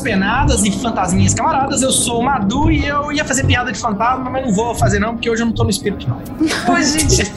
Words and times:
Penadas 0.00 0.64
e 0.64 0.72
fantasminhas 0.72 1.34
camaradas. 1.34 1.82
Eu 1.82 1.90
sou 1.90 2.20
o 2.20 2.24
Madu 2.24 2.70
e 2.70 2.86
eu 2.86 3.12
ia 3.12 3.24
fazer 3.24 3.44
piada 3.44 3.72
de 3.72 3.78
fantasma, 3.78 4.28
mas 4.30 4.46
não 4.46 4.52
vou 4.52 4.74
fazer 4.74 4.98
não, 4.98 5.14
porque 5.14 5.30
hoje 5.30 5.42
eu 5.42 5.46
não 5.46 5.52
tô 5.52 5.64
no 5.64 5.70
espírito, 5.70 6.08
não. 6.08 6.18
Pô, 6.66 6.76
gente. 6.82 7.32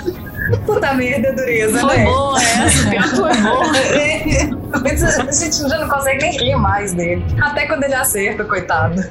Puta 0.65 0.93
merda, 0.93 1.33
dureza, 1.33 1.79
foi 1.79 1.97
né? 1.97 2.05
boa 2.05 2.41
essa, 2.41 2.89
pior 2.89 3.03
que 3.03 3.15
foi 3.15 3.37
boa. 3.37 4.57
Mas 4.81 5.03
a 5.03 5.31
gente 5.31 5.69
já 5.69 5.77
não 5.77 5.89
consegue 5.89 6.21
nem 6.21 6.37
rir 6.37 6.55
mais 6.55 6.93
dele. 6.93 7.23
Até 7.41 7.65
quando 7.65 7.83
ele 7.83 7.93
acerta, 7.93 8.43
coitado. 8.45 9.03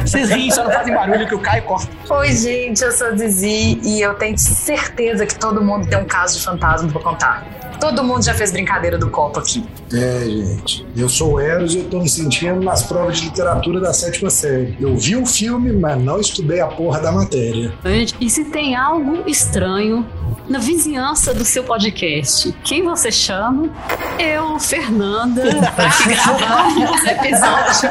Vocês 0.00 0.30
riem, 0.30 0.50
só 0.50 0.64
não 0.64 0.72
fazem 0.72 0.94
barulho 0.94 1.26
que 1.26 1.34
o 1.34 1.38
Caio 1.38 1.62
corta. 1.64 1.88
Oi, 2.08 2.32
gente, 2.32 2.82
eu 2.82 2.92
sou 2.92 3.08
a 3.08 3.16
Zizi 3.16 3.80
e 3.82 4.00
eu 4.00 4.14
tenho 4.14 4.36
certeza 4.38 5.26
que 5.26 5.36
todo 5.36 5.62
mundo 5.62 5.86
tem 5.88 5.98
um 5.98 6.04
caso 6.04 6.38
de 6.38 6.44
fantasma 6.44 6.88
pra 6.90 7.00
contar. 7.00 7.44
Todo 7.80 8.04
mundo 8.04 8.22
já 8.22 8.34
fez 8.34 8.52
brincadeira 8.52 8.98
do 8.98 9.08
copo 9.10 9.40
aqui. 9.40 9.64
É, 9.92 10.24
gente. 10.26 10.86
Eu 10.96 11.08
sou 11.08 11.34
o 11.34 11.40
Eros 11.40 11.74
e 11.74 11.78
eu 11.78 11.84
tô 11.84 11.98
me 12.00 12.08
sentindo 12.08 12.60
nas 12.60 12.82
provas 12.82 13.18
de 13.18 13.24
literatura 13.24 13.80
da 13.80 13.92
sétima 13.92 14.30
série. 14.30 14.76
Eu 14.78 14.96
vi 14.96 15.16
o 15.16 15.24
filme, 15.26 15.72
mas 15.72 16.00
não 16.02 16.20
estudei 16.20 16.60
a 16.60 16.66
porra 16.66 17.00
da 17.00 17.10
matéria. 17.10 17.72
Gente, 17.84 18.14
e 18.20 18.28
se 18.28 18.44
tem 18.44 18.76
algo 18.76 19.22
estranho 19.26 20.06
na 20.48 20.58
vizinhança 20.58 21.32
do 21.32 21.44
seu 21.44 21.64
podcast, 21.64 22.52
quem 22.64 22.82
você 22.82 23.10
chama? 23.10 23.70
Eu, 24.18 24.58
Fernanda, 24.58 25.42
pra 25.74 25.90
gravar 26.06 26.66
os 26.68 27.04
episódios. 27.06 27.82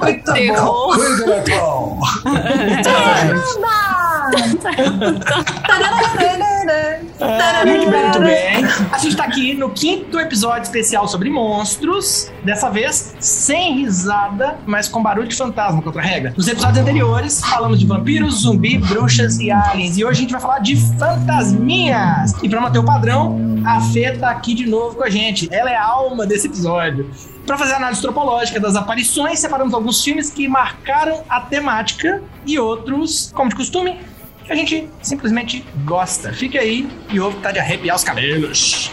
Muito 0.00 0.32
Terror. 0.32 0.96
Oi, 6.16 7.05
diretor! 7.16 7.66
Muito 7.66 7.90
bem, 7.90 8.02
muito 8.02 8.20
bem. 8.20 8.64
A 8.92 8.98
gente 8.98 9.16
tá 9.16 9.24
aqui 9.24 9.54
no 9.54 9.70
quinto 9.70 10.18
episódio 10.18 10.62
especial 10.62 11.08
sobre 11.08 11.30
monstros. 11.30 12.30
Dessa 12.44 12.70
vez, 12.70 13.14
sem 13.18 13.78
risada, 13.78 14.58
mas 14.66 14.88
com 14.88 15.02
barulho 15.02 15.28
de 15.28 15.34
fantasma 15.34 15.82
contra 15.82 16.00
a 16.00 16.04
regra. 16.04 16.34
Nos 16.36 16.46
episódios 16.46 16.78
anteriores, 16.78 17.40
falamos 17.40 17.78
de 17.78 17.86
vampiros, 17.86 18.42
zumbi, 18.42 18.78
bruxas 18.78 19.38
e 19.38 19.50
aliens. 19.50 19.96
E 19.98 20.04
hoje 20.04 20.18
a 20.18 20.22
gente 20.22 20.32
vai 20.32 20.40
falar 20.40 20.58
de 20.60 20.76
fantasminhas. 20.76 22.32
E 22.42 22.48
pra 22.48 22.60
manter 22.60 22.78
o 22.78 22.84
padrão, 22.84 23.38
a 23.64 23.80
Fê 23.80 24.12
tá 24.12 24.30
aqui 24.30 24.54
de 24.54 24.66
novo 24.66 24.96
com 24.96 25.04
a 25.04 25.10
gente. 25.10 25.48
Ela 25.52 25.70
é 25.70 25.76
a 25.76 25.84
alma 25.84 26.26
desse 26.26 26.46
episódio. 26.46 27.10
Para 27.46 27.56
fazer 27.56 27.74
a 27.74 27.76
análise 27.76 28.00
antropológica 28.00 28.58
das 28.58 28.74
aparições, 28.74 29.38
separamos 29.38 29.72
alguns 29.72 30.02
filmes 30.02 30.30
que 30.30 30.48
marcaram 30.48 31.22
a 31.28 31.40
temática 31.40 32.22
e 32.44 32.58
outros, 32.58 33.30
como 33.32 33.48
de 33.48 33.54
costume, 33.54 34.00
que 34.46 34.52
a 34.52 34.56
gente 34.56 34.88
simplesmente 35.02 35.64
gosta. 35.84 36.32
Fica 36.32 36.60
aí 36.60 36.88
e 37.10 37.18
ouve 37.18 37.36
que 37.36 37.42
tá 37.42 37.50
de 37.52 37.58
arrepiar 37.58 37.96
os 37.96 38.04
cabelos. 38.04 38.90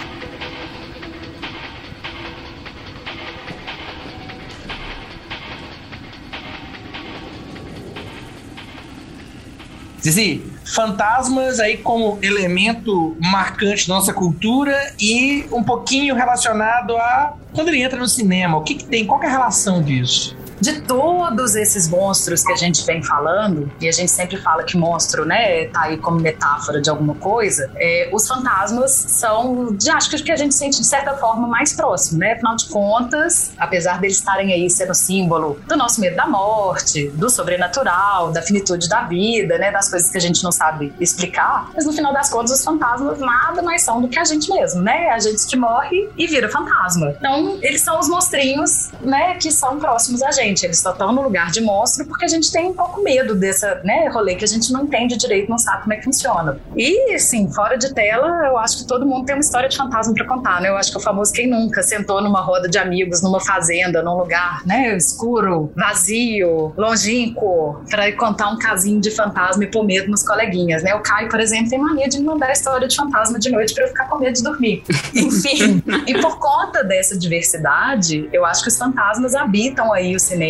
Zizi, 10.01 10.43
fantasmas 10.65 11.61
aí 11.61 11.77
como 11.77 12.19
elemento 12.21 13.15
marcante 13.21 13.87
da 13.87 13.93
nossa 13.93 14.11
cultura 14.11 14.93
e 14.99 15.45
um 15.49 15.63
pouquinho 15.63 16.13
relacionado 16.13 16.97
a 16.97 17.37
quando 17.53 17.69
ele 17.69 17.81
entra 17.81 17.97
no 17.97 18.07
cinema, 18.07 18.57
o 18.57 18.63
que, 18.63 18.75
que 18.75 18.83
tem? 18.83 19.05
Qual 19.05 19.17
que 19.17 19.27
é 19.27 19.29
a 19.29 19.31
relação 19.31 19.81
disso? 19.81 20.35
De 20.63 20.79
todos 20.79 21.55
esses 21.55 21.89
monstros 21.89 22.41
que 22.41 22.53
a 22.53 22.55
gente 22.55 22.85
vem 22.85 23.03
falando, 23.03 23.69
e 23.81 23.87
a 23.89 23.91
gente 23.91 24.09
sempre 24.09 24.37
fala 24.37 24.63
que 24.63 24.77
monstro, 24.77 25.25
né, 25.25 25.65
tá 25.65 25.81
aí 25.81 25.97
como 25.97 26.21
metáfora 26.21 26.81
de 26.81 26.89
alguma 26.89 27.15
coisa, 27.15 27.69
é, 27.75 28.09
os 28.13 28.25
fantasmas 28.25 28.91
são, 28.91 29.73
de, 29.73 29.89
acho 29.89 30.09
que 30.23 30.31
a 30.31 30.37
gente 30.37 30.55
sente 30.55 30.79
de 30.79 30.87
certa 30.87 31.17
forma 31.17 31.45
mais 31.49 31.73
próximo, 31.73 32.19
né? 32.19 32.33
Afinal 32.33 32.55
de 32.55 32.69
contas, 32.69 33.51
apesar 33.57 33.99
deles 33.99 34.17
estarem 34.17 34.53
aí 34.53 34.69
sendo 34.69 34.93
símbolo 34.93 35.59
do 35.67 35.75
nosso 35.75 35.99
medo 35.99 36.15
da 36.15 36.27
morte, 36.27 37.09
do 37.09 37.29
sobrenatural, 37.29 38.31
da 38.31 38.41
finitude 38.41 38.87
da 38.87 39.01
vida, 39.01 39.57
né, 39.57 39.69
das 39.69 39.89
coisas 39.89 40.09
que 40.09 40.17
a 40.17 40.21
gente 40.21 40.41
não 40.45 40.51
sabe 40.51 40.93
explicar, 40.97 41.69
mas 41.75 41.85
no 41.85 41.91
final 41.91 42.13
das 42.13 42.29
contas, 42.29 42.51
os 42.51 42.63
fantasmas 42.63 43.19
nada 43.19 43.61
mais 43.61 43.81
são 43.81 44.01
do 44.01 44.07
que 44.07 44.17
a 44.17 44.23
gente 44.23 44.49
mesmo, 44.49 44.81
né? 44.81 45.09
A 45.09 45.19
gente 45.19 45.45
que 45.45 45.57
morre 45.57 46.09
e 46.17 46.25
vira 46.25 46.47
fantasma. 46.47 47.13
Então, 47.17 47.57
eles 47.61 47.81
são 47.81 47.99
os 47.99 48.07
monstrinhos, 48.07 48.91
né, 49.01 49.35
que 49.35 49.51
são 49.51 49.77
próximos 49.77 50.23
a 50.23 50.31
gente 50.31 50.52
eles 50.61 50.79
só 50.79 50.91
estão 50.91 51.11
no 51.11 51.21
lugar 51.21 51.51
de 51.51 51.61
monstro 51.61 52.05
porque 52.05 52.25
a 52.25 52.27
gente 52.27 52.51
tem 52.51 52.67
um 52.67 52.73
pouco 52.73 53.01
medo 53.01 53.35
dessa, 53.35 53.81
né, 53.83 54.07
rolê 54.09 54.35
que 54.35 54.43
a 54.43 54.47
gente 54.47 54.71
não 54.71 54.83
entende 54.83 55.17
direito, 55.17 55.49
não 55.49 55.57
sabe 55.57 55.81
como 55.81 55.93
é 55.93 55.97
que 55.97 56.03
funciona. 56.03 56.59
E, 56.75 57.13
assim, 57.13 57.51
fora 57.51 57.77
de 57.77 57.93
tela, 57.93 58.27
eu 58.45 58.57
acho 58.57 58.79
que 58.79 58.87
todo 58.87 59.05
mundo 59.05 59.25
tem 59.25 59.35
uma 59.35 59.41
história 59.41 59.67
de 59.67 59.75
fantasma 59.75 60.13
para 60.13 60.25
contar, 60.25 60.61
né? 60.61 60.69
Eu 60.69 60.77
acho 60.77 60.91
que 60.91 60.97
o 60.97 61.01
famoso 61.01 61.33
quem 61.33 61.49
nunca 61.49 61.81
sentou 61.81 62.21
numa 62.21 62.41
roda 62.41 62.69
de 62.69 62.77
amigos, 62.77 63.21
numa 63.21 63.39
fazenda, 63.39 64.03
num 64.03 64.17
lugar, 64.17 64.61
né, 64.65 64.95
escuro, 64.95 65.71
vazio, 65.75 66.73
longínquo, 66.77 67.83
para 67.89 68.11
contar 68.13 68.49
um 68.49 68.57
casinho 68.57 69.01
de 69.01 69.09
fantasma 69.11 69.63
e 69.63 69.67
pôr 69.67 69.83
medo 69.83 70.09
nos 70.09 70.23
coleguinhas, 70.23 70.83
né? 70.83 70.93
O 70.95 70.99
Caio, 70.99 71.29
por 71.29 71.39
exemplo, 71.39 71.69
tem 71.69 71.79
mania 71.79 72.07
de 72.07 72.19
me 72.19 72.25
mandar 72.25 72.51
história 72.51 72.87
de 72.87 72.95
fantasma 72.95 73.39
de 73.39 73.49
noite 73.49 73.73
para 73.73 73.85
eu 73.85 73.87
ficar 73.87 74.07
com 74.07 74.19
medo 74.19 74.33
de 74.33 74.43
dormir. 74.43 74.83
Enfim, 75.15 75.81
e 76.07 76.21
por 76.21 76.37
conta 76.37 76.83
dessa 76.83 77.17
diversidade, 77.17 78.29
eu 78.31 78.45
acho 78.45 78.63
que 78.63 78.69
os 78.69 78.77
fantasmas 78.77 79.33
habitam 79.33 79.91
aí 79.91 80.15
o 80.15 80.19
cinema 80.19 80.42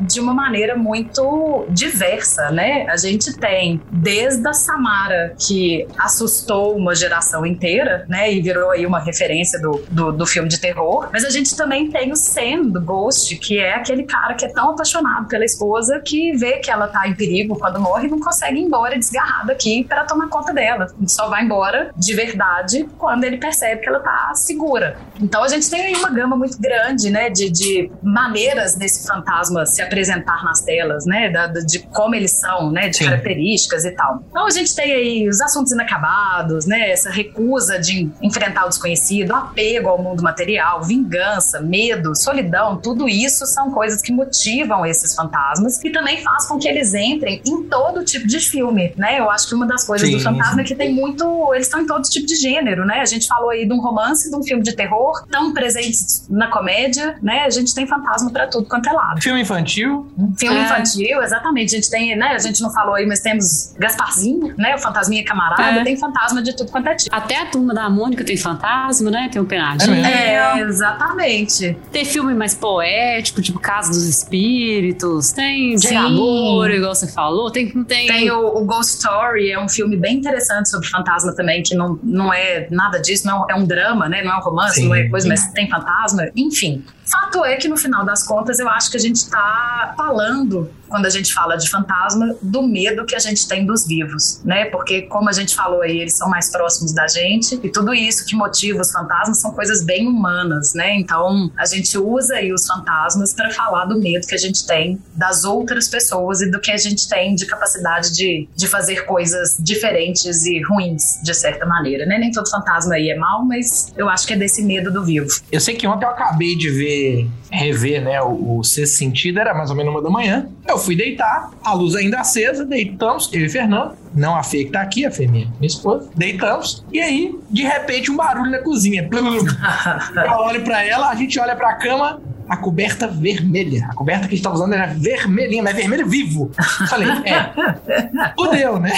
de 0.00 0.20
uma 0.20 0.34
maneira 0.34 0.76
muito 0.76 1.66
diversa, 1.68 2.50
né? 2.50 2.86
A 2.88 2.96
gente 2.96 3.36
tem 3.36 3.80
desde 3.90 4.46
a 4.46 4.52
Samara, 4.52 5.34
que 5.38 5.86
assustou 5.98 6.76
uma 6.76 6.94
geração 6.94 7.44
inteira, 7.44 8.04
né? 8.08 8.32
E 8.32 8.40
virou 8.40 8.70
aí 8.70 8.86
uma 8.86 8.98
referência 8.98 9.60
do, 9.60 9.82
do, 9.90 10.12
do 10.12 10.26
filme 10.26 10.48
de 10.48 10.60
terror. 10.60 11.08
Mas 11.12 11.24
a 11.24 11.30
gente 11.30 11.56
também 11.56 11.90
tem 11.90 12.12
o 12.12 12.16
Sam, 12.16 12.68
do 12.68 12.80
Ghost, 12.80 13.36
que 13.36 13.58
é 13.58 13.74
aquele 13.74 14.04
cara 14.04 14.34
que 14.34 14.44
é 14.44 14.48
tão 14.48 14.70
apaixonado 14.70 15.28
pela 15.28 15.44
esposa 15.44 16.00
que 16.00 16.32
vê 16.36 16.58
que 16.58 16.70
ela 16.70 16.88
tá 16.88 17.06
em 17.06 17.14
perigo 17.14 17.58
quando 17.58 17.80
morre 17.80 18.06
e 18.06 18.10
não 18.10 18.20
consegue 18.20 18.58
ir 18.58 18.62
embora 18.62 18.98
desgarrado 18.98 19.50
aqui 19.52 19.84
para 19.84 20.04
tomar 20.04 20.28
conta 20.28 20.52
dela. 20.52 20.86
Só 21.06 21.28
vai 21.28 21.44
embora 21.44 21.90
de 21.96 22.14
verdade 22.14 22.88
quando 22.98 23.24
ele 23.24 23.38
percebe 23.38 23.82
que 23.82 23.88
ela 23.88 24.00
tá 24.00 24.32
segura. 24.34 24.96
Então 25.20 25.42
a 25.42 25.48
gente 25.48 25.68
tem 25.70 25.80
aí 25.80 25.94
uma 25.94 26.10
gama 26.10 26.36
muito 26.36 26.58
grande, 26.60 27.10
né? 27.10 27.30
De, 27.30 27.50
de 27.50 27.90
maneiras 28.02 28.74
desse 28.74 29.06
fantasma 29.06 29.25
se 29.66 29.82
apresentar 29.82 30.44
nas 30.44 30.62
telas, 30.62 31.04
né? 31.06 31.30
Da, 31.30 31.46
de 31.46 31.80
como 31.80 32.14
eles 32.14 32.32
são, 32.32 32.70
né? 32.70 32.88
De 32.88 32.96
Sim. 32.96 33.04
características 33.04 33.84
e 33.84 33.90
tal. 33.92 34.22
Então 34.30 34.46
a 34.46 34.50
gente 34.50 34.74
tem 34.74 34.92
aí 34.92 35.28
os 35.28 35.40
assuntos 35.40 35.72
inacabados, 35.72 36.66
né? 36.66 36.90
Essa 36.90 37.10
recusa 37.10 37.78
de 37.78 38.10
enfrentar 38.22 38.66
o 38.66 38.68
desconhecido, 38.68 39.32
apego 39.34 39.88
ao 39.88 40.02
mundo 40.02 40.22
material, 40.22 40.82
vingança, 40.82 41.60
medo, 41.60 42.14
solidão, 42.14 42.76
tudo 42.76 43.08
isso 43.08 43.46
são 43.46 43.70
coisas 43.70 44.00
que 44.02 44.12
motivam 44.12 44.84
esses 44.84 45.14
fantasmas 45.14 45.82
e 45.84 45.90
também 45.90 46.22
faz 46.22 46.46
com 46.46 46.58
que 46.58 46.68
eles 46.68 46.94
entrem 46.94 47.40
em 47.44 47.64
todo 47.64 48.04
tipo 48.04 48.26
de 48.26 48.40
filme, 48.40 48.92
né? 48.96 49.18
Eu 49.18 49.30
acho 49.30 49.48
que 49.48 49.54
uma 49.54 49.66
das 49.66 49.84
coisas 49.84 50.08
Sim. 50.08 50.16
do 50.16 50.22
fantasma 50.22 50.60
é 50.60 50.64
que 50.64 50.74
tem 50.74 50.92
muito. 50.92 51.52
Eles 51.54 51.66
estão 51.66 51.80
em 51.80 51.86
todo 51.86 52.02
tipo 52.02 52.26
de 52.26 52.36
gênero, 52.36 52.84
né? 52.84 53.00
A 53.00 53.06
gente 53.06 53.26
falou 53.26 53.50
aí 53.50 53.66
de 53.66 53.72
um 53.72 53.80
romance, 53.80 54.30
de 54.30 54.36
um 54.36 54.42
filme 54.42 54.62
de 54.62 54.74
terror, 54.74 55.26
tão 55.30 55.52
presentes 55.52 56.26
na 56.28 56.48
comédia, 56.48 57.16
né? 57.22 57.44
A 57.44 57.50
gente 57.50 57.74
tem 57.74 57.86
fantasma 57.86 58.30
para 58.30 58.46
tudo 58.46 58.68
quanto 58.68 58.88
é 58.88 58.92
lado. 58.92 59.15
Filme 59.20 59.40
infantil. 59.40 60.06
Filme 60.38 60.58
é. 60.58 60.64
infantil, 60.64 61.22
exatamente. 61.22 61.74
A 61.74 61.76
gente 61.78 61.90
tem, 61.90 62.16
né? 62.16 62.28
A 62.28 62.38
gente 62.38 62.60
não 62.62 62.70
falou 62.70 62.94
aí, 62.94 63.06
mas 63.06 63.20
temos 63.20 63.74
Gasparzinho, 63.78 64.54
né? 64.56 64.74
O 64.74 64.78
fantasminha 64.78 65.24
camarada. 65.24 65.80
É. 65.80 65.84
Tem 65.84 65.96
fantasma 65.96 66.42
de 66.42 66.56
tudo 66.56 66.70
quanto 66.70 66.88
é 66.88 66.94
tipo. 66.94 67.14
Até 67.14 67.40
a 67.40 67.46
turma 67.46 67.74
da 67.74 67.88
Mônica 67.88 68.24
tem 68.24 68.36
fantasma, 68.36 69.10
né? 69.10 69.28
Tem 69.30 69.40
o 69.40 69.44
um 69.44 69.48
penadinho. 69.48 70.04
É, 70.04 70.58
é, 70.58 70.60
exatamente. 70.60 71.76
Tem 71.90 72.04
filme 72.04 72.34
mais 72.34 72.54
poético, 72.54 73.40
tipo 73.40 73.58
Casa 73.58 73.90
dos 73.90 74.04
Espíritos. 74.04 75.32
Tem 75.32 75.74
de 75.76 75.88
Sim. 75.88 75.96
amor, 75.96 76.70
igual 76.70 76.94
você 76.94 77.06
falou. 77.06 77.50
Tem, 77.50 77.68
tem... 77.84 78.06
tem 78.06 78.30
o, 78.30 78.58
o, 78.58 78.64
Ghost 78.64 78.94
Story, 78.94 79.50
é 79.50 79.58
um 79.58 79.68
filme 79.68 79.96
bem 79.96 80.16
interessante 80.16 80.68
sobre 80.68 80.88
fantasma 80.88 81.34
também, 81.34 81.62
que 81.62 81.74
não, 81.74 81.98
não 82.02 82.32
é 82.32 82.68
nada 82.70 82.98
disso, 82.98 83.26
não 83.26 83.46
é 83.48 83.54
um 83.54 83.64
drama, 83.64 84.08
né? 84.08 84.22
Não 84.22 84.32
é 84.32 84.36
um 84.36 84.40
romance, 84.40 84.80
Sim. 84.80 84.88
não 84.88 84.94
é 84.94 85.08
coisa, 85.08 85.28
mas 85.28 85.50
tem 85.52 85.68
fantasma. 85.68 86.28
Enfim, 86.34 86.84
Fato 87.08 87.44
é 87.44 87.56
que 87.56 87.68
no 87.68 87.76
final 87.76 88.04
das 88.04 88.24
contas 88.24 88.58
eu 88.58 88.68
acho 88.68 88.90
que 88.90 88.96
a 88.96 89.00
gente 89.00 89.16
está 89.16 89.94
falando 89.96 90.70
quando 90.88 91.06
a 91.06 91.10
gente 91.10 91.32
fala 91.32 91.56
de 91.56 91.68
fantasma, 91.68 92.34
do 92.40 92.62
medo 92.62 93.04
que 93.04 93.14
a 93.14 93.18
gente 93.18 93.46
tem 93.48 93.64
dos 93.64 93.86
vivos, 93.86 94.40
né? 94.44 94.66
Porque, 94.66 95.02
como 95.02 95.28
a 95.28 95.32
gente 95.32 95.54
falou 95.54 95.82
aí, 95.82 96.00
eles 96.00 96.16
são 96.16 96.28
mais 96.28 96.50
próximos 96.50 96.92
da 96.92 97.06
gente 97.06 97.58
e 97.62 97.70
tudo 97.70 97.94
isso 97.94 98.24
que 98.24 98.34
motiva 98.34 98.80
os 98.80 98.90
fantasmas 98.90 99.40
são 99.40 99.52
coisas 99.52 99.84
bem 99.84 100.06
humanas, 100.06 100.74
né? 100.74 100.94
Então, 100.96 101.50
a 101.56 101.64
gente 101.64 101.96
usa 101.98 102.36
aí 102.36 102.52
os 102.52 102.66
fantasmas 102.66 103.34
para 103.34 103.50
falar 103.50 103.86
do 103.86 103.98
medo 103.98 104.26
que 104.26 104.34
a 104.34 104.38
gente 104.38 104.66
tem 104.66 104.98
das 105.14 105.44
outras 105.44 105.88
pessoas 105.88 106.40
e 106.40 106.50
do 106.50 106.60
que 106.60 106.70
a 106.70 106.76
gente 106.76 107.08
tem 107.08 107.34
de 107.34 107.46
capacidade 107.46 108.12
de, 108.12 108.48
de 108.54 108.66
fazer 108.66 109.04
coisas 109.06 109.56
diferentes 109.58 110.44
e 110.44 110.62
ruins, 110.62 111.20
de 111.22 111.34
certa 111.34 111.66
maneira, 111.66 112.06
né? 112.06 112.18
Nem 112.18 112.30
todo 112.30 112.48
fantasma 112.48 112.94
aí 112.94 113.10
é 113.10 113.16
mal, 113.16 113.44
mas 113.44 113.92
eu 113.96 114.08
acho 114.08 114.26
que 114.26 114.32
é 114.32 114.36
desse 114.36 114.62
medo 114.62 114.90
do 114.90 115.04
vivo. 115.04 115.28
Eu 115.50 115.60
sei 115.60 115.74
que 115.74 115.86
ontem 115.86 116.04
eu 116.04 116.10
acabei 116.10 116.56
de 116.56 116.70
ver, 116.70 117.28
rever, 117.50 118.02
né, 118.02 118.20
o, 118.22 118.58
o 118.58 118.64
Sexto 118.64 118.96
Sentido, 118.96 119.38
era 119.38 119.54
mais 119.54 119.70
ou 119.70 119.76
menos 119.76 119.92
uma 119.92 120.02
da 120.02 120.10
manhã. 120.10 120.48
Fui 120.78 120.96
deitar, 120.96 121.50
a 121.62 121.72
luz 121.74 121.94
ainda 121.94 122.20
acesa, 122.20 122.64
deitamos, 122.64 123.30
eu 123.32 123.44
e 123.44 123.48
Fernando, 123.48 123.94
não 124.14 124.36
a 124.36 124.42
Fê 124.42 124.64
que 124.64 124.70
tá 124.70 124.80
aqui, 124.80 125.04
a 125.04 125.10
Fê 125.10 125.26
minha, 125.26 125.46
minha 125.58 125.66
esposa, 125.66 126.08
deitamos, 126.14 126.84
e 126.92 127.00
aí, 127.00 127.34
de 127.50 127.62
repente, 127.62 128.10
um 128.10 128.16
barulho 128.16 128.50
na 128.50 128.58
cozinha. 128.58 129.08
Eu 129.12 130.32
olho 130.32 130.62
pra 130.62 130.82
ela, 130.82 131.10
a 131.10 131.14
gente 131.14 131.38
olha 131.38 131.54
pra 131.54 131.74
cama, 131.74 132.20
a 132.48 132.56
coberta 132.56 133.08
vermelha. 133.08 133.86
A 133.90 133.94
coberta 133.94 134.28
que 134.28 134.34
a 134.34 134.36
gente 134.36 134.44
tá 134.44 134.52
usando 134.52 134.72
era 134.72 134.86
vermelhinha, 134.86 135.62
mas 135.62 135.74
vermelho 135.74 136.06
vivo. 136.06 136.50
Falei, 136.88 137.08
é. 137.24 138.32
Fudeu, 138.36 138.78
né? 138.78 138.92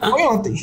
Foi 0.00 0.22
ontem. 0.22 0.54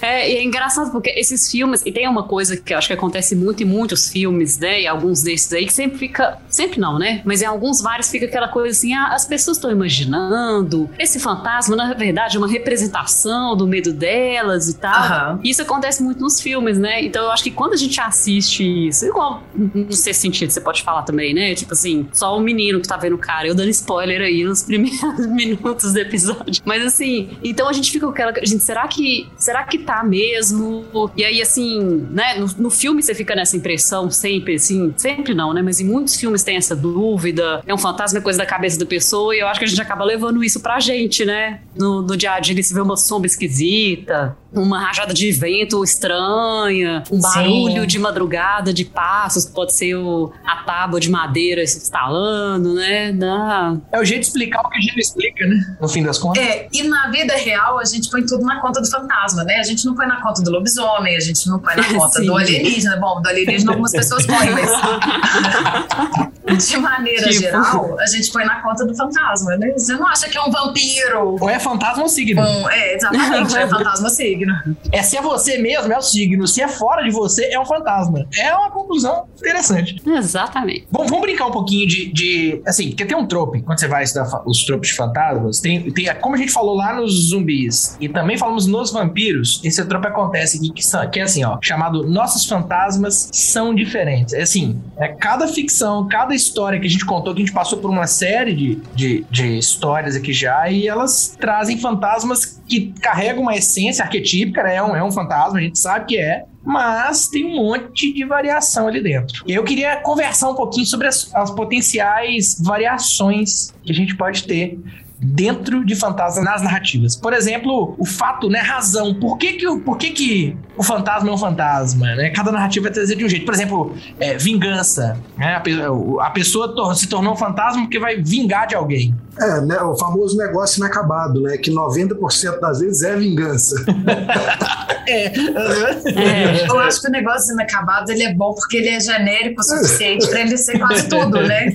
É, 0.00 0.30
e 0.30 0.36
é 0.36 0.42
engraçado 0.42 0.90
porque 0.90 1.10
esses 1.10 1.50
filmes, 1.50 1.82
e 1.84 1.92
tem 1.92 2.08
uma 2.08 2.24
coisa 2.24 2.56
que 2.56 2.72
eu 2.72 2.78
acho 2.78 2.86
que 2.86 2.92
acontece 2.92 3.34
muito 3.34 3.62
em 3.62 3.66
muitos 3.66 4.08
filmes, 4.08 4.58
né? 4.58 4.82
E 4.82 4.86
alguns 4.86 5.22
desses 5.22 5.52
aí, 5.52 5.66
que 5.66 5.72
sempre 5.72 5.98
fica. 5.98 6.38
Sempre 6.48 6.80
não, 6.80 6.98
né? 6.98 7.22
Mas 7.24 7.42
em 7.42 7.46
alguns 7.46 7.80
vários 7.80 8.10
fica 8.10 8.26
aquela 8.26 8.48
coisa 8.48 8.76
assim: 8.76 8.92
ah, 8.94 9.08
as 9.14 9.24
pessoas 9.24 9.56
estão 9.56 9.70
imaginando. 9.70 10.90
Esse 10.98 11.18
fantasma, 11.18 11.76
na 11.76 11.92
verdade, 11.94 12.36
é 12.36 12.38
uma 12.38 12.48
representação 12.48 13.56
do 13.56 13.66
medo 13.66 13.92
delas 13.92 14.68
e 14.68 14.74
tal. 14.74 15.34
Uhum. 15.34 15.40
E 15.44 15.50
isso 15.50 15.62
acontece 15.62 16.02
muito 16.02 16.20
nos 16.20 16.40
filmes, 16.40 16.78
né? 16.78 17.02
Então 17.04 17.24
eu 17.24 17.30
acho 17.30 17.42
que 17.42 17.50
quando 17.50 17.74
a 17.74 17.76
gente 17.76 18.00
assiste 18.00 18.88
isso, 18.88 19.06
igual 19.06 19.42
no 19.54 19.92
seu 19.92 20.14
sentido, 20.14 20.50
você 20.50 20.60
pode 20.60 20.82
falar 20.82 21.02
também, 21.02 21.34
né? 21.34 21.54
Tipo 21.54 21.72
assim, 21.72 22.08
só 22.12 22.36
o 22.36 22.40
menino 22.40 22.80
que 22.80 22.88
tá 22.88 22.96
vendo 22.96 23.14
o 23.14 23.18
cara, 23.18 23.46
eu 23.46 23.54
dando 23.54 23.70
spoiler 23.70 24.20
aí 24.20 24.44
nos 24.44 24.62
primeiros 24.62 25.26
minutos 25.28 25.92
do 25.92 25.98
episódio. 25.98 26.62
Mas 26.64 26.84
assim, 26.90 27.30
então 27.42 27.68
a 27.68 27.72
gente 27.72 27.90
fica 27.90 28.06
com 28.06 28.12
aquela. 28.12 28.32
Gente, 28.44 28.62
será 28.62 28.86
que. 28.86 29.28
Será 29.38 29.64
que 29.64 29.78
tá 29.78 30.02
mesmo? 30.04 31.10
E 31.16 31.24
aí, 31.24 31.40
assim, 31.40 32.06
né? 32.10 32.38
No, 32.38 32.46
no 32.58 32.70
filme 32.70 33.02
você 33.02 33.14
fica 33.14 33.34
nessa 33.34 33.56
impressão 33.56 34.10
sempre, 34.10 34.54
assim. 34.54 34.92
Sempre 34.96 35.34
não, 35.34 35.52
né? 35.52 35.62
Mas 35.62 35.80
em 35.80 35.84
muitos 35.84 36.16
filmes 36.16 36.42
tem 36.42 36.56
essa 36.56 36.76
dúvida. 36.76 37.62
É 37.66 37.74
um 37.74 37.78
fantasma, 37.78 38.18
é 38.18 38.22
coisa 38.22 38.38
da 38.38 38.46
cabeça 38.46 38.78
da 38.78 38.86
pessoa. 38.86 39.34
E 39.34 39.40
eu 39.40 39.48
acho 39.48 39.58
que 39.58 39.64
a 39.64 39.68
gente 39.68 39.80
acaba 39.80 40.04
levando 40.04 40.42
isso 40.44 40.60
pra 40.60 40.80
gente, 40.80 41.24
né? 41.24 41.60
No, 41.76 42.02
no 42.02 42.16
dia 42.16 42.32
a 42.32 42.40
dia, 42.40 42.60
se 42.62 42.74
vê 42.74 42.80
uma 42.80 42.96
sombra 42.96 43.26
esquisita 43.26 44.36
uma 44.52 44.80
rajada 44.80 45.14
de 45.14 45.30
vento 45.30 45.82
estranha, 45.84 47.04
um 47.10 47.20
barulho 47.20 47.82
Sim. 47.82 47.86
de 47.86 47.98
madrugada 47.98 48.72
de 48.72 48.84
passos, 48.84 49.44
que 49.44 49.52
pode 49.52 49.74
ser 49.74 49.94
o, 49.94 50.32
a 50.44 50.56
tábua 50.56 50.98
de 50.98 51.10
madeira 51.10 51.66
se 51.66 51.78
instalando, 51.78 52.74
né? 52.74 53.12
Dá. 53.12 53.76
É 53.92 54.00
o 54.00 54.04
jeito 54.04 54.22
de 54.22 54.26
explicar 54.28 54.60
o 54.62 54.68
que 54.68 54.78
a 54.78 54.80
gente 54.80 54.92
não 54.92 54.98
explica, 54.98 55.46
né? 55.46 55.76
No 55.80 55.88
fim 55.88 56.02
das 56.02 56.18
contas. 56.18 56.42
É, 56.42 56.68
e 56.72 56.79
na 56.88 57.10
vida 57.10 57.34
real 57.34 57.78
a 57.78 57.84
gente 57.84 58.10
põe 58.10 58.24
tudo 58.24 58.44
na 58.44 58.60
conta 58.60 58.80
do 58.80 58.88
fantasma, 58.90 59.44
né? 59.44 59.56
A 59.56 59.62
gente 59.62 59.84
não 59.86 59.94
põe 59.94 60.06
na 60.06 60.20
conta 60.22 60.42
do 60.42 60.50
lobisomem, 60.50 61.16
a 61.16 61.20
gente 61.20 61.48
não 61.48 61.58
põe 61.58 61.76
na 61.76 61.84
conta 61.92 62.18
Sim. 62.20 62.26
do 62.26 62.36
alienígena. 62.36 62.96
Bom, 62.96 63.20
do 63.20 63.28
alienígena 63.28 63.72
algumas 63.72 63.92
pessoas 63.92 64.24
põem, 64.26 64.50
mas 64.50 64.70
de 66.68 66.76
maneira 66.78 67.28
Tipo. 67.28 67.40
geral, 67.40 67.96
a 68.00 68.06
gente 68.06 68.30
põe 68.32 68.44
na 68.44 68.60
conta 68.62 68.84
do 68.84 68.94
fantasma, 68.96 69.56
né? 69.56 69.72
Você 69.76 69.94
não 69.94 70.06
acha 70.06 70.28
que 70.28 70.36
é 70.36 70.42
um 70.42 70.50
vampiro? 70.50 71.36
Ou 71.40 71.48
é 71.48 71.58
fantasma 71.58 72.02
ou 72.02 72.08
signo. 72.08 72.40
Um, 72.42 72.68
é, 72.70 72.94
exatamente, 72.94 73.56
é 73.56 73.66
fantasma 73.68 74.08
signo. 74.10 74.52
É 74.92 75.02
se 75.02 75.16
é 75.16 75.22
você 75.22 75.58
mesmo, 75.58 75.92
é 75.92 75.98
o 75.98 76.02
signo. 76.02 76.46
Se 76.46 76.60
é 76.62 76.68
fora 76.68 77.02
de 77.02 77.10
você, 77.10 77.44
é 77.52 77.60
um 77.60 77.64
fantasma. 77.64 78.26
É 78.36 78.54
uma 78.54 78.70
conclusão 78.70 79.26
interessante. 79.38 79.96
Exatamente. 80.06 80.86
Bom, 80.90 81.04
vamos 81.06 81.20
brincar 81.22 81.46
um 81.46 81.50
pouquinho 81.52 81.86
de, 81.86 82.12
de- 82.12 82.62
Assim, 82.66 82.88
porque 82.90 83.04
tem 83.04 83.16
um 83.16 83.26
trope, 83.26 83.62
quando 83.62 83.78
você 83.78 83.88
vai 83.88 84.02
estudar 84.04 84.42
os 84.46 84.64
tropes 84.64 84.90
de 84.90 84.96
fantasmas, 84.96 85.60
tem, 85.60 85.90
tem. 85.92 86.12
Como 86.16 86.34
a 86.34 86.38
gente 86.38 86.52
falou 86.52 86.69
lá 86.74 86.94
nos 86.94 87.28
zumbis 87.30 87.96
e 88.00 88.08
também 88.08 88.36
falamos 88.38 88.66
nos 88.66 88.90
vampiros, 88.92 89.60
esse 89.64 89.84
trope 89.84 90.06
acontece 90.06 90.58
aqui, 90.58 90.70
que, 90.72 90.84
são- 90.84 91.08
que 91.10 91.20
é 91.20 91.22
assim, 91.22 91.44
ó, 91.44 91.58
chamado 91.62 92.06
Nossos 92.08 92.44
Fantasmas 92.46 93.28
São 93.32 93.74
Diferentes. 93.74 94.34
É 94.34 94.42
assim, 94.42 94.80
é 94.98 95.08
cada 95.08 95.46
ficção, 95.48 96.06
cada 96.08 96.34
história 96.34 96.78
que 96.80 96.86
a 96.86 96.90
gente 96.90 97.04
contou, 97.04 97.34
que 97.34 97.42
a 97.42 97.44
gente 97.44 97.54
passou 97.54 97.78
por 97.78 97.90
uma 97.90 98.06
série 98.06 98.54
de, 98.54 98.78
de, 98.94 99.24
de 99.30 99.58
histórias 99.58 100.16
aqui 100.16 100.32
já, 100.32 100.68
e 100.70 100.86
elas 100.88 101.36
trazem 101.38 101.78
fantasmas 101.78 102.60
que 102.68 102.92
carregam 103.00 103.42
uma 103.42 103.54
essência 103.56 104.04
arquetípica, 104.04 104.62
né? 104.62 104.76
É 104.76 104.82
um, 104.82 104.94
é 104.94 105.02
um 105.02 105.10
fantasma, 105.10 105.58
a 105.58 105.62
gente 105.62 105.78
sabe 105.78 106.06
que 106.06 106.18
é. 106.18 106.44
Mas 106.62 107.26
tem 107.26 107.44
um 107.46 107.56
monte 107.56 108.12
de 108.12 108.22
variação 108.24 108.86
ali 108.86 109.02
dentro. 109.02 109.42
Eu 109.48 109.64
queria 109.64 109.96
conversar 110.02 110.50
um 110.50 110.54
pouquinho 110.54 110.84
sobre 110.84 111.08
as, 111.08 111.34
as 111.34 111.50
potenciais 111.50 112.60
variações 112.60 113.72
que 113.82 113.90
a 113.90 113.94
gente 113.94 114.14
pode 114.14 114.44
ter 114.44 114.78
dentro 115.22 115.84
de 115.84 115.94
fantasmas 115.94 116.44
nas 116.44 116.62
narrativas. 116.62 117.14
Por 117.14 117.32
exemplo, 117.32 117.94
o 117.98 118.06
fato, 118.06 118.48
né, 118.48 118.60
razão. 118.60 119.14
Por 119.14 119.36
que 119.36 119.52
que, 119.54 119.68
o- 119.68 119.80
por 119.80 119.98
que, 119.98 120.10
que 120.10 120.56
o 120.76 120.82
fantasma 120.82 121.28
é 121.28 121.32
um 121.32 121.38
fantasma, 121.38 122.14
né? 122.14 122.30
Cada 122.30 122.50
narrativa 122.50 122.84
vai 122.84 122.92
trazer 122.92 123.16
de 123.16 123.24
um 123.24 123.28
jeito. 123.28 123.44
Por 123.44 123.52
exemplo, 123.54 123.94
é, 124.18 124.36
vingança. 124.38 125.18
Né? 125.36 125.54
A, 125.56 126.26
a 126.26 126.30
pessoa 126.30 126.94
se 126.94 127.06
tornou 127.08 127.34
um 127.34 127.36
fantasma 127.36 127.82
porque 127.82 127.98
vai 127.98 128.16
vingar 128.22 128.66
de 128.66 128.74
alguém. 128.74 129.14
É, 129.40 129.60
né, 129.62 129.80
o 129.80 129.96
famoso 129.96 130.36
negócio 130.36 130.78
inacabado, 130.78 131.40
né? 131.40 131.56
Que 131.56 131.70
90% 131.70 132.60
das 132.60 132.80
vezes 132.80 133.02
é 133.02 133.16
vingança. 133.16 133.76
É. 135.10 135.26
É. 135.26 136.68
Eu 136.68 136.78
acho 136.78 137.00
que 137.00 137.08
o 137.08 137.10
negócio 137.10 137.52
inacabado 137.52 138.12
ele 138.12 138.22
é 138.22 138.32
bom 138.32 138.54
porque 138.54 138.76
ele 138.76 138.90
é 138.90 139.00
genérico 139.00 139.60
o 139.60 139.64
suficiente 139.64 140.28
pra 140.28 140.40
ele 140.40 140.56
ser 140.56 140.78
quase 140.78 141.08
tudo, 141.08 141.42
né? 141.42 141.74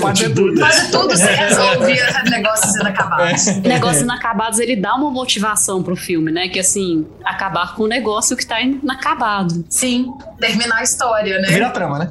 Pode 0.00 0.18
ser 0.18 0.34
tudo. 0.34 0.58
Quase 0.58 0.90
tudo 0.90 1.16
se 1.16 1.24
resolve 1.24 1.92
em 1.92 2.30
negócios 2.30 2.74
inacabados. 2.74 3.46
Negócio 3.58 4.02
inacabados, 4.02 4.58
ele 4.58 4.74
dá 4.74 4.94
uma 4.94 5.10
motivação 5.10 5.82
pro 5.82 5.94
filme, 5.94 6.32
né? 6.32 6.48
Que 6.48 6.58
assim, 6.58 7.06
acabar 7.24 7.76
com 7.76 7.84
o 7.84 7.86
negócio 7.86 8.36
que 8.36 8.46
tá 8.46 8.60
inacabado. 8.60 9.64
Sim, 9.68 10.12
terminar 10.40 10.78
a 10.78 10.82
história, 10.82 11.40
né? 11.40 11.48
Vira 11.48 11.68
a 11.68 11.70
trama, 11.70 11.98
né? 12.00 12.10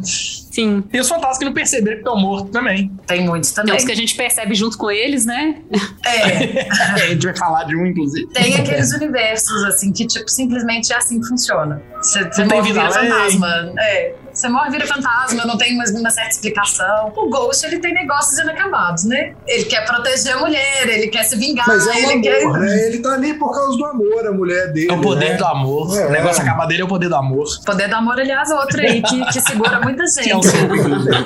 Sim. 0.52 0.82
Tem 0.82 1.00
os 1.00 1.08
fantasmas 1.08 1.38
que 1.38 1.46
não 1.46 1.54
perceberam 1.54 1.98
que 1.98 2.02
estão 2.02 2.20
mortos 2.20 2.52
também. 2.52 2.92
Tem 3.08 3.26
muitos 3.26 3.52
Tem 3.52 3.64
também. 3.64 3.76
uns 3.76 3.86
que 3.86 3.92
a 3.92 3.96
gente 3.96 4.14
percebe 4.16 4.54
junto 4.54 4.78
com 4.78 4.92
eles, 4.92 5.26
né? 5.26 5.62
É, 6.06 6.70
a 6.94 7.08
gente 7.08 7.26
vai 7.26 7.36
falar 7.36 7.64
de 7.64 7.76
um, 7.76 7.86
inclusive. 7.86 8.28
tem 8.28 8.56
aqueles 8.56 8.92
universos, 8.94 9.64
assim, 9.64 9.92
que, 9.92 10.06
tipo, 10.06 10.30
simplesmente 10.30 10.92
é 10.92 10.98
assim 10.98 11.20
que 11.22 11.28
funciona. 11.28 11.82
Você, 12.02 12.20
Não 12.42 12.48
tem 12.48 12.62
vida 12.64 12.90
fantasma. 12.92 13.74
É. 13.80 14.16
Você 14.42 14.50
morre, 14.50 14.72
vira 14.72 14.88
fantasma, 14.88 15.46
não 15.46 15.56
tem 15.56 15.78
mais 15.78 15.92
uma 15.92 16.10
certa 16.10 16.32
explicação. 16.32 17.14
O 17.16 17.30
Ghost, 17.30 17.64
ele 17.64 17.78
tem 17.78 17.94
negócios 17.94 18.40
inacabados, 18.40 19.04
né? 19.04 19.36
Ele 19.46 19.66
quer 19.66 19.86
proteger 19.86 20.34
a 20.34 20.40
mulher, 20.40 20.90
ele 20.90 21.10
quer 21.10 21.22
se 21.26 21.38
vingar, 21.38 21.68
Mas 21.68 21.86
é 21.86 21.92
o 21.92 21.94
ele 21.94 22.22
quer... 22.22 22.44
amor, 22.44 22.60
né? 22.60 22.88
Ele 22.88 22.98
tá 22.98 23.14
ali 23.14 23.36
por 23.36 23.54
causa 23.54 23.78
do 23.78 23.86
amor, 23.86 24.26
a 24.26 24.32
mulher 24.32 24.74
dele. 24.74 24.90
É 24.90 24.94
o 24.94 25.00
poder 25.00 25.30
né? 25.30 25.38
do 25.38 25.46
amor. 25.46 25.96
É. 25.96 26.08
O 26.08 26.10
negócio 26.10 26.42
acabar 26.42 26.66
dele 26.66 26.82
é 26.82 26.86
o 26.86 26.88
poder 26.88 27.08
do 27.08 27.16
amor. 27.18 27.46
Poder 27.64 27.88
do 27.88 27.94
amor, 27.94 28.20
aliás, 28.20 28.50
outro 28.50 28.82
aí, 28.82 29.04
que, 29.04 29.26
que 29.26 29.42
segura 29.42 29.80
muita 29.80 30.06
Que 30.24 30.32
é 30.32 30.36
o 30.36 30.42
gente. 30.42 30.58
seu, 30.58 30.66
inclusive. 30.76 31.26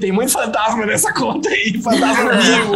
Tem 0.00 0.12
muito 0.12 0.30
fantasma 0.30 0.86
nessa 0.86 1.12
conta 1.12 1.48
aí. 1.48 1.82
Fantasma 1.82 2.32
vivo. 2.36 2.74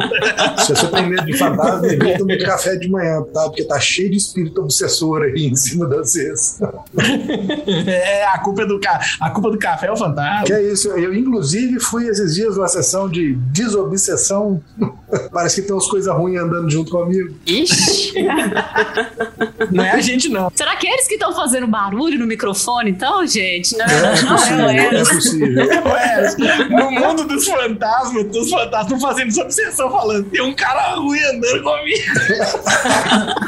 Se 0.59 0.75
você 0.75 0.89
tem 0.89 1.09
medo 1.09 1.27
de 1.27 1.39
fantasma, 1.39 1.87
evita 1.87 2.25
muito 2.25 2.45
café 2.45 2.75
de 2.75 2.91
manhã, 2.91 3.23
tá? 3.33 3.45
Porque 3.45 3.63
tá 3.63 3.79
cheio 3.79 4.11
de 4.11 4.17
espírito 4.17 4.61
obsessor 4.61 5.23
aí 5.23 5.47
em 5.47 5.55
cima 5.55 5.87
da 5.87 6.05
cesta. 6.05 6.75
É, 7.87 8.25
a 8.27 8.39
culpa 8.39 8.63
é 8.63 8.67
do, 8.67 8.80
ca... 8.81 9.01
a 9.21 9.31
culpa 9.31 9.51
do 9.51 9.59
café 9.59 9.87
é 9.87 9.93
o 9.93 9.97
fantasma. 9.97 10.45
Que 10.45 10.53
é 10.53 10.73
isso, 10.73 10.89
eu 10.91 11.15
inclusive 11.15 11.79
fui 11.81 12.09
esses 12.09 12.35
dias 12.35 12.57
numa 12.57 12.69
sessão 12.69 13.09
de 13.09 13.35
desobsessão. 13.53 14.63
Parece 15.33 15.61
que 15.61 15.67
tem 15.67 15.75
umas 15.75 15.89
coisas 15.89 16.13
ruins 16.15 16.41
andando 16.41 16.71
junto 16.71 16.91
comigo. 16.91 17.35
Ixi. 17.47 18.00
Não 19.71 19.85
é 19.85 19.91
a 19.93 20.01
gente, 20.01 20.29
não. 20.29 20.51
Será 20.55 20.75
que 20.77 20.87
é 20.87 20.93
eles 20.95 21.07
que 21.07 21.15
estão 21.15 21.33
fazendo 21.35 21.67
barulho 21.67 22.19
no 22.19 22.27
microfone, 22.27 22.91
então, 22.91 23.27
gente? 23.27 23.77
Não, 23.77 23.85
É 23.85 24.23
não, 24.23 24.37
possível, 24.37 24.57
não 24.59 24.71
é 24.71 24.87
é. 24.87 24.99
possível. 24.99 25.71
É, 26.01 26.65
no 26.69 26.91
mundo 26.91 27.25
dos 27.27 27.47
fantasmas, 27.47 28.35
os 28.35 28.51
fantasmas 28.51 28.93
estão 28.93 29.01
fazendo 29.01 29.29
essa 29.29 29.43
obsessão 29.43 29.91
falando: 29.91 30.25
tem 30.31 30.41
um 30.41 30.55
cara 30.55 30.95
ruim 30.95 31.23
andando 31.23 31.63
comigo. 31.63 32.03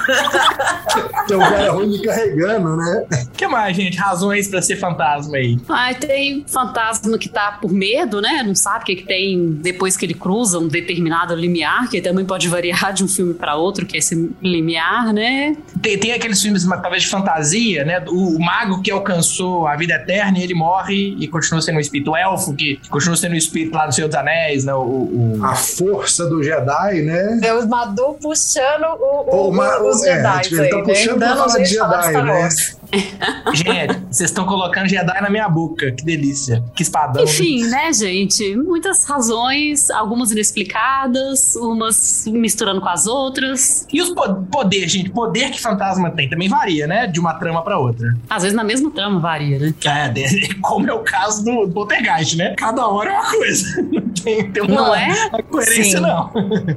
Tem 1.27 1.37
um 1.37 1.41
cara 1.41 1.73
ruim 1.73 1.89
me 1.89 2.03
carregando, 2.03 2.77
né? 2.77 3.07
O 3.27 3.31
que 3.31 3.47
mais, 3.47 3.77
gente? 3.77 3.97
Razões 3.97 4.49
pra 4.49 4.61
ser 4.61 4.77
fantasma 4.77 5.37
aí. 5.37 5.59
Ai, 5.69 5.95
tem 5.95 6.45
fantasma 6.47 7.17
que 7.17 7.29
tá 7.29 7.59
por 7.61 7.73
medo, 7.73 8.21
né? 8.21 8.43
Não 8.45 8.55
sabe 8.55 8.83
o 8.83 8.87
que, 8.87 8.97
que 8.97 9.05
tem 9.07 9.53
depois 9.53 9.97
que 9.97 10.05
ele 10.05 10.15
cruza 10.15 10.59
um 10.59 10.69
determinado 10.69 11.35
limiar, 11.35 11.89
que 11.89 12.01
também 12.01 12.25
pode 12.25 12.49
variar 12.49 12.93
de 12.93 13.05
um 13.05 13.09
filme 13.09 13.35
para 13.35 13.55
outro, 13.57 13.87
que 13.87 13.97
é 13.97 13.99
esse 13.99 14.31
limiar, 14.53 15.13
né? 15.13 15.57
Tem, 15.81 15.99
tem 15.99 16.13
aqueles 16.13 16.41
filmes, 16.41 16.65
talvez 16.65 17.03
de 17.03 17.09
fantasia, 17.09 17.85
né? 17.85 18.05
O, 18.09 18.37
o, 18.37 18.41
mago 18.41 18.83
que 18.83 18.91
alcançou 18.91 19.67
a 19.67 19.77
vida 19.77 19.95
eterna 19.95 20.39
e 20.39 20.43
ele 20.43 20.55
morre 20.55 21.17
e 21.19 21.27
continua 21.29 21.61
sendo 21.61 21.77
um 21.77 21.81
espírito. 21.81 22.13
O 22.13 22.17
elfo 22.17 22.55
que 22.55 22.81
continua 22.89 23.17
sendo 23.17 23.33
um 23.33 23.37
espírito 23.37 23.75
lá 23.75 23.87
no 23.87 23.93
Senhor 23.93 24.09
dos 24.09 24.17
Anéis, 24.17 24.65
né? 24.65 24.75
O, 24.75 24.81
o... 24.81 25.41
A 25.43 25.55
força 25.55 26.27
do 26.27 26.43
Jedi, 26.43 27.03
né? 27.03 27.41
É 27.43 27.55
o 27.55 27.69
Madu 27.69 28.17
puxando 28.21 28.85
o, 29.01 29.49
o, 29.49 29.51
o 29.51 29.89
os 29.89 30.05
é, 30.05 30.17
Jedi. 30.17 30.43
Tipo, 30.43 30.63
ele 30.63 30.71
tá 30.71 30.83
puxando 30.83 31.19
né? 31.19 31.27
pra 31.27 31.37
falar 31.37 31.59
de 31.59 31.65
Jedi, 31.65 32.13
né? 32.13 32.49
gente, 33.55 33.99
vocês 34.11 34.31
estão 34.31 34.45
colocando 34.45 34.89
Jedi 34.89 35.21
na 35.21 35.31
minha 35.31 35.49
boca. 35.49 35.91
Que 35.93 36.05
delícia. 36.05 36.63
Que 36.75 36.83
espadão. 36.83 37.25
Enfim, 37.25 37.65
né, 37.67 37.93
gente? 37.93 38.57
Muitas 38.57 39.05
razões, 39.05 39.91
algumas 39.91 40.31
inexplicadas, 40.31 41.57
umas 41.57 42.25
misturando 42.27 42.81
com 42.81 42.89
as 42.89 43.07
outras. 43.07 43.87
E 43.93 44.01
os 44.01 44.13
poder, 44.51 44.89
gente? 44.89 45.11
Poder 45.11 45.51
que 45.51 45.61
fantasma 45.61 46.11
tem 46.11 46.29
também 46.29 46.49
varia, 46.49 46.87
né? 46.87 47.07
De 47.07 47.19
uma 47.19 47.35
trama 47.35 47.63
pra 47.63 47.79
outra. 47.79 48.15
Às 48.29 48.43
vezes 48.43 48.57
na 48.57 48.65
mesma 48.65 48.91
trama 48.91 49.19
varia, 49.21 49.59
né? 49.59 49.75
É, 49.85 50.55
como 50.61 50.89
é 50.89 50.93
o 50.93 51.01
caso 51.01 51.45
do 51.45 51.69
Poltergeist, 51.69 52.37
né? 52.37 52.55
Cada 52.57 52.87
hora 52.87 53.11
é 53.11 53.15
uma 53.15 53.31
coisa. 53.31 53.83
Não 53.93 54.09
tem, 54.23 54.51
tem 54.53 54.63
uma, 54.63 54.75
não 54.75 54.95
é? 54.95 55.29
uma 55.29 55.43
coerência, 55.43 55.99
Sim. 55.99 56.01
não. 56.01 56.31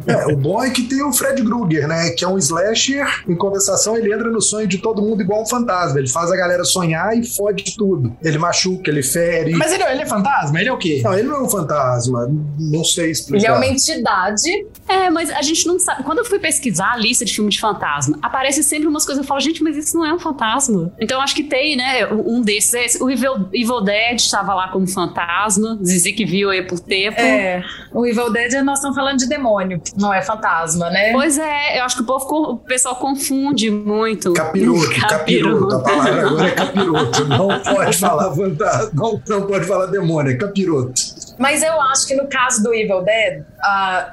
É, 0.08 0.34
o 0.34 0.36
bom 0.36 0.64
é 0.64 0.70
que 0.72 0.84
tem 0.84 1.04
o 1.04 1.14
Fred 1.14 1.44
Krueger, 1.44 1.88
né? 1.88 2.10
Que 2.12 2.26
é 2.26 2.28
um 2.28 2.38
slasher. 2.38 3.06
Em 3.28 3.36
compensação, 3.36 3.96
ele 3.96 4.12
entra 4.12 4.32
no 4.32 4.42
sonho 4.42 4.68
de 4.68 4.80
todo 4.80 5.02
mundo 5.02 5.22
igual 5.22 5.44
um 5.44 5.46
fantasma. 5.46 6.00
Ele 6.00 6.05
faz 6.10 6.32
a 6.32 6.36
galera 6.36 6.64
sonhar 6.64 7.18
e 7.18 7.26
fode 7.26 7.76
tudo. 7.78 8.16
Ele 8.22 8.38
machuca, 8.38 8.90
ele 8.90 9.04
fere. 9.04 9.52
Mas 9.52 9.72
ele, 9.72 9.84
ele 9.84 10.02
é 10.02 10.06
fantasma? 10.06 10.60
Ele 10.60 10.70
é 10.70 10.74
o 10.74 10.78
quê? 10.78 11.02
Não, 11.04 11.14
ele 11.14 11.28
não 11.28 11.36
é 11.38 11.42
um 11.44 11.50
fantasma. 11.50 12.30
Não 12.60 12.84
sei 12.84 13.12
explicar. 13.12 13.46
Ele 13.46 13.54
é 13.54 13.56
uma 13.56 13.68
entidade. 13.68 14.50
É, 14.88 15.10
mas 15.10 15.30
a 15.30 15.42
gente 15.42 15.66
não 15.68 15.80
sabe. 15.80 16.04
Quando 16.04 16.20
eu 16.20 16.26
fui 16.26 16.40
pesquisar 16.40 16.94
a 16.94 16.98
lista 16.98 17.26
de 17.26 17.34
filme 17.34 17.50
de 17.50 17.60
fantasma, 17.60 18.18
aparece 18.22 18.64
sempre 18.64 18.88
umas 18.88 19.06
coisas. 19.06 19.24
Eu 19.24 19.28
falo, 19.28 19.40
gente, 19.40 19.64
mas 19.64 19.76
isso 19.78 19.98
não 19.98 20.06
é 20.06 20.14
um 20.14 20.20
fantasma. 20.20 20.94
Então 21.00 21.22
acho 21.22 21.36
que 21.36 21.44
tem, 21.44 21.76
né? 21.76 22.08
Um 22.12 22.42
desses. 22.42 22.74
Esse. 22.74 23.04
O 23.04 23.10
Evil, 23.10 23.48
Evil 23.54 23.82
Dead 23.82 24.20
estava 24.20 24.54
lá 24.54 24.68
como 24.70 24.88
fantasma. 24.88 25.80
Zizi 25.84 26.14
que 26.14 26.26
viu 26.26 26.50
aí 26.50 26.62
por 26.62 26.80
tempo. 26.80 27.20
É. 27.20 27.64
O 27.92 28.06
Evil 28.06 28.32
Dead 28.32 28.64
nós 28.64 28.80
estamos 28.80 28.96
falando 28.96 29.18
de 29.18 29.28
demônio, 29.28 29.82
não 29.98 30.14
é 30.14 30.22
fantasma, 30.22 30.90
né? 30.90 31.12
Pois 31.12 31.38
é, 31.38 31.80
eu 31.80 31.84
acho 31.84 31.98
que 31.98 32.02
o 32.04 32.06
povo, 32.06 32.26
o 32.52 32.58
pessoal 32.58 32.96
confunde 32.96 33.70
muito. 33.70 34.34
Capiroto, 34.34 34.90
capiroto. 35.00 35.68
capiroto. 35.70 35.95
A 35.96 36.04
palavra 36.04 36.28
agora 36.28 36.48
é 36.48 36.52
capiroto. 36.52 37.26
Não 37.26 37.48
pode 37.64 37.98
falar 37.98 38.36
fantasma, 38.36 38.92
não, 38.94 39.22
não 39.28 39.48
pode 39.48 39.66
falar 39.66 39.86
demônio, 39.88 40.32
é 40.32 40.36
capiroto. 40.36 40.94
Mas 41.38 41.62
eu 41.62 41.82
acho 41.82 42.08
que 42.08 42.16
no 42.16 42.28
caso 42.28 42.64
do 42.64 42.74
Evil 42.74 43.02
Dead, 43.04 43.44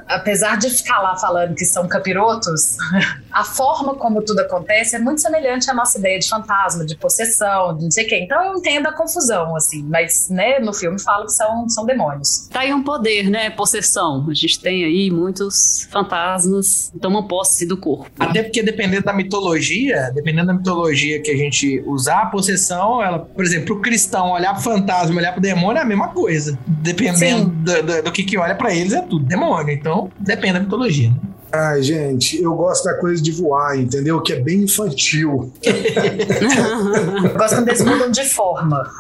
apesar 0.08 0.56
de 0.56 0.70
ficar 0.70 1.00
lá 1.00 1.16
falando 1.16 1.54
que 1.54 1.64
são 1.64 1.86
capirotos, 1.86 2.76
a 3.30 3.44
forma 3.44 3.94
como 3.94 4.22
tudo 4.22 4.40
acontece 4.40 4.96
é 4.96 4.98
muito 4.98 5.20
semelhante 5.20 5.70
à 5.70 5.74
nossa 5.74 5.98
ideia 5.98 6.18
de 6.18 6.28
fantasma, 6.28 6.84
de 6.84 6.96
possessão, 6.96 7.76
de 7.76 7.84
não 7.84 7.90
sei 7.90 8.06
o 8.06 8.08
quê. 8.08 8.20
Então 8.22 8.42
eu 8.44 8.54
entendo 8.54 8.86
a 8.86 8.92
confusão, 8.92 9.54
assim, 9.56 9.82
mas 9.84 10.28
né, 10.30 10.58
no 10.58 10.72
filme 10.72 11.00
fala 11.00 11.26
que 11.26 11.32
são, 11.32 11.68
são 11.68 11.84
demônios. 11.84 12.48
Tá 12.50 12.60
aí 12.60 12.72
um 12.72 12.82
poder, 12.82 13.28
né? 13.30 13.50
Possessão. 13.50 14.26
A 14.28 14.34
gente 14.34 14.60
tem 14.60 14.84
aí 14.84 15.10
muitos 15.10 15.86
fantasmas 15.90 16.92
tomam 17.00 17.26
posse 17.26 17.66
do 17.66 17.76
corpo. 17.76 18.10
Até 18.18 18.42
porque 18.42 18.62
dependendo 18.62 19.04
da 19.04 19.12
mitologia, 19.12 20.10
dependendo 20.14 20.46
da 20.48 20.54
mitologia 20.54 21.20
que 21.20 21.30
a 21.30 21.36
gente 21.36 21.82
usar, 21.86 22.22
a 22.22 22.26
possessão, 22.26 23.02
ela, 23.02 23.18
por 23.18 23.44
exemplo, 23.44 23.76
o 23.76 23.80
cristão 23.80 24.32
olhar 24.32 24.54
pro 24.54 24.62
fantasma, 24.62 25.16
olhar 25.16 25.32
pro 25.32 25.40
demônio 25.40 25.78
é 25.78 25.82
a 25.82 25.84
mesma 25.84 26.08
coisa. 26.08 26.58
Dependendo 26.66 27.46
do, 27.46 27.82
do, 27.82 28.02
do, 28.04 28.12
que 28.12 28.22
que 28.22 28.38
olha 28.38 28.54
para 28.54 28.72
eles, 28.74 28.92
é 28.92 29.02
tudo 29.02 29.24
demônio. 29.24 29.41
Então, 29.72 30.10
depende 30.18 30.54
da 30.54 30.60
mitologia. 30.60 31.10
Né? 31.10 31.16
Ai, 31.52 31.82
gente, 31.82 32.40
eu 32.42 32.54
gosto 32.54 32.84
da 32.84 32.94
coisa 32.94 33.22
de 33.22 33.30
voar, 33.30 33.78
entendeu? 33.78 34.22
Que 34.22 34.32
é 34.32 34.40
bem 34.40 34.62
infantil. 34.62 35.52
eu 35.62 37.34
gosto 37.36 37.56
quando 37.56 37.68
eles 37.68 37.82
mudam 37.82 38.10
de 38.10 38.24
forma. 38.24 38.90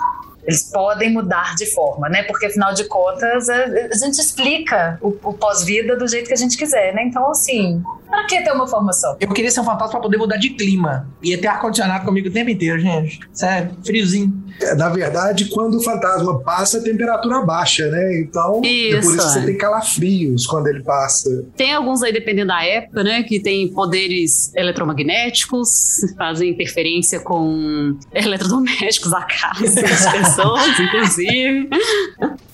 Eles 0.44 0.64
podem 0.64 1.10
mudar 1.10 1.54
de 1.54 1.66
forma, 1.72 2.08
né? 2.08 2.24
Porque 2.24 2.46
afinal 2.46 2.74
de 2.74 2.84
contas 2.84 3.48
a, 3.48 3.64
a 3.64 3.96
gente 3.96 4.20
explica 4.20 4.98
o, 5.00 5.16
o 5.22 5.32
pós-vida 5.32 5.96
do 5.96 6.06
jeito 6.06 6.26
que 6.26 6.34
a 6.34 6.36
gente 6.36 6.58
quiser, 6.58 6.92
né? 6.92 7.04
Então, 7.04 7.30
assim, 7.30 7.82
Pra 8.12 8.26
que 8.26 8.42
ter 8.42 8.52
uma 8.52 8.66
formação? 8.66 9.16
Eu 9.18 9.28
queria 9.28 9.50
ser 9.50 9.60
um 9.60 9.64
fantasma 9.64 9.92
pra 9.92 10.00
poder 10.00 10.18
mudar 10.18 10.36
de 10.36 10.50
clima. 10.50 11.08
Ia 11.22 11.38
ter 11.38 11.46
ar-condicionado 11.46 12.04
comigo 12.04 12.28
o 12.28 12.30
tempo 12.30 12.50
inteiro, 12.50 12.78
gente. 12.78 13.18
Sério, 13.32 13.74
friozinho. 13.82 14.42
É, 14.60 14.74
na 14.74 14.90
verdade, 14.90 15.46
quando 15.46 15.78
o 15.78 15.82
fantasma 15.82 16.38
passa, 16.40 16.76
a 16.76 16.82
temperatura 16.82 17.40
baixa, 17.40 17.88
né? 17.88 18.20
Então, 18.20 18.60
Isso, 18.62 18.96
é 18.96 19.00
por 19.00 19.14
isso 19.14 19.16
que 19.16 19.32
você 19.32 19.46
tem 19.46 19.56
calafrios 19.56 20.46
quando 20.46 20.66
ele 20.66 20.82
passa. 20.82 21.46
Tem 21.56 21.72
alguns 21.72 22.02
aí, 22.02 22.12
dependendo 22.12 22.48
da 22.48 22.62
época, 22.62 23.02
né? 23.02 23.22
Que 23.22 23.40
tem 23.40 23.72
poderes 23.72 24.54
eletromagnéticos, 24.54 25.68
fazem 26.18 26.50
interferência 26.50 27.18
com 27.20 27.96
eletrodomésticos 28.12 29.10
a 29.14 29.22
casa 29.22 29.80
das 29.80 30.12
pessoas, 30.12 30.68
inclusive. 30.78 31.70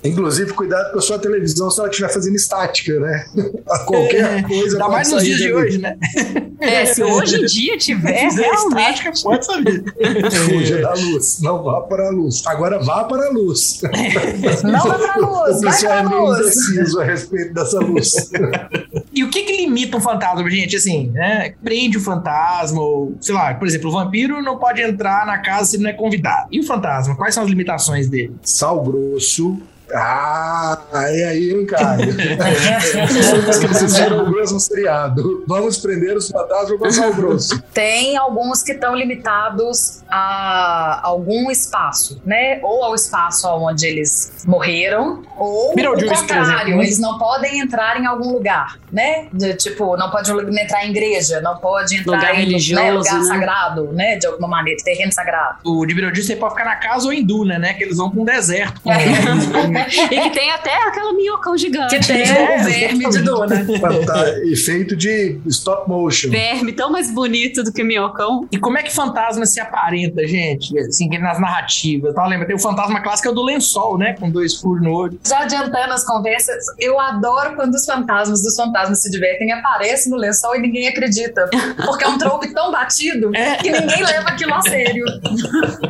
Inclusive, 0.04 0.52
cuidado 0.52 0.92
com 0.92 0.98
a 0.98 1.02
sua 1.02 1.18
televisão 1.18 1.68
se 1.68 1.80
ela 1.80 1.88
estiver 1.88 2.08
fazendo 2.08 2.36
estática, 2.36 3.00
né? 3.00 3.26
Qualquer 3.86 4.38
é, 4.38 4.42
coisa. 4.42 4.76
Ainda 4.76 4.88
mais 4.88 5.10
nos 5.10 5.24
dias 5.24 5.38
de 5.38 5.47
hoje, 5.52 5.78
né? 5.78 5.96
É, 6.60 6.84
se 6.86 7.02
hoje 7.02 7.40
em 7.40 7.44
dia 7.44 7.78
tiver, 7.78 8.28
realmente. 8.30 8.80
Estática, 8.80 9.12
pode 9.22 9.46
saber. 9.46 9.84
Fuja 10.46 10.82
da 10.82 10.94
luz. 10.94 11.40
Não 11.40 11.62
vá 11.62 11.80
para 11.82 12.08
a 12.08 12.10
luz. 12.10 12.42
Agora 12.46 12.78
vá 12.78 13.04
para 13.04 13.26
a 13.26 13.30
luz. 13.30 13.80
Não 14.64 14.80
vá 14.80 14.94
para 14.98 15.14
a 15.14 15.18
luz. 15.18 15.58
O 15.58 15.60
pessoal 15.60 15.92
é 15.92 16.08
meio 16.08 16.34
indeciso 16.34 17.00
a 17.00 17.04
respeito 17.04 17.54
dessa 17.54 17.78
luz. 17.78 18.30
E 19.12 19.24
o 19.24 19.30
que 19.30 19.42
que 19.42 19.56
limita 19.56 19.96
um 19.96 20.00
fantasma, 20.00 20.48
gente? 20.50 20.76
Assim, 20.76 21.08
né? 21.08 21.54
Prende 21.62 21.98
o 21.98 22.00
fantasma, 22.00 22.80
ou, 22.80 23.16
sei 23.20 23.34
lá, 23.34 23.54
por 23.54 23.66
exemplo, 23.66 23.88
o 23.88 23.92
vampiro 23.92 24.42
não 24.42 24.58
pode 24.58 24.82
entrar 24.82 25.26
na 25.26 25.38
casa 25.38 25.70
se 25.70 25.78
não 25.78 25.90
é 25.90 25.92
convidado. 25.92 26.48
E 26.50 26.60
o 26.60 26.64
fantasma, 26.64 27.16
quais 27.16 27.34
são 27.34 27.44
as 27.44 27.48
limitações 27.48 28.08
dele? 28.08 28.34
Sal 28.42 28.82
grosso, 28.82 29.58
ah, 29.94 30.78
é 30.92 31.24
aí, 31.24 31.50
hein, 31.50 31.66
cara? 31.66 31.98
O 34.22 34.30
mesmo 34.30 34.60
seriado. 34.60 35.44
Vamos 35.46 35.78
prender 35.78 36.16
os 36.16 36.28
fantasmas 36.28 36.78
com 36.78 36.90
sal 36.90 37.14
grosso. 37.14 37.62
Tem 37.72 38.16
alguns 38.16 38.62
que 38.62 38.72
estão 38.72 38.94
limitados 38.94 40.02
a 40.08 41.00
algum 41.02 41.50
espaço, 41.50 42.20
né? 42.24 42.60
Ou 42.62 42.84
ao 42.84 42.94
espaço 42.94 43.48
onde 43.48 43.86
eles 43.86 44.44
morreram, 44.46 45.22
ou 45.36 45.72
o 45.72 46.08
contrário, 46.08 46.80
eles 46.80 46.98
não 46.98 47.18
podem 47.18 47.60
entrar 47.60 48.00
em 48.00 48.06
algum 48.06 48.32
lugar, 48.32 48.78
né? 48.92 49.28
De, 49.32 49.54
tipo, 49.54 49.96
não 49.96 50.10
pode 50.10 50.30
entrar 50.30 50.86
em 50.86 50.90
igreja, 50.90 51.40
não 51.40 51.56
pode 51.58 51.96
entrar 51.96 52.16
lugar 52.16 52.34
em 52.34 52.38
religioso, 52.38 52.82
né? 52.82 52.92
lugar 52.92 53.18
né? 53.18 53.24
sagrado, 53.24 53.92
né? 53.92 54.16
De 54.16 54.26
alguma 54.26 54.48
maneira, 54.48 54.82
terreno 54.82 55.12
sagrado. 55.12 55.58
O 55.64 55.86
de 55.86 56.22
você 56.22 56.36
pode 56.36 56.54
ficar 56.54 56.64
na 56.64 56.76
casa 56.76 57.06
ou 57.06 57.12
em 57.12 57.24
Duna, 57.24 57.58
né? 57.58 57.74
Que 57.74 57.84
eles 57.84 57.96
vão 57.96 58.10
para 58.10 58.20
um 58.20 58.24
deserto. 58.24 58.80
Com 58.80 58.92
é. 58.92 58.98
e 60.10 60.20
que 60.20 60.30
tem 60.30 60.50
até 60.50 60.74
aquela 60.86 61.12
minhocão 61.12 61.56
gigante. 61.56 61.98
Que 61.98 62.06
tem 62.06 62.22
é, 62.22 62.60
o 62.60 62.64
verme 62.64 63.08
de 63.10 63.18
Duna. 63.22 63.66
Tá, 64.06 64.24
e 64.44 64.56
feito 64.56 64.96
de 64.96 65.38
stop 65.46 65.88
motion. 65.88 66.30
Verme 66.30 66.72
tão 66.72 66.90
mais 66.90 67.10
bonito 67.10 67.62
do 67.62 67.72
que 67.72 67.82
minhocão. 67.82 68.46
E 68.50 68.58
como 68.58 68.78
é 68.78 68.82
que 68.82 68.92
fantasma 68.92 69.46
se 69.46 69.60
aparenta, 69.60 70.26
gente? 70.26 70.78
Assim, 70.78 71.08
nas 71.18 71.40
narrativas. 71.40 72.12
Então, 72.12 72.26
lembra, 72.26 72.46
tem 72.46 72.56
o 72.56 72.58
fantasma 72.58 73.00
clássico 73.00 73.28
é 73.28 73.30
o 73.30 73.34
do 73.34 73.42
lençol, 73.42 73.98
né? 73.98 74.14
Com 74.18 74.30
dois 74.30 74.56
furos 74.56 74.82
no 74.82 74.92
olho. 74.92 75.18
Já 75.26 75.40
adiantando 75.40 75.92
as 75.92 76.04
conversas, 76.04 76.64
eu 76.78 76.98
adoro 77.00 77.54
quando 77.56 77.74
os 77.74 77.84
fantasmas 77.84 78.42
dos 78.42 78.54
fantasmas 78.54 79.02
se 79.02 79.10
divertem 79.10 79.48
e 79.48 79.52
aparecem 79.52 80.10
no 80.10 80.18
lençol 80.18 80.56
e 80.56 80.60
ninguém 80.60 80.88
acredita. 80.88 81.48
Porque 81.84 82.04
é 82.04 82.08
um 82.08 82.18
trope 82.18 82.52
tão 82.52 82.70
batido 82.70 83.34
é. 83.34 83.56
que 83.56 83.70
ninguém 83.70 84.02
leva 84.02 84.28
aquilo 84.28 84.54
a 84.54 84.62
sério. 84.62 85.04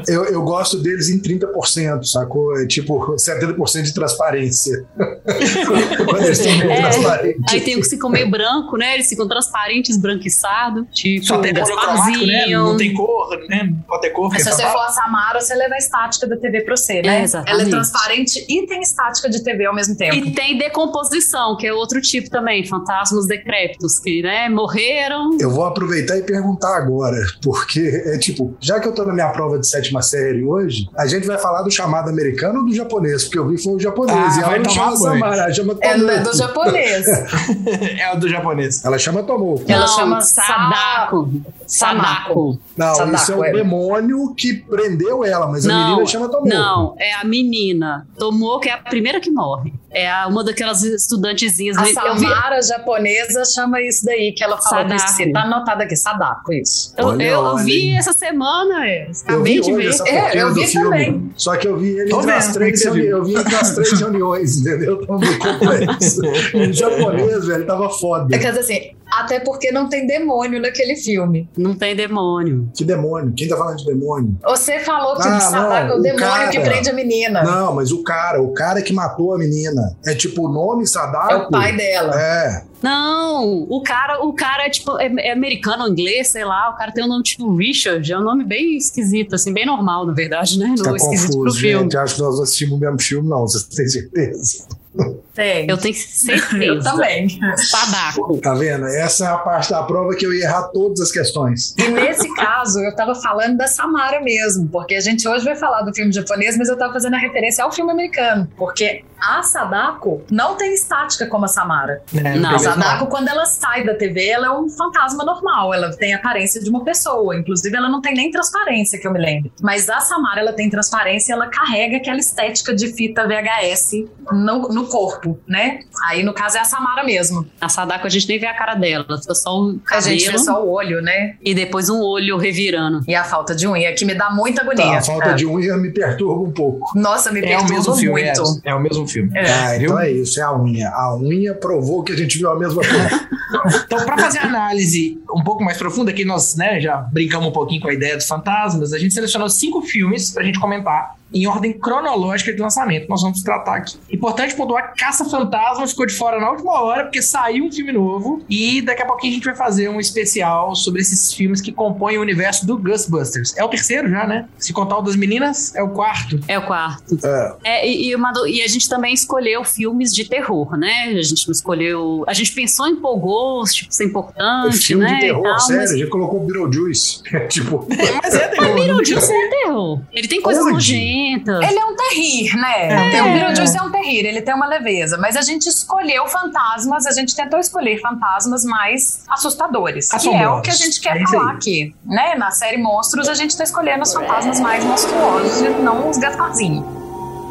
Eu, 0.07 0.25
eu 0.27 0.43
gosto 0.43 0.79
deles 0.79 1.09
em 1.09 1.21
30%, 1.21 2.05
sacou? 2.05 2.59
É 2.59 2.67
tipo 2.67 3.15
70% 3.17 3.78
de 3.83 3.93
transparência. 3.95 4.87
Quando 4.97 6.25
eles 6.25 6.39
estão 6.39 6.59
meio 6.59 6.73
é, 6.73 6.81
transparentes. 6.81 7.53
Aí 7.53 7.61
tem 7.61 7.77
o 7.77 7.81
que 7.81 7.89
ficam 7.89 8.11
meio 8.11 8.31
branco, 8.31 8.77
né? 8.77 8.95
Eles 8.95 9.09
ficam 9.09 9.27
transparentes, 9.29 9.97
branquiçados. 9.97 10.87
Tipo, 10.93 11.27
Só 11.27 11.39
tem 11.39 11.55
cor 11.55 12.27
né? 12.27 12.47
Não 12.47 12.77
tem 12.77 12.95
cor, 12.95 13.39
né? 13.49 13.73
Pode 13.87 14.03
ter 14.03 14.11
cor. 14.11 14.31
Mas 14.31 14.43
se 14.43 14.51
você 14.51 14.63
for 14.63 14.81
a 14.81 14.91
Samara, 14.91 15.41
você 15.41 15.55
leva 15.55 15.75
a 15.75 15.79
estática 15.79 16.27
da 16.27 16.37
TV 16.37 16.63
pra 16.63 16.77
você, 16.77 17.03
né? 17.03 17.25
É, 17.25 17.51
Ela 17.51 17.63
é 17.63 17.67
transparente 17.67 18.45
e 18.49 18.67
tem 18.67 18.81
estática 18.81 19.29
de 19.29 19.43
TV 19.43 19.67
ao 19.67 19.75
mesmo 19.75 19.97
tempo. 19.97 20.15
E 20.15 20.33
tem 20.33 20.59
decomposição, 20.59 21.57
que 21.57 21.67
é 21.67 21.73
outro 21.73 22.01
tipo 22.01 22.31
também. 22.31 22.67
Fantasmas 22.67 23.27
decrépitos, 23.27 23.99
que, 23.99 24.23
né, 24.23 24.49
morreram. 24.49 25.37
Eu 25.39 25.51
vou 25.51 25.65
aproveitar 25.65 26.17
e 26.17 26.23
perguntar 26.23 26.77
agora, 26.77 27.17
porque 27.43 28.03
é 28.07 28.19
tipo, 28.19 28.57
já 28.61 28.81
que 28.81 28.89
eu 28.89 28.95
tô 28.95 29.05
na 29.05 29.13
minha 29.13 29.29
prova 29.31 29.59
de 29.59 29.67
sétima 29.67 30.03
série 30.03 30.45
hoje, 30.45 30.87
a 30.97 31.07
gente 31.07 31.27
vai 31.27 31.39
falar 31.39 31.63
do 31.63 31.71
chamado 31.71 32.09
americano 32.09 32.61
ou 32.61 32.67
do 32.67 32.75
japonês? 32.75 33.25
Porque 33.25 33.39
eu 33.39 33.49
vi 33.49 33.59
foi 33.69 33.75
o 33.75 33.81
japonês. 33.81 34.19
Ah, 34.19 34.41
e 34.41 34.43
ela 34.43 34.59
não 34.59 34.71
chama 34.71 34.97
Samara, 34.97 35.53
chama 35.53 35.75
Tomoko. 35.75 36.11
É 36.11 36.21
do 36.21 36.37
japonês. 36.37 37.07
é 38.01 38.17
do 38.17 38.29
japonês. 38.29 38.85
Ela 38.85 38.99
chama 38.99 39.23
Tomoko. 39.23 39.65
Ela 39.69 39.87
chama 39.87 40.21
Sadako. 40.23 41.31
Sadako. 41.69 42.59
Não, 42.75 42.95
Sadako, 42.95 43.17
isso 43.17 43.33
é 43.33 43.37
o 43.37 43.45
é. 43.45 43.53
demônio 43.53 44.35
que 44.35 44.55
prendeu 44.55 45.23
ela, 45.23 45.47
mas 45.47 45.65
não, 45.65 45.75
a 45.75 45.89
menina 45.91 46.07
chama 46.07 46.29
Tomoko. 46.29 46.49
Não, 46.49 46.95
é 46.99 47.13
a 47.15 47.25
menina. 47.25 48.09
Tomoko 48.19 48.67
é 48.67 48.73
a 48.73 48.79
primeira 48.79 49.21
que 49.21 49.31
morre. 49.31 49.75
É 49.91 50.11
uma 50.27 50.43
daquelas 50.43 50.83
estudantezinhas. 50.83 51.77
A 51.77 51.85
Samara 51.87 52.61
japonesa 52.63 53.45
chama 53.45 53.81
isso 53.83 54.05
daí, 54.05 54.33
que 54.33 54.43
ela 54.43 54.57
fala 54.57 54.99
Sadako. 54.99 55.33
Tá 55.33 55.43
anotado 55.43 55.83
aqui, 55.83 55.97
Sadako, 55.97 56.53
isso. 56.55 56.95
Eu, 56.97 57.07
olha, 57.07 57.23
eu 57.23 57.41
olha. 57.41 57.65
vi 57.65 57.95
essa 57.95 58.13
semana, 58.13 58.87
é. 58.87 59.11
acabei 59.27 59.61
de 59.61 59.73
ver. 59.75 59.95
É, 60.07 60.43
eu 60.43 60.55
vi 60.55 60.67
filme. 60.67 60.85
também. 60.85 61.33
Só 61.37 61.57
que 61.57 61.69
eu 61.69 61.77
vi 61.77 61.91
ele 61.91 62.15
entre 62.15 62.31
as, 62.33 62.53
três, 62.53 62.85
eu 62.85 63.25
vi 63.25 63.37
entre 63.37 63.55
as 63.55 63.75
três 63.75 63.93
reuniões, 64.01 64.59
entendeu? 64.59 65.07
Tava 65.07 65.19
muito 65.19 65.39
complexo. 65.39 66.23
em 66.57 66.73
japonês, 66.73 67.47
velho, 67.47 67.67
tava 67.67 67.91
foda. 67.91 68.35
É 68.35 68.39
que 68.39 68.47
assim, 68.47 68.91
até 69.21 69.41
porque 69.41 69.73
não 69.73 69.89
tem 69.89 70.07
demônio 70.07 70.61
naquele 70.61 70.97
filme. 70.97 71.49
Não 71.57 71.75
tem 71.75 71.95
demônio. 71.95 72.71
Que 72.75 72.85
demônio? 72.85 73.33
Quem 73.37 73.49
tá 73.49 73.57
falando 73.57 73.77
de 73.77 73.85
demônio? 73.85 74.37
Você 74.45 74.79
falou 74.81 75.17
que 75.17 75.27
ah, 75.27 75.41
Sadako 75.41 75.93
é 75.93 75.97
o 75.97 76.03
demônio 76.03 76.27
cara, 76.27 76.51
que 76.51 76.61
prende 76.61 76.91
a 76.91 76.93
menina. 76.93 77.43
Não, 77.43 77.75
mas 77.75 77.93
o 77.93 78.03
cara, 78.03 78.41
o 78.43 78.53
cara 78.53 78.83
que 78.83 78.93
matou 78.93 79.35
a 79.35 79.39
menina. 79.39 79.97
É 80.07 80.15
tipo 80.15 80.47
o 80.47 80.53
nome 80.53 80.87
Sadako. 80.87 81.33
É 81.33 81.37
o 81.37 81.51
pai 81.51 81.77
dela. 81.77 82.21
É. 82.21 82.65
Não, 82.83 83.67
o 83.69 83.83
cara, 83.83 84.25
o 84.25 84.33
cara 84.33 84.67
é 84.67 84.71
tipo, 84.71 84.99
é, 85.01 85.13
é 85.19 85.33
americano 85.33 85.89
inglês, 85.89 86.29
sei 86.29 86.45
lá, 86.45 86.71
o 86.71 86.77
cara 86.77 86.93
tem 86.93 87.05
um 87.05 87.09
nome 87.09 87.25
tipo 87.25 87.57
Richard, 87.57 88.13
é 88.13 88.17
um 88.17 88.23
nome 88.23 88.45
bem 88.45 88.77
esquisito, 88.77 89.35
assim, 89.35 89.53
bem 89.53 89.67
normal, 89.67 90.07
na 90.07 90.13
verdade, 90.13 90.59
né? 90.59 90.75
Não 90.77 90.85
tá 90.85 90.95
esquisito 90.95 91.33
confuso, 91.33 91.43
pro 91.43 91.53
filme. 91.53 91.83
Gente, 91.85 91.97
acho 91.97 92.15
que 92.15 92.23
nós 92.23 92.41
assistimos 92.41 92.77
o 92.77 92.79
mesmo 92.79 93.01
filme, 93.01 93.29
não, 93.29 93.41
vocês 93.41 93.65
têm 93.65 93.89
certeza. 93.89 94.67
Tem. 95.39 95.71
Eu 95.71 95.79
tenho 95.79 95.95
certeza. 95.95 96.65
eu 96.65 96.83
também. 96.83 97.29
Sadaco. 97.57 98.39
Tá 98.39 98.55
vendo? 98.55 98.87
Essa 98.87 99.27
é 99.27 99.29
a 99.29 99.39
parte 99.39 99.71
da 99.71 99.85
prova 99.85 100.17
que 100.17 100.27
eu 100.27 100.35
ia 100.35 100.47
errar 100.47 100.65
todas 100.65 101.01
as 101.01 101.13
questões. 101.13 101.77
E 101.79 101.87
nesse 101.87 102.35
caso, 102.35 102.81
eu 102.81 102.93
tava 102.97 103.15
falando 103.15 103.57
da 103.57 103.69
Samara 103.69 104.21
mesmo, 104.21 104.69
porque 104.69 104.97
a 104.97 105.01
gente 105.01 105.29
hoje 105.29 105.45
vai 105.45 105.55
falar 105.55 105.83
do 105.83 105.95
filme 105.95 106.11
japonês, 106.11 106.59
mas 106.59 106.69
eu 106.69 106.77
tava 106.77 106.93
fazendo 106.93 107.15
a 107.15 107.19
referência 107.19 107.63
ao 107.63 107.71
filme 107.71 107.93
americano, 107.93 108.49
porque 108.57 109.05
a 109.21 109.43
Sadako 109.45 110.23
não 110.29 110.57
tem 110.57 110.75
estática 110.75 111.27
como 111.27 111.45
a 111.45 111.49
Samara. 111.49 112.03
É, 112.13 112.37
não. 112.37 112.57
A 112.57 112.59
Sadako, 112.59 113.07
quando 113.07 113.29
ela 113.29 113.47
sai 113.47 113.85
da 113.85 113.95
TV, 113.95 114.27
ela 114.27 114.49
é 114.49 114.51
um 114.51 114.69
fantasma 114.69 115.25
normal, 115.25 115.73
ela 115.73 115.91
tem 115.97 116.15
a 116.15 116.17
aparência 116.17 116.61
de 116.61 116.69
uma 116.69 116.83
pessoa, 116.85 117.37
inclusive 117.37 117.77
ela 117.77 117.89
não 117.89 118.01
tem 118.01 118.15
nem 118.15 118.31
transparência, 118.31 118.99
que 118.99 119.07
eu 119.07 119.13
me 119.13 119.21
lembro. 119.21 119.53
Mas 119.63 119.89
a 119.89 120.01
Samara, 120.01 120.41
ela 120.41 120.53
tem 120.53 120.69
transparência, 120.69 121.33
ela 121.33 121.47
carrega 121.47 121.99
aquela 121.99 122.19
estética 122.19 122.75
de 122.75 122.89
fita 122.89 123.27
VHS 123.27 124.05
no, 124.33 124.69
no 124.69 124.87
corpo, 124.87 125.28
né? 125.47 125.81
Aí, 126.05 126.23
no 126.23 126.33
caso, 126.33 126.57
é 126.57 126.61
a 126.61 126.65
Samara 126.65 127.05
mesmo. 127.05 127.47
A 127.61 127.69
Sadako, 127.69 128.07
a 128.07 128.11
gente 128.11 128.29
nem 128.29 128.39
vê 128.39 128.47
a 128.47 128.55
cara 128.55 128.75
dela, 128.75 129.05
fica 129.21 129.35
só 129.35 129.61
o 129.61 129.79
cabelo. 129.81 130.07
A 130.07 130.11
gente 130.11 130.31
vê 130.31 130.39
só 130.39 130.65
o 130.65 130.71
olho, 130.71 131.01
né? 131.03 131.37
E 131.43 131.55
depois 131.55 131.89
um 131.89 132.01
olho 132.01 132.37
revirando. 132.37 133.03
E 133.07 133.15
a 133.15 133.25
falta 133.25 133.55
de 133.55 133.67
unha, 133.67 133.93
que 133.95 134.05
me 134.05 134.15
dá 134.15 134.31
muita 134.31 134.63
agonia. 134.63 134.85
Tá, 134.85 134.99
a 134.99 135.03
falta 135.03 135.31
é. 135.31 135.35
de 135.35 135.47
unha 135.47 135.77
me 135.77 135.91
perturba 135.91 136.43
um 136.43 136.53
pouco. 136.53 136.99
Nossa, 136.99 137.33
me 137.33 137.41
é 137.41 137.43
perturba 137.43 137.73
o 137.73 137.75
mesmo 137.75 137.97
filme, 137.97 138.23
muito. 138.23 138.61
É, 138.65 138.71
é 138.71 138.75
o 138.75 138.81
mesmo 138.81 139.09
filme. 139.09 139.31
É. 139.35 139.51
Ah, 139.51 139.77
então 139.77 139.99
é 139.99 140.11
isso, 140.11 140.41
é 140.41 140.43
a 140.43 140.57
unha. 140.57 140.89
A 140.89 141.17
unha 141.17 141.55
provou 141.55 142.03
que 142.03 142.13
a 142.13 142.17
gente 142.17 142.39
viu 142.39 142.51
a 142.51 142.59
mesma 142.59 142.83
coisa. 142.83 143.29
então, 143.85 144.05
para 144.05 144.19
fazer 144.19 144.39
a 144.39 144.45
análise 144.45 145.21
um 145.33 145.43
pouco 145.43 145.65
mais 145.65 145.79
profunda, 145.79 146.11
aqui 146.11 146.25
nós 146.25 146.57
né, 146.57 146.81
já 146.81 146.97
brincamos 146.97 147.49
um 147.49 147.53
pouquinho 147.53 147.81
com 147.81 147.89
a 147.89 147.95
ideia 147.95 148.17
dos 148.17 148.27
fantasmas, 148.27 148.93
a 148.93 148.99
gente 148.99 149.15
selecionou 149.15 149.49
cinco 149.49 149.83
filmes 149.83 150.31
pra 150.31 150.43
gente 150.43 150.59
comentar 150.59 151.17
em 151.33 151.47
ordem 151.47 151.73
cronológica 151.73 152.53
de 152.53 152.61
lançamento. 152.61 153.09
Nós 153.09 153.23
vamos 153.23 153.43
tratar 153.43 153.77
aqui. 153.77 153.99
Importante 154.11 154.55
pontuar: 154.55 154.93
Caça 155.19 155.29
Fantasma 155.29 155.87
ficou 155.87 156.07
de 156.07 156.15
fora 156.15 156.39
na 156.39 156.51
última 156.51 156.81
hora, 156.81 157.05
porque 157.05 157.21
saiu 157.21 157.65
um 157.65 157.73
filme 157.73 157.91
novo. 157.91 158.45
E 158.49 158.81
daqui 158.83 159.03
a 159.03 159.07
pouquinho 159.07 159.33
a 159.33 159.35
gente 159.35 159.45
vai 159.45 159.57
fazer 159.57 159.89
um 159.89 159.99
especial 159.99 160.77
sobre 160.77 161.01
esses 161.01 161.33
filmes 161.33 161.61
que 161.61 161.73
compõem 161.73 162.19
o 162.19 162.21
universo 162.21 162.65
do 162.65 162.79
Ghostbusters. 162.79 163.57
É 163.57 163.65
o 163.65 163.69
terceiro 163.69 164.09
já, 164.09 164.27
né? 164.27 164.49
Se 164.59 164.73
contar 164.73 164.99
o 164.99 165.03
das 165.03 165.17
meninas, 165.17 165.75
é 165.75 165.83
o 165.83 165.89
quarto. 165.89 166.39
É 166.47 166.59
o 166.59 166.67
quarto. 166.67 167.19
É. 167.25 167.57
é 167.65 167.89
e, 167.89 168.11
e, 168.11 168.15
uma, 168.15 168.33
e, 168.47 168.63
a 168.63 168.69
gente 168.69 168.89
também 168.89 169.13
escolheu 169.13 169.65
filmes 169.65 170.15
de 170.15 170.25
terror, 170.25 170.77
né? 170.77 171.15
A 171.19 171.23
gente 171.23 171.49
não 171.49 171.53
escolheu. 171.53 172.25
A 172.29 172.33
gente 172.33 172.53
pensou 172.53 172.87
em 172.87 172.97
Paul 172.97 173.19
Ghost, 173.19 173.89
tipo, 173.89 174.03
importante. 174.05 174.77
É 174.77 174.81
filme 174.81 175.05
né? 175.05 175.15
de 175.15 175.21
terror, 175.21 175.43
tal, 175.43 175.61
sério. 175.61 175.83
Mas... 175.83 175.93
A 175.93 175.97
gente 175.97 176.11
colocou 176.11 176.47
Beetlejuice. 176.47 177.23
tipo. 177.49 177.87
mas 178.23 178.35
é 178.35 178.49
terror. 178.49 178.69
Mas 178.69 178.75
Beetlejuice 178.75 179.33
é 179.33 179.49
terror. 179.49 179.68
Ele 180.13 180.29
tem 180.29 180.43
coisas 180.43 180.65
nojentas 180.65 181.69
ele 181.69 181.79
é 181.79 181.85
um 181.85 181.97
terrir, 181.97 182.57
né? 182.57 183.17
É. 183.17 183.23
O 183.23 183.33
Beetlejuice 183.33 183.77
é 183.77 183.83
um 183.83 183.91
terrir, 183.91 184.27
ele 184.27 184.43
tem 184.43 184.55
uma 184.55 184.67
leveza. 184.67 185.17
Mas 185.19 185.37
a 185.37 185.43
gente 185.43 185.67
escolheu 185.67 186.27
fantasmas, 186.27 187.07
a 187.07 187.13
gente 187.13 187.35
tentou 187.35 187.59
escolher 187.59 188.01
fantasmas 188.01 188.65
mais 188.65 189.25
assustadores. 189.29 190.11
Que 190.11 190.35
é 190.35 190.49
o 190.49 190.61
que 190.61 190.71
a 190.71 190.75
gente 190.75 191.01
quer 191.01 191.17
é 191.17 191.27
falar 191.27 191.53
aqui. 191.53 191.95
Né? 192.05 192.35
Na 192.35 192.51
série 192.51 192.79
Monstros, 192.79 193.29
a 193.29 193.35
gente 193.35 193.57
tá 193.57 193.65
escolhendo 193.65 194.03
os 194.03 194.13
fantasmas 194.13 194.61
mais 194.61 194.85
monstruosos 194.85 195.61
e 195.61 195.69
não 195.69 196.09
os 196.09 196.19
Gasparzinho. 196.19 196.83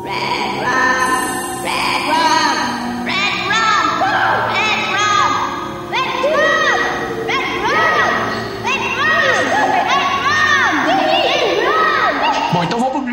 Red 0.04 0.60
Rum! 0.60 1.62
Red 1.64 2.12
Rum! 2.12 2.77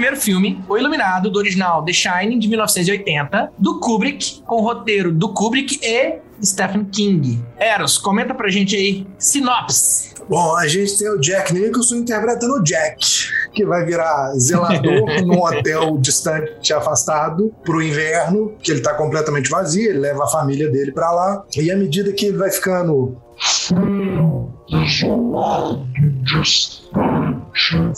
Primeiro 0.04 0.20
filme, 0.20 0.62
O 0.68 0.76
Iluminado, 0.76 1.30
do 1.30 1.38
original 1.38 1.82
The 1.82 1.92
Shining, 1.92 2.38
de 2.38 2.46
1980, 2.48 3.52
do 3.58 3.80
Kubrick, 3.80 4.42
com 4.42 4.56
o 4.56 4.60
roteiro 4.60 5.10
do 5.10 5.30
Kubrick 5.30 5.78
e 5.82 6.18
Stephen 6.42 6.84
King. 6.84 7.42
Eros, 7.58 7.98
comenta 7.98 8.34
pra 8.34 8.48
gente 8.48 8.74
aí, 8.76 9.06
sinopse. 9.18 10.14
Bom, 10.28 10.56
a 10.56 10.66
gente 10.66 10.98
tem 10.98 11.08
o 11.10 11.20
Jack 11.20 11.52
Nicholson 11.52 11.96
interpretando 11.96 12.54
o 12.54 12.62
Jack, 12.62 12.98
que 13.52 13.64
vai 13.64 13.84
virar 13.84 14.32
zelador 14.38 15.04
num 15.22 15.42
hotel 15.42 15.98
distante, 15.98 16.72
afastado, 16.72 17.54
pro 17.62 17.82
inverno, 17.82 18.54
que 18.62 18.70
ele 18.70 18.80
tá 18.80 18.94
completamente 18.94 19.50
vazio, 19.50 19.90
ele 19.90 19.98
leva 19.98 20.24
a 20.24 20.28
família 20.28 20.70
dele 20.70 20.92
pra 20.92 21.10
lá, 21.12 21.44
e 21.56 21.70
à 21.70 21.76
medida 21.76 22.12
que 22.12 22.26
ele 22.26 22.38
vai 22.38 22.50
ficando 22.50 23.18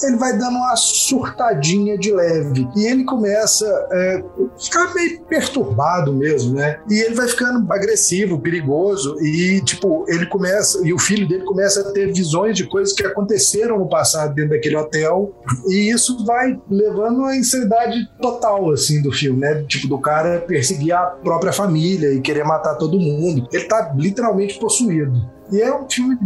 ele 0.02 0.16
vai 0.16 0.36
dando 0.36 0.56
uma 0.56 0.76
surtadinha 0.76 1.96
de 1.98 2.12
leve. 2.12 2.68
E 2.76 2.86
ele 2.86 3.04
começa 3.04 3.66
a 3.66 3.96
é, 3.96 4.24
ficar 4.58 4.94
meio 4.94 5.20
perturbado 5.22 6.12
mesmo, 6.12 6.54
né? 6.54 6.80
E 6.90 7.00
ele 7.04 7.14
vai 7.14 7.28
ficando 7.28 7.70
agressivo, 7.72 8.25
perigoso. 8.38 9.16
E, 9.20 9.60
tipo, 9.62 10.04
ele 10.08 10.26
começa. 10.26 10.86
E 10.86 10.92
o 10.92 10.98
filho 10.98 11.28
dele 11.28 11.44
começa 11.44 11.80
a 11.80 11.92
ter 11.92 12.12
visões 12.12 12.56
de 12.56 12.64
coisas 12.64 12.92
que 12.94 13.04
aconteceram 13.04 13.78
no 13.78 13.88
passado 13.88 14.34
dentro 14.34 14.50
daquele 14.50 14.76
hotel. 14.76 15.34
E 15.68 15.90
isso 15.90 16.24
vai 16.24 16.58
levando 16.70 17.24
a 17.24 17.36
insanidade 17.36 17.96
total, 18.20 18.70
assim, 18.72 19.02
do 19.02 19.12
filme, 19.12 19.40
né? 19.40 19.64
Tipo, 19.68 19.88
do 19.88 19.98
cara 19.98 20.40
perseguir 20.40 20.92
a 20.92 21.06
própria 21.06 21.52
família 21.52 22.12
e 22.12 22.20
querer 22.20 22.44
matar 22.44 22.74
todo 22.74 22.98
mundo. 22.98 23.48
Ele 23.52 23.64
tá 23.64 23.94
literalmente 23.96 24.58
possuído. 24.58 25.35
E 25.52 25.60
é 25.60 25.74
um 25.74 25.88
filme 25.88 26.16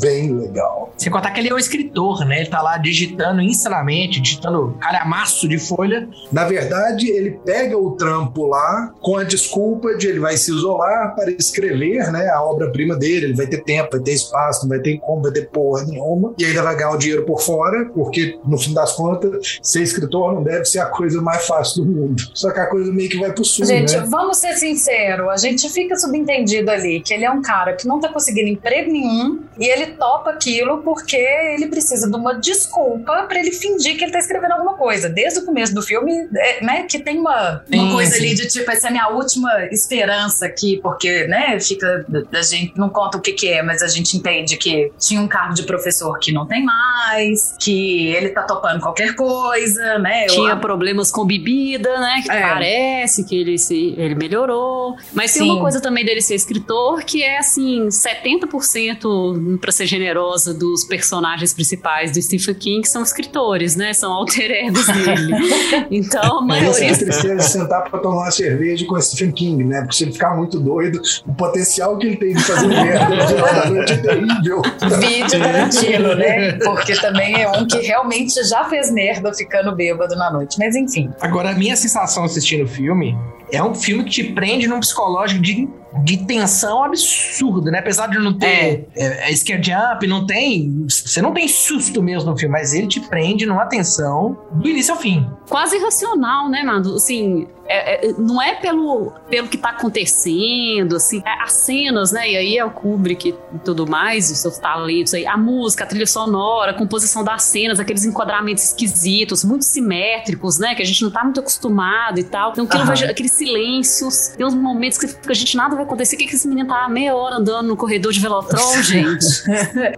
bem 0.00 0.32
legal. 0.32 0.92
Sem 0.96 1.10
contar 1.12 1.30
que 1.30 1.40
ele 1.40 1.48
é 1.48 1.54
o 1.54 1.58
escritor, 1.58 2.24
né? 2.24 2.40
Ele 2.40 2.48
tá 2.48 2.62
lá 2.62 2.78
digitando 2.78 3.40
insanamente, 3.40 4.20
digitando 4.20 4.76
calhamaço 4.80 5.48
de 5.48 5.58
folha. 5.58 6.08
Na 6.32 6.44
verdade, 6.44 7.08
ele 7.08 7.38
pega 7.44 7.76
o 7.76 7.92
trampo 7.92 8.46
lá 8.46 8.92
com 9.00 9.16
a 9.16 9.24
desculpa 9.24 9.94
de 9.96 10.06
ele 10.06 10.20
vai 10.20 10.36
se 10.36 10.50
isolar 10.50 11.14
para 11.14 11.30
escrever, 11.30 12.10
né? 12.10 12.28
A 12.28 12.42
obra-prima 12.42 12.96
dele. 12.96 13.26
Ele 13.26 13.34
vai 13.34 13.46
ter 13.46 13.62
tempo, 13.62 13.90
vai 13.92 14.00
ter 14.00 14.12
espaço, 14.12 14.62
não 14.62 14.70
vai 14.70 14.80
ter 14.80 14.98
como, 14.98 15.22
vai 15.22 15.32
ter 15.32 15.48
porra 15.50 15.84
nenhuma. 15.84 16.34
E 16.38 16.44
ainda 16.44 16.62
vai 16.62 16.74
ganhar 16.74 16.90
o 16.90 16.98
dinheiro 16.98 17.24
por 17.24 17.40
fora, 17.40 17.86
porque 17.94 18.38
no 18.46 18.58
fim 18.58 18.72
das 18.72 18.92
contas, 18.92 19.58
ser 19.62 19.82
escritor 19.82 20.34
não 20.34 20.42
deve 20.42 20.64
ser 20.64 20.80
a 20.80 20.86
coisa 20.86 21.20
mais 21.20 21.46
fácil 21.46 21.84
do 21.84 21.90
mundo. 21.90 22.22
Só 22.34 22.50
que 22.50 22.60
a 22.60 22.66
coisa 22.66 22.92
meio 22.92 23.08
que 23.08 23.18
vai 23.18 23.32
pro 23.32 23.44
sul, 23.44 23.66
Gente, 23.66 23.96
né? 23.96 24.06
vamos 24.08 24.38
ser 24.38 24.54
sinceros. 24.54 25.28
A 25.28 25.36
gente 25.36 25.68
fica 25.68 25.96
subentendido 25.96 26.70
ali 26.70 27.00
que 27.00 27.12
ele 27.12 27.24
é 27.24 27.30
um 27.30 27.42
cara 27.42 27.74
que 27.74 27.86
não 27.86 28.00
tá 28.00 28.08
conseguindo 28.08 28.48
emprego 28.48 28.69
emprego 28.70 28.92
nenhum 28.92 29.42
e 29.58 29.66
ele 29.66 29.86
topa 29.88 30.30
aquilo 30.30 30.78
porque 30.78 31.16
ele 31.16 31.66
precisa 31.66 32.08
de 32.08 32.16
uma 32.16 32.34
desculpa 32.34 33.24
para 33.24 33.40
ele 33.40 33.50
fingir 33.52 33.96
que 33.96 34.04
ele 34.04 34.12
tá 34.12 34.18
escrevendo 34.18 34.52
alguma 34.52 34.74
coisa. 34.74 35.08
Desde 35.08 35.40
o 35.40 35.44
começo 35.44 35.74
do 35.74 35.82
filme, 35.82 36.28
é, 36.34 36.64
né, 36.64 36.82
que 36.84 36.98
tem 36.98 37.18
uma, 37.18 37.62
uma 37.70 37.86
sim, 37.86 37.92
coisa 37.92 38.12
sim. 38.12 38.18
ali 38.18 38.34
de 38.34 38.48
tipo, 38.48 38.70
essa 38.70 38.86
é 38.86 38.88
a 38.88 38.92
minha 38.92 39.08
última 39.08 39.50
esperança 39.66 40.46
aqui, 40.46 40.78
porque, 40.82 41.26
né, 41.26 41.58
fica, 41.60 42.06
a 42.32 42.42
gente 42.42 42.78
não 42.78 42.88
conta 42.88 43.18
o 43.18 43.20
que 43.20 43.32
que 43.32 43.48
é, 43.48 43.62
mas 43.62 43.82
a 43.82 43.88
gente 43.88 44.16
entende 44.16 44.56
que 44.56 44.90
tinha 44.98 45.20
um 45.20 45.28
cargo 45.28 45.54
de 45.54 45.64
professor 45.64 46.18
que 46.18 46.32
não 46.32 46.46
tem 46.46 46.64
mais, 46.64 47.54
que 47.58 48.06
ele 48.08 48.30
tá 48.30 48.42
topando 48.42 48.80
qualquer 48.80 49.14
coisa, 49.14 49.98
né. 49.98 50.26
Tinha 50.26 50.52
Eu, 50.52 50.60
problemas 50.60 51.10
com 51.10 51.26
bebida, 51.26 52.00
né, 52.00 52.22
que 52.24 52.30
é. 52.30 52.40
parece 52.40 53.24
que 53.24 53.36
ele, 53.36 53.58
se, 53.58 53.94
ele 53.98 54.14
melhorou. 54.14 54.96
Mas 55.12 55.32
tem 55.32 55.42
sim. 55.42 55.50
uma 55.50 55.60
coisa 55.60 55.80
também 55.80 56.04
dele 56.04 56.22
ser 56.22 56.34
escritor 56.34 57.02
que 57.04 57.22
é, 57.22 57.38
assim, 57.38 57.88
70% 57.88 58.59
90%, 58.60 59.58
para 59.58 59.72
ser 59.72 59.86
generosa, 59.86 60.52
dos 60.54 60.84
personagens 60.84 61.52
principais 61.52 62.12
do 62.12 62.22
Stephen 62.22 62.54
King 62.54 62.88
são 62.88 63.02
escritores, 63.02 63.76
né? 63.76 63.92
São 63.92 64.12
alter 64.12 64.50
egos 64.50 64.86
dele. 64.86 65.34
então, 65.90 66.38
a 66.38 66.42
maioria. 66.42 66.90
É 66.90 66.94
tristeza 66.94 67.36
de 67.36 67.44
sentar 67.44 67.84
para 67.88 67.98
tomar 67.98 68.22
uma 68.22 68.30
cerveja 68.30 68.84
com 68.86 68.94
o 68.94 69.00
Stephen 69.00 69.32
King, 69.32 69.64
né? 69.64 69.80
Porque 69.80 69.96
se 69.96 70.04
ele 70.04 70.12
ficar 70.12 70.36
muito 70.36 70.60
doido, 70.60 71.00
o 71.26 71.34
potencial 71.34 71.96
que 71.98 72.06
ele 72.06 72.16
tem 72.16 72.34
de 72.34 72.42
fazer 72.42 72.66
merda 72.66 73.16
de 73.26 73.70
noite 73.70 73.92
é 73.92 73.96
terrível. 73.96 74.62
Vídeo 74.98 75.40
Tarantino, 75.40 76.14
né? 76.14 76.52
Porque 76.58 76.94
também 76.96 77.40
é 77.40 77.48
um 77.50 77.66
que 77.66 77.78
realmente 77.78 78.42
já 78.44 78.64
fez 78.64 78.90
merda 78.92 79.32
ficando 79.32 79.74
bêbado 79.74 80.14
na 80.16 80.30
noite. 80.30 80.58
Mas 80.58 80.74
enfim. 80.76 81.10
Agora, 81.20 81.50
a 81.50 81.54
minha 81.54 81.76
sensação 81.76 82.24
assistindo 82.24 82.64
o 82.64 82.68
filme 82.68 83.16
é 83.52 83.62
um 83.62 83.74
filme 83.74 84.04
que 84.04 84.10
te 84.10 84.24
prende 84.24 84.66
num 84.66 84.80
psicológico 84.80 85.40
de 85.40 85.68
de 86.04 86.18
tensão 86.24 86.84
absurda, 86.84 87.70
né? 87.70 87.78
Apesar 87.80 88.06
de 88.06 88.18
não 88.18 88.32
ter 88.32 88.88
é. 88.94 89.30
É, 89.30 89.36
scare 89.36 89.62
jump, 89.62 90.06
não 90.06 90.26
tem. 90.26 90.86
Você 90.88 91.20
não 91.20 91.32
tem 91.32 91.48
susto 91.48 92.02
mesmo 92.02 92.30
no 92.30 92.36
filme, 92.36 92.52
mas 92.52 92.72
ele 92.74 92.86
te 92.86 93.00
prende 93.00 93.46
numa 93.46 93.66
tensão 93.66 94.38
do 94.52 94.68
início 94.68 94.94
ao 94.94 95.00
fim. 95.00 95.28
Quase 95.48 95.76
irracional, 95.76 96.48
né, 96.48 96.62
mano? 96.62 96.94
Assim, 96.94 97.46
é, 97.66 98.08
é, 98.08 98.12
não 98.18 98.42
é 98.42 98.56
pelo, 98.56 99.12
pelo 99.28 99.46
que 99.46 99.56
tá 99.56 99.70
acontecendo, 99.70 100.96
assim, 100.96 101.22
é, 101.24 101.42
as 101.42 101.52
cenas, 101.52 102.10
né? 102.10 102.28
E 102.28 102.36
aí 102.36 102.58
é 102.58 102.64
o 102.64 102.70
Kubrick 102.70 103.28
e 103.28 103.58
tudo 103.64 103.86
mais, 103.86 104.30
os 104.30 104.38
seus 104.38 104.58
talentos 104.58 105.14
aí, 105.14 105.24
a 105.24 105.36
música, 105.36 105.84
a 105.84 105.86
trilha 105.86 106.06
sonora, 106.06 106.72
a 106.72 106.74
composição 106.74 107.22
das 107.22 107.44
cenas, 107.44 107.78
aqueles 107.78 108.04
enquadramentos 108.04 108.64
esquisitos, 108.64 109.44
muito 109.44 109.64
simétricos, 109.64 110.58
né? 110.58 110.74
Que 110.74 110.82
a 110.82 110.84
gente 110.84 111.02
não 111.02 111.10
tá 111.10 111.22
muito 111.22 111.38
acostumado 111.38 112.18
e 112.18 112.24
tal. 112.24 112.50
Então, 112.50 112.64
aquilo, 112.64 113.10
aqueles 113.10 113.32
silêncios, 113.32 114.28
tem 114.36 114.44
uns 114.44 114.54
momentos 114.54 114.98
que 114.98 115.06
a 115.06 115.34
gente 115.34 115.56
nada 115.56 115.76
vai 115.80 115.86
acontecer? 115.86 116.16
O 116.16 116.18
que, 116.18 116.26
que 116.26 116.34
esse 116.34 116.46
menino 116.46 116.68
tá 116.68 116.88
meia 116.88 117.14
hora 117.14 117.36
andando 117.36 117.68
no 117.68 117.76
corredor 117.76 118.12
de 118.12 118.20
Velotron, 118.20 118.82
gente? 118.82 119.26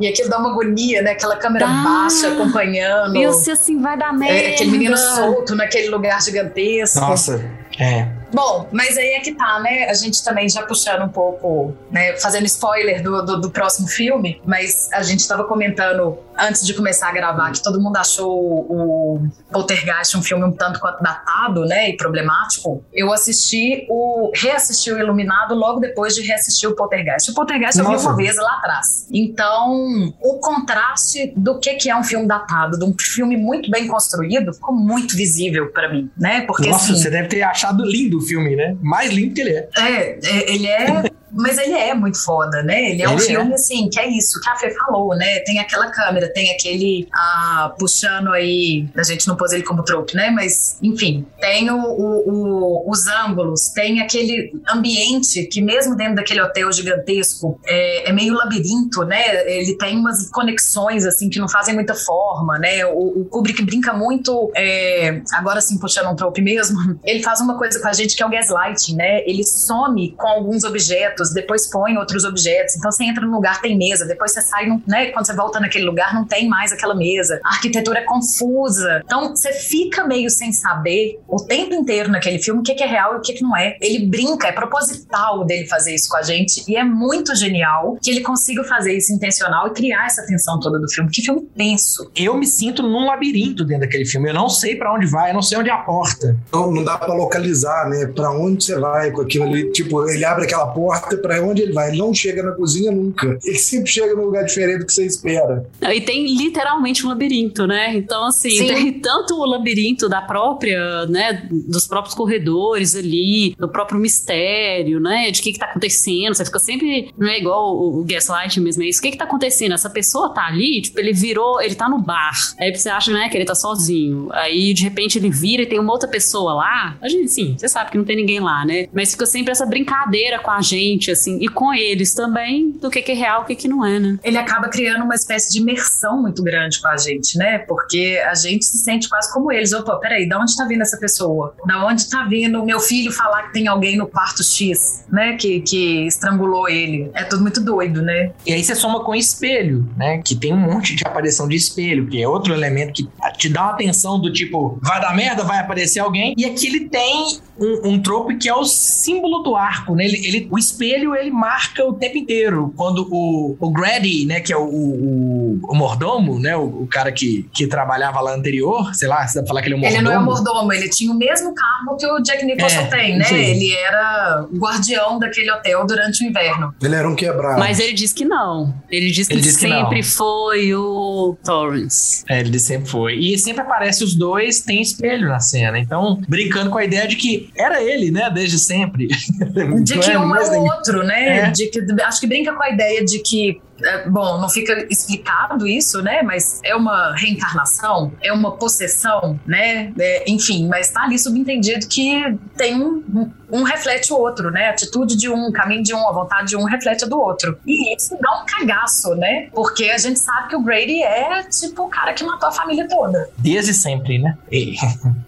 e 0.01 0.07
aquilo 0.07 0.29
dá 0.29 0.39
uma 0.39 0.51
agonia, 0.51 1.03
né? 1.03 1.13
Aquela 1.13 1.37
câmera 1.37 1.67
tá. 1.67 1.83
baixa 1.83 2.29
acompanhando. 2.29 3.17
E 3.17 3.27
você 3.27 3.53
assim, 3.53 3.81
vai 3.81 3.97
dar 3.97 4.13
merda. 4.13 4.35
É, 4.35 4.55
aquele 4.55 4.71
menino 4.71 4.97
solto 4.97 5.55
naquele 5.55 5.89
lugar 5.89 6.21
gigantesco. 6.23 7.01
Nossa, 7.01 7.45
é. 7.79 8.22
Bom, 8.33 8.69
mas 8.73 8.97
aí 8.97 9.11
é 9.11 9.21
que 9.21 9.33
tá, 9.33 9.61
né? 9.61 9.89
A 9.89 9.95
gente 9.95 10.23
também 10.25 10.49
já 10.49 10.63
puxando 10.63 11.03
um 11.03 11.09
pouco, 11.09 11.75
né? 11.91 12.17
Fazendo 12.17 12.47
spoiler 12.47 13.03
do, 13.03 13.23
do, 13.23 13.41
do 13.41 13.51
próximo 13.51 13.87
filme, 13.87 14.41
mas 14.45 14.89
a 14.93 15.03
gente 15.03 15.27
tava 15.29 15.45
comentando 15.45 16.19
antes 16.39 16.67
de 16.67 16.73
começar 16.75 17.09
a 17.09 17.13
gravar 17.13 17.53
que 17.53 17.63
todo 17.63 17.81
mundo 17.81 17.97
achou 17.97 18.31
o 18.31 19.29
Poltergeist 19.53 20.17
um 20.17 20.23
filme 20.23 20.45
um 20.45 20.53
tanto 20.53 20.81
quanto 20.81 21.03
datado, 21.03 21.65
né? 21.67 21.91
E 21.91 21.97
problemático. 21.97 22.83
Eu 22.93 23.13
assisti 23.13 23.87
o. 23.89 24.31
reassisti 24.35 24.91
o 24.91 24.99
Iluminado 24.99 25.55
logo 25.55 25.81
depois 25.81 26.15
de 26.15 26.23
reassistir 26.23 26.69
o 26.69 26.75
Poltergeist. 26.75 27.31
O 27.31 27.35
Poltergeist 27.35 27.79
Nossa. 27.79 27.93
eu 27.93 27.99
vi 27.99 28.07
uma 28.07 28.17
vez 28.17 28.37
lá 28.37 28.57
atrás. 28.59 29.07
Então, 29.13 30.15
o 30.21 30.39
contraste 30.39 31.33
do 31.37 31.59
que, 31.59 31.75
que 31.75 31.91
é 31.91 31.97
um 31.97 32.05
filme 32.05 32.27
datado, 32.27 32.79
de 32.79 32.85
um 32.85 32.95
filme 32.99 33.37
muito 33.37 33.71
bem 33.71 33.87
construído, 33.87 34.53
ficou 34.55 34.75
muito 34.75 35.17
visível 35.17 35.71
para 35.71 35.93
mim, 35.93 36.11
né? 36.17 36.43
Porque 36.43 36.69
Nossa, 36.69 36.93
assim, 36.93 37.03
você 37.03 37.11
deve 37.11 37.29
ter 37.29 37.43
achado 37.43 37.85
lindo 37.85 38.22
filme, 38.23 38.57
né? 38.57 38.77
Mais 38.81 39.13
lindo 39.13 39.35
que 39.35 39.41
ele 39.41 39.51
é. 39.51 39.69
É, 39.77 40.19
é 40.23 40.55
ele 40.55 40.67
é 40.67 41.05
mas 41.33 41.59
ele 41.59 41.73
é 41.73 41.95
muito 41.95 42.23
foda, 42.23 42.63
né? 42.63 42.91
Ele 42.91 43.03
é 43.03 43.07
ele 43.07 43.15
um 43.15 43.19
filme, 43.19 43.53
é. 43.53 43.55
assim, 43.55 43.89
que 43.89 43.99
é 43.99 44.09
isso, 44.09 44.41
que 44.41 44.49
a 44.49 44.57
Fê 44.57 44.71
falou, 44.71 45.17
né? 45.17 45.41
Tem 45.41 45.59
aquela 45.59 45.91
câmera, 45.91 46.33
tem 46.33 46.51
aquele 46.51 47.09
ah, 47.13 47.75
puxando 47.79 48.29
aí. 48.29 48.87
A 48.97 49.03
gente 49.03 49.27
não 49.27 49.37
pôs 49.37 49.53
ele 49.53 49.63
como 49.63 49.83
trope, 49.83 50.15
né? 50.15 50.31
Mas, 50.31 50.77
enfim, 50.83 51.27
tem 51.41 51.71
o, 51.71 51.77
o, 51.77 52.31
o, 52.31 52.91
os 52.91 53.07
ângulos, 53.07 53.71
tem 53.71 54.01
aquele 54.01 54.53
ambiente 54.69 55.45
que, 55.45 55.63
mesmo 55.63 55.97
dentro 55.97 56.17
daquele 56.17 56.43
hotel 56.43 56.71
gigantesco, 56.73 57.59
é, 57.67 58.11
é, 58.11 58.13
meio 58.13 58.35
labirinto, 58.35 59.03
né? 59.05 59.51
Ele 59.51 59.77
tem 59.77 59.97
umas 59.97 60.29
conexões, 60.31 61.07
assim, 61.07 61.29
que 61.31 61.39
não 61.39 61.49
fazem 61.49 61.75
muita 61.75 61.95
forma, 61.95 62.59
né? 62.59 62.85
O, 62.87 63.23
o 63.23 63.25
Kubrick 63.25 63.63
brinca 63.63 63.93
muito, 63.93 64.51
é, 64.55 65.23
agora 65.33 65.61
sim, 65.61 65.79
puxando 65.79 66.11
um 66.11 66.17
trope 66.17 66.43
mesmo, 66.43 66.79
ele 67.05 67.23
faz 67.23 67.41
uma 67.41 67.57
coisa 67.57 67.81
com 67.81 67.89
a 67.89 67.93
gente 67.93 68.15
que 68.15 68.23
é 68.23 68.27
o 68.27 68.31
gaslighting, 68.31 68.97
né? 68.97 69.23
Ele 69.27 69.45
some 69.45 70.13
com 70.13 70.29
alguns 70.29 70.65
objetos 70.65 71.22
objetos, 71.23 71.33
depois 71.33 71.67
põe 71.69 71.97
outros 71.97 72.25
objetos. 72.25 72.77
Então 72.77 72.91
você 72.91 73.05
entra 73.05 73.25
num 73.25 73.35
lugar, 73.35 73.61
tem 73.61 73.77
mesa, 73.77 74.05
depois 74.05 74.33
você 74.33 74.43
sai, 74.43 74.67
né? 74.87 75.07
Quando 75.07 75.27
você 75.27 75.35
volta 75.35 75.61
naquele 75.61 75.85
lugar, 75.85 76.15
não 76.15 76.25
tem 76.25 76.49
mais 76.49 76.73
aquela 76.73 76.95
mesa. 76.95 77.41
A 77.45 77.55
arquitetura 77.55 78.01
é 78.01 78.03
confusa. 78.03 79.03
Então 79.05 79.35
você 79.35 79.53
fica 79.53 80.05
meio 80.05 80.29
sem 80.31 80.53
saber 80.53 81.21
o 81.29 81.37
tempo 81.37 81.75
inteiro 81.75 82.11
naquele 82.11 82.39
filme 82.39 82.61
o 82.61 82.63
que, 82.63 82.75
que 82.75 82.83
é 82.83 82.87
real 82.87 83.15
e 83.15 83.17
o 83.19 83.21
que, 83.21 83.35
que 83.35 83.43
não 83.43 83.57
é. 83.57 83.77
Ele 83.81 84.07
brinca, 84.07 84.49
é 84.49 84.53
proposital 84.53 85.45
dele 85.45 85.67
fazer 85.67 85.95
isso 85.95 86.09
com 86.09 86.17
a 86.17 86.23
gente 86.23 86.65
e 86.69 86.77
é 86.77 86.85
muito 86.85 87.35
genial 87.35 87.97
que 88.03 88.11
ele 88.11 88.21
consiga 88.21 88.65
fazer 88.65 88.97
isso 88.97 89.13
intencional 89.13 89.69
e 89.69 89.71
criar 89.71 90.07
essa 90.07 90.25
tensão 90.27 90.59
toda 90.59 90.79
do 90.79 90.89
filme. 90.89 91.11
Que 91.11 91.23
filme 91.23 91.43
tenso. 91.57 92.11
Eu 92.17 92.37
me 92.37 92.47
sinto 92.47 92.83
num 92.83 93.07
labirinto 93.07 93.65
dentro 93.65 93.83
daquele 93.83 94.05
filme. 94.05 94.31
Eu 94.31 94.35
não 94.35 94.49
sei 94.49 94.77
para 94.77 94.93
onde 94.93 95.07
vai, 95.07 95.31
eu 95.31 95.35
não 95.35 95.43
sei 95.43 95.59
onde 95.59 95.71
é 95.71 95.73
a 95.73 95.79
porta. 95.79 96.37
Não, 96.53 96.71
não 96.71 96.85
dá 96.85 96.99
para 96.99 97.15
localizar, 97.15 97.89
né? 97.89 98.07
Para 98.07 98.31
onde 98.31 98.65
você 98.65 98.79
vai 98.79 99.11
com 99.11 99.23
aquilo 99.23 99.45
ali. 99.45 99.71
Tipo, 99.73 100.09
ele 100.09 100.25
abre 100.25 100.45
aquela 100.45 100.67
porta 100.67 101.12
para 101.17 101.43
onde 101.43 101.63
ele 101.63 101.73
vai. 101.73 101.89
Ele 101.89 101.99
não 101.99 102.15
chega 102.15 102.43
na 102.43 102.53
cozinha 102.53 102.91
nunca. 102.91 103.39
Ele 103.45 103.59
sempre 103.59 103.91
chega 103.91 104.15
num 104.15 104.25
lugar 104.25 104.45
diferente 104.45 104.81
do 104.81 104.87
que 104.87 104.93
você 104.93 105.07
espera. 105.07 105.67
E 105.93 106.01
tem 106.01 106.27
literalmente 106.37 107.05
um 107.05 107.09
labirinto, 107.09 107.67
né? 107.67 107.95
Então, 107.97 108.27
assim, 108.27 108.51
Sim. 108.51 108.67
tem 108.67 108.93
tanto 109.01 109.35
o 109.35 109.45
labirinto 109.45 110.09
da 110.09 110.21
própria, 110.21 111.07
né? 111.07 111.47
Dos 111.51 111.87
próprios 111.87 112.15
corredores 112.15 112.95
ali, 112.95 113.55
do 113.59 113.69
próprio 113.69 113.99
mistério, 113.99 115.01
né? 115.01 115.31
De 115.31 115.41
o 115.41 115.43
que, 115.43 115.53
que 115.53 115.59
tá 115.59 115.67
acontecendo. 115.67 116.35
Você 116.35 116.45
fica 116.45 116.59
sempre. 116.59 117.13
Não 117.17 117.29
é 117.29 117.39
igual 117.39 117.77
o, 117.77 118.01
o 118.01 118.05
Gaslight 118.05 118.61
mesmo, 118.61 118.83
é 118.83 118.87
isso. 118.87 119.01
O 119.01 119.03
que, 119.03 119.11
que 119.11 119.19
tá 119.19 119.25
acontecendo? 119.25 119.73
Essa 119.73 119.91
pessoa 119.91 120.31
tá 120.31 120.47
ali, 120.47 120.81
tipo, 120.81 120.99
ele 120.99 121.13
virou, 121.13 121.61
ele 121.61 121.75
tá 121.75 121.89
no 121.89 121.99
bar. 121.99 122.33
Aí 122.59 122.75
você 122.75 122.89
acha, 122.89 123.13
né, 123.13 123.29
que 123.29 123.37
ele 123.37 123.45
tá 123.45 123.55
sozinho. 123.55 124.29
Aí, 124.33 124.73
de 124.75 124.83
repente, 124.83 125.19
ele 125.19 125.31
vira 125.31 125.63
e 125.63 125.67
tem 125.67 125.79
uma 125.79 125.93
outra 125.93 126.09
pessoa 126.09 126.55
lá. 126.55 126.97
A 127.01 127.09
gente, 127.09 127.29
sim, 127.29 127.55
você 127.59 127.69
sabe 127.69 127.91
que 127.91 127.99
não 127.99 128.05
tem 128.05 128.17
ninguém 128.17 128.41
lá, 128.41 128.65
né? 128.65 128.89
Mas 128.93 129.13
fica 129.13 129.27
sempre 129.27 129.53
essa 129.53 129.67
brincadeira 129.67 130.39
com 130.39 130.51
a 130.51 130.61
gente, 130.61 131.02
assim, 131.11 131.39
e 131.41 131.49
com 131.49 131.73
eles 131.73 132.15
também 132.15 132.71
do 132.71 132.91
que, 132.91 133.01
é 133.11 133.15
real, 133.15 133.43
o 133.43 133.45
que, 133.45 133.55
que 133.55 133.69
não 133.69 133.85
é, 133.85 133.99
né? 133.99 134.19
Ele 134.23 134.39
acaba 134.39 134.69
criando 134.69 135.05
uma 135.05 135.15
espécie 135.15 135.53
de 135.53 135.61
imersão 135.61 136.21
muito 136.21 136.43
grande 136.43 136.81
com 136.81 136.89
a 136.89 136.97
gente, 136.97 137.37
né? 137.37 137.59
Porque 137.59 138.23
a 138.27 138.35
gente 138.35 138.65
se 138.65 138.79
sente 138.79 139.09
quase 139.09 139.33
como 139.33 139.51
eles. 139.51 139.73
Opa, 139.73 139.97
peraí, 139.97 140.29
da 140.29 140.39
onde 140.39 140.57
tá 140.57 140.65
vindo 140.65 140.83
essa 140.83 140.97
pessoa? 140.99 141.55
Da 141.67 141.85
onde 141.87 142.09
tá 142.09 142.25
vindo 142.25 142.61
o 142.61 142.65
meu 142.65 142.81
filho 142.81 143.13
falar 143.13 143.45
que 143.45 143.53
tem 143.53 143.69
alguém 143.69 143.97
no 143.97 144.07
quarto 144.07 144.43
X, 144.43 145.05
né? 145.11 145.37
Que, 145.37 145.61
que 145.61 146.07
estrangulou 146.07 146.69
ele. 146.69 147.11
É 147.15 147.25
tudo 147.25 147.43
muito 147.43 147.61
doido, 147.61 148.03
né? 148.03 148.33
E 148.47 148.53
aí 148.53 148.63
você 148.63 148.75
soma 148.75 149.05
com 149.05 149.15
espelho, 149.15 149.89
né? 149.97 150.23
Que 150.25 150.35
tem 150.35 150.53
um 150.53 150.59
monte 150.59 150.95
de 150.95 151.05
aparição 151.07 151.49
de 151.49 151.57
espelho, 151.57 152.07
que 152.07 152.23
é 152.23 152.29
outro 152.29 152.53
elemento 152.55 152.93
que 152.93 153.09
te 153.37 153.49
dá 153.49 153.63
uma 153.63 153.73
atenção 153.73 154.21
do 154.21 154.33
tipo, 154.33 154.79
vai 154.83 155.01
dar 155.01 155.15
merda, 155.15 155.45
vai 155.45 155.59
aparecer 155.59 156.01
alguém. 156.01 156.35
E 156.37 156.45
aqui 156.45 156.67
ele 156.67 156.89
tem 156.89 157.41
um, 157.63 157.93
um 157.93 158.03
trope 158.03 158.37
que 158.37 158.49
é 158.49 158.55
o 158.55 158.65
símbolo 158.65 159.43
do 159.43 159.55
arco, 159.55 159.95
né? 159.95 160.05
Ele, 160.05 160.27
ele, 160.27 160.49
o 160.51 160.59
espelho, 160.59 161.15
ele 161.15 161.31
marca 161.31 161.85
o 161.85 161.95
tempo 161.95 162.19
inteiro. 162.19 162.73
Quando 162.77 163.07
o, 163.11 163.57
o 163.59 163.71
Grady, 163.71 164.27
né, 164.27 164.41
que 164.41 164.53
é 164.53 164.57
o, 164.57 164.65
o, 164.65 165.61
o 165.63 165.75
mordomo, 165.75 166.39
né, 166.39 166.57
o, 166.57 166.83
o, 166.83 166.87
cara 166.87 167.13
que, 167.13 167.49
que 167.53 167.67
trabalhava 167.67 168.21
lá 168.21 168.35
anterior, 168.35 168.95
sei 168.95 169.09
lá, 169.09 169.27
você 169.27 169.37
dá 169.37 169.43
pra 169.43 169.49
falar 169.49 169.63
que 169.63 169.69
ele 169.69 169.75
é 169.75 169.79
um 169.79 169.81
mordomo. 169.81 170.01
Ele 170.01 170.09
não 170.09 170.13
é 170.13 170.25
mordomo, 170.25 170.73
ele 170.73 170.89
tinha 170.89 171.13
o 171.13 171.17
mesmo 171.17 171.55
cargo 171.55 171.97
que 171.97 172.07
o 172.07 172.19
Jack 172.21 172.45
Nicholson 172.45 172.81
é, 172.81 172.87
tem, 172.87 173.17
né? 173.17 173.25
Sim. 173.25 173.37
Ele 173.37 173.73
era 173.75 174.47
o 174.51 174.59
guardião 174.59 175.19
daquele 175.19 175.51
hotel 175.51 175.87
durante 175.87 176.25
o 176.25 176.27
inverno. 176.27 176.75
Ele 176.83 176.95
era 176.95 177.09
um 177.09 177.15
quebrado. 177.15 177.59
Mas 177.59 177.79
ele 177.79 177.93
disse 177.93 178.15
que 178.15 178.25
não. 178.25 178.75
Ele 178.91 179.11
disse 179.11 179.33
ele 179.33 179.43
que 179.43 179.53
sempre 179.53 179.97
que 179.97 180.03
foi 180.03 180.75
o 180.75 181.37
Torrance. 181.45 182.25
É, 182.29 182.41
ele 182.41 182.51
disse 182.51 182.67
sempre 182.67 182.89
foi. 182.89 183.15
E 183.15 183.39
sempre 183.39 183.63
aparece 183.63 184.03
os 184.03 184.15
dois, 184.15 184.61
tem 184.61 184.81
espelho 184.81 185.29
na 185.29 185.41
cena. 185.41 185.79
Então, 185.79 186.21
brincando 186.29 186.71
com 186.71 186.79
a 186.79 186.85
ideia 186.85 187.07
de 187.07 187.17
que 187.17 187.51
era 187.57 187.83
ele, 187.83 188.11
né, 188.11 188.31
desde 188.31 188.59
sempre. 188.59 189.09
De 189.09 189.99
que 189.99 190.17
um 190.17 190.35
é 190.37 190.59
o 190.59 190.63
outro, 190.65 191.05
né? 191.05 191.39
É. 191.39 191.51
De 191.51 191.67
que, 191.69 191.81
acho 192.03 192.21
que 192.21 192.27
brinca 192.27 192.53
com 192.55 192.63
a 192.63 192.71
ideia 192.71 193.05
de 193.05 193.19
que 193.21 193.61
é, 193.85 194.09
bom, 194.09 194.41
não 194.41 194.49
fica 194.49 194.87
explicado 194.91 195.67
isso, 195.67 196.03
né? 196.03 196.23
Mas 196.23 196.61
é 196.65 196.75
uma 196.75 197.15
reencarnação, 197.15 198.13
é 198.23 198.33
uma 198.33 198.53
possessão, 198.53 199.39
né? 199.47 199.93
É, 199.99 200.31
enfim, 200.31 200.69
mas 200.69 200.89
tá 200.91 201.03
ali 201.03 201.19
subentendido 201.19 201.87
que 201.87 202.39
tem 202.57 202.81
um, 202.81 203.31
um 203.51 203.63
reflete 203.63 204.13
o 204.13 204.17
outro, 204.17 204.51
né? 204.51 204.69
A 204.69 204.71
atitude 204.71 205.17
de 205.17 205.29
um, 205.29 205.49
o 205.49 205.53
caminho 205.53 205.83
de 205.83 205.95
um, 205.95 206.09
a 206.09 206.13
vontade 206.13 206.49
de 206.49 206.57
um 206.57 206.65
reflete 206.65 207.05
a 207.05 207.09
do 207.09 207.19
outro. 207.19 207.59
E 207.67 207.95
isso 207.95 208.17
dá 208.21 208.43
um 208.43 208.47
cagaço, 208.47 209.15
né? 209.15 209.49
Porque 209.53 209.85
a 209.85 209.99
gente 209.99 210.19
sabe 210.19 210.49
que 210.49 210.57
o 210.57 210.63
Grady 210.63 211.03
é, 211.03 211.43
tipo, 211.45 211.85
o 211.85 211.89
cara 211.89 212.13
que 212.13 212.25
matou 212.25 212.49
a 212.49 212.53
família 212.53 212.87
toda. 212.89 213.29
Desde 213.39 213.75
sempre, 213.75 214.19
né? 214.19 214.37
E... 214.51 214.75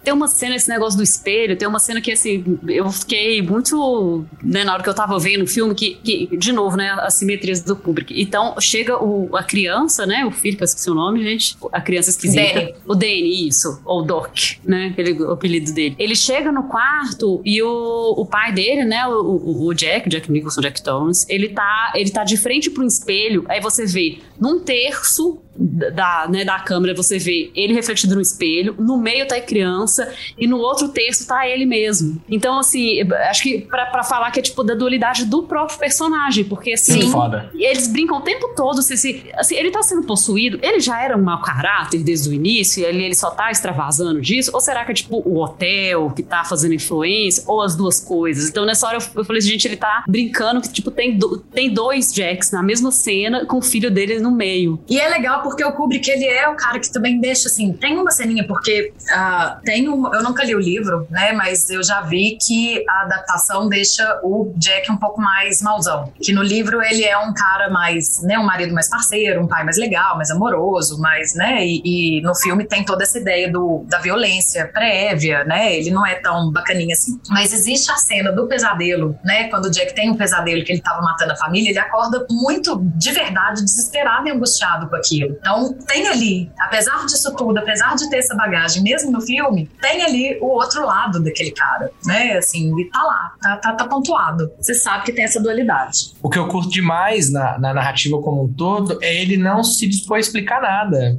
Tem 0.03 0.13
uma 0.13 0.29
cena, 0.29 0.55
esse 0.55 0.69
negócio 0.69 0.99
do 0.99 1.03
espelho, 1.03 1.57
tem 1.57 1.67
uma 1.67 1.79
cena 1.79 2.01
que, 2.01 2.13
assim, 2.13 2.59
eu 2.69 2.91
fiquei 2.91 3.41
muito, 3.41 4.25
né, 4.43 4.63
na 4.63 4.75
hora 4.75 4.83
que 4.83 4.89
eu 4.89 4.95
tava 4.95 5.19
vendo 5.19 5.45
o 5.45 5.47
filme, 5.47 5.75
que, 5.75 5.95
que 5.97 6.37
de 6.37 6.53
novo, 6.53 6.77
né, 6.77 6.91
as 7.01 7.15
simetrias 7.15 7.63
do 7.63 7.75
Kubrick. 7.75 8.21
Então, 8.21 8.44
Então, 8.45 8.61
chega 8.61 9.03
o, 9.03 9.35
a 9.37 9.43
criança, 9.43 10.05
né? 10.05 10.25
O 10.27 10.31
filho, 10.31 10.57
que 10.57 10.63
eu 10.63 10.67
esqueci 10.67 10.91
o 10.91 10.95
nome, 10.95 11.23
gente. 11.23 11.57
A 11.73 11.81
criança 11.81 12.11
esquisita. 12.11 12.61
Danny. 12.61 12.75
O 12.87 12.95
Danny, 12.95 13.49
isso. 13.49 13.81
Ou 13.85 14.03
Doc, 14.03 14.37
né? 14.65 14.89
Aquele 14.93 15.13
o 15.23 15.33
apelido 15.33 15.73
dele. 15.73 15.95
Ele 15.99 16.15
chega 16.15 16.53
no 16.53 16.65
quarto 16.65 17.41
e 17.45 17.63
o, 17.63 18.15
o 18.17 18.27
pai 18.27 18.53
dele, 18.53 18.85
né? 18.85 19.07
O, 19.07 19.67
o, 19.67 19.75
Jack, 19.75 20.09
Jack 20.09 20.31
Nicholson, 20.31 20.61
Jack 20.61 20.83
Torrance, 20.83 21.27
ele 21.29 21.49
tá, 21.49 21.93
ele 21.95 22.11
tá 22.11 22.25
de 22.25 22.37
frente 22.37 22.71
pro 22.71 22.85
espelho. 22.85 23.45
Aí 23.49 23.61
você 23.61 23.87
vê 23.87 24.19
num 24.39 24.61
terço 24.61 25.41
da, 25.57 26.27
né, 26.29 26.45
da 26.45 26.59
câmera 26.59 26.95
você 26.95 27.19
vê 27.19 27.51
ele 27.55 27.73
refletido 27.73 28.15
no 28.15 28.21
espelho, 28.21 28.75
no 28.79 28.97
meio 28.97 29.27
tá 29.27 29.37
a 29.37 29.41
criança 29.41 30.13
e 30.39 30.47
no 30.47 30.59
outro 30.59 30.89
terço 30.89 31.27
tá 31.27 31.47
ele 31.49 31.65
mesmo. 31.65 32.21
Então, 32.29 32.59
assim, 32.59 33.01
acho 33.31 33.43
que 33.43 33.61
pra, 33.61 33.87
pra 33.87 34.03
falar 34.03 34.31
que 34.31 34.41
é 34.41 34.43
tipo 34.43 34.63
da 34.63 34.75
dualidade 34.75 35.25
do 35.25 35.45
próprio 35.45 35.79
personagem, 35.79 36.45
porque 36.45 36.73
assim, 36.73 36.97
Muito 36.97 37.13
foda. 37.13 37.51
eles 37.55 37.87
brincam 37.87 38.21
tempo 38.25 38.55
todo 38.57 38.83
se, 38.83 38.97
se 38.97 39.25
assim, 39.35 39.55
ele 39.57 39.71
tá 39.71 39.83
sendo 39.83 40.03
possuído, 40.07 40.59
ele 40.63 40.81
já 40.81 41.01
era 41.03 41.17
um 41.17 41.23
mau 41.23 41.41
caráter 41.41 42.03
desde 42.03 42.29
o 42.29 42.33
início 42.33 42.85
ele, 42.85 43.05
ele 43.05 43.15
só 43.15 43.31
tá 43.31 43.51
extravasando 43.51 44.21
disso, 44.21 44.51
ou 44.55 44.61
será 44.61 44.85
que 44.85 44.91
é 44.93 44.95
tipo 44.95 45.17
o 45.25 45.39
hotel 45.41 46.11
que 46.11 46.23
tá 46.23 46.45
fazendo 46.45 46.75
influência, 46.75 47.45
ou 47.47 47.63
as 47.63 47.77
duas 47.77 48.01
coisas? 48.01 48.49
Então, 48.49 48.65
nessa 48.65 48.87
hora 48.87 48.99
eu, 48.99 49.03
eu 49.21 49.25
falei, 49.25 49.41
gente, 49.41 49.67
ele 49.67 49.77
tá 49.77 50.05
brincando 50.09 50.61
que 50.61 50.69
tipo 50.73 50.91
tem, 50.91 51.17
do- 51.17 51.39
tem 51.39 51.73
dois 51.73 52.13
Jacks 52.13 52.51
na 52.51 52.63
mesma 52.63 52.91
cena 52.91 53.47
com 53.47 53.59
o 53.59 53.63
filho 53.63 53.91
dele 53.91 54.19
no 54.21 54.31
meio. 54.31 54.81
E 54.89 54.99
é 55.01 55.09
legal 55.09 55.43
porque 55.43 55.65
o 55.65 55.73
Kubrick, 55.73 56.09
ele 56.11 56.25
é 56.27 56.49
o 56.49 56.57
cara 56.57 56.79
que 56.79 56.91
também 56.93 57.21
deixa, 57.21 57.49
assim, 57.49 57.73
tem 57.73 57.97
uma 57.99 58.11
ceninha, 58.11 58.47
porque 58.47 58.93
ah, 59.11 59.59
tem 59.65 59.89
um, 59.89 60.13
eu 60.15 60.23
nunca 60.23 60.45
li 60.45 60.55
o 60.55 60.61
livro, 60.61 61.07
né, 61.11 61.33
mas 61.33 61.69
eu 61.71 61.83
já 61.83 62.01
vi 62.03 62.37
que 62.45 62.85
a 62.89 63.03
adaptação 63.03 63.69
deixa 63.69 64.21
o 64.23 64.53
Jack 64.57 64.91
um 64.91 64.97
pouco 64.97 65.21
mais 65.21 65.61
mauzão. 65.63 66.13
Que 66.23 66.33
no 66.33 66.43
livro 66.43 66.83
ele 66.83 67.05
é 67.05 67.17
um 67.19 67.33
cara 67.35 67.71
mais, 67.71 68.14
né, 68.23 68.39
um 68.39 68.45
marido 68.45 68.75
mais 68.75 68.89
parceiro, 68.89 69.43
um 69.43 69.47
pai 69.47 69.65
mais 69.65 69.77
legal, 69.77 70.17
mais 70.17 70.31
amoroso, 70.31 71.01
mais, 71.01 71.35
né, 71.35 71.65
e, 71.65 71.83
e 71.85 72.23
no 72.23 72.35
filme 72.35 72.65
tem 72.65 72.85
toda 72.85 73.03
essa 73.03 73.19
ideia 73.19 73.51
do, 73.51 73.85
da 73.89 73.99
violência 73.99 74.67
prévia, 74.73 75.45
né, 75.45 75.77
ele 75.77 75.91
não 75.91 76.07
é 76.07 76.15
tão 76.17 76.51
bacaninha 76.51 76.93
assim. 76.93 77.19
Mas 77.29 77.53
existe 77.53 77.91
a 77.91 77.97
cena 77.97 78.33
do 78.33 78.47
pesadelo, 78.47 79.19
né, 79.25 79.49
quando 79.49 79.67
o 79.67 79.71
Jack 79.71 79.95
tem 79.95 80.11
um 80.11 80.17
pesadelo 80.17 80.65
que 80.65 80.73
ele 80.73 80.81
tava 80.81 81.01
matando 81.03 81.33
a 81.33 81.37
família, 81.37 81.71
ele 81.71 81.79
acorda 81.79 82.27
muito, 82.31 82.81
de 82.97 83.13
verdade, 83.13 83.65
desesperado 83.65 84.29
e 84.29 84.31
angustiado 84.31 84.89
com 84.89 84.97
aquilo. 84.97 85.37
Então, 85.41 85.73
tem 85.87 86.09
ali, 86.09 86.51
apesar 86.59 87.05
disso 87.07 87.35
tudo, 87.35 87.59
apesar 87.59 87.95
de 87.95 88.09
ter 88.11 88.19
essa 88.19 88.35
bagagem, 88.35 88.83
mesmo 88.83 89.11
no 89.11 89.21
filme, 89.21 89.71
tem 89.81 90.03
ali 90.03 90.39
o 90.41 90.47
outro 90.47 90.85
lado 90.85 91.23
daquele 91.23 91.51
cara, 91.53 91.91
né? 92.05 92.37
Assim, 92.37 92.79
e 92.79 92.91
tá 92.91 93.03
lá, 93.03 93.33
tá, 93.41 93.57
tá, 93.57 93.73
tá 93.75 93.89
pontuado. 93.89 94.51
Você 94.59 94.75
sabe 94.75 95.05
que 95.05 95.13
tem 95.13 95.25
essa 95.25 95.41
dualidade. 95.41 96.15
O 96.23 96.29
que 96.29 96.39
eu 96.39 96.49
curto 96.49 96.71
demais 96.71 97.31
na, 97.33 97.59
na 97.59 97.75
narrativa 97.75 98.04
como 98.11 98.45
um 98.45 98.53
todo 98.53 98.99
é 99.03 99.23
ele 99.23 99.37
não 99.37 99.63
se 99.63 99.87
dispor 99.87 100.17
a 100.17 100.21
explicar 100.21 100.61
nada. 100.61 101.19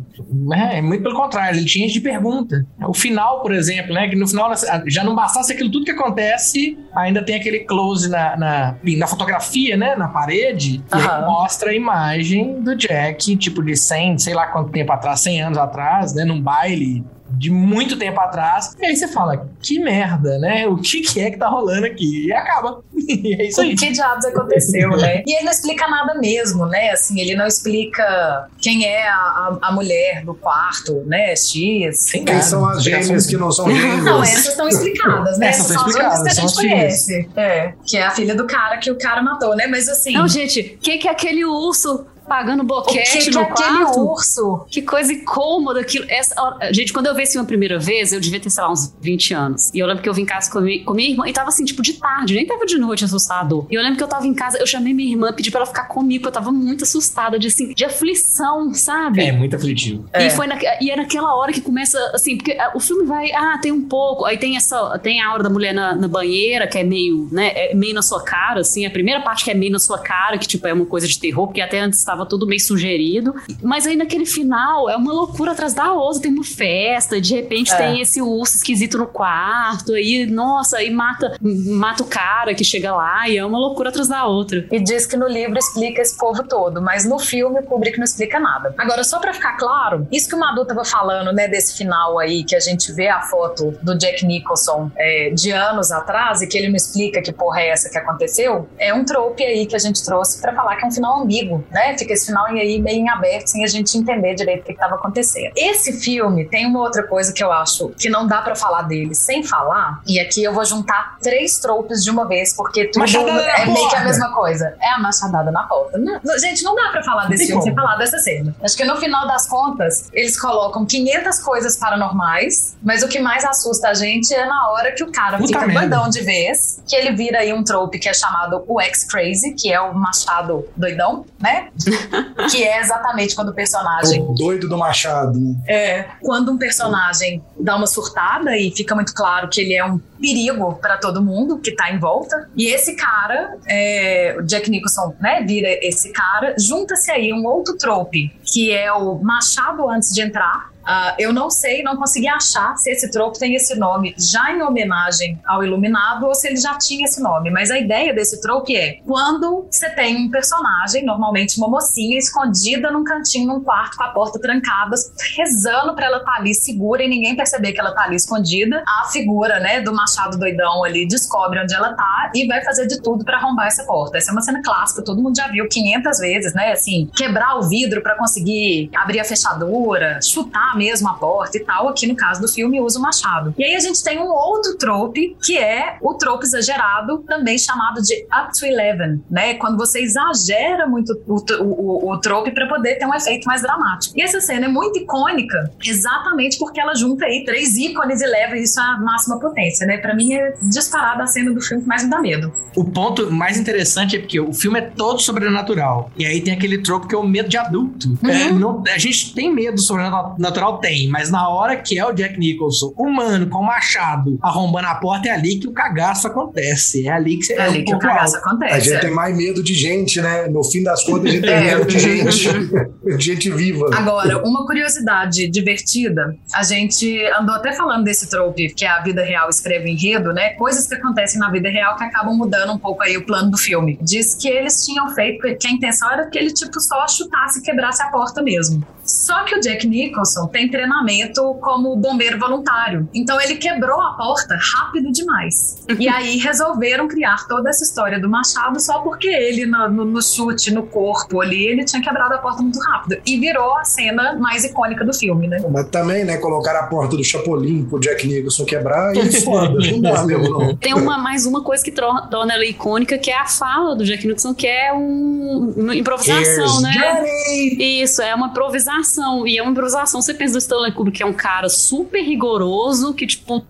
É, 0.54 0.82
muito 0.82 1.04
pelo 1.04 1.16
contrário, 1.16 1.58
ele 1.58 1.66
tinha 1.66 1.88
de 1.88 2.00
pergunta. 2.00 2.66
O 2.88 2.94
final, 2.94 3.42
por 3.42 3.54
exemplo, 3.54 3.94
né? 3.94 4.08
Que 4.08 4.16
no 4.16 4.28
final 4.28 4.52
já 4.88 5.04
não 5.04 5.16
bastasse 5.16 5.54
aquilo 5.54 5.72
tudo 5.72 5.86
que 5.86 5.92
acontece, 5.92 6.78
ainda 6.96 7.24
tem 7.24 7.36
aquele 7.36 7.60
close 7.60 8.10
na, 8.10 8.38
na, 8.38 8.76
na 8.98 9.08
fotografia, 9.08 9.78
né? 9.78 9.96
Na 9.96 10.08
parede, 10.08 10.84
e 10.92 10.96
aí 10.96 11.02
Aham. 11.02 11.26
mostra 11.26 11.72
a 11.72 11.74
imagem 11.74 12.62
do 12.62 12.76
Jack, 12.76 13.36
tipo 13.38 13.64
de 13.64 13.76
100, 13.76 14.18
sei 14.20 14.34
lá 14.34 14.48
quanto 14.48 14.72
tempo 14.72 14.92
atrás, 14.92 15.20
100 15.22 15.42
anos 15.42 15.58
atrás, 15.58 16.14
né? 16.14 16.26
Num 16.26 16.42
baile 16.42 17.04
de 17.38 17.52
muito 17.52 17.98
tempo 17.98 18.20
atrás. 18.20 18.74
E 18.80 18.86
aí 18.86 18.96
você 18.96 19.08
fala, 19.08 19.48
que 19.62 19.80
merda, 19.80 20.38
né? 20.38 20.68
O 20.68 20.78
que, 20.78 21.02
que 21.02 21.20
é 21.20 21.32
que 21.32 21.38
tá 21.38 21.48
rolando 21.48 21.86
aqui? 21.86 22.28
E 22.28 22.34
acaba. 22.34 22.82
e 22.96 23.36
é 23.40 23.48
isso 23.48 23.62
aí. 23.62 23.74
O 23.74 23.78
que 23.78 23.92
diabos 23.92 24.26
aconteceu, 24.26 24.90
né? 24.98 25.24
E 25.26 25.36
ele 25.36 25.46
não 25.46 25.52
explica 25.52 25.88
nada 25.88 26.16
mesmo, 26.16 26.66
né? 26.66 26.92
Assim, 26.92 27.20
ele 27.20 27.36
não 27.36 27.46
explica 27.46 28.48
quem 28.60 28.86
é 28.86 29.08
a, 29.08 29.16
a, 29.16 29.58
a 29.62 29.72
mulher 29.72 30.24
do 30.24 30.34
quarto, 30.34 31.04
né? 31.06 31.36
X. 31.36 32.00
Sim, 32.00 32.18
Quem 32.18 32.26
cara, 32.26 32.42
são 32.42 32.66
as 32.66 32.84
gêmeas 32.84 33.26
que 33.26 33.38
não 33.38 33.52
são 33.52 33.70
gêmeas? 33.70 34.04
Não, 34.04 34.24
essas 34.24 34.48
estão 34.48 34.68
explicadas, 34.70 35.38
né? 35.38 35.50
Essas 35.50 35.72
Essas 35.72 35.76
estão 35.78 35.92
são 35.92 36.08
as 36.08 36.20
únicas 36.20 36.24
que 36.24 36.30
a 36.30 36.34
são 36.34 36.48
gente 36.48 36.56
conhece. 36.56 37.30
É, 37.36 37.74
que 37.86 37.98
é 37.98 38.06
a 38.06 38.12
filha 38.12 38.36
do 38.36 38.46
cara 38.46 38.78
que 38.78 38.92
o 38.92 38.98
cara 38.98 39.22
matou, 39.22 39.56
né? 39.56 39.68
Mas 39.68 39.88
assim, 39.90 40.14
Não, 40.14 40.28
gente, 40.28 40.78
quem 40.82 41.00
que 41.00 41.08
é 41.08 41.12
aquele 41.12 41.46
urso 41.46 42.06
pagando 42.28 42.64
boquete 42.64 43.18
que, 43.20 43.26
que 43.26 43.32
no 43.32 43.42
é 43.42 43.46
quarto? 43.46 44.00
urso? 44.00 44.66
Que 44.70 44.82
coisa 44.82 45.14
incômoda 45.14 45.80
aquilo. 45.82 46.06
Essa, 46.10 46.40
hora- 46.42 46.74
gente, 46.74 46.92
quando 46.94 47.08
eu 47.08 47.16
vi 47.16 47.24
esse 47.24 47.34
filme 47.34 47.46
a 47.46 47.48
primeira 47.48 47.80
vez, 47.80 48.12
eu 48.14 48.20
devia 48.20 48.40
ter, 48.40 48.50
sei 48.50 48.64
lá, 48.64 48.72
uns 48.72 48.94
20 49.02 49.34
anos. 49.34 49.72
E 49.74 49.80
eu 49.80 49.88
lembro 49.88 50.02
que 50.04 50.10
eu 50.10 50.14
vim 50.14 50.22
em 50.24 50.26
casa 50.26 50.52
com, 50.52 50.60
mi- 50.62 50.84
com 50.84 50.94
minha 50.94 51.10
irmã 51.10 51.28
e 51.28 51.34
tava 51.34 51.50
assim, 51.50 51.64
tipo, 51.66 51.82
de 51.82 51.94
tarde, 51.94 52.36
nem 52.36 52.46
tava 52.46 52.66
de 52.66 52.78
noite 52.78 53.06
assustador. 53.06 53.66
E 53.70 53.76
eu 53.76 53.82
lembro 53.82 53.98
que 53.98 54.04
eu 54.04 54.08
tava 54.08 54.26
em 54.28 54.34
casa, 54.34 54.58
eu 54.58 54.68
chamei 54.68 54.94
minha 54.94 55.12
irmã, 55.12 55.32
pedi 55.34 55.52
pra 55.52 55.60
ela 55.62 55.68
ficar 55.68 55.86
comigo, 55.88 56.24
porque 56.24 56.38
eu 56.38 56.42
tava 56.42 56.52
muito 56.52 56.84
assustada, 56.84 57.38
de 57.40 57.48
assim, 57.48 57.74
de 57.74 57.86
aflição, 57.86 58.74
sabe? 58.74 59.24
É 59.24 59.32
muito 59.32 59.56
aflitivo. 59.56 60.06
É. 60.14 60.28
E, 60.28 60.30
foi 60.30 60.48
na, 60.48 60.58
e 60.82 60.90
é 60.90 60.96
naquela 60.96 61.36
hora 61.36 61.52
que 61.52 61.62
começa, 61.62 61.98
assim, 62.14 62.38
porque 62.38 62.54
ah, 62.54 62.72
o 62.76 62.80
filme 62.80 63.06
vai, 63.06 63.32
ah, 63.32 63.58
tem 63.62 63.72
um 63.72 63.84
pouco, 63.88 64.26
aí 64.26 64.38
tem 64.38 64.56
essa, 64.58 64.98
tem 65.00 65.22
a 65.22 65.34
hora 65.34 65.44
da 65.44 65.50
mulher 65.50 65.74
na, 65.74 65.96
na 65.96 66.08
banheira, 66.08 66.68
que 66.68 66.78
é 66.78 66.84
meio, 66.84 67.28
né, 67.32 67.52
é 67.56 67.76
meio 67.76 67.94
na 67.94 68.02
sua 68.02 68.24
cara, 68.24 68.62
assim, 68.62 68.86
a 68.86 68.90
primeira 68.90 69.22
parte 69.22 69.44
que 69.44 69.52
é 69.52 69.54
meio 69.54 69.72
na 69.72 69.80
sua 69.80 70.00
cara, 70.00 70.38
que, 70.38 70.48
tipo, 70.48 70.66
é 70.68 70.74
uma 70.74 70.86
coisa 70.86 71.08
de 71.08 71.20
terror, 71.20 71.48
porque 71.48 71.62
até 71.62 71.80
antes 71.80 72.00
estava 72.00 72.15
tudo 72.24 72.46
meio 72.46 72.62
sugerido, 72.62 73.34
mas 73.64 73.88
aí 73.88 73.96
naquele 73.96 74.28
final, 74.28 74.88
é 74.88 74.96
uma 74.96 75.12
loucura 75.12 75.54
atrás 75.54 75.74
da 75.74 75.92
outra, 75.92 76.22
tem 76.22 76.32
uma 76.32 76.44
festa, 76.44 77.20
de 77.20 77.34
repente 77.34 77.74
É. 77.74 77.78
tem 77.78 78.02
esse 78.02 78.22
urso 78.22 78.58
esquisito 78.58 79.00
no 79.00 79.08
quarto, 79.08 79.94
aí, 79.94 80.28
nossa, 80.28 80.78
aí 80.78 80.92
mata, 80.92 81.36
mata 81.42 82.04
o 82.04 82.06
cara 82.06 82.54
que 82.54 82.64
chega 82.64 82.94
lá, 82.96 83.28
e 83.28 83.38
é 83.38 83.46
uma 83.46 83.58
loucura 83.58 83.90
atrás 83.90 84.08
da 84.08 84.26
outra. 84.26 84.68
E 84.72 84.80
diz 84.80 85.08
que 85.08 85.18
no 85.18 85.28
livro 85.28 85.58
explica 85.58 86.02
esse 86.02 86.16
povo 86.16 86.44
todo, 86.44 86.82
mas 86.82 87.06
no 87.06 87.18
filme 87.18 87.60
o 87.60 87.64
Kubrick 87.64 87.98
não 87.98 88.04
explica 88.04 88.40
nada. 88.40 88.76
Agora, 88.78 89.04
só 89.04 89.20
pra 89.20 89.34
ficar 89.34 89.54
claro, 89.58 90.08
isso 90.12 90.30
que 90.30 90.36
o 90.36 90.40
Madu 90.40 90.64
tava 90.66 90.86
falando, 90.86 91.32
né, 91.34 91.48
desse 91.48 91.76
final 91.76 92.20
aí, 92.20 92.44
que 92.44 92.56
a 92.56 92.60
gente 92.60 92.92
vê 92.92 93.08
a 93.08 93.22
foto 93.22 93.74
do 93.82 93.98
Jack 93.98 94.24
Nicholson 94.26 94.92
é, 94.98 95.32
de 95.32 95.52
anos 95.52 95.92
atrás 95.92 96.42
e 96.42 96.48
que 96.48 96.58
ele 96.58 96.68
não 96.68 96.76
explica 96.76 97.22
que 97.22 97.32
porra 97.34 97.62
é 97.62 97.70
essa 97.70 97.90
que 97.90 97.98
aconteceu, 97.98 98.68
é 98.78 98.94
um 98.94 99.04
trope 99.06 99.44
aí 99.44 99.66
que 99.66 99.76
a 99.76 99.80
gente 99.80 100.04
trouxe 100.04 100.42
pra 100.42 100.54
falar 100.54 100.76
que 100.76 100.84
é 100.84 100.88
um 100.88 100.92
final 100.92 101.22
ambíguo, 101.22 101.64
né? 101.72 101.94
Fica 102.06 102.14
esse 102.14 102.28
final 102.28 102.46
aí 102.46 102.80
meio 102.80 103.00
em 103.00 103.10
aberto, 103.10 103.48
sem 103.48 103.64
a 103.64 103.68
gente 103.68 103.98
entender 103.98 104.36
direito 104.36 104.62
o 104.62 104.66
que, 104.66 104.74
que 104.74 104.80
tava 104.80 104.94
acontecendo. 104.96 105.52
Esse 105.56 105.92
filme 105.94 106.46
tem 106.46 106.68
uma 106.68 106.80
outra 106.82 107.02
coisa 107.08 107.34
que 107.34 107.44
eu 107.44 107.52
acho 107.52 107.90
que 107.98 108.10
não 108.10 108.28
dá 108.28 108.42
pra 108.44 108.56
falar 108.56 108.84
dele 108.84 109.16
sem 109.16 109.44
falar, 109.44 110.02
e 110.08 110.20
aqui 110.20 110.44
eu 110.44 110.54
vou 110.54 110.64
juntar 110.64 111.18
três 111.22 111.58
tropes 111.60 112.04
de 112.04 112.12
uma 112.12 112.28
vez, 112.28 112.56
porque 112.56 112.86
tudo 112.86 113.00
Machadada 113.02 113.42
é 113.42 113.66
meio 113.66 113.90
que 113.90 113.96
a 113.96 114.04
mesma 114.04 114.32
coisa. 114.34 114.76
É 114.80 114.90
a 114.92 115.00
machadada 115.00 115.52
na 115.52 115.64
porta. 115.64 115.98
Não- 115.98 116.20
gente, 116.38 116.64
não 116.64 116.76
dá 116.76 116.90
pra 116.92 117.04
falar 117.04 117.28
desse 117.28 117.48
filme 117.48 117.62
sem 117.64 117.74
falar 117.74 117.96
dessa 117.96 118.18
cena. 118.20 118.56
Acho 118.62 118.78
que 118.78 118.84
no 118.86 118.98
final 118.98 119.28
das 119.28 119.48
contas, 119.48 120.10
eles 120.14 120.40
colocam 120.40 120.86
500 120.86 121.40
coisas 121.40 121.78
paranormais, 121.78 122.78
mas 122.84 123.02
o 123.02 123.08
que 123.08 123.20
mais 123.20 123.44
assusta 123.44 123.90
a 123.90 123.94
gente 123.96 124.34
é 124.34 124.46
na 124.46 124.70
hora 124.70 124.92
que 124.92 125.04
o 125.04 125.12
cara 125.12 125.38
Puta 125.38 125.48
fica 125.48 125.66
merda. 125.66 125.82
doidão 125.96 126.10
de 126.10 126.22
vez, 126.22 126.82
que 126.88 126.96
ele 126.96 127.16
vira 127.16 127.40
aí 127.40 127.52
um 127.54 127.64
trope 127.64 127.98
que 127.98 128.08
é 128.10 128.14
chamado 128.14 128.64
o 128.68 128.80
X-Crazy, 128.82 129.54
que 129.56 129.72
é 129.72 129.80
o 129.82 129.94
machado 129.94 130.68
doidão, 130.76 131.26
né? 131.40 131.70
que 132.52 132.64
é 132.64 132.80
exatamente 132.80 133.36
quando 133.36 133.50
o 133.50 133.54
personagem 133.54 134.22
O 134.22 134.34
doido 134.34 134.68
do 134.68 134.78
Machado. 134.78 135.40
né? 135.40 135.56
é, 135.68 136.06
quando 136.22 136.52
um 136.52 136.58
personagem 136.58 137.44
dá 137.60 137.76
uma 137.76 137.88
surtada 137.88 138.58
e 138.58 138.72
fica 138.72 138.94
muito 138.96 139.14
claro 139.14 139.48
que 139.50 139.62
ele 139.62 139.74
é 139.74 139.84
um 139.86 139.98
perigo 140.20 140.74
pra 140.76 140.98
todo 140.98 141.22
mundo 141.22 141.60
que 141.60 141.72
tá 141.76 141.92
em 141.92 142.00
volta. 142.00 142.50
E 142.56 142.68
esse 142.68 142.96
cara, 142.96 143.58
é, 143.68 144.36
o 144.40 144.44
Jack 144.44 144.70
Nicholson, 144.70 145.14
né, 145.20 145.42
vira 145.42 145.68
esse 145.82 146.12
cara. 146.12 146.56
Junta-se 146.58 147.12
aí 147.12 147.32
um 147.34 147.46
outro 147.46 147.78
trope, 147.78 148.36
que 148.44 148.72
é 148.72 148.92
o 148.92 149.16
machado 149.22 149.90
antes 149.90 150.14
de 150.14 150.22
entrar. 150.22 150.72
Ah, 150.86 151.16
eu 151.18 151.34
não 151.34 151.50
sei, 151.50 151.82
não 151.82 151.98
consegui 151.98 152.28
achar 152.28 152.76
se 152.78 152.92
esse 152.92 153.10
trope 153.10 153.40
tem 153.40 153.56
esse 153.56 153.76
nome 153.76 154.14
já 154.18 154.52
em 154.52 154.62
homenagem 154.62 155.40
ao 155.46 155.64
Iluminado 155.64 156.26
ou 156.26 156.36
se 156.36 156.48
ele 156.48 156.58
já 156.58 156.78
tinha 156.78 157.06
esse 157.06 157.22
nome. 157.22 157.50
Mas 157.50 157.72
a 157.72 157.80
ideia 157.80 158.14
desse 158.14 158.40
trope 158.42 158.76
é 158.76 159.00
quando 159.06 159.68
você 159.70 159.90
tem 159.90 160.16
um 160.16 160.30
personagem, 160.30 161.04
normalmente 161.04 161.58
uma 161.58 161.68
mocinha, 161.68 162.18
escondida 162.18 162.92
num 162.92 163.04
cantinho, 163.04 163.48
num 163.48 163.64
quarto, 163.64 163.98
com 163.98 164.04
a 164.04 164.10
porta 164.10 164.40
trancada, 164.40 164.96
rezando 165.36 165.96
pra 165.96 166.06
ela 166.06 166.18
estar 166.18 166.36
ali 166.36 166.54
segura 166.54 167.04
e 167.04 167.08
ninguém 167.08 167.36
perceber 167.36 167.74
que 167.74 167.80
ela 167.80 167.94
tá 167.94 168.04
ali 168.04 168.16
escondida. 168.16 168.84
A 168.88 169.08
figura, 169.12 169.60
né, 169.60 169.82
do 169.82 169.94
Machado 169.94 170.38
doidão 170.38 170.84
ali 170.84 171.08
descobre 171.08 171.60
onde 171.62 171.74
ela 171.74 171.94
tá 171.94 172.32
e 172.34 172.46
vai 172.46 172.64
fazer 172.64 172.86
de 172.86 173.02
tudo 173.02 173.26
pra 173.26 173.38
arrombar 173.38 173.68
essa 173.68 173.84
porta. 173.86 174.18
Essa 174.18 174.32
é 174.32 174.34
uma 174.34 174.42
cena 174.42 174.62
clássica, 174.64 175.04
todo 175.04 175.22
mundo 175.22 175.36
já 175.36 175.48
viu 175.48 175.68
500 175.68 176.20
vezes, 176.20 176.54
né? 176.54 176.72
Assim, 176.72 177.10
quebrar 177.16 177.58
o 177.58 177.64
vidro 177.64 178.02
pra 178.02 178.16
conseguir 178.16 178.90
abrir 178.96 179.20
a 179.20 179.24
fechadura, 179.24 180.20
chutar 180.22 180.75
mesmo 180.76 181.08
a 181.10 181.14
porta 181.14 181.58
e 181.58 181.64
tal. 181.64 181.88
Aqui 181.88 182.08
no 182.08 182.16
caso 182.16 182.42
do 182.42 182.48
filme, 182.48 182.80
usa 182.82 183.00
o 183.00 183.02
machado. 183.02 183.54
E 183.58 183.64
aí 183.64 183.76
a 183.76 183.80
gente 183.80 184.04
tem 184.04 184.20
um 184.20 184.28
outro 184.28 184.78
trope, 184.78 185.36
que 185.44 185.58
é 185.58 185.98
o 186.02 186.14
trope 186.14 186.46
exagerado, 186.46 187.20
também 187.28 187.58
chamado 187.58 188.02
de 188.02 188.14
up 188.26 188.58
to 188.58 188.66
eleven, 188.66 189.22
né? 189.30 189.56
Quando 189.56 189.78
você 189.78 190.02
exagera 190.02 190.88
muito 190.88 191.14
o, 191.28 191.36
o, 191.64 192.12
o 192.12 192.20
trope 192.20 192.52
para 192.52 192.68
poder 192.68 192.96
ter 192.96 193.06
um 193.06 193.14
efeito 193.14 193.46
mais 193.46 193.62
dramático. 193.62 194.18
E 194.18 194.22
essa 194.22 194.40
cena 194.40 194.66
é 194.66 194.70
muito 194.70 195.00
icônica, 195.00 195.72
exatamente 195.84 196.58
porque 196.58 196.80
ela 196.80 196.94
junta 196.96 197.26
aí 197.26 197.44
três 197.46 197.76
ícones 197.76 198.22
e 198.22 198.26
leva 198.26 198.58
isso 198.58 198.80
à 198.80 198.98
máxima 198.98 199.40
potência, 199.40 199.86
né? 199.86 199.98
Para 199.98 200.16
mim 200.16 200.34
é 200.34 200.54
disparada 200.62 201.24
a 201.24 201.28
cena 201.28 201.52
do 201.52 201.62
filme 201.62 201.84
que 201.84 201.88
mais 201.88 202.04
me 202.04 202.10
dá 202.10 202.20
medo. 202.20 202.52
O 202.76 202.84
ponto 202.84 203.32
mais 203.32 203.58
interessante 203.58 204.16
é 204.16 204.20
porque 204.20 204.40
o 204.40 204.54
filme 204.54 204.80
é 204.80 204.82
todo 204.82 205.20
sobrenatural. 205.20 206.12
E 206.18 206.26
aí 206.26 206.42
tem 206.42 206.54
aquele 206.54 206.80
trope 206.80 207.08
que 207.08 207.16
é 207.16 207.18
o 207.18 207.24
medo 207.24 207.50
de 207.50 207.58
adulto. 207.58 208.10
Uhum. 208.10 208.30
É, 208.30 208.52
não, 208.52 208.84
a 208.94 208.98
gente 208.98 209.34
tem 209.34 209.54
medo 209.54 209.80
sobrenatural, 209.80 210.65
tem, 210.74 211.08
mas 211.10 211.32
na 211.32 211.48
hora 211.50 211.76
que 211.78 211.98
é 211.98 212.06
o 212.06 212.12
Jack 212.12 212.38
Nicholson, 212.38 212.94
humano, 212.98 213.48
com 213.50 213.60
o 213.60 213.66
machado, 213.66 214.38
arrombando 214.42 214.88
a 214.88 214.96
porta, 214.96 215.30
é 215.30 215.32
ali 215.32 215.58
que 215.58 215.68
o 215.68 215.72
cagaço 215.72 216.28
acontece. 216.28 217.08
É 217.08 217.12
ali 217.12 217.38
que, 217.38 217.54
é, 217.54 217.58
é 217.58 217.62
ali 217.62 217.84
que 217.84 217.94
o 217.94 218.00
cagaço 218.00 218.38
acontece. 218.38 218.74
A 218.74 218.80
gente 218.80 218.94
é. 218.94 219.00
tem 219.00 219.12
mais 219.12 219.36
medo 219.36 219.64
de 219.64 219.74
gente, 219.74 220.22
né? 220.22 220.48
No 220.48 220.64
fim 220.64 220.84
das 220.84 221.04
contas, 221.04 221.26
a 221.26 221.34
gente 221.34 221.42
tem 221.42 221.54
é. 221.54 221.62
medo 221.62 221.86
de 221.86 222.00
gente. 222.00 222.50
gente 223.20 223.50
viva. 223.52 223.90
Agora, 223.94 224.44
uma 224.46 224.66
curiosidade 224.66 225.48
divertida, 225.48 226.36
a 226.54 226.64
gente 226.64 227.24
andou 227.40 227.56
até 227.56 227.74
falando 227.74 228.04
desse 228.04 228.30
trope, 228.30 228.74
que 228.74 228.86
é 228.86 228.90
a 228.90 229.02
vida 229.02 229.24
real 229.24 229.50
escreve 229.50 229.90
enredo, 229.90 230.34
né? 230.34 230.52
Coisas 230.52 230.88
que 230.88 230.96
acontecem 230.96 231.40
na 231.40 231.50
vida 231.50 231.70
real 231.70 231.96
que 231.96 232.04
acabam 232.04 232.36
mudando 232.36 232.74
um 232.74 232.78
pouco 232.78 233.04
aí 233.04 233.18
o 233.18 233.26
plano 233.26 233.52
do 233.52 233.58
filme. 233.58 233.98
Diz 234.02 234.36
que 234.36 234.48
eles 234.48 234.86
tinham 234.86 235.10
feito, 235.14 235.42
que 235.58 235.68
a 235.68 235.72
intenção 235.72 236.12
era 236.12 236.28
que 236.30 236.38
ele, 236.38 236.54
tipo, 236.54 236.80
só 236.80 237.08
chutasse 237.08 237.60
e 237.60 237.62
quebrasse 237.62 238.02
a 238.02 238.08
porta 238.08 238.42
mesmo. 238.42 238.86
Só 239.06 239.44
que 239.44 239.56
o 239.56 239.60
Jack 239.60 239.88
Nicholson 239.88 240.48
tem 240.48 240.70
treinamento 240.70 241.54
como 241.62 241.96
bombeiro 241.96 242.40
voluntário. 242.40 243.08
Então 243.14 243.40
ele 243.40 243.56
quebrou 243.56 244.02
a 244.02 244.14
porta 244.14 244.58
rápido 244.76 245.12
demais. 245.12 245.86
e 246.00 246.10
aí 246.10 246.38
resolveram 246.42 247.08
criar 247.08 247.46
toda 247.48 247.70
essa 247.70 247.84
história 247.84 248.20
do 248.20 248.28
Machado 248.28 248.80
só 248.80 249.00
porque 249.00 249.28
ele, 249.28 249.66
no, 249.66 249.90
no, 249.90 250.06
no, 250.06 250.22
chute, 250.22 250.74
no 250.74 250.84
corpo 250.84 251.42
ali, 251.42 251.68
ele 251.68 251.86
tinha 251.86 252.02
quebrado 252.02 252.34
a 252.34 252.38
porta 252.40 252.64
muito 252.64 252.80
rápido. 252.80 253.22
E 253.26 253.40
virou 253.40 253.78
a 253.78 253.84
cena 253.84 254.36
mais 254.40 254.64
icônica 254.64 255.06
do 255.06 255.14
filme, 255.14 255.48
né? 255.48 255.64
Mas 255.70 255.88
também, 255.90 256.26
né, 256.26 256.38
colocar 256.38 256.78
a 256.78 256.88
porta 256.88 257.16
do 257.16 257.24
Chapolin 257.24 257.86
pro 257.86 258.00
Jack 258.00 258.28
Nicholson 258.28 258.66
quebrar 258.66 259.16
e 259.16 259.32
foda. 259.42 259.78
não 259.92 260.02
dá 260.02 260.24
mesmo, 260.24 260.50
não. 260.50 260.76
Tem 260.76 260.94
uma, 260.94 261.18
mais 261.18 261.46
uma 261.46 261.64
coisa 261.64 261.84
que 261.84 261.92
torna 261.92 262.54
ela 262.54 262.66
icônica, 262.66 263.18
que 263.18 263.30
é 263.30 263.38
a 263.38 263.46
fala 263.46 263.96
do 263.96 264.04
Jack 264.04 264.26
Nicholson, 264.26 264.54
que 264.54 264.68
é 264.68 264.92
um, 264.94 265.74
uma 265.78 265.96
improvisação, 265.96 266.66
Here's 266.66 266.82
né? 266.82 266.92
Johnny. 266.94 268.02
Isso, 268.02 268.22
é 268.22 268.34
uma 268.34 268.48
improvisação 268.48 268.95
improvisação. 268.96 269.48
E 269.48 269.58
é 269.58 269.62
uma 269.62 269.72
improvisação. 269.72 270.22
Você 270.22 270.34
pensa 270.34 270.54
do 270.54 270.60
Stanley 270.60 270.92
Kubrick, 270.92 271.18
que 271.18 271.24
é 271.24 271.26
um 271.26 271.34
cara 271.34 271.70
super 271.70 272.22
rigoroso, 272.22 273.14
que, 273.14 273.28
tipo, 273.28 273.58
o 273.58 273.64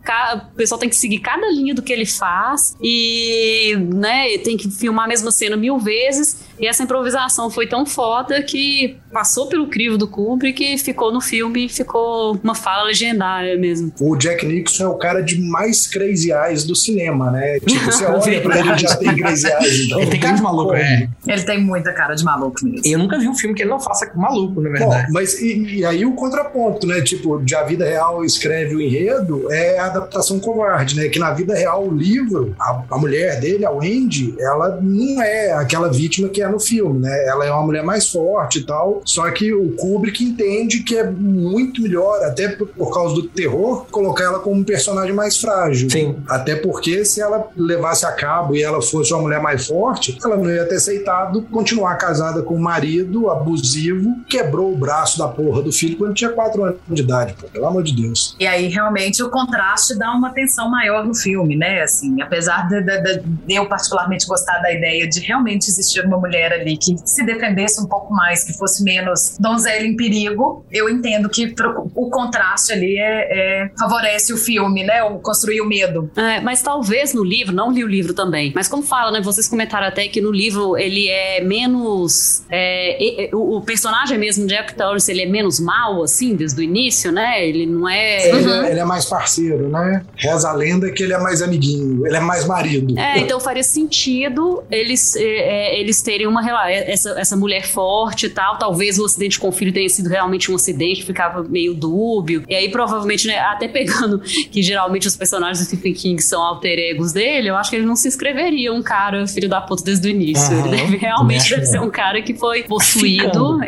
pessoal 0.55 0.79
tem 0.79 0.89
que 0.89 0.95
seguir 0.95 1.19
cada 1.19 1.47
linha 1.47 1.73
do 1.73 1.81
que 1.81 1.91
ele 1.91 2.05
faz. 2.05 2.75
E, 2.81 3.75
né, 3.93 4.37
tem 4.39 4.57
que 4.57 4.69
filmar 4.69 5.05
a 5.05 5.07
mesma 5.07 5.31
cena 5.31 5.55
mil 5.55 5.77
vezes. 5.77 6.45
E 6.59 6.67
essa 6.67 6.83
improvisação 6.83 7.49
foi 7.49 7.67
tão 7.67 7.85
foda 7.85 8.41
que 8.43 8.97
passou 9.11 9.47
pelo 9.47 9.67
crivo 9.67 9.97
do 9.97 10.07
Kubrick 10.07 10.63
e 10.63 10.77
ficou 10.77 11.11
no 11.11 11.21
filme, 11.21 11.69
ficou 11.69 12.39
uma 12.43 12.55
fala 12.55 12.83
legendária 12.83 13.57
mesmo. 13.57 13.91
O 13.99 14.15
Jack 14.15 14.45
Nixon 14.45 14.83
é 14.83 14.87
o 14.87 14.95
cara 14.95 15.21
de 15.21 15.39
mais 15.39 15.87
crazy 15.87 16.31
eyes 16.31 16.63
do 16.63 16.75
cinema, 16.75 17.31
né? 17.31 17.59
Tipo, 17.59 17.85
você 17.85 18.05
olha 18.05 18.41
pra 18.41 18.59
ele 18.59 18.77
já 18.77 18.95
tem 18.95 19.15
crazy 19.15 19.47
eyes. 19.47 19.85
Então 19.85 19.99
ele 19.99 20.11
tem 20.11 20.19
cara 20.19 20.35
de 20.35 20.41
maluco, 20.41 20.73
é. 20.75 21.09
Ele 21.27 21.43
tem 21.43 21.61
muita 21.61 21.93
cara 21.93 22.15
de 22.15 22.23
maluco 22.23 22.63
mesmo. 22.63 22.81
Eu 22.85 22.99
nunca 22.99 23.17
vi 23.19 23.27
um 23.27 23.35
filme 23.35 23.55
que 23.55 23.63
ele 23.63 23.69
não 23.69 23.79
faça 23.79 24.09
maluco, 24.15 24.61
na 24.61 24.69
verdade. 24.69 25.07
Bom, 25.07 25.13
mas 25.13 25.39
e, 25.41 25.79
e, 25.79 25.85
aí 25.85 26.05
o 26.05 26.13
contraponto, 26.13 26.87
né? 26.87 27.01
Tipo, 27.01 27.37
de 27.39 27.55
a 27.55 27.63
vida 27.63 27.85
real 27.85 28.23
escreve 28.23 28.75
o 28.75 28.81
enredo, 28.81 29.51
é 29.51 29.79
a 29.79 29.85
adaptação 29.85 30.39
covarde, 30.39 30.95
né? 30.95 31.07
Que 31.09 31.19
na 31.19 31.31
vida 31.31 31.55
real 31.55 31.87
o 31.87 31.93
livro, 31.93 32.55
a, 32.59 32.83
a 32.91 32.97
mulher 32.97 33.39
dele, 33.39 33.65
a 33.65 33.71
Wendy, 33.71 34.35
ela 34.39 34.79
não 34.81 35.21
é 35.21 35.53
aquela 35.53 35.91
vítima 35.91 36.29
que 36.29 36.41
é 36.45 36.49
no 36.49 36.59
filme, 36.59 36.99
né? 36.99 37.27
Ela 37.27 37.45
é 37.45 37.51
uma 37.51 37.63
mulher 37.63 37.83
mais 37.83 38.09
forte 38.09 38.59
e 38.59 38.63
tal, 38.63 39.01
só 39.05 39.29
que 39.31 39.53
o 39.53 39.71
Kubrick 39.75 40.23
entende 40.23 40.83
que 40.83 40.95
é 40.95 41.03
muito 41.09 41.81
melhor, 41.81 42.23
até 42.23 42.49
por, 42.49 42.67
por 42.67 42.93
causa 42.93 43.15
do 43.15 43.23
terror, 43.27 43.85
colocar 43.91 44.23
ela 44.23 44.39
como 44.39 44.55
um 44.55 44.63
personagem 44.63 45.13
mais 45.13 45.37
frágil. 45.37 45.89
Sim. 45.89 46.17
Até 46.27 46.55
porque 46.55 47.03
se 47.05 47.21
ela 47.21 47.47
levasse 47.55 48.05
a 48.05 48.11
cabo 48.11 48.55
e 48.55 48.63
ela 48.63 48.81
fosse 48.81 49.13
uma 49.13 49.21
mulher 49.21 49.41
mais 49.41 49.67
forte, 49.67 50.17
ela 50.23 50.37
não 50.37 50.49
ia 50.49 50.65
ter 50.65 50.75
aceitado 50.75 51.41
continuar 51.43 51.95
casada 51.95 52.41
com 52.41 52.55
o 52.55 52.59
marido 52.59 53.29
abusivo, 53.29 54.15
quebrou 54.27 54.73
o 54.73 54.77
braço 54.77 55.17
da 55.17 55.27
porra 55.27 55.61
do 55.61 55.71
filho 55.71 55.97
quando 55.97 56.13
tinha 56.13 56.29
4 56.29 56.63
anos 56.63 56.79
de 56.87 57.01
idade, 57.01 57.35
pô, 57.39 57.47
pelo 57.47 57.65
amor 57.65 57.83
de 57.83 57.95
Deus. 57.95 58.35
E 58.39 58.45
aí 58.45 58.67
realmente 58.67 59.21
o 59.23 59.29
contraste 59.29 59.97
dá 59.97 60.11
uma 60.11 60.31
tensão 60.31 60.69
maior 60.69 61.05
no 61.05 61.15
filme, 61.15 61.55
né? 61.55 61.81
Assim, 61.81 62.21
apesar 62.21 62.67
de, 62.67 62.81
de, 62.81 63.01
de, 63.01 63.19
de 63.19 63.55
eu 63.55 63.67
particularmente 63.67 64.27
gostar 64.27 64.59
da 64.59 64.71
ideia 64.71 65.07
de 65.07 65.19
realmente 65.19 65.69
existir 65.69 66.05
uma 66.05 66.17
mulher 66.17 66.34
ali 66.43 66.77
que 66.77 66.95
se 67.05 67.23
defendesse 67.23 67.81
um 67.81 67.87
pouco 67.87 68.13
mais, 68.13 68.43
que 68.43 68.53
fosse 68.53 68.83
menos 68.83 69.37
donzela 69.39 69.85
em 69.85 69.95
perigo, 69.95 70.65
eu 70.71 70.89
entendo 70.89 71.29
que 71.29 71.53
o 71.95 72.09
contraste 72.09 72.73
ali 72.73 72.97
é, 72.97 73.65
é 73.65 73.69
favorece 73.77 74.33
o 74.33 74.37
filme, 74.37 74.83
né? 74.83 75.03
O 75.03 75.19
construir 75.19 75.61
o 75.61 75.65
medo. 75.65 76.09
É, 76.15 76.39
mas 76.41 76.61
talvez 76.61 77.13
no 77.13 77.23
livro, 77.23 77.53
não 77.53 77.71
li 77.71 77.83
o 77.83 77.87
livro 77.87 78.13
também, 78.13 78.51
mas 78.55 78.67
como 78.67 78.83
fala, 78.83 79.11
né? 79.11 79.21
Vocês 79.21 79.47
comentaram 79.47 79.87
até 79.87 80.07
que 80.07 80.21
no 80.21 80.31
livro 80.31 80.77
ele 80.77 81.07
é 81.09 81.41
menos. 81.41 82.43
É, 82.49 83.29
o, 83.33 83.57
o, 83.57 83.61
personagem 83.61 84.17
mesmo, 84.17 84.45
Jack 84.47 84.75
Torrance, 84.75 85.09
ele 85.11 85.21
é 85.21 85.25
menos 85.25 85.59
mal, 85.59 86.03
assim, 86.03 86.35
desde 86.35 86.59
o 86.59 86.63
início, 86.63 87.11
né? 87.11 87.45
Ele 87.45 87.65
não 87.65 87.87
é. 87.87 88.31
Uhum. 88.31 88.37
Ele, 88.37 88.67
é 88.67 88.71
ele, 88.71 88.79
é 88.79 88.85
mais 88.85 89.05
parceiro, 89.05 89.69
né? 89.69 90.03
Reza 90.15 90.49
a 90.49 90.53
lenda 90.53 90.91
que 90.91 91.03
ele 91.03 91.13
é 91.13 91.19
mais 91.19 91.41
amiguinho, 91.41 92.05
ele 92.05 92.15
é 92.15 92.19
mais 92.19 92.45
marido. 92.45 92.97
É, 92.97 93.19
então 93.19 93.39
faria 93.39 93.63
sentido 93.63 94.63
eles, 94.71 95.15
é, 95.15 95.23
é 95.23 95.79
eles 95.79 96.01
terem 96.01 96.24
uma 96.27 96.45
essa, 96.69 97.11
essa 97.19 97.35
mulher 97.35 97.65
forte 97.65 98.27
e 98.27 98.29
tal. 98.29 98.57
Talvez 98.57 98.97
o 98.99 99.05
acidente 99.05 99.39
com 99.39 99.49
o 99.49 99.51
filho 99.51 99.73
tenha 99.73 99.89
sido 99.89 100.09
realmente 100.09 100.51
um 100.51 100.55
acidente, 100.55 101.03
ficava 101.03 101.43
meio 101.43 101.73
dúbio. 101.73 102.43
E 102.47 102.55
aí, 102.55 102.69
provavelmente, 102.69 103.27
né, 103.27 103.39
até 103.39 103.67
pegando 103.67 104.19
que 104.51 104.61
geralmente 104.61 105.07
os 105.07 105.15
personagens 105.15 105.59
do 105.59 105.65
Stephen 105.65 105.93
King 105.93 106.21
são 106.21 106.41
alter 106.41 106.77
egos 106.79 107.13
dele, 107.13 107.49
eu 107.49 107.55
acho 107.55 107.69
que 107.69 107.75
ele 107.75 107.85
não 107.85 107.95
se 107.95 108.07
escreveria 108.07 108.73
um 108.73 108.81
cara 108.81 109.25
filho 109.27 109.49
da 109.49 109.61
puta 109.61 109.83
desde 109.83 110.07
o 110.07 110.11
início. 110.11 110.53
Uhum. 110.53 110.67
Ele 110.67 110.77
deve, 110.77 110.97
realmente 110.97 111.49
deve 111.49 111.65
ser 111.65 111.79
um 111.79 111.89
cara 111.89 112.21
que 112.21 112.33
foi 112.33 112.63
possuído. 112.63 113.59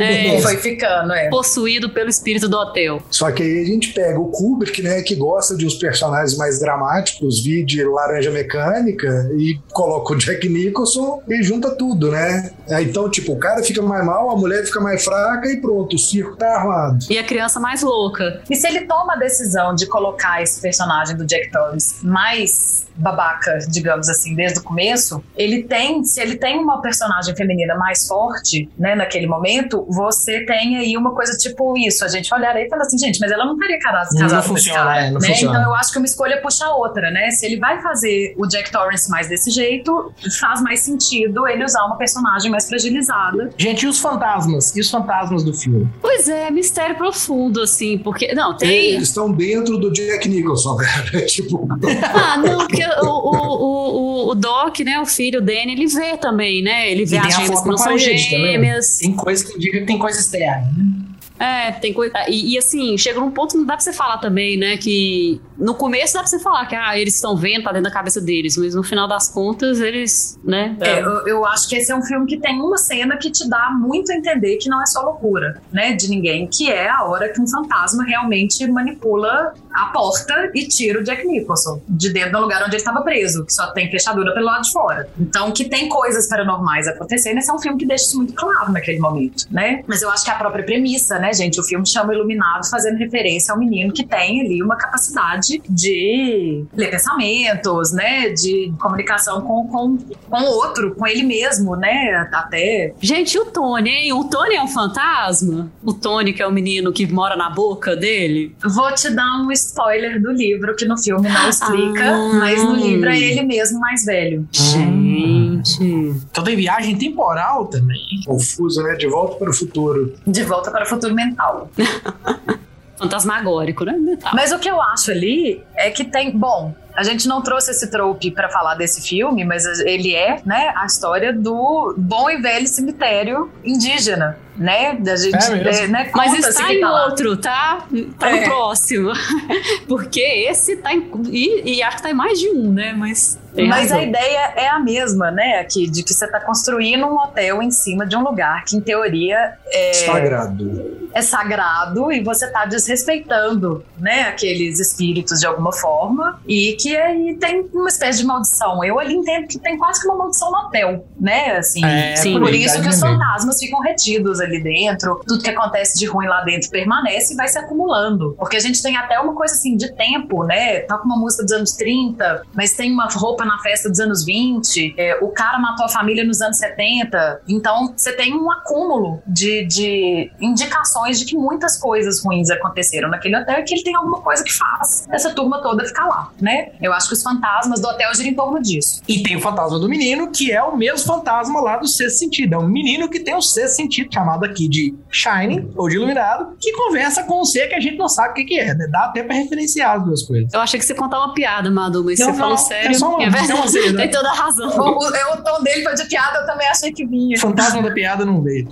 É, 0.00 0.40
foi 0.42 0.56
ficando, 0.56 1.12
é. 1.12 1.28
Possuído 1.28 1.90
pelo 1.90 2.08
espírito 2.08 2.48
do 2.48 2.56
hotel. 2.56 3.02
Só 3.10 3.30
que 3.30 3.42
aí 3.42 3.62
a 3.62 3.64
gente 3.64 3.92
pega 3.92 4.18
o 4.18 4.26
Kubrick, 4.26 4.82
né, 4.82 5.02
que 5.02 5.14
gosta 5.14 5.56
de 5.56 5.66
uns 5.66 5.74
personagens 5.74 6.36
mais 6.36 6.60
dramáticos, 6.60 7.42
vi 7.42 7.64
de 7.64 7.84
Laranja 7.84 8.30
Mecânica, 8.30 9.30
e 9.36 9.58
coloca 9.72 10.14
o 10.14 10.16
Jack 10.16 10.48
Nicholson 10.48 11.22
e 11.28 11.42
junta 11.42 11.70
tudo, 11.70 11.89
né? 11.94 12.50
É, 12.68 12.82
então, 12.82 13.10
tipo, 13.10 13.32
o 13.32 13.38
cara 13.38 13.62
fica 13.62 13.82
mais 13.82 14.04
mal, 14.04 14.30
a 14.30 14.36
mulher 14.36 14.64
fica 14.64 14.80
mais 14.80 15.04
fraca 15.04 15.48
e 15.48 15.60
pronto, 15.60 15.96
o 15.96 15.98
circo 15.98 16.36
tá 16.36 16.56
armado. 16.56 16.98
E 17.08 17.18
a 17.18 17.24
criança 17.24 17.58
mais 17.58 17.82
louca. 17.82 18.42
E 18.48 18.56
se 18.56 18.66
ele 18.66 18.82
toma 18.82 19.14
a 19.14 19.16
decisão 19.16 19.74
de 19.74 19.86
colocar 19.86 20.42
esse 20.42 20.60
personagem 20.60 21.16
do 21.16 21.24
Jack 21.24 21.50
Torrance 21.50 22.04
mais 22.04 22.80
babaca, 23.00 23.58
digamos 23.68 24.08
assim, 24.08 24.34
desde 24.34 24.58
o 24.58 24.62
começo, 24.62 25.22
ele 25.36 25.62
tem, 25.62 26.04
se 26.04 26.20
ele 26.20 26.36
tem 26.36 26.58
uma 26.58 26.82
personagem 26.82 27.34
feminina 27.34 27.74
mais 27.74 28.06
forte, 28.06 28.68
né, 28.78 28.94
naquele 28.94 29.26
momento, 29.26 29.86
você 29.88 30.44
tem 30.44 30.76
aí 30.76 30.96
uma 30.96 31.14
coisa 31.14 31.36
tipo 31.36 31.76
isso, 31.78 32.04
a 32.04 32.08
gente 32.08 32.32
olhar 32.34 32.54
aí 32.54 32.66
e 32.66 32.68
fala 32.68 32.82
assim, 32.82 32.98
gente, 32.98 33.18
mas 33.18 33.30
ela 33.30 33.44
não 33.44 33.54
estaria 33.54 33.78
casada, 33.78 34.08
não, 34.12 34.28
não 34.28 34.42
funciona, 34.42 34.78
cara, 34.78 35.06
é, 35.06 35.10
não 35.10 35.20
né? 35.20 35.28
Funciona. 35.28 35.58
Então 35.58 35.70
eu 35.70 35.74
acho 35.74 35.92
que 35.92 35.98
uma 35.98 36.06
escolha 36.06 36.40
puxa 36.42 36.66
a 36.66 36.76
outra, 36.76 37.10
né? 37.10 37.30
Se 37.30 37.46
ele 37.46 37.58
vai 37.58 37.80
fazer 37.80 38.34
o 38.36 38.46
Jack 38.46 38.70
Torrance 38.70 39.10
mais 39.10 39.28
desse 39.28 39.50
jeito, 39.50 40.12
faz 40.38 40.60
mais 40.60 40.80
sentido 40.80 41.48
ele 41.48 41.64
usar 41.64 41.79
uma 41.86 41.96
personagem 41.96 42.50
mais 42.50 42.68
fragilizada. 42.68 43.50
Gente, 43.56 43.84
e 43.84 43.88
os 43.88 43.98
fantasmas? 43.98 44.74
E 44.76 44.80
os 44.80 44.90
fantasmas 44.90 45.42
do 45.42 45.52
filme? 45.52 45.88
Pois 46.00 46.28
é, 46.28 46.50
mistério 46.50 46.96
profundo, 46.96 47.60
assim, 47.60 47.98
porque. 47.98 48.34
Não, 48.34 48.56
tem. 48.56 48.94
Eles 48.94 49.08
estão 49.08 49.32
dentro 49.32 49.78
do 49.78 49.92
Jack 49.92 50.28
Nicholson, 50.28 50.76
velho. 51.12 51.26
tipo. 51.26 51.68
ah, 52.14 52.36
não, 52.38 52.58
porque 52.66 52.84
o, 53.02 53.06
o, 53.06 54.28
o, 54.28 54.30
o, 54.30 54.34
Doc, 54.34 54.80
né, 54.80 55.00
o 55.00 55.06
filho, 55.06 55.40
o 55.40 55.42
Danny, 55.42 55.72
ele 55.72 55.86
vê 55.86 56.16
também, 56.16 56.62
né? 56.62 56.90
Ele 56.90 57.04
vê 57.04 57.18
as 57.18 57.34
gêmeas 57.34 57.60
que 57.62 57.68
não 57.68 57.78
são 57.78 57.98
gêmeas. 57.98 58.98
Tem 58.98 59.14
coisa 59.14 59.44
que 59.44 59.56
indica 59.56 59.78
que 59.80 59.86
tem 59.86 59.98
coisa 59.98 60.18
externa, 60.18 60.70
né? 60.76 61.00
É, 61.40 61.72
tem 61.72 61.94
coisa. 61.94 62.12
E, 62.28 62.52
e, 62.52 62.58
assim, 62.58 62.98
chega 62.98 63.18
num 63.18 63.30
ponto 63.30 63.52
que 63.52 63.56
não 63.56 63.64
dá 63.64 63.72
pra 63.72 63.80
você 63.80 63.94
falar 63.94 64.18
também, 64.18 64.58
né? 64.58 64.76
Que 64.76 65.40
no 65.56 65.74
começo 65.74 66.12
dá 66.12 66.20
pra 66.20 66.28
você 66.28 66.38
falar 66.38 66.66
que 66.66 66.76
ah, 66.76 66.98
eles 66.98 67.14
estão 67.14 67.34
vendo, 67.34 67.64
tá 67.64 67.72
dentro 67.72 67.84
da 67.84 67.90
cabeça 67.90 68.20
deles, 68.20 68.58
mas 68.58 68.74
no 68.74 68.82
final 68.82 69.08
das 69.08 69.30
contas, 69.30 69.80
eles, 69.80 70.38
né? 70.44 70.76
É, 70.80 71.00
eu, 71.00 71.26
eu, 71.26 71.46
acho 71.46 71.66
que 71.66 71.76
esse 71.76 71.90
é 71.90 71.96
um 71.96 72.02
filme 72.02 72.26
que 72.26 72.38
tem 72.38 72.60
uma 72.60 72.76
cena 72.76 73.16
que 73.16 73.30
te 73.30 73.48
dá 73.48 73.70
muito 73.70 74.12
a 74.12 74.14
entender 74.14 74.58
que 74.58 74.68
não 74.68 74.82
é 74.82 74.86
só 74.86 75.00
loucura, 75.00 75.62
né? 75.72 75.94
De 75.94 76.10
ninguém, 76.10 76.46
que 76.46 76.70
é 76.70 76.90
a 76.90 77.04
hora 77.04 77.32
que 77.32 77.40
um 77.40 77.48
fantasma 77.48 78.04
realmente 78.04 78.66
manipula 78.66 79.54
a 79.72 79.86
porta 79.86 80.50
e 80.54 80.68
tira 80.68 81.00
o 81.00 81.02
Jack 81.02 81.26
Nicholson 81.26 81.80
de 81.88 82.12
dentro 82.12 82.32
do 82.32 82.40
lugar 82.40 82.60
onde 82.62 82.72
ele 82.72 82.76
estava 82.76 83.00
preso, 83.00 83.46
que 83.46 83.52
só 83.54 83.72
tem 83.72 83.90
fechadura 83.90 84.34
pelo 84.34 84.44
lado 84.44 84.62
de 84.62 84.72
fora. 84.72 85.08
Então, 85.18 85.50
que 85.52 85.64
tem 85.70 85.88
coisas 85.88 86.28
paranormais 86.28 86.86
acontecendo, 86.86 87.38
esse 87.38 87.50
é 87.50 87.54
um 87.54 87.58
filme 87.58 87.78
que 87.78 87.86
deixa 87.86 88.04
isso 88.04 88.18
muito 88.18 88.34
claro 88.34 88.72
naquele 88.72 88.98
momento, 88.98 89.46
né? 89.50 89.82
Mas 89.86 90.02
eu 90.02 90.10
acho 90.10 90.22
que 90.22 90.30
a 90.30 90.34
própria 90.34 90.64
premissa, 90.64 91.18
né, 91.18 91.29
gente? 91.32 91.60
O 91.60 91.64
filme 91.64 91.86
chama 91.86 92.14
Iluminado 92.14 92.68
fazendo 92.68 92.96
referência 92.98 93.52
ao 93.52 93.58
menino 93.58 93.92
que 93.92 94.04
tem 94.06 94.40
ali 94.40 94.62
uma 94.62 94.76
capacidade 94.76 95.60
de 95.68 96.64
ler 96.74 96.90
pensamentos, 96.90 97.92
né? 97.92 98.30
De 98.30 98.72
comunicação 98.80 99.40
com, 99.42 99.66
com, 99.68 99.96
com 100.28 100.40
o 100.42 100.46
outro, 100.56 100.94
com 100.94 101.06
ele 101.06 101.22
mesmo, 101.22 101.76
né? 101.76 102.28
Até. 102.32 102.94
Gente, 103.00 103.34
e 103.34 103.38
o 103.40 103.46
Tony, 103.46 103.90
hein? 103.90 104.12
O 104.12 104.24
Tony 104.24 104.54
é 104.54 104.62
um 104.62 104.68
fantasma? 104.68 105.70
O 105.82 105.92
Tony, 105.92 106.32
que 106.32 106.42
é 106.42 106.46
o 106.46 106.52
menino 106.52 106.92
que 106.92 107.06
mora 107.06 107.36
na 107.36 107.50
boca 107.50 107.94
dele? 107.96 108.54
Vou 108.64 108.92
te 108.94 109.10
dar 109.10 109.42
um 109.42 109.50
spoiler 109.52 110.20
do 110.20 110.32
livro, 110.32 110.74
que 110.76 110.84
no 110.84 110.96
filme 110.96 111.28
não 111.28 111.48
explica, 111.48 112.04
Ah. 112.10 112.32
mas 112.34 112.62
no 112.64 112.74
livro 112.74 113.08
é 113.08 113.18
ele 113.18 113.42
mesmo 113.42 113.78
mais 113.80 114.04
velho. 114.04 114.46
Gente. 114.52 115.84
Então 116.30 116.42
tem 116.44 116.56
viagem 116.56 116.96
temporal 116.96 117.66
também. 117.66 118.00
Confuso, 118.24 118.82
né? 118.82 118.94
De 118.94 119.06
volta 119.06 119.36
para 119.36 119.50
o 119.50 119.54
futuro. 119.54 120.14
De 120.26 120.42
volta 120.44 120.70
para 120.70 120.84
o 120.84 120.86
futuro 120.88 121.14
mental. 121.24 121.70
Fantasmagórico, 122.96 123.84
né? 123.84 123.94
Tá. 124.20 124.30
Mas 124.34 124.52
o 124.52 124.58
que 124.58 124.70
eu 124.70 124.80
acho 124.80 125.10
ali 125.10 125.64
é 125.74 125.90
que 125.90 126.04
tem. 126.04 126.36
Bom, 126.36 126.74
a 126.94 127.02
gente 127.02 127.26
não 127.26 127.40
trouxe 127.40 127.70
esse 127.70 127.90
trope 127.90 128.30
pra 128.30 128.50
falar 128.50 128.74
desse 128.74 129.00
filme, 129.00 129.42
mas 129.44 129.64
ele 129.80 130.14
é, 130.14 130.40
né, 130.44 130.72
a 130.76 130.84
história 130.84 131.32
do 131.32 131.94
bom 131.96 132.28
e 132.28 132.36
velho 132.36 132.66
cemitério 132.66 133.50
indígena, 133.64 134.38
né? 134.60 134.94
Da 134.94 135.16
gente, 135.16 135.34
É 135.36 135.84
é, 135.84 135.86
né, 135.88 136.10
Mas 136.14 136.34
está 136.34 136.72
em 136.72 136.80
tá 136.80 137.04
outro, 137.06 137.36
tá? 137.36 137.86
Tá 138.18 138.30
É. 138.30 138.40
no 138.40 138.44
próximo. 138.44 139.10
Porque 139.88 140.20
esse 140.20 140.76
tá 140.76 140.92
em. 140.92 141.10
E, 141.30 141.76
e 141.78 141.82
acho 141.82 141.96
que 141.96 142.02
tá 142.02 142.10
em 142.10 142.14
mais 142.14 142.38
de 142.38 142.50
um, 142.50 142.70
né? 142.70 142.92
Mas. 142.96 143.38
Tem 143.52 143.66
Mas 143.66 143.90
razão. 143.90 143.98
a 143.98 144.02
ideia 144.04 144.52
é 144.54 144.68
a 144.68 144.78
mesma, 144.78 145.32
né? 145.32 145.58
Aqui, 145.58 145.90
de 145.90 146.04
que 146.04 146.14
você 146.14 146.24
tá 146.28 146.38
construindo 146.38 147.04
um 147.04 147.16
hotel 147.16 147.60
em 147.60 147.70
cima 147.72 148.06
de 148.06 148.16
um 148.16 148.22
lugar 148.22 148.64
que, 148.64 148.76
em 148.76 148.80
teoria, 148.80 149.54
é, 149.66 149.92
Sagrado. 149.92 151.08
é 151.12 151.20
sagrado 151.20 152.12
e 152.12 152.22
você 152.22 152.46
tá 152.46 152.64
desrespeitando, 152.64 153.84
né, 153.98 154.28
aqueles 154.28 154.78
espíritos 154.78 155.40
de 155.40 155.46
alguma 155.46 155.72
forma 155.72 156.40
e 156.46 156.76
que 156.80 156.96
aí 156.96 157.34
tem 157.40 157.68
uma 157.74 157.88
espécie 157.88 158.20
de 158.20 158.24
maldição. 158.24 158.84
Eu 158.84 159.00
ali 159.00 159.14
entendo 159.14 159.48
que 159.48 159.58
tem 159.58 159.76
quase 159.76 160.00
que 160.00 160.06
uma 160.06 160.16
maldição 160.16 160.52
no 160.52 160.58
hotel, 160.58 161.04
né, 161.20 161.56
assim. 161.56 161.84
É, 161.84 162.14
Sim. 162.14 162.38
Por 162.38 162.54
isso 162.54 162.80
que 162.80 162.88
os 162.88 163.00
fantasmas 163.00 163.58
ficam 163.58 163.80
retidos 163.80 164.40
ali 164.50 164.62
dentro, 164.62 165.20
tudo 165.26 165.42
que 165.42 165.50
acontece 165.50 165.98
de 165.98 166.06
ruim 166.06 166.26
lá 166.26 166.42
dentro 166.42 166.70
permanece 166.70 167.34
e 167.34 167.36
vai 167.36 167.48
se 167.48 167.58
acumulando. 167.58 168.34
Porque 168.38 168.56
a 168.56 168.60
gente 168.60 168.82
tem 168.82 168.96
até 168.96 169.18
uma 169.18 169.34
coisa 169.34 169.54
assim 169.54 169.76
de 169.76 169.92
tempo, 169.94 170.44
né? 170.44 170.80
Toca 170.80 171.04
uma 171.04 171.16
música 171.16 171.42
dos 171.42 171.52
anos 171.52 171.72
30, 171.72 172.42
mas 172.54 172.72
tem 172.74 172.92
uma 172.92 173.08
roupa 173.10 173.44
na 173.44 173.58
festa 173.58 173.88
dos 173.88 174.00
anos 174.00 174.24
20, 174.24 174.94
é, 174.96 175.18
o 175.22 175.28
cara 175.28 175.58
matou 175.58 175.86
a 175.86 175.88
família 175.88 176.24
nos 176.24 176.40
anos 176.40 176.58
70. 176.58 177.42
Então 177.48 177.94
você 177.96 178.12
tem 178.12 178.34
um 178.34 178.50
acúmulo 178.50 179.20
de, 179.26 179.66
de 179.66 180.30
indicações 180.40 181.18
de 181.18 181.24
que 181.24 181.36
muitas 181.36 181.78
coisas 181.78 182.22
ruins 182.24 182.50
aconteceram 182.50 183.08
naquele 183.08 183.36
hotel 183.36 183.60
e 183.60 183.62
que 183.62 183.74
ele 183.74 183.82
tem 183.82 183.94
alguma 183.94 184.20
coisa 184.20 184.42
que 184.42 184.52
faz 184.52 185.06
essa 185.10 185.34
turma 185.34 185.62
toda 185.62 185.84
ficar 185.84 186.06
lá, 186.06 186.30
né? 186.40 186.72
Eu 186.80 186.92
acho 186.92 187.08
que 187.08 187.14
os 187.14 187.22
fantasmas 187.22 187.80
do 187.80 187.88
hotel 187.88 188.14
giram 188.14 188.30
em 188.30 188.34
torno 188.34 188.60
disso. 188.60 189.02
E 189.06 189.22
tem 189.22 189.36
o 189.36 189.40
fantasma 189.40 189.78
do 189.78 189.88
menino, 189.88 190.30
que 190.30 190.52
é 190.52 190.62
o 190.62 190.76
mesmo 190.76 191.06
fantasma 191.06 191.60
lá 191.60 191.76
do 191.76 191.86
sexto 191.86 192.18
sentido. 192.18 192.54
É 192.54 192.58
um 192.58 192.68
menino 192.68 193.08
que 193.08 193.20
tem 193.20 193.34
o 193.34 193.42
sexto 193.42 193.76
sentido, 193.76 194.12
chamado 194.12 194.39
aqui 194.46 194.68
de 194.68 194.94
Shining, 195.10 195.72
ou 195.76 195.88
de 195.88 195.96
Iluminado, 195.96 196.56
que 196.60 196.72
conversa 196.72 197.22
com 197.24 197.40
um 197.40 197.44
ser 197.44 197.68
que 197.68 197.74
a 197.74 197.80
gente 197.80 197.96
não 197.96 198.08
sabe 198.08 198.30
o 198.30 198.34
que, 198.34 198.44
que 198.44 198.58
é, 198.58 198.74
né? 198.74 198.86
Dá 198.90 199.04
até 199.06 199.22
pra 199.22 199.34
referenciar 199.34 199.96
as 199.96 200.04
duas 200.04 200.22
coisas. 200.22 200.52
Eu 200.52 200.60
achei 200.60 200.78
que 200.78 200.86
você 200.86 200.94
contava 200.94 201.24
uma 201.26 201.34
piada, 201.34 201.70
Madu, 201.70 202.04
mas 202.04 202.18
Não, 202.18 202.26
você 202.26 202.32
não, 202.32 202.38
falou 202.38 202.54
é 202.54 202.58
sério. 202.58 202.94
só 202.98 203.08
uma- 203.16 203.22
é 203.24 203.30
verdade. 203.30 203.78
é. 203.78 203.92
Tem 203.96 204.10
toda 204.10 204.28
a 204.30 204.34
razão. 204.34 204.68
O, 204.70 204.98
o, 204.98 205.14
é, 205.14 205.32
o 205.34 205.42
tom 205.42 205.62
dele 205.62 205.82
foi 205.82 205.94
de 205.94 206.04
piada, 206.06 206.38
eu 206.38 206.46
também 206.46 206.68
achei 206.68 206.92
que 206.92 207.06
vinha. 207.06 207.38
Fantasma 207.38 207.82
da 207.82 207.90
piada 207.90 208.24
não 208.24 208.42
veio. 208.42 208.68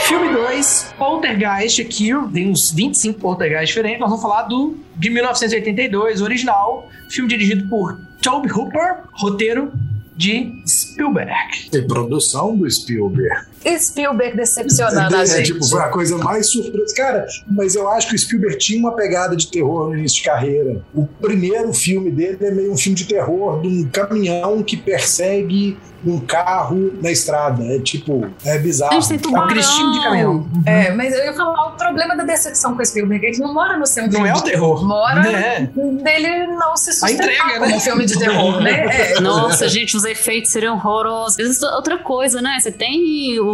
Filme 0.00 0.32
2, 0.32 0.94
Poltergeist 0.96 1.82
aqui, 1.82 2.10
tem 2.32 2.50
uns 2.50 2.70
25 2.72 3.20
Poltergeist 3.20 3.66
diferentes. 3.66 4.00
Nós 4.00 4.08
vamos 4.08 4.22
falar 4.22 4.42
do 4.42 4.76
de 4.96 5.10
1982, 5.10 6.22
original, 6.22 6.88
filme 7.10 7.28
dirigido 7.28 7.68
por 7.68 7.98
Tobe 8.22 8.50
Hooper, 8.50 9.02
roteiro 9.12 9.70
de 10.18 10.52
Spielberg. 10.66 11.68
E 11.72 11.80
produção 11.82 12.56
do 12.56 12.68
Spielberg. 12.68 13.46
Spielberg 13.78 14.36
decepcionando 14.36 15.14
a 15.14 15.22
É, 15.22 15.26
gente. 15.26 15.52
tipo, 15.52 15.64
foi 15.64 15.80
a 15.80 15.88
coisa 15.90 16.18
mais 16.18 16.50
surpresa. 16.50 16.92
Cara, 16.96 17.24
mas 17.48 17.76
eu 17.76 17.88
acho 17.88 18.08
que 18.08 18.16
o 18.16 18.18
Spielberg 18.18 18.58
tinha 18.58 18.80
uma 18.80 18.96
pegada 18.96 19.36
de 19.36 19.48
terror 19.48 19.88
no 19.90 19.96
início 19.96 20.18
de 20.18 20.24
carreira. 20.24 20.82
O 20.92 21.06
primeiro 21.06 21.72
filme 21.72 22.10
dele 22.10 22.36
é 22.40 22.50
meio 22.50 22.72
um 22.72 22.76
filme 22.76 22.96
de 22.98 23.04
terror 23.06 23.60
de 23.62 23.68
um 23.68 23.88
caminhão 23.88 24.60
que 24.62 24.76
persegue 24.76 25.78
um 26.06 26.20
carro 26.20 26.92
na 27.02 27.10
estrada. 27.10 27.64
É 27.64 27.78
tipo, 27.80 28.26
é 28.44 28.58
bizarro. 28.58 28.92
A 28.92 29.00
gente 29.00 29.08
tem 29.08 29.16
É 29.16 29.20
tubarão. 29.20 29.48
Cristinho 29.48 29.92
de 29.92 30.02
caminhão. 30.02 30.46
É, 30.66 30.90
mas 30.92 31.12
eu 31.14 31.24
ia 31.24 31.32
falar, 31.32 31.66
o 31.68 31.76
problema 31.76 32.16
da 32.16 32.24
decepção 32.24 32.74
com 32.76 32.82
o 32.82 32.86
Spielberg 32.86 33.26
é 33.26 33.30
que 33.30 33.40
não 33.40 33.52
mora 33.52 33.76
no 33.76 33.86
seu 33.86 34.04
Não 34.04 34.10
filme 34.12 34.28
é 34.28 34.34
o 34.34 34.40
terror. 34.40 34.84
Mora 34.86 35.28
É. 35.28 35.60
dele 36.02 36.46
não 36.48 36.76
se 36.76 36.92
sustentar 36.92 37.24
entrega, 37.26 37.54
como 37.54 37.66
né? 37.66 37.76
um 37.76 37.80
filme 37.80 38.06
de 38.06 38.18
terror, 38.18 38.60
né? 38.60 38.86
É. 38.86 39.20
Nossa, 39.20 39.68
gente, 39.68 39.96
os 39.96 40.04
efeitos 40.04 40.50
seriam 40.50 40.74
horrorosos. 40.74 41.62
Outra 41.62 41.98
coisa, 41.98 42.40
né? 42.40 42.58
Você 42.60 42.70
tem 42.70 43.38
o. 43.40 43.44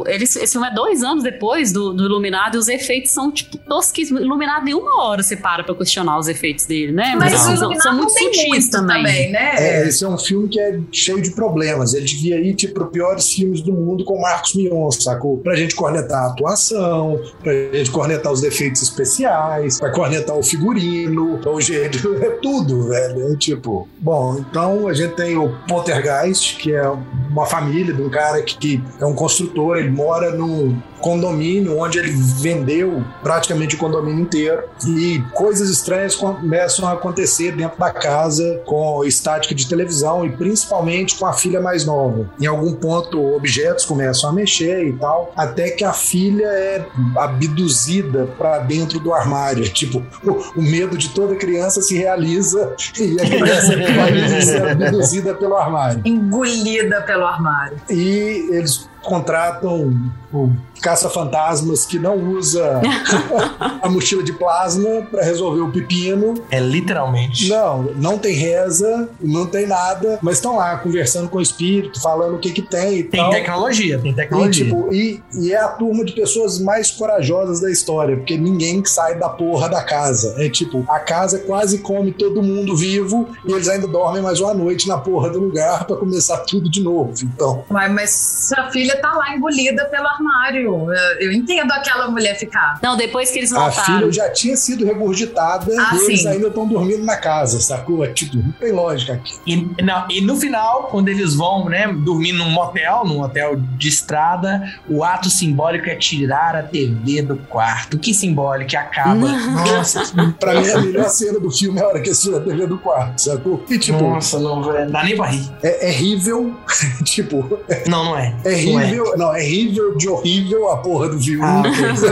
o- 0.00 0.04
eles, 0.08 0.34
esse 0.36 0.52
filme 0.52 0.66
é 0.68 0.74
dois 0.74 1.02
anos 1.02 1.22
depois 1.22 1.72
do, 1.72 1.92
do 1.92 2.04
Iluminado 2.04 2.56
e 2.56 2.58
os 2.58 2.68
efeitos 2.68 3.10
são, 3.12 3.30
tipo, 3.30 3.56
tosquíssimos. 3.58 4.22
Iluminado, 4.22 4.64
nenhuma 4.64 5.02
hora 5.04 5.22
você 5.22 5.36
para 5.36 5.62
pra 5.64 5.74
questionar 5.74 6.18
os 6.18 6.28
efeitos 6.28 6.66
dele, 6.66 6.92
né? 6.92 7.14
Mas 7.16 7.32
o 7.34 7.36
são, 7.38 7.54
Iluminado 7.54 7.82
são 7.82 7.94
muito 7.96 8.12
sutis 8.18 8.48
muito 8.48 8.70
também, 8.70 9.32
né? 9.32 9.54
É, 9.58 9.88
esse 9.88 10.04
é 10.04 10.08
um 10.08 10.18
filme 10.18 10.48
que 10.48 10.60
é 10.60 10.78
cheio 10.92 11.20
de 11.20 11.30
problemas. 11.32 11.94
Ele 11.94 12.04
devia 12.06 12.40
ir 12.40 12.54
tipo, 12.54 12.74
para 12.74 12.86
piores 12.86 13.28
filmes 13.32 13.60
do 13.60 13.72
mundo 13.72 14.04
com 14.04 14.20
Marcos 14.20 14.54
Mion, 14.54 14.90
sacou? 14.90 15.38
Pra 15.38 15.54
gente 15.54 15.74
cornetar 15.74 16.24
a 16.24 16.26
atuação, 16.28 17.20
pra 17.42 17.52
gente 17.72 17.90
cornetar 17.90 18.32
os 18.32 18.40
defeitos 18.40 18.82
especiais, 18.82 19.78
pra 19.78 19.90
cornetar 19.90 20.36
o 20.36 20.42
figurino, 20.42 21.40
o 21.44 21.60
jeito, 21.60 22.14
é 22.22 22.30
tudo, 22.30 22.88
velho. 22.88 23.32
É 23.32 23.36
tipo, 23.36 23.88
bom, 24.00 24.38
então 24.38 24.88
a 24.88 24.92
gente 24.94 25.14
tem 25.14 25.36
o 25.36 25.48
Poltergeist, 25.68 26.56
que 26.56 26.72
é 26.74 26.88
uma 26.88 27.46
família 27.46 27.92
de 27.94 28.02
um 28.02 28.08
cara 28.10 28.42
que, 28.42 28.56
que 28.56 28.82
é 29.00 29.06
um 29.06 29.14
construtor, 29.14 29.78
ele 29.84 29.90
mora 29.90 30.30
num 30.30 30.76
condomínio 31.00 31.78
onde 31.78 31.98
ele 31.98 32.12
vendeu 32.12 33.04
praticamente 33.22 33.74
o 33.74 33.78
condomínio 33.78 34.22
inteiro 34.22 34.64
e 34.86 35.22
coisas 35.34 35.68
estranhas 35.68 36.16
começam 36.16 36.88
a 36.88 36.92
acontecer 36.92 37.52
dentro 37.52 37.78
da 37.78 37.90
casa 37.90 38.62
com 38.64 39.04
estática 39.04 39.54
de 39.54 39.68
televisão 39.68 40.24
e 40.24 40.30
principalmente 40.30 41.16
com 41.16 41.26
a 41.26 41.34
filha 41.34 41.60
mais 41.60 41.84
nova. 41.84 42.30
Em 42.40 42.46
algum 42.46 42.72
ponto 42.72 43.34
objetos 43.34 43.84
começam 43.84 44.30
a 44.30 44.32
mexer 44.32 44.86
e 44.86 44.92
tal, 44.94 45.30
até 45.36 45.70
que 45.70 45.84
a 45.84 45.92
filha 45.92 46.46
é 46.46 46.86
abduzida 47.16 48.26
para 48.38 48.60
dentro 48.60 48.98
do 48.98 49.12
armário. 49.12 49.64
Tipo, 49.74 50.02
o, 50.22 50.60
o 50.60 50.62
medo 50.62 50.96
de 50.96 51.10
toda 51.10 51.34
criança 51.34 51.82
se 51.82 51.98
realiza 51.98 52.74
e 52.98 53.20
a 53.20 53.26
criança 53.26 53.76
vai 53.76 54.40
ser 54.40 54.62
abduzida 54.68 55.34
pelo 55.34 55.56
armário. 55.56 56.00
Engolida 56.04 57.02
pelo 57.02 57.26
armário. 57.26 57.76
E 57.90 58.48
eles 58.50 58.88
contratam 59.04 60.10
o 60.34 60.52
caça-fantasmas 60.80 61.84
que 61.86 61.98
não 61.98 62.16
usa 62.32 62.80
a 63.82 63.88
mochila 63.88 64.22
de 64.22 64.32
plasma 64.32 65.02
para 65.10 65.22
resolver 65.22 65.60
o 65.60 65.70
pepino. 65.72 66.34
É 66.50 66.60
literalmente. 66.60 67.48
Não, 67.48 67.82
não 67.96 68.18
tem 68.18 68.34
reza, 68.34 69.08
não 69.20 69.46
tem 69.46 69.66
nada, 69.66 70.18
mas 70.22 70.36
estão 70.36 70.56
lá 70.56 70.76
conversando 70.78 71.28
com 71.28 71.38
o 71.38 71.42
espírito, 71.42 72.00
falando 72.00 72.36
o 72.36 72.38
que 72.38 72.50
que 72.52 72.62
tem 72.62 72.98
e 72.98 73.04
Tem 73.04 73.20
tal. 73.20 73.30
tecnologia, 73.30 73.98
tem 73.98 74.12
E, 74.12 74.14
tecnologia. 74.14 74.64
tipo, 74.64 74.92
e, 74.92 75.22
e 75.34 75.52
é 75.52 75.58
a 75.58 75.68
turma 75.68 76.04
de 76.04 76.12
pessoas 76.12 76.58
mais 76.58 76.90
corajosas 76.90 77.60
da 77.60 77.70
história, 77.70 78.16
porque 78.16 78.36
ninguém 78.36 78.84
sai 78.84 79.18
da 79.18 79.28
porra 79.28 79.68
da 79.68 79.82
casa. 79.82 80.34
É 80.38 80.48
tipo, 80.48 80.84
a 80.88 80.98
casa 81.00 81.38
quase 81.40 81.78
come 81.78 82.12
todo 82.12 82.42
mundo 82.42 82.76
vivo 82.76 83.28
e 83.46 83.52
eles 83.52 83.68
ainda 83.68 83.86
dormem 83.86 84.22
mais 84.22 84.40
uma 84.40 84.54
noite 84.54 84.86
na 84.88 84.98
porra 84.98 85.30
do 85.30 85.40
lugar 85.40 85.86
para 85.86 85.96
começar 85.96 86.38
tudo 86.38 86.70
de 86.70 86.82
novo. 86.82 87.12
Então, 87.22 87.64
Mas, 87.68 87.92
mas 87.92 88.10
sua 88.48 88.70
filha 88.70 89.00
tá 89.00 89.12
lá 89.12 89.34
engolida 89.36 89.84
pelo 89.86 90.06
armário. 90.28 90.90
Eu, 90.92 91.26
eu 91.28 91.32
entendo 91.32 91.70
aquela 91.72 92.08
mulher 92.10 92.36
ficar. 92.38 92.78
Não, 92.82 92.96
depois 92.96 93.30
que 93.30 93.38
eles 93.38 93.52
A 93.52 93.60
voltaram. 93.68 93.98
filha 94.00 94.12
já 94.12 94.30
tinha 94.30 94.56
sido 94.56 94.84
regurgitada 94.84 95.72
Ah, 95.78 95.90
e 95.94 96.04
eles 96.04 96.22
sim. 96.22 96.28
ainda 96.28 96.48
estão 96.48 96.66
dormindo 96.66 97.04
na 97.04 97.16
casa, 97.16 97.60
sacou? 97.60 98.04
É 98.04 98.08
Tipo, 98.14 98.36
não 98.36 98.52
tem 98.52 98.72
lógica 98.72 99.14
aqui. 99.14 99.34
E, 99.46 99.82
não, 99.82 100.06
e 100.10 100.20
no 100.20 100.36
final, 100.36 100.84
quando 100.84 101.08
eles 101.08 101.34
vão, 101.34 101.68
né, 101.68 101.86
dormir 101.92 102.32
num 102.32 102.48
motel, 102.50 103.04
num 103.04 103.20
hotel 103.20 103.56
de 103.56 103.88
estrada, 103.88 104.62
o 104.88 105.02
ato 105.04 105.28
simbólico 105.28 105.88
é 105.88 105.96
tirar 105.96 106.54
a 106.56 106.62
TV 106.62 107.22
do 107.22 107.36
quarto. 107.36 107.98
Que 107.98 108.14
simbólico, 108.14 108.70
que 108.70 108.76
acaba. 108.76 109.14
Nossa, 109.28 110.02
Pra 110.38 110.60
mim, 110.60 110.68
a 110.70 110.80
melhor 110.80 111.08
cena 111.08 111.38
do 111.40 111.50
filme 111.50 111.78
é 111.80 111.82
a 111.82 111.88
hora 111.88 112.00
que 112.00 112.08
eles 112.08 112.20
tiram 112.20 112.38
a 112.38 112.40
TV 112.40 112.66
do 112.66 112.78
quarto, 112.78 113.20
sacou? 113.20 113.64
E, 113.68 113.78
tipo, 113.78 113.98
nossa, 114.02 114.38
não, 114.38 114.62
velho. 114.62 114.90
Dá 114.90 115.02
nem 115.04 115.16
pra 115.16 115.26
rir. 115.26 115.50
é, 115.62 115.88
é 115.88 115.90
rível, 115.90 116.54
tipo, 117.04 117.60
Não, 117.86 118.04
não 118.04 118.16
é. 118.18 118.34
é 118.44 118.50
Não 118.50 118.56
rível 118.56 118.74
horrível. 119.04 119.14
Não, 119.18 119.34
é 119.34 119.40
horrível 119.40 119.96
de 119.96 120.08
horrível 120.14 120.70
a 120.70 120.78
porra 120.78 121.08
do 121.08 121.20
filme. 121.20 121.44
Ah, 121.44 121.62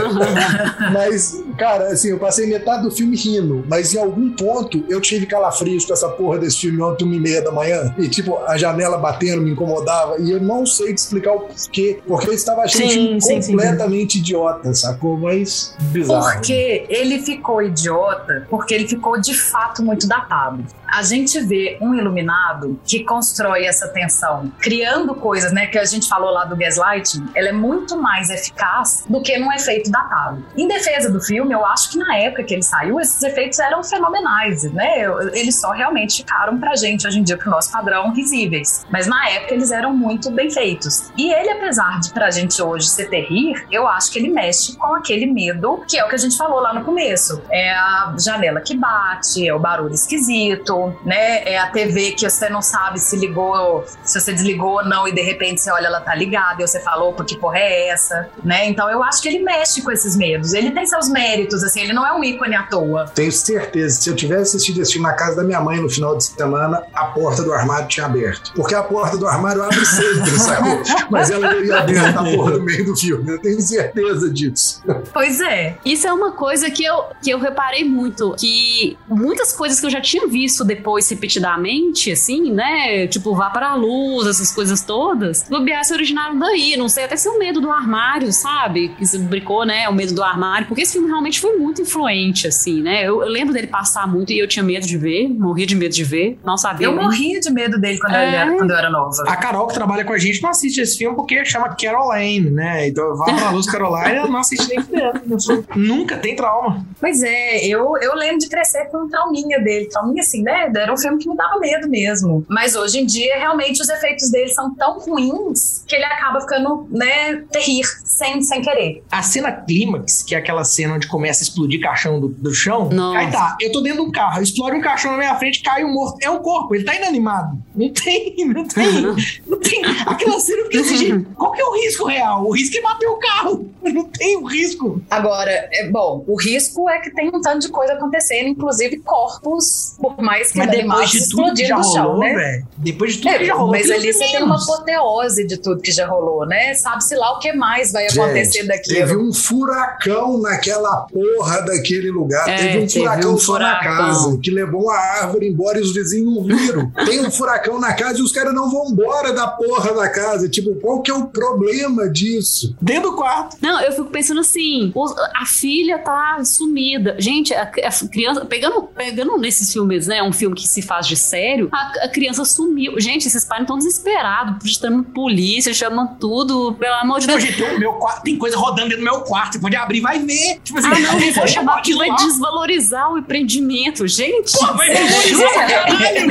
mas, 0.93 1.43
cara, 1.57 1.87
assim, 1.87 2.09
eu 2.09 2.19
passei 2.19 2.47
metade 2.47 2.83
do 2.83 2.91
filme 2.91 3.15
rindo, 3.15 3.63
mas 3.67 3.93
em 3.93 3.99
algum 3.99 4.29
ponto 4.31 4.83
eu 4.89 5.01
tive 5.01 5.25
calafrios 5.25 5.85
com 5.85 5.93
essa 5.93 6.09
porra 6.09 6.39
desse 6.39 6.59
filme 6.59 6.81
ontem, 6.81 7.05
uma 7.05 7.15
e 7.15 7.19
meia 7.19 7.41
da 7.41 7.51
manhã. 7.51 7.93
E, 7.97 8.07
tipo, 8.07 8.37
a 8.39 8.57
janela 8.57 8.97
batendo 8.97 9.41
me 9.41 9.51
incomodava. 9.51 10.17
E 10.19 10.31
eu 10.31 10.41
não 10.41 10.65
sei 10.65 10.93
te 10.93 10.97
explicar 10.97 11.33
o 11.33 11.41
porquê. 11.41 11.99
Porque 12.05 12.29
eu 12.29 12.33
estava 12.33 12.61
achando 12.61 12.89
Sim, 12.89 13.19
sim, 13.19 13.41
sim. 13.41 13.51
completamente 13.51 14.19
idiota, 14.19 14.73
sacou? 14.73 15.17
Mas 15.17 15.75
bizarro. 15.79 16.23
Porque 16.33 16.85
ele 16.89 17.19
ficou 17.19 17.61
idiota, 17.61 18.45
porque 18.49 18.73
ele 18.73 18.87
ficou 18.87 19.19
de 19.19 19.33
fato 19.33 19.83
muito 19.83 20.07
datado. 20.07 20.63
A 20.93 21.01
gente 21.01 21.39
vê 21.41 21.75
um 21.81 21.95
iluminado 21.95 22.79
que 22.85 23.03
constrói 23.03 23.65
essa 23.65 23.87
tensão, 23.87 24.51
criando 24.61 25.15
coisas, 25.15 25.51
né? 25.51 25.65
Que 25.65 25.79
a 25.79 25.85
gente 25.85 26.07
falou 26.07 26.29
lá 26.29 26.45
do 26.45 26.55
gaslighting, 26.55 27.29
ela 27.33 27.49
é 27.49 27.51
muito 27.51 27.99
mais 27.99 28.29
eficaz 28.29 29.03
do 29.09 29.19
que 29.19 29.35
num 29.39 29.51
efeito 29.51 29.89
datado. 29.89 30.45
Em 30.55 30.67
defesa 30.67 31.11
do 31.11 31.19
filme, 31.19 31.51
eu 31.51 31.65
acho 31.65 31.89
que 31.89 31.97
na 31.97 32.15
época 32.17 32.43
que 32.43 32.53
ele 32.53 32.61
saiu, 32.61 32.99
esses 32.99 33.23
efeitos 33.23 33.57
eram 33.57 33.83
fenomenais, 33.83 34.71
né? 34.71 35.05
Eles 35.33 35.59
só 35.59 35.71
realmente 35.71 36.17
ficaram 36.17 36.59
pra 36.59 36.75
gente 36.75 37.07
hoje 37.07 37.17
em 37.17 37.23
dia, 37.23 37.37
pro 37.37 37.49
nosso 37.49 37.71
padrão, 37.71 38.13
risíveis. 38.13 38.85
Mas 38.91 39.07
na 39.07 39.27
época 39.31 39.55
eles 39.55 39.71
eram 39.71 39.95
muito 39.95 40.29
bem 40.29 40.51
feitos. 40.51 41.11
E 41.17 41.33
ele, 41.33 41.49
apesar 41.53 42.01
de 42.01 42.13
pra 42.13 42.29
gente 42.29 42.61
hoje 42.61 42.87
ser 42.87 43.09
terrir, 43.09 43.65
eu 43.71 43.87
acho 43.87 44.11
que 44.11 44.19
ele 44.19 44.29
mexe 44.29 44.75
com 44.75 44.93
aquele 44.93 45.25
medo, 45.25 45.83
que 45.87 45.97
é 45.97 46.05
o 46.05 46.07
que 46.07 46.13
a 46.13 46.19
gente 46.19 46.37
falou 46.37 46.59
lá 46.59 46.71
no 46.71 46.85
começo. 46.85 47.41
É 47.49 47.71
a 47.71 48.13
janela 48.15 48.61
que 48.61 48.77
bate, 48.77 49.47
é 49.47 49.51
o 49.55 49.57
barulho 49.57 49.95
esquisito, 49.95 50.82
né? 51.05 51.43
É 51.43 51.57
a 51.57 51.67
TV 51.67 52.11
que 52.11 52.29
você 52.29 52.49
não 52.49 52.61
sabe 52.61 52.99
se 52.99 53.15
ligou, 53.15 53.83
se 54.03 54.19
você 54.19 54.33
desligou 54.33 54.73
ou 54.73 54.85
não, 54.85 55.07
e 55.07 55.11
de 55.11 55.21
repente 55.21 55.61
você 55.61 55.71
olha, 55.71 55.87
ela 55.87 56.01
tá 56.01 56.15
ligada, 56.15 56.63
e 56.63 56.67
você 56.67 56.79
falou, 56.79 57.09
opa, 57.09 57.23
que 57.23 57.37
porra 57.37 57.59
é 57.59 57.89
essa? 57.89 58.29
Né? 58.43 58.67
Então 58.67 58.89
eu 58.89 59.03
acho 59.03 59.21
que 59.21 59.27
ele 59.27 59.39
mexe 59.39 59.81
com 59.81 59.91
esses 59.91 60.15
medos. 60.15 60.53
Ele 60.53 60.71
tem 60.71 60.85
seus 60.85 61.09
méritos, 61.09 61.63
assim, 61.63 61.81
ele 61.81 61.93
não 61.93 62.05
é 62.05 62.13
um 62.13 62.23
ícone 62.23 62.55
à 62.55 62.63
toa. 62.63 63.05
Tenho 63.13 63.31
certeza, 63.31 64.01
se 64.01 64.09
eu 64.09 64.15
tivesse 64.15 64.55
assistido 64.55 64.81
esse 64.81 64.93
filme 64.93 65.07
na 65.07 65.13
casa 65.13 65.37
da 65.37 65.43
minha 65.43 65.59
mãe 65.59 65.79
no 65.79 65.89
final 65.89 66.17
de 66.17 66.23
semana, 66.23 66.83
a 66.93 67.05
porta 67.05 67.43
do 67.43 67.53
armário 67.53 67.87
tinha 67.87 68.05
aberto. 68.05 68.53
Porque 68.55 68.75
a 68.75 68.83
porta 68.83 69.17
do 69.17 69.27
armário 69.27 69.63
abre 69.63 69.85
sempre, 69.85 70.31
sabe? 70.39 70.83
Mas 71.09 71.29
ela 71.29 71.53
não 71.53 71.63
ia 71.63 71.79
aberta 71.79 72.19
a 72.19 72.23
porra 72.23 72.51
no 72.51 72.63
meio 72.63 72.85
do 72.85 72.95
filme. 72.95 73.31
Eu 73.31 73.39
tenho 73.39 73.61
certeza 73.61 74.29
disso. 74.29 74.83
Pois 75.13 75.39
é. 75.41 75.77
Isso 75.85 76.07
é 76.07 76.13
uma 76.13 76.31
coisa 76.31 76.69
que 76.69 76.83
eu, 76.83 77.05
que 77.21 77.29
eu 77.29 77.39
reparei 77.39 77.83
muito, 77.83 78.35
que 78.37 78.97
muitas 79.07 79.51
coisas 79.53 79.79
que 79.79 79.85
eu 79.85 79.89
já 79.89 80.01
tinha 80.01 80.27
visto 80.27 80.65
depois 80.75 81.09
repetidamente, 81.09 82.11
assim, 82.11 82.51
né? 82.51 83.07
Tipo, 83.07 83.35
vá 83.35 83.49
para 83.49 83.69
a 83.69 83.75
luz, 83.75 84.27
essas 84.27 84.51
coisas 84.51 84.81
todas, 84.81 85.47
no 85.49 85.61
BS 85.63 85.91
originaram 85.91 86.37
daí. 86.37 86.75
Não 86.77 86.89
sei 86.89 87.05
até 87.05 87.15
se 87.15 87.27
é 87.27 87.31
o 87.31 87.37
medo 87.39 87.59
do 87.61 87.71
armário, 87.71 88.31
sabe? 88.31 88.89
Que 88.89 89.05
se 89.05 89.17
brincou, 89.19 89.65
né? 89.65 89.87
O 89.89 89.93
medo 89.93 90.13
do 90.13 90.23
armário, 90.23 90.67
porque 90.67 90.81
esse 90.81 90.93
filme 90.93 91.07
realmente 91.07 91.39
foi 91.39 91.57
muito 91.57 91.81
influente, 91.81 92.47
assim, 92.47 92.81
né? 92.81 93.03
Eu, 93.03 93.21
eu 93.23 93.29
lembro 93.29 93.53
dele 93.53 93.67
passar 93.67 94.07
muito 94.07 94.31
e 94.31 94.39
eu 94.39 94.47
tinha 94.47 94.63
medo 94.63 94.85
de 94.85 94.97
ver, 94.97 95.27
morria 95.29 95.65
de 95.65 95.75
medo 95.75 95.93
de 95.93 96.03
ver, 96.03 96.39
não 96.43 96.57
sabia. 96.57 96.87
Eu 96.87 96.95
morria 96.95 97.39
de 97.39 97.51
medo 97.51 97.79
dele 97.79 97.99
quando, 97.99 98.13
eu, 98.13 98.19
É. 98.19 98.35
era, 98.35 98.55
quando 98.55 98.71
eu 98.71 98.77
era 98.77 98.89
nova. 98.89 99.23
A 99.27 99.35
Carol, 99.35 99.67
que 99.67 99.73
trabalha 99.73 100.03
com 100.05 100.13
a 100.13 100.17
gente, 100.17 100.41
não 100.41 100.49
assiste 100.49 100.79
esse 100.79 100.97
filme 100.97 101.15
porque 101.15 101.43
chama 101.45 101.75
Caroline, 101.75 102.49
né? 102.49 102.87
Então, 102.87 103.15
vá 103.15 103.25
pra 103.25 103.51
luz, 103.51 103.65
Caroline, 103.69 104.15
ela 104.17 104.27
não 104.27 104.39
assiste 104.39 104.67
nem 104.69 104.81
fudendo. 104.81 105.65
Nunca 105.75 106.17
tem 106.17 106.35
trauma. 106.35 106.85
Pois 106.99 107.21
é, 107.23 107.65
eu, 107.65 107.95
eu 108.01 108.15
lembro 108.15 108.39
de 108.39 108.47
crescer 108.49 108.85
com 108.85 109.05
um 109.05 109.09
trauminha 109.09 109.59
dele. 109.59 109.87
Trauminha, 109.87 110.21
assim, 110.21 110.41
né? 110.43 110.62
Era 110.75 110.93
um 110.93 110.97
filme 110.97 111.17
que 111.17 111.29
me 111.29 111.35
dava 111.35 111.59
medo 111.59 111.89
mesmo. 111.89 112.45
Mas 112.49 112.75
hoje 112.75 112.99
em 112.99 113.05
dia, 113.05 113.37
realmente, 113.37 113.81
os 113.81 113.89
efeitos 113.89 114.29
dele 114.31 114.49
são 114.49 114.73
tão 114.75 114.99
ruins 114.99 115.83
que 115.87 115.95
ele 115.95 116.05
acaba 116.05 116.41
ficando, 116.41 116.87
né, 116.89 117.43
terrir 117.51 117.85
sem, 118.03 118.41
sem 118.41 118.61
querer. 118.61 119.03
A 119.11 119.21
cena 119.21 119.51
clímax, 119.51 120.23
que 120.23 120.35
é 120.35 120.37
aquela 120.37 120.63
cena 120.63 120.95
onde 120.95 121.07
começa 121.07 121.41
a 121.41 121.45
explodir 121.45 121.81
caixão 121.81 122.19
do, 122.19 122.29
do 122.29 122.53
chão. 122.53 122.89
Nossa. 122.89 123.19
Aí 123.19 123.31
tá, 123.31 123.57
eu 123.59 123.71
tô 123.71 123.81
dentro 123.81 124.03
de 124.03 124.09
um 124.09 124.11
carro, 124.11 124.41
explode 124.41 124.77
um 124.77 124.81
caixão 124.81 125.11
na 125.11 125.17
minha 125.17 125.35
frente, 125.35 125.61
cai 125.61 125.83
um 125.83 125.93
morto. 125.93 126.17
É 126.21 126.29
um 126.29 126.39
corpo, 126.39 126.75
ele 126.75 126.83
tá 126.83 126.95
inanimado. 126.95 127.57
Não 127.75 127.89
tem, 127.91 128.35
não 128.45 128.67
tem. 128.67 128.83
Não 129.47 129.59
tem. 129.59 129.81
Aquela 130.05 130.39
cena 130.39 130.59
eu 130.59 130.65
fiquei 130.65 130.81
assim, 130.81 130.97
gente, 130.97 131.25
qual 131.35 131.51
que 131.51 131.61
é 131.61 131.65
o 131.65 131.73
risco 131.73 132.05
real? 132.05 132.45
O 132.45 132.51
risco 132.51 132.77
é 132.77 132.81
bater 132.81 133.07
o 133.07 133.17
carro. 133.17 133.69
Não 133.83 134.05
tem 134.05 134.37
o 134.37 134.45
risco. 134.45 135.01
Agora, 135.09 135.51
é 135.71 135.89
bom, 135.89 136.23
o 136.27 136.35
risco 136.35 136.89
é 136.89 136.99
que 136.99 137.11
tem 137.11 137.29
um 137.29 137.41
tanto 137.41 137.59
de 137.59 137.69
coisa 137.69 137.93
acontecendo, 137.93 138.47
inclusive 138.47 138.97
corpos, 138.99 139.95
por 139.99 140.21
mais 140.21 140.51
que 140.53 140.59
Mas 140.59 140.71
depois 140.71 141.09
de 141.11 141.29
tudo 141.29 141.53
que 141.53 141.65
já 141.65 141.75
rolou, 141.77 142.19
né? 142.19 142.33
velho. 142.33 142.67
Depois 142.77 143.13
de 143.13 143.17
tudo 143.19 143.29
que 143.31 143.43
É, 143.43 143.45
já 143.45 143.53
rolou. 143.55 143.71
mas 143.71 143.91
ali 143.91 144.13
você 144.13 144.19
tem 144.19 144.43
uma 144.43 144.55
apoteose 144.61 145.47
de 145.47 145.57
tudo 145.57 145.81
que 145.81 145.91
já 145.91 146.07
rolou, 146.07 146.45
né? 146.45 146.73
Sabe-se 146.75 147.15
lá 147.15 147.33
o 147.35 147.39
que 147.39 147.53
mais 147.53 147.91
vai 147.91 148.07
acontecer 148.07 148.59
Gente, 148.59 148.67
daqui. 148.67 148.93
Teve 148.93 149.15
um 149.17 149.31
furacão 149.33 150.39
naquela 150.39 150.97
porra 151.07 151.61
daquele 151.61 152.11
lugar. 152.11 152.47
É, 152.47 152.55
teve 152.57 152.77
um 152.79 152.87
teve 152.87 152.99
furacão 152.99 153.33
um 153.33 153.37
só 153.37 153.53
na 153.59 153.79
furacão. 153.79 153.97
casa, 153.97 154.39
que 154.41 154.51
levou 154.51 154.83
uma 154.83 154.95
árvore 154.97 155.47
embora 155.47 155.79
e 155.79 155.81
os 155.81 155.93
vizinhos 155.93 156.33
não 156.35 156.43
viram. 156.43 156.91
Tem 157.05 157.19
um 157.25 157.31
furacão 157.31 157.79
na 157.79 157.93
casa 157.93 158.19
e 158.19 158.21
os 158.21 158.31
caras 158.31 158.53
não 158.53 158.69
vão 158.69 158.89
embora 158.91 159.33
da 159.33 159.47
porra 159.47 159.93
da 159.93 160.09
casa. 160.09 160.49
Tipo, 160.49 160.75
qual 160.75 161.01
que 161.01 161.09
é 161.11 161.13
o 161.13 161.27
problema 161.27 162.09
disso? 162.09 162.75
Dentro 162.81 163.11
do 163.11 163.15
quarto. 163.15 163.57
Não, 163.61 163.79
eu 163.81 163.91
fico 163.91 164.09
pensando 164.09 164.39
assim, 164.41 164.91
a 165.35 165.45
filha 165.45 165.99
tá 165.99 166.41
sumida. 166.43 167.15
Gente, 167.19 167.53
a, 167.53 167.63
a 167.63 168.07
criança, 168.09 168.45
pegando, 168.45 168.83
pegando 168.83 169.37
nesses 169.37 169.71
filmes, 169.71 170.07
né, 170.07 170.21
um 170.21 170.32
filme 170.33 170.55
que 170.55 170.67
se 170.67 170.81
faz 170.81 171.07
de 171.07 171.15
sério, 171.15 171.69
a, 171.71 172.05
a 172.05 172.09
criança 172.09 172.43
sumiu. 172.45 172.99
Gente, 172.99 173.27
esses 173.27 173.45
pais 173.45 173.61
estão 173.61 173.77
desesperados, 173.77 174.75
chamando 174.75 175.03
polícia, 175.05 175.73
chamando 175.73 176.17
tudo, 176.19 176.73
pelo 176.73 176.95
amor 176.95 177.19
de 177.19 177.27
Não, 177.27 177.37
Deus. 177.37 177.49
gente, 177.49 177.79
meu 177.79 177.93
quarto, 177.93 178.23
tem 178.23 178.37
coisa 178.37 178.57
rodando 178.57 178.89
dentro 178.89 179.03
do 179.05 179.11
meu 179.11 179.21
quarto. 179.21 179.53
Você 179.53 179.59
pode 179.59 179.75
abrir 179.75 179.99
e 179.99 180.01
vai 180.01 180.19
ver. 180.19 180.59
Tipo 180.63 180.79
assim, 180.79 180.87
Ah, 180.87 180.99
não, 180.99 181.13
não 181.13 181.19
vou 181.19 181.31
foi 181.33 181.47
chamar 181.47 181.81
que 181.81 181.93
vai 181.95 182.09
desvalorizar 182.15 183.11
o 183.11 183.17
empreendimento. 183.17 184.07
Gente, 184.07 184.51
Pô, 184.57 184.73
vai 184.73 184.89
ver, 184.89 185.53
caralho. 185.53 186.27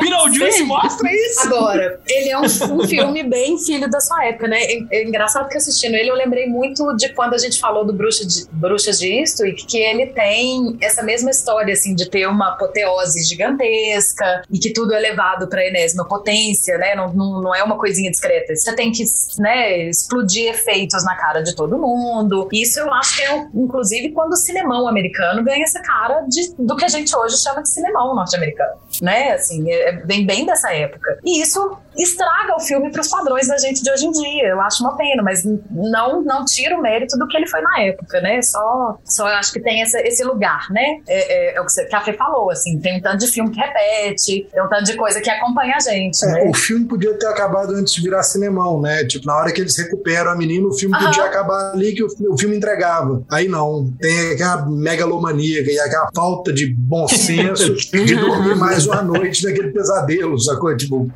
Beetlejuice 0.00 0.62
mostra 0.64 1.10
isso. 1.12 1.46
Agora, 1.46 2.00
ele 2.06 2.28
é 2.30 2.38
um, 2.38 2.42
um 2.44 2.86
filme 2.86 3.22
bem 3.22 3.58
filho 3.58 3.88
da 3.90 4.00
sua 4.00 4.24
época, 4.26 4.48
né? 4.48 4.58
É, 4.62 4.86
é 4.90 5.04
engraçado 5.06 5.48
que 5.48 5.56
assistindo 5.56 5.94
ele, 5.94 6.10
eu 6.10 6.14
lembrei 6.14 6.46
muito 6.46 6.94
de 6.96 7.08
quando 7.10 7.34
a 7.34 7.38
gente 7.38 7.58
falou 7.60 7.84
do 7.84 7.92
Bruxa 7.92 8.26
de, 8.26 8.46
Bruxas 8.52 8.98
de 8.98 9.06
Eastwick, 9.08 9.66
que 9.66 9.78
ele 9.78 10.06
tem 10.06 10.76
essa 10.80 11.02
mesma 11.02 11.30
história, 11.30 11.72
assim, 11.72 11.94
de 11.94 12.08
ter 12.08 12.26
uma 12.28 12.48
apoteose 12.48 13.28
gigantesca 13.38 14.42
e 14.50 14.58
que 14.58 14.72
tudo 14.72 14.92
é 14.94 14.98
levado 14.98 15.48
pra 15.48 15.64
enésima 15.64 16.04
potência, 16.06 16.76
né? 16.78 16.94
Não, 16.94 17.12
não, 17.12 17.40
não 17.40 17.54
é 17.54 17.62
uma 17.62 17.78
coisinha 17.78 18.10
discreta. 18.10 18.54
Você 18.54 18.74
tem 18.74 18.90
que, 18.90 19.04
né, 19.38 19.88
explodir 19.88 20.50
efeitos 20.50 21.04
na 21.04 21.16
cara 21.16 21.42
de 21.42 21.54
todo 21.54 21.78
mundo. 21.78 22.48
Isso 22.52 22.80
eu 22.80 22.92
acho 22.94 23.16
que 23.16 23.22
é, 23.22 23.46
inclusive, 23.54 24.10
quando 24.12 24.32
o 24.32 24.36
cinemão 24.36 24.88
americano 24.88 25.42
ganha 25.44 25.64
essa 25.64 25.80
cara 25.80 26.22
de, 26.28 26.52
do 26.58 26.76
que 26.76 26.84
a 26.84 26.88
gente 26.88 27.14
hoje 27.16 27.36
chama 27.38 27.62
de 27.62 27.70
cinemão 27.70 28.14
norte-americano, 28.14 28.72
né? 29.00 29.32
Assim, 29.32 29.70
é- 29.70 30.02
vem 30.04 30.26
bem 30.26 30.44
dessa 30.44 30.72
época. 30.72 31.18
E 31.24 31.40
isso 31.40 31.76
estraga 31.98 32.54
o 32.56 32.60
filme 32.60 32.90
para 32.90 33.00
os 33.00 33.08
padrões 33.08 33.48
da 33.48 33.58
gente 33.58 33.82
de 33.82 33.90
hoje 33.90 34.06
em 34.06 34.10
dia. 34.12 34.48
Eu 34.48 34.60
acho 34.60 34.82
uma 34.82 34.96
pena, 34.96 35.22
mas 35.22 35.44
não 35.44 36.22
não 36.22 36.44
tira 36.44 36.76
o 36.76 36.82
mérito 36.82 37.16
do 37.18 37.26
que 37.26 37.36
ele 37.36 37.46
foi 37.46 37.60
na 37.60 37.80
época, 37.80 38.20
né? 38.20 38.40
Só, 38.42 38.98
só 39.04 39.28
eu 39.28 39.34
acho 39.36 39.52
que 39.52 39.60
tem 39.60 39.82
essa- 39.82 40.00
esse 40.00 40.22
lugar, 40.24 40.66
né? 40.70 41.00
É, 41.08 41.52
é- 41.52 41.56
é 41.56 41.60
o 41.60 41.64
que, 41.66 41.72
você, 41.72 41.84
que 41.86 41.94
a 41.96 42.00
Fê 42.00 42.12
falou, 42.12 42.50
assim, 42.50 42.78
tem 42.80 42.98
um 42.98 43.00
tanto 43.02 43.18
de 43.18 43.26
filme 43.28 43.50
que 43.50 43.58
repete, 43.60 44.48
tem 44.52 44.62
um 44.62 44.68
tanto 44.68 44.84
de 44.84 44.96
coisa 44.96 45.20
que 45.20 45.28
acompanha 45.30 45.74
a 45.76 45.80
gente, 45.80 46.24
É, 46.24 46.28
né? 46.32 46.44
o 46.48 46.54
filme 46.54 46.84
podia 46.86 47.14
ter 47.18 47.26
acabado 47.26 47.74
antes 47.74 47.92
de 47.94 48.02
virar 48.02 48.22
cinemão, 48.22 48.80
né? 48.80 49.04
Tipo, 49.04 49.26
na 49.26 49.36
hora 49.36 49.52
que 49.52 49.60
eles 49.60 49.76
recuperam 49.76 50.30
a 50.30 50.36
menina, 50.36 50.66
o 50.66 50.72
filme 50.74 50.94
Aham. 50.96 51.06
podia 51.06 51.24
acabar 51.24 51.72
ali 51.72 51.92
que 51.94 52.02
o, 52.02 52.08
o 52.30 52.38
filme 52.38 52.56
entregava. 52.56 53.22
Aí 53.30 53.48
não, 53.48 53.92
tem 54.00 54.32
aquela 54.32 54.66
megalomania 54.66 55.62
e 55.62 55.80
aquela 55.80 56.08
falta 56.14 56.52
de 56.52 56.72
bom 56.74 57.06
senso 57.08 57.74
de 57.92 58.14
dormir 58.16 58.56
mais 58.56 58.86
uma 58.86 59.02
noite 59.02 59.44
naquele 59.44 59.70
pesadelo, 59.72 60.38
sacou? 60.38 60.76
Tipo, 60.76 61.10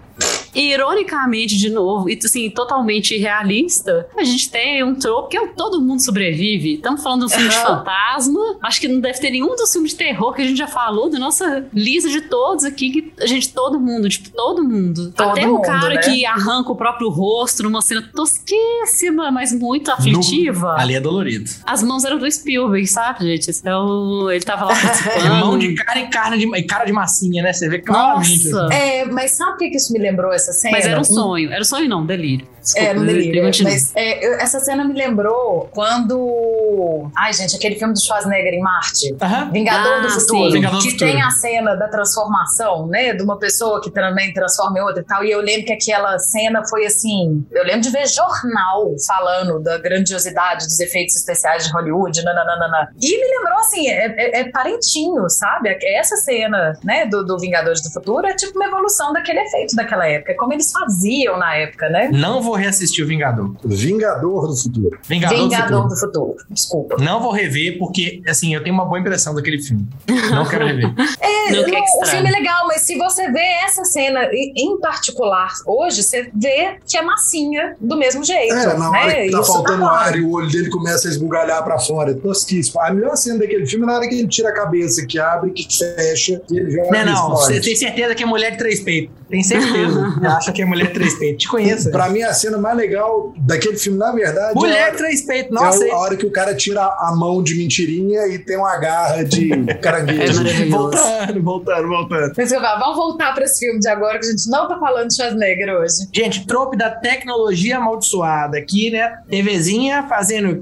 E, 0.55 0.72
ironicamente, 0.72 1.57
de 1.57 1.70
novo, 1.70 2.09
e 2.09 2.18
assim, 2.22 2.50
totalmente 2.50 3.16
realista, 3.16 4.07
a 4.16 4.24
gente 4.24 4.50
tem 4.50 4.82
um 4.84 4.94
trope 4.94 5.30
que 5.30 5.36
é 5.36 5.40
o 5.40 5.48
todo 5.48 5.80
mundo 5.80 6.00
sobrevive. 6.00 6.74
Estamos 6.74 7.03
falando 7.03 7.20
de 7.20 7.26
um 7.26 7.28
filme 7.30 7.48
de 7.48 7.57
Aham. 7.57 7.78
fantasma. 7.78 8.59
Acho 8.62 8.80
que 8.80 8.88
não 8.88 9.00
deve 9.00 9.18
ter 9.18 9.30
nenhum 9.30 9.55
dos 9.57 9.72
filmes 9.72 9.92
de 9.92 9.98
terror 9.98 10.32
que 10.34 10.42
a 10.42 10.44
gente 10.44 10.59
já 10.59 10.66
falou, 10.66 11.09
da 11.11 11.18
nossa 11.18 11.64
lista 11.72 12.09
de 12.09 12.22
todos 12.22 12.64
aqui, 12.64 12.90
que 12.90 13.12
a 13.22 13.26
gente, 13.26 13.53
todo 13.53 13.78
mundo, 13.80 14.09
tipo, 14.09 14.30
todo 14.30 14.62
mundo. 14.62 15.12
Todo 15.12 15.30
Até 15.30 15.46
o 15.46 15.55
mundo, 15.55 15.62
cara 15.62 15.94
né? 15.94 16.00
que 16.00 16.26
arranca 16.26 16.72
o 16.72 16.76
próprio 16.76 17.09
rosto 17.09 17.62
numa 17.62 17.80
cena 17.80 18.03
tosquíssima, 18.14 19.30
mas 19.30 19.53
muito 19.53 19.90
aflitiva. 19.90 20.74
Ali 20.78 20.94
é 20.94 21.00
dolorido. 21.00 21.50
As 21.64 21.82
mãos 21.82 22.05
eram 22.05 22.18
do 22.18 22.30
Spielberg, 22.30 22.86
sabe, 22.86 23.24
gente? 23.24 23.50
Então, 23.50 24.30
ele 24.30 24.44
tava 24.44 24.66
lá 24.66 24.74
participando. 24.74 25.26
É 25.26 25.28
mão 25.40 25.59
de 25.59 25.74
cara 25.74 25.98
e 25.98 26.09
carne 26.09 26.38
de, 26.38 26.57
e 26.57 26.62
cara 26.64 26.84
de 26.84 26.92
massinha, 26.92 27.42
né? 27.42 27.53
Você 27.53 27.68
vê 27.68 27.78
claramente. 27.78 28.48
Nossa! 28.50 28.74
É, 28.74 29.05
mas 29.05 29.32
sabe 29.32 29.53
o 29.53 29.57
que 29.57 29.70
que 29.70 29.76
isso 29.76 29.92
me 29.92 29.98
lembrou 29.98 30.32
essa 30.43 30.53
cena? 30.53 30.76
Mas 30.76 30.86
era 30.86 31.01
um 31.01 31.05
sonho. 31.05 31.51
Era 31.51 31.61
um 31.61 31.64
sonho, 31.64 31.88
não, 31.88 32.05
delírio. 32.05 32.47
Desculpa, 32.62 32.88
é, 32.88 32.94
no 32.94 33.04
delírio. 33.06 33.42
Mas 33.64 33.92
é, 33.96 34.24
eu- 34.26 34.34
essa 34.34 34.60
cena 34.60 34.84
me 34.84 34.94
lembrou 34.94 35.68
quando. 35.72 37.10
Ai, 37.16 37.32
gente, 37.32 37.56
aquele 37.56 37.76
filme 37.76 37.92
do 37.94 38.00
Schwarzenegger 38.00 38.54
em 38.54 38.60
Marte. 38.60 39.14
Aham. 39.20 39.50
Vingador 39.50 39.92
Ah, 39.94 40.00
do 40.00 40.10
sim. 40.10 40.20
Futuro. 40.20 40.52
Vingador 40.52 40.78
do 40.78 40.82
que 40.84 40.90
Futuro. 40.92 41.10
tem 41.10 41.22
a 41.22 41.30
cena 41.30 41.74
da 41.74 41.88
transformação, 41.88 42.86
né? 42.86 43.12
De 43.14 43.22
uma 43.22 43.38
pessoa 43.38 43.80
que 43.80 43.90
também 43.90 44.32
transforma 44.32 44.78
em 44.78 44.82
outra 44.82 45.02
e 45.02 45.04
tal. 45.04 45.24
E 45.24 45.30
eu 45.30 45.40
lembro 45.40 45.66
que 45.66 45.72
aquela 45.72 46.18
cena 46.18 46.62
foi 46.68 46.86
assim. 46.86 47.44
Eu 47.50 47.64
lembro 47.64 47.80
de 47.82 47.90
ver 47.90 48.06
jornal 48.06 48.94
falando 49.06 49.60
da 49.60 49.78
grandiosidade 49.78 50.64
dos 50.66 50.78
efeitos 50.80 51.16
especiais 51.16 51.64
de 51.66 51.72
Hollywood, 51.72 52.22
nananana. 52.24 52.88
E 53.00 53.20
me 53.20 53.38
lembrou 53.38 53.58
assim, 53.58 53.88
é, 53.88 54.06
é- 54.16 54.40
é 54.40 54.50
parentinho, 54.50 55.28
sabe? 55.28 55.76
Essa 55.82 56.16
cena, 56.16 56.72
né, 56.84 57.06
do, 57.06 57.24
do 57.24 57.38
Vingadores 57.38 57.82
do 57.82 57.90
Futuro 57.90 58.26
é 58.26 58.34
tipo 58.34 58.56
uma 58.56 58.66
evolução 58.66 59.12
daquele 59.12 59.40
efeito 59.40 59.74
daquela 59.74 60.06
época. 60.06 60.32
É 60.32 60.34
como 60.34 60.52
eles 60.52 60.70
faziam 60.70 61.36
na 61.38 61.56
época, 61.56 61.88
né? 61.88 62.08
Não 62.12 62.40
vou 62.40 62.51
reassistir 62.57 63.05
o 63.05 63.09
Vingador. 63.09 63.55
Vingador 63.64 64.46
do 64.48 64.57
futuro. 64.57 64.98
Vingador, 65.09 65.38
Vingador 65.38 65.88
do 65.88 65.96
Futuro. 65.96 65.96
do 65.96 65.96
Futuro. 65.96 66.46
Desculpa. 66.50 66.96
Não 67.00 67.20
vou 67.20 67.32
rever 67.32 67.78
porque, 67.78 68.22
assim, 68.26 68.55
eu 68.55 68.62
tenho 68.62 68.74
uma 68.74 68.84
boa 68.84 68.98
impressão 68.98 69.34
daquele 69.34 69.61
filme. 69.61 69.86
Não 70.30 70.46
quero 70.46 70.66
rever. 70.66 70.92
É, 71.20 71.53
Não, 71.53 71.64
que 71.64 71.70
não, 71.72 71.80
o 72.00 72.07
filme 72.07 72.28
é 72.28 72.32
legal, 72.32 72.66
mas 72.66 72.82
se 72.82 72.96
você 72.96 73.30
vê 73.30 73.44
essa 73.64 73.84
cena 73.84 74.28
em 74.32 74.78
particular 74.80 75.50
hoje, 75.66 76.03
você 76.03 76.30
vê 76.34 76.76
que 76.86 76.96
é 76.96 77.03
massinha 77.03 77.76
do 77.80 77.96
mesmo 77.96 78.24
jeito. 78.24 78.55
É, 78.55 78.76
na 78.76 78.90
hora 78.90 79.07
né? 79.07 79.24
que 79.26 79.30
tá 79.32 79.40
Isso 79.40 79.53
faltando 79.53 79.78
claro. 79.80 79.94
ar 79.94 80.16
e 80.16 80.20
o 80.20 80.30
olho 80.32 80.50
dele 80.50 80.70
começa 80.70 81.09
a 81.09 81.11
esbugalhar 81.11 81.62
pra 81.64 81.78
fora. 81.78 82.12
é 82.12 82.14
Tosquíssimo. 82.14 82.80
A 82.80 82.92
melhor 82.92 83.16
cena 83.16 83.38
daquele 83.40 83.66
filme 83.66 83.84
é 83.84 83.88
na 83.88 83.94
hora 83.96 84.09
que 84.09 84.14
ele 84.14 84.28
tira 84.28 84.50
a 84.50 84.55
cabeça, 84.55 85.05
que 85.07 85.18
abre, 85.18 85.50
que 85.50 85.66
fecha, 85.76 86.40
e 86.50 86.59
ele 86.59 86.70
joga 86.70 87.05
Não, 87.05 87.12
não, 87.12 87.30
você 87.30 87.61
tem 87.61 87.74
certeza 87.76 88.14
que 88.14 88.22
é 88.22 88.26
mulher 88.26 88.53
de 88.53 88.59
três 88.59 88.80
peitos. 88.80 89.14
Tem 89.33 89.43
certeza. 89.43 90.14
Acha 90.37 90.53
que 90.53 90.61
é 90.61 90.64
mulher 90.66 90.93
três 90.93 91.18
peitos. 91.18 91.45
Te 91.45 91.49
conheço. 91.49 91.91
Pra 91.91 92.11
mim, 92.11 92.22
a 92.22 92.35
cena 92.35 92.59
mais 92.59 92.76
legal 92.76 93.33
daquele 93.39 93.78
filme, 93.78 93.99
na 93.99 94.12
verdade, 94.12 94.55
Mulher 94.55 94.89
é, 94.89 94.91
de 94.91 94.99
três 94.99 95.22
peitos. 95.22 95.51
é 95.51 95.55
Nossa, 95.55 95.87
a 95.87 95.97
hora 95.97 96.16
que 96.16 96.26
o 96.26 96.30
cara 96.30 96.55
tira 96.55 96.83
a 96.83 97.14
mão 97.16 97.43
de 97.43 97.55
mentirinha 97.55 98.26
e 98.26 98.39
tem 98.39 98.59
uma 98.59 98.76
garra 98.76 99.24
de 99.24 99.51
É 99.70 99.74
caranguejo. 99.74 100.35
maravilhoso. 100.45 100.76
voltando, 100.76 101.43
voltando, 101.43 101.89
voltando. 101.89 102.33
Mas 102.37 102.51
vamos 102.51 102.95
voltar 102.97 103.33
para 103.33 103.45
esse 103.45 103.61
filme 103.61 103.80
de 103.80 103.89
agora, 103.89 104.18
que 104.18 104.26
a 104.26 104.30
gente 104.30 104.51
não 104.51 104.68
tá 104.68 104.78
falando 104.78 105.09
de 105.09 105.16
Schwarzenegger 105.16 105.70
hoje. 105.76 105.95
Gente, 106.12 106.47
trope 106.47 106.76
da 106.76 106.91
tecnologia 106.91 107.78
amaldiçoada 107.78 108.59
aqui, 108.59 108.91
né? 108.91 109.18
TVzinha 109.30 110.03
fazendo 110.11 110.61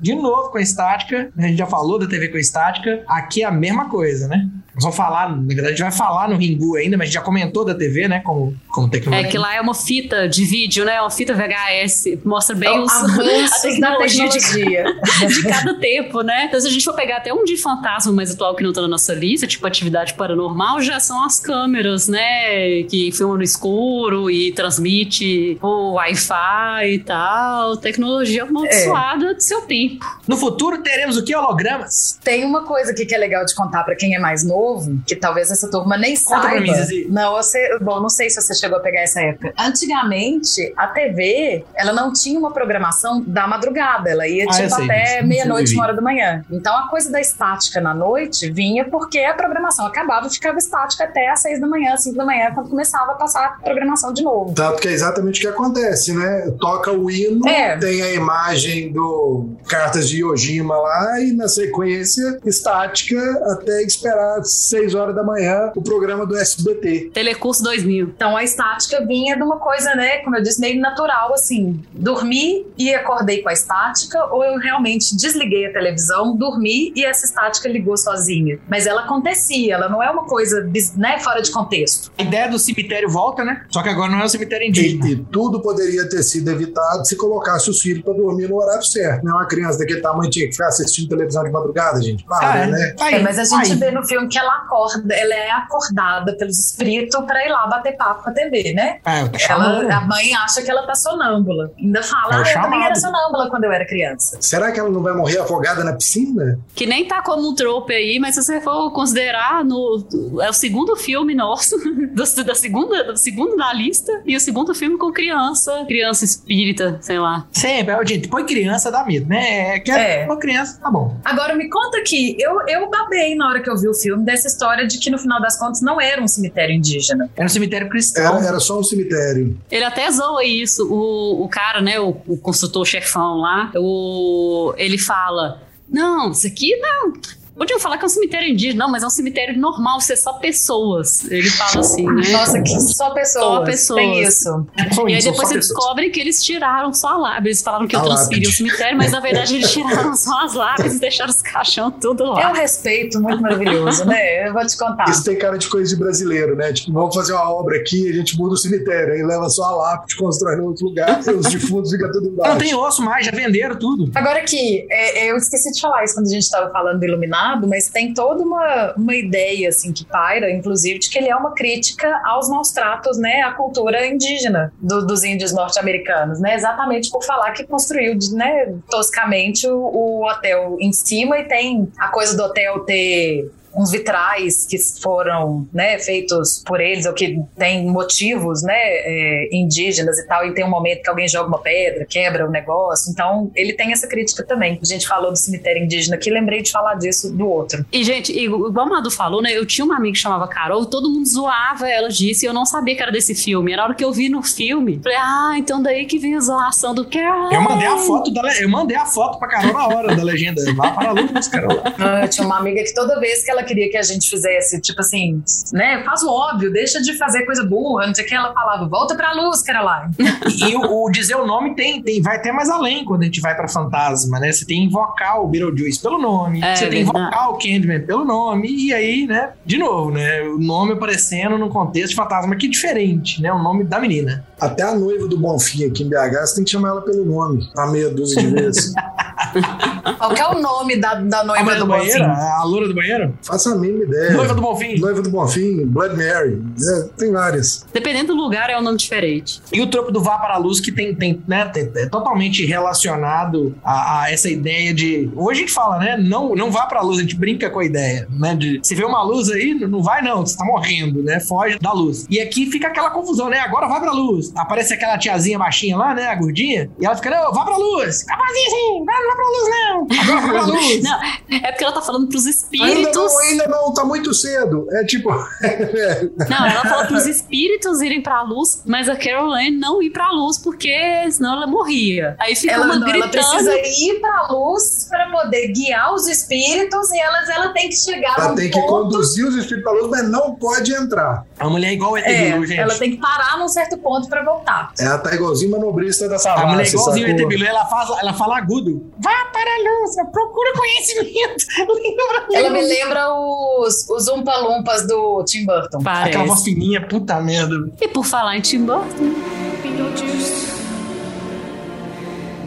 de 0.00 0.14
novo 0.14 0.50
com 0.50 0.58
a 0.58 0.62
estática. 0.62 1.30
A 1.36 1.42
gente 1.42 1.56
já 1.58 1.66
falou 1.66 1.98
da 1.98 2.06
TV 2.06 2.28
com 2.28 2.38
estática. 2.38 3.02
Aqui 3.08 3.42
é 3.42 3.46
a 3.46 3.50
mesma 3.50 3.88
coisa, 3.88 4.28
né? 4.28 4.48
Nós 4.74 4.82
vamos 4.84 4.96
falar, 4.96 5.30
na 5.34 5.36
verdade, 5.46 5.68
a 5.68 5.70
gente 5.70 5.82
vai 5.82 5.92
falar 5.92 6.28
no 6.28 6.36
Ringu 6.36 6.76
ainda, 6.76 6.98
mas 6.98 7.04
a 7.04 7.06
gente 7.06 7.14
já 7.14 7.22
comentou 7.22 7.64
da 7.64 7.74
TV, 7.74 8.08
né? 8.08 8.20
Como, 8.20 8.54
como 8.68 8.88
É 8.88 8.90
tecnologia. 8.90 9.30
que 9.30 9.38
lá 9.38 9.54
é 9.54 9.60
uma 9.60 9.72
fita 9.74 10.28
de 10.28 10.44
vídeo, 10.44 10.84
né? 10.84 11.00
Uma 11.00 11.08
fita 11.10 11.32
VHS. 11.34 12.18
Mostra 12.22 12.54
bem 12.54 12.78
os, 12.80 12.92
a 12.92 13.00
Avanços 13.00 13.80
da 13.80 13.96
tecnologia 13.96 14.28
de, 14.28 14.38
tecnologia. 14.38 14.84
de 15.28 15.42
cada 15.48 15.74
tempo, 15.78 16.20
né? 16.20 16.44
Então, 16.44 16.60
se 16.60 16.66
a 16.66 16.70
gente 16.70 16.84
for 16.84 16.92
pegar 16.94 17.16
até 17.16 17.32
um 17.32 17.42
de 17.44 17.56
fantasma 17.56 18.12
mais 18.12 18.30
atual 18.34 18.54
que 18.54 18.62
não 18.62 18.70
tá 18.70 18.82
na 18.82 18.88
nossa 18.88 19.14
lista, 19.14 19.46
tipo 19.46 19.66
atividade 19.66 20.12
paranormal, 20.12 20.82
já 20.82 21.00
são 21.00 21.24
as 21.24 21.40
câmeras, 21.40 22.06
né? 22.06 22.82
Que 22.82 23.10
filmam 23.12 23.38
no 23.38 23.42
escuro 23.42 24.30
e 24.30 24.52
transmite 24.52 25.56
o 25.62 25.92
Wi-Fi 25.94 26.90
e 26.92 26.98
tal. 26.98 27.78
Tecnologia 27.78 28.42
amaldiçoada 28.42 29.32
do 29.32 29.40
seu 29.40 29.62
tempo. 29.62 29.85
No 30.26 30.36
futuro 30.36 30.82
teremos 30.82 31.16
o 31.16 31.24
que? 31.24 31.34
Hologramas? 31.34 32.18
Tem 32.22 32.44
uma 32.44 32.64
coisa 32.64 32.90
aqui 32.92 33.04
que 33.06 33.14
é 33.14 33.18
legal 33.18 33.44
de 33.44 33.54
contar 33.54 33.84
pra 33.84 33.94
quem 33.94 34.14
é 34.14 34.18
mais 34.18 34.44
novo, 34.44 34.98
que 35.06 35.14
talvez 35.16 35.50
essa 35.50 35.70
turma 35.70 35.96
nem 35.96 36.14
Conta 36.16 36.40
pra 36.40 36.50
saiba. 36.50 36.60
mim, 36.60 36.74
Zizi. 36.74 37.06
Não, 37.10 37.32
você, 37.32 37.78
bom, 37.80 38.00
não 38.00 38.08
sei 38.08 38.30
se 38.30 38.40
você 38.40 38.54
chegou 38.54 38.78
a 38.78 38.80
pegar 38.80 39.00
essa 39.00 39.20
época. 39.20 39.52
Antigamente, 39.58 40.72
a 40.76 40.86
TV, 40.88 41.64
ela 41.74 41.92
não 41.92 42.12
tinha 42.12 42.38
uma 42.38 42.50
programação 42.52 43.22
da 43.26 43.46
madrugada, 43.46 44.10
ela 44.10 44.26
ia 44.26 44.44
Ah, 44.48 44.52
tipo 44.52 44.74
sei 44.74 44.84
até 44.84 45.22
meia-noite, 45.22 45.74
uma 45.74 45.84
hora 45.84 45.94
da 45.94 46.02
manhã. 46.02 46.44
Então 46.50 46.76
a 46.76 46.88
coisa 46.88 47.10
da 47.10 47.20
estática 47.20 47.80
na 47.80 47.94
noite 47.94 48.50
vinha 48.50 48.84
porque 48.84 49.18
a 49.20 49.34
programação 49.34 49.86
acabava 49.86 50.26
e 50.26 50.30
ficava 50.30 50.58
estática 50.58 51.04
até 51.04 51.28
às 51.30 51.40
seis 51.40 51.60
da 51.60 51.66
manhã, 51.66 51.96
cinco 51.96 52.16
da 52.16 52.24
manhã, 52.24 52.50
quando 52.54 52.68
começava 52.70 53.12
a 53.12 53.14
passar 53.14 53.44
a 53.46 53.48
programação 53.62 54.12
de 54.12 54.22
novo. 54.22 54.52
Tanto 54.54 54.80
que 54.80 54.88
é 54.88 54.92
exatamente 54.92 55.38
o 55.38 55.40
que 55.42 55.48
acontece, 55.48 56.12
né? 56.14 56.50
Toca 56.60 56.90
o 56.92 57.10
hino, 57.10 57.46
É. 57.48 57.76
tem 57.76 58.02
a 58.02 58.12
imagem 58.12 58.92
do 58.92 59.50
Cartas 59.76 60.08
de 60.08 60.22
Yojima 60.22 60.74
lá, 60.74 61.20
e 61.20 61.32
na 61.32 61.48
sequência, 61.48 62.40
estática, 62.46 63.20
até 63.52 63.82
esperar 63.82 64.42
seis 64.42 64.94
horas 64.94 65.14
da 65.14 65.22
manhã 65.22 65.70
o 65.76 65.82
programa 65.82 66.24
do 66.24 66.34
SBT. 66.34 67.10
Telecurso 67.12 67.62
2000. 67.62 68.06
Então 68.16 68.34
a 68.34 68.42
estática 68.42 69.04
vinha 69.04 69.36
de 69.36 69.42
uma 69.42 69.58
coisa, 69.58 69.94
né, 69.94 70.18
como 70.18 70.34
eu 70.34 70.42
disse, 70.42 70.62
meio 70.62 70.80
natural, 70.80 71.34
assim. 71.34 71.78
Dormi 71.92 72.66
e 72.78 72.94
acordei 72.94 73.42
com 73.42 73.50
a 73.50 73.52
estática, 73.52 74.24
ou 74.32 74.42
eu 74.42 74.58
realmente 74.58 75.14
desliguei 75.14 75.66
a 75.66 75.72
televisão, 75.74 76.34
dormi 76.34 76.92
e 76.96 77.04
essa 77.04 77.26
estática 77.26 77.68
ligou 77.68 77.98
sozinha. 77.98 78.58
Mas 78.66 78.86
ela 78.86 79.02
acontecia, 79.02 79.74
ela 79.74 79.90
não 79.90 80.02
é 80.02 80.10
uma 80.10 80.24
coisa, 80.24 80.66
né, 80.96 81.18
fora 81.18 81.42
de 81.42 81.50
contexto. 81.50 82.10
A 82.16 82.22
ideia 82.22 82.48
do 82.48 82.58
cemitério 82.58 83.10
volta, 83.10 83.44
né? 83.44 83.62
Só 83.68 83.82
que 83.82 83.90
agora 83.90 84.10
não 84.10 84.20
é 84.20 84.24
o 84.24 84.28
cemitério 84.28 84.66
indígena. 84.66 85.06
E, 85.06 85.12
e 85.12 85.16
tudo 85.16 85.60
poderia 85.60 86.08
ter 86.08 86.22
sido 86.22 86.50
evitado 86.50 87.06
se 87.06 87.14
colocasse 87.14 87.68
os 87.68 87.82
filhos 87.82 88.02
para 88.02 88.14
dormir 88.14 88.48
no 88.48 88.56
horário 88.56 88.82
certo. 88.82 89.22
Né? 89.22 89.30
Uma 89.30 89.46
criança 89.46 89.65
daquele 89.78 90.00
tamanho 90.00 90.30
tinha 90.30 90.46
que 90.46 90.52
ficar 90.52 90.68
assistindo 90.68 91.08
televisão 91.08 91.42
de 91.44 91.50
madrugada, 91.50 92.00
gente. 92.02 92.24
Para, 92.24 92.52
Ah, 92.52 92.58
é. 92.58 92.66
né? 92.66 92.94
Aí, 93.00 93.14
É, 93.14 93.18
mas 93.20 93.38
a 93.38 93.44
gente 93.44 93.72
aí. 93.72 93.78
vê 93.78 93.90
no 93.90 94.04
filme 94.04 94.28
que 94.28 94.38
ela 94.38 94.52
acorda, 94.58 95.14
ela 95.14 95.34
é 95.34 95.50
acordada 95.50 96.36
pelos 96.36 96.58
espíritos 96.58 97.24
pra 97.24 97.44
ir 97.46 97.50
lá 97.50 97.66
bater 97.66 97.96
papo 97.96 98.22
com 98.24 98.30
a 98.30 98.32
TV, 98.32 98.72
né? 98.74 98.98
Eu 99.32 99.38
chamando. 99.38 99.82
Ela, 99.84 99.96
a 99.96 100.00
mãe 100.02 100.34
acha 100.34 100.62
que 100.62 100.70
ela 100.70 100.86
tá 100.86 100.94
sonâmbula. 100.94 101.70
Ainda 101.78 102.02
fala, 102.02 102.34
É 102.34 102.36
ah, 102.36 102.52
eu 102.56 102.62
também 102.62 102.84
era 102.84 102.94
sonâmbula 102.94 103.48
quando 103.50 103.64
eu 103.64 103.72
era 103.72 103.86
criança. 103.86 104.36
Será 104.40 104.70
que 104.70 104.78
ela 104.78 104.90
não 104.90 105.02
vai 105.02 105.14
morrer 105.14 105.38
afogada 105.38 105.82
na 105.82 105.92
piscina? 105.94 106.58
Que 106.74 106.86
nem 106.86 107.06
tá 107.06 107.22
como 107.22 107.48
um 107.48 107.54
trope 107.54 107.94
aí, 107.94 108.18
mas 108.18 108.34
se 108.34 108.42
você 108.44 108.60
for 108.60 108.90
considerar, 108.92 109.64
no, 109.64 110.04
é 110.42 110.50
o 110.50 110.52
segundo 110.52 110.96
filme 110.96 111.34
nosso, 111.34 111.76
do, 112.12 112.44
da 112.44 112.54
segunda, 112.54 113.04
do 113.12 113.16
segundo 113.18 113.56
da 113.56 113.72
lista, 113.72 114.12
e 114.26 114.36
o 114.36 114.40
segundo 114.40 114.74
filme 114.74 114.98
com 114.98 115.12
criança, 115.12 115.84
criança 115.86 116.24
espírita, 116.24 116.98
sei 117.00 117.18
lá. 117.18 117.46
Sempre, 117.52 117.94
é, 117.94 118.06
gente, 118.06 118.28
põe 118.28 118.44
criança, 118.44 118.90
dá 118.90 119.04
medo, 119.04 119.26
né? 119.28 119.55
É, 119.56 119.80
quer 119.80 120.20
É. 120.22 120.24
uma 120.24 120.38
criança, 120.38 120.78
tá 120.82 120.90
bom. 120.90 121.16
Agora 121.24 121.54
me 121.54 121.68
conta 121.70 121.98
aqui, 121.98 122.36
eu, 122.38 122.60
eu 122.68 122.90
babei 122.90 123.34
na 123.34 123.48
hora 123.48 123.60
que 123.60 123.70
eu 123.70 123.76
vi 123.76 123.88
o 123.88 123.94
filme 123.94 124.24
dessa 124.24 124.46
história 124.48 124.86
de 124.86 124.98
que 124.98 125.10
no 125.10 125.18
final 125.18 125.40
das 125.40 125.58
contas 125.58 125.80
não 125.80 126.00
era 126.00 126.22
um 126.22 126.28
cemitério 126.28 126.74
indígena. 126.74 127.30
Era 127.36 127.46
um 127.46 127.48
cemitério 127.48 127.88
cristão. 127.88 128.36
Era, 128.38 128.46
era 128.48 128.60
só 128.60 128.78
um 128.78 128.82
cemitério. 128.84 129.56
Ele 129.70 129.84
até 129.84 130.10
zoa 130.10 130.44
isso, 130.44 130.86
o, 130.92 131.44
o 131.44 131.48
cara, 131.48 131.80
né, 131.80 131.98
o, 131.98 132.16
o 132.26 132.36
construtor 132.36 132.84
chefão 132.84 133.36
lá, 133.38 133.70
o, 133.76 134.74
ele 134.76 134.98
fala, 134.98 135.62
não, 135.88 136.30
isso 136.32 136.46
aqui 136.46 136.76
não... 136.76 137.12
Podiam 137.56 137.80
falar 137.80 137.96
que 137.98 138.04
é 138.04 138.06
um 138.06 138.10
cemitério 138.10 138.48
indígena, 138.48 138.84
não, 138.84 138.92
mas 138.92 139.02
é 139.02 139.06
um 139.06 139.10
cemitério 139.10 139.58
normal, 139.58 140.00
ser 140.00 140.16
só 140.16 140.34
pessoas. 140.34 141.24
Ele 141.30 141.48
fala 141.48 141.80
assim, 141.80 142.04
né? 142.04 142.22
Nossa, 142.32 142.60
que 142.62 142.80
só 142.80 143.10
pessoas. 143.10 143.44
Só 143.44 143.64
pessoas. 143.64 143.98
Tem 144.00 144.22
isso. 144.22 144.66
E 145.08 145.14
aí 145.14 145.22
depois 145.22 145.48
você 145.48 145.54
descobre 145.54 146.10
que 146.10 146.20
eles 146.20 146.42
tiraram 146.44 146.92
só 146.92 147.08
a 147.08 147.16
lábia. 147.16 147.48
Eles 147.48 147.62
falaram 147.62 147.86
que 147.86 147.96
eu 147.96 148.00
A 148.00 148.04
transferi 148.04 148.36
lápide. 148.44 148.48
o 148.48 148.52
cemitério, 148.52 148.98
mas 148.98 149.12
na 149.12 149.20
verdade 149.20 149.56
eles 149.56 149.72
tiraram 149.72 150.14
só 150.14 150.44
as 150.44 150.54
lábias 150.54 150.94
e 150.96 151.00
deixaram 151.00 151.30
os 151.30 151.40
caixão 151.42 151.90
tudo 151.90 152.24
É 152.24 152.46
um 152.46 152.52
lá. 152.52 152.54
respeito 152.54 153.20
muito 153.20 153.40
maravilhoso, 153.40 154.04
né? 154.04 154.48
Eu 154.48 154.52
vou 154.52 154.66
te 154.66 154.76
contar. 154.76 155.08
Isso 155.08 155.24
tem 155.24 155.38
cara 155.38 155.56
de 155.56 155.68
coisa 155.68 155.88
de 155.94 155.96
brasileiro, 156.00 156.54
né? 156.56 156.72
Tipo, 156.72 156.92
vamos 156.92 157.14
fazer 157.14 157.32
uma 157.32 157.50
obra 157.50 157.76
aqui, 157.78 158.08
a 158.08 158.12
gente 158.12 158.36
muda 158.38 158.54
o 158.54 158.56
cemitério, 158.56 159.14
aí 159.14 159.22
leva 159.22 159.48
só 159.48 159.64
a 159.64 159.70
lápide, 159.76 160.16
constrói 160.16 160.56
em 160.56 160.60
outro 160.60 160.86
lugar, 160.86 161.20
e 161.26 161.30
os 161.32 161.46
defuntos 161.46 161.90
ficam 161.90 162.10
tudo 162.12 162.28
embaixo. 162.28 162.52
Não 162.52 162.58
tem 162.58 162.74
osso 162.74 163.02
mais, 163.02 163.24
já 163.24 163.32
venderam 163.32 163.76
tudo. 163.78 164.10
Agora 164.14 164.38
aqui, 164.40 164.86
é, 164.90 165.30
eu 165.30 165.36
esqueci 165.36 165.72
de 165.72 165.80
falar 165.80 166.04
isso 166.04 166.14
quando 166.14 166.26
a 166.26 166.30
gente 166.30 166.42
estava 166.42 166.70
falando 166.70 166.98
do 166.98 167.04
Iluminado, 167.46 167.68
mas 167.68 167.88
tem 167.88 168.12
toda 168.12 168.42
uma, 168.42 168.94
uma 168.96 169.14
ideia, 169.14 169.68
assim, 169.68 169.92
que 169.92 170.04
paira, 170.04 170.50
inclusive, 170.50 170.98
de 170.98 171.08
que 171.10 171.18
ele 171.18 171.28
é 171.28 171.36
uma 171.36 171.52
crítica 171.54 172.20
aos 172.24 172.48
maus 172.48 172.70
tratos, 172.70 173.18
né, 173.18 173.42
à 173.42 173.52
cultura 173.52 174.06
indígena 174.06 174.72
do- 174.80 175.06
dos 175.06 175.22
índios 175.24 175.52
norte-americanos, 175.52 176.40
né, 176.40 176.54
exatamente 176.54 177.10
por 177.10 177.22
falar 177.24 177.52
que 177.52 177.64
construiu, 177.64 178.16
né, 178.32 178.74
toscamente 178.90 179.66
o, 179.68 179.76
o 179.78 180.28
hotel 180.28 180.76
em 180.80 180.92
cima 180.92 181.38
e 181.38 181.44
tem 181.44 181.90
a 181.98 182.08
coisa 182.08 182.36
do 182.36 182.42
hotel 182.42 182.80
ter 182.80 183.50
uns 183.76 183.90
vitrais 183.90 184.66
que 184.66 184.78
foram 185.00 185.68
né, 185.72 185.98
feitos 185.98 186.62
por 186.64 186.80
eles 186.80 187.06
ou 187.06 187.12
que 187.12 187.38
têm 187.56 187.86
motivos 187.86 188.62
né, 188.62 188.74
é, 188.74 189.48
indígenas 189.52 190.18
e 190.18 190.26
tal, 190.26 190.46
e 190.46 190.54
tem 190.54 190.64
um 190.64 190.70
momento 190.70 191.02
que 191.02 191.10
alguém 191.10 191.28
joga 191.28 191.48
uma 191.48 191.58
pedra, 191.58 192.06
quebra 192.06 192.46
o 192.46 192.50
negócio. 192.50 193.12
Então, 193.12 193.50
ele 193.54 193.74
tem 193.74 193.92
essa 193.92 194.08
crítica 194.08 194.44
também. 194.44 194.78
A 194.80 194.86
gente 194.86 195.06
falou 195.06 195.30
do 195.30 195.38
cemitério 195.38 195.82
indígena 195.82 196.16
aqui, 196.16 196.30
lembrei 196.30 196.62
de 196.62 196.72
falar 196.72 196.94
disso 196.94 197.32
do 197.32 197.48
outro. 197.48 197.84
E, 197.92 198.02
gente, 198.02 198.32
igual 198.32 198.86
o 198.86 198.88
Madu 198.88 199.10
falou, 199.10 199.42
né? 199.42 199.52
Eu 199.52 199.66
tinha 199.66 199.84
uma 199.84 199.96
amiga 199.96 200.14
que 200.14 200.20
chamava 200.20 200.48
Carol 200.48 200.82
e 200.84 200.90
todo 200.90 201.10
mundo 201.10 201.26
zoava 201.26 201.88
ela 201.88 202.08
disso 202.08 202.44
e 202.44 202.48
eu 202.48 202.52
não 202.52 202.64
sabia 202.64 202.96
que 202.96 203.02
era 203.02 203.12
desse 203.12 203.34
filme. 203.34 203.72
E 203.72 203.76
na 203.76 203.84
hora 203.84 203.94
que 203.94 204.04
eu 204.04 204.12
vi 204.12 204.28
no 204.28 204.42
filme, 204.42 205.00
falei, 205.02 205.18
ah, 205.18 205.54
então 205.56 205.82
daí 205.82 206.06
que 206.06 206.18
vem 206.18 206.34
a 206.34 206.40
zoação 206.40 206.94
do 206.94 207.04
Carol. 207.04 207.52
Eu 207.52 207.60
mandei 207.60 207.86
a 207.86 207.98
foto 207.98 208.32
da 208.32 208.46
eu 208.60 208.68
mandei 208.68 208.96
a 208.96 209.04
foto 209.04 209.38
pra 209.38 209.48
Carol 209.48 209.72
na 209.72 209.88
hora 209.88 210.16
da 210.16 210.22
legenda. 210.22 210.62
Vá 210.74 210.92
para 210.92 211.10
a 211.10 211.12
luz, 211.12 211.48
Carol. 211.48 211.82
Ah, 211.98 212.22
eu 212.22 212.28
tinha 212.28 212.46
uma 212.46 212.58
amiga 212.58 212.82
que 212.82 212.94
toda 212.94 213.18
vez 213.20 213.44
que 213.44 213.50
ela 213.50 213.62
queria 213.66 213.90
que 213.90 213.96
a 213.96 214.02
gente 214.02 214.30
fizesse, 214.30 214.80
tipo 214.80 215.00
assim, 215.00 215.42
né? 215.72 216.02
Faz 216.04 216.22
o 216.22 216.30
óbvio, 216.30 216.72
deixa 216.72 217.00
de 217.02 217.16
fazer 217.18 217.44
coisa 217.44 217.64
burra, 217.64 218.06
não 218.06 218.14
sei 218.14 218.24
o 218.24 218.28
que. 218.28 218.34
Ela 218.34 218.52
falava, 218.52 218.88
volta 218.88 219.14
pra 219.14 219.32
luz, 219.32 219.62
Caroline. 219.62 220.14
E 220.66 220.74
o, 220.74 221.04
o 221.04 221.10
dizer 221.10 221.36
o 221.36 221.46
nome 221.46 221.74
tem, 221.74 222.02
tem, 222.02 222.22
vai 222.22 222.36
até 222.36 222.50
mais 222.50 222.70
além 222.70 223.04
quando 223.04 223.22
a 223.22 223.24
gente 223.24 223.40
vai 223.40 223.54
pra 223.54 223.68
fantasma, 223.68 224.38
né? 224.40 224.50
Você 224.52 224.64
tem 224.64 224.80
que 224.80 224.86
invocar 224.86 225.40
o 225.42 225.48
Beetlejuice 225.48 226.00
pelo 226.00 226.18
nome, 226.18 226.62
É, 226.62 226.74
você 226.74 226.86
tem 226.88 227.02
invocar 227.02 227.50
o 227.50 227.58
Candyman 227.58 228.00
pelo 228.00 228.24
nome, 228.24 228.68
e 228.68 228.92
aí, 228.92 229.26
né? 229.26 229.52
De 229.64 229.76
novo, 229.78 230.10
né? 230.10 230.42
O 230.42 230.58
nome 230.58 230.92
aparecendo 230.92 231.58
num 231.58 231.68
contexto 231.68 232.10
de 232.10 232.16
fantasma 232.16 232.56
que 232.56 232.66
é 232.66 232.70
diferente, 232.70 233.42
né? 233.42 233.52
O 233.52 233.62
nome 233.62 233.84
da 233.84 233.98
menina. 233.98 234.44
Até 234.60 234.82
a 234.82 234.94
noiva 234.94 235.26
do 235.26 235.38
Bonfim 235.38 235.84
aqui 235.84 236.02
em 236.04 236.08
BH, 236.08 236.46
você 236.46 236.54
tem 236.56 236.64
que 236.64 236.70
chamar 236.70 236.88
ela 236.88 237.02
pelo 237.02 237.24
nome, 237.24 237.68
a 237.76 237.86
meia 237.86 238.08
dúzia 238.10 238.42
de 238.42 238.48
vezes. 238.48 238.92
Qual 240.18 240.34
que 240.34 240.40
é 240.40 240.48
o 240.48 240.60
nome 240.60 240.96
da, 240.96 241.14
da 241.14 241.40
A 241.40 241.44
noiva 241.44 241.74
do 241.74 241.80
do 241.80 241.86
banheiro? 241.86 242.24
Bonfim? 242.24 242.40
A 242.40 242.64
loura 242.64 242.88
do 242.88 242.94
banheiro? 242.94 243.38
Faça 243.42 243.72
a 243.72 243.76
mínima 243.76 244.04
ideia. 244.04 244.32
Noiva 244.32 244.54
do 244.54 244.60
Bonfim. 244.60 244.98
Noiva 244.98 245.22
do 245.22 245.30
Bonfim, 245.30 245.86
Blood 245.86 246.16
Mary. 246.16 246.62
É, 246.78 247.08
tem 247.18 247.32
várias. 247.32 247.86
Dependendo 247.92 248.34
do 248.34 248.40
lugar, 248.40 248.70
é 248.70 248.78
um 248.78 248.82
nome 248.82 248.98
diferente. 248.98 249.60
E 249.72 249.80
o 249.80 249.86
tropo 249.88 250.10
do 250.10 250.20
Vá 250.20 250.38
para 250.38 250.54
a 250.54 250.58
Luz, 250.58 250.80
que 250.80 250.92
tem, 250.92 251.14
tem 251.14 251.42
né, 251.46 251.70
é 251.74 252.06
totalmente 252.06 252.64
relacionado 252.64 253.74
a, 253.84 254.22
a 254.22 254.32
essa 254.32 254.48
ideia 254.48 254.92
de. 254.92 255.30
Hoje 255.36 255.60
a 255.60 255.60
gente 255.62 255.72
fala, 255.72 255.98
né? 255.98 256.16
Não, 256.16 256.54
não 256.54 256.70
vá 256.70 256.86
para 256.86 257.00
a 257.00 257.02
luz, 257.02 257.18
a 257.18 257.22
gente 257.22 257.36
brinca 257.36 257.70
com 257.70 257.80
a 257.80 257.84
ideia, 257.84 258.26
né? 258.30 258.54
De 258.54 258.80
se 258.82 258.94
vê 258.94 259.04
uma 259.04 259.22
luz 259.22 259.50
aí, 259.50 259.74
não 259.74 260.02
vai 260.02 260.22
não, 260.22 260.44
você 260.44 260.56
tá 260.56 260.64
morrendo, 260.64 261.22
né? 261.22 261.40
Foge 261.40 261.78
da 261.78 261.92
luz. 261.92 262.26
E 262.30 262.40
aqui 262.40 262.66
fica 262.70 262.88
aquela 262.88 263.10
confusão, 263.10 263.48
né? 263.48 263.60
Agora 263.60 263.86
vai 263.88 264.00
pra 264.00 264.12
luz. 264.12 264.52
Aparece 264.56 264.94
aquela 264.94 265.18
tiazinha 265.18 265.58
baixinha 265.58 265.96
lá, 265.96 266.14
né? 266.14 266.28
A 266.28 266.34
gordinha, 266.34 266.90
e 266.98 267.06
ela 267.06 267.16
fica, 267.16 267.30
não, 267.30 267.52
vá 267.52 267.64
pra 267.64 267.76
luz. 267.76 268.22
Capazinho 268.24 268.66
assim, 268.66 269.04
vai, 269.04 269.26
vai 269.26 269.35
pra 269.36 269.44
luz, 269.44 269.70
não. 269.70 270.06
Pra 270.06 270.62
luz. 270.66 271.02
Não, 271.02 271.22
é 271.62 271.70
porque 271.72 271.84
ela 271.84 271.92
tá 271.92 272.02
falando 272.02 272.28
pros 272.28 272.46
Ainda 272.46 272.56
espíritos. 272.58 273.14
não, 273.14 273.38
ainda 273.40 273.68
não, 273.68 273.94
tá 273.94 274.04
muito 274.04 274.32
cedo. 274.34 274.86
É 274.92 275.04
tipo. 275.04 275.28
Não, 276.48 276.66
ela 276.66 276.82
falou 276.82 277.06
pros 277.06 277.26
espíritos 277.26 278.00
irem 278.00 278.20
pra 278.22 278.42
luz, 278.42 278.82
mas 278.86 279.08
a 279.08 279.16
Caroline 279.16 279.76
não 279.78 280.02
ir 280.02 280.10
pra 280.10 280.30
luz, 280.30 280.58
porque 280.58 280.90
senão 281.30 281.54
ela 281.54 281.66
morria. 281.66 282.36
Aí 282.38 282.54
fica 282.54 282.72
Ela, 282.74 282.84
uma 282.86 282.96
não, 282.96 283.08
ela 283.08 283.26
gritando. 283.26 283.30
precisa 283.50 283.72
ir 283.74 284.20
pra 284.20 284.48
luz 284.50 285.06
para 285.10 285.30
poder 285.30 285.68
guiar 285.68 286.14
os 286.14 286.26
espíritos 286.28 287.10
e 287.10 287.18
elas, 287.18 287.48
ela 287.48 287.68
tem 287.70 287.88
que 287.88 287.96
chegar 287.96 288.34
Ela 288.38 288.54
tem 288.54 288.70
que 288.70 288.78
ponto 288.80 288.86
conduzir 288.88 289.46
os 289.46 289.54
espíritos 289.56 289.82
pra 289.90 289.92
luz, 290.00 290.10
mas 290.10 290.28
não 290.30 290.54
pode 290.54 290.92
entrar. 290.94 291.44
A 291.58 291.68
mulher 291.68 291.88
é 291.88 291.92
igual 291.94 292.12
o 292.12 292.18
ET 292.18 292.24
É, 292.26 292.52
Bilu, 292.52 292.66
gente. 292.66 292.80
ela 292.80 292.94
tem 292.94 293.10
que 293.12 293.16
parar 293.18 293.58
num 293.58 293.68
certo 293.68 293.96
ponto 293.98 294.28
pra 294.28 294.44
voltar. 294.44 294.92
Ela 294.98 295.18
tá 295.18 295.34
igualzinho 295.34 295.70
manobrista 295.72 296.28
da 296.28 296.36
A 296.36 296.38
savana. 296.38 296.66
mulher 296.68 296.86
é 296.86 296.88
igualzinho 296.88 297.26
o 297.26 297.30
ET? 297.30 297.46
Bilu, 297.48 297.64
ela, 297.66 297.84
faz, 297.86 298.10
ela 298.20 298.32
fala 298.34 298.58
agudo. 298.58 299.10
Vá 299.18 299.46
para 299.52 299.70
a 299.70 299.78
luz, 299.78 300.14
procura 300.30 300.72
conhecimento. 300.74 301.64
Lembra 301.88 302.46
Ela 302.52 302.70
me 302.70 302.82
lembra 302.82 303.32
os, 303.32 304.08
os 304.10 304.28
Umpa 304.28 304.56
Lumpas 304.58 305.06
do 305.06 305.42
Tim 305.44 305.64
Burton. 305.64 306.02
Parece. 306.02 306.28
Aquela 306.28 306.44
voz 306.44 306.62
fininha, 306.62 307.00
puta 307.06 307.40
merda. 307.40 307.74
E 308.00 308.08
por 308.08 308.24
falar 308.24 308.58
em 308.58 308.60
Tim 308.60 308.84
Burton, 308.84 309.34
Beetlejuice. 309.82 310.76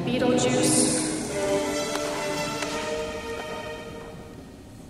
Beetlejuice. 0.06 1.00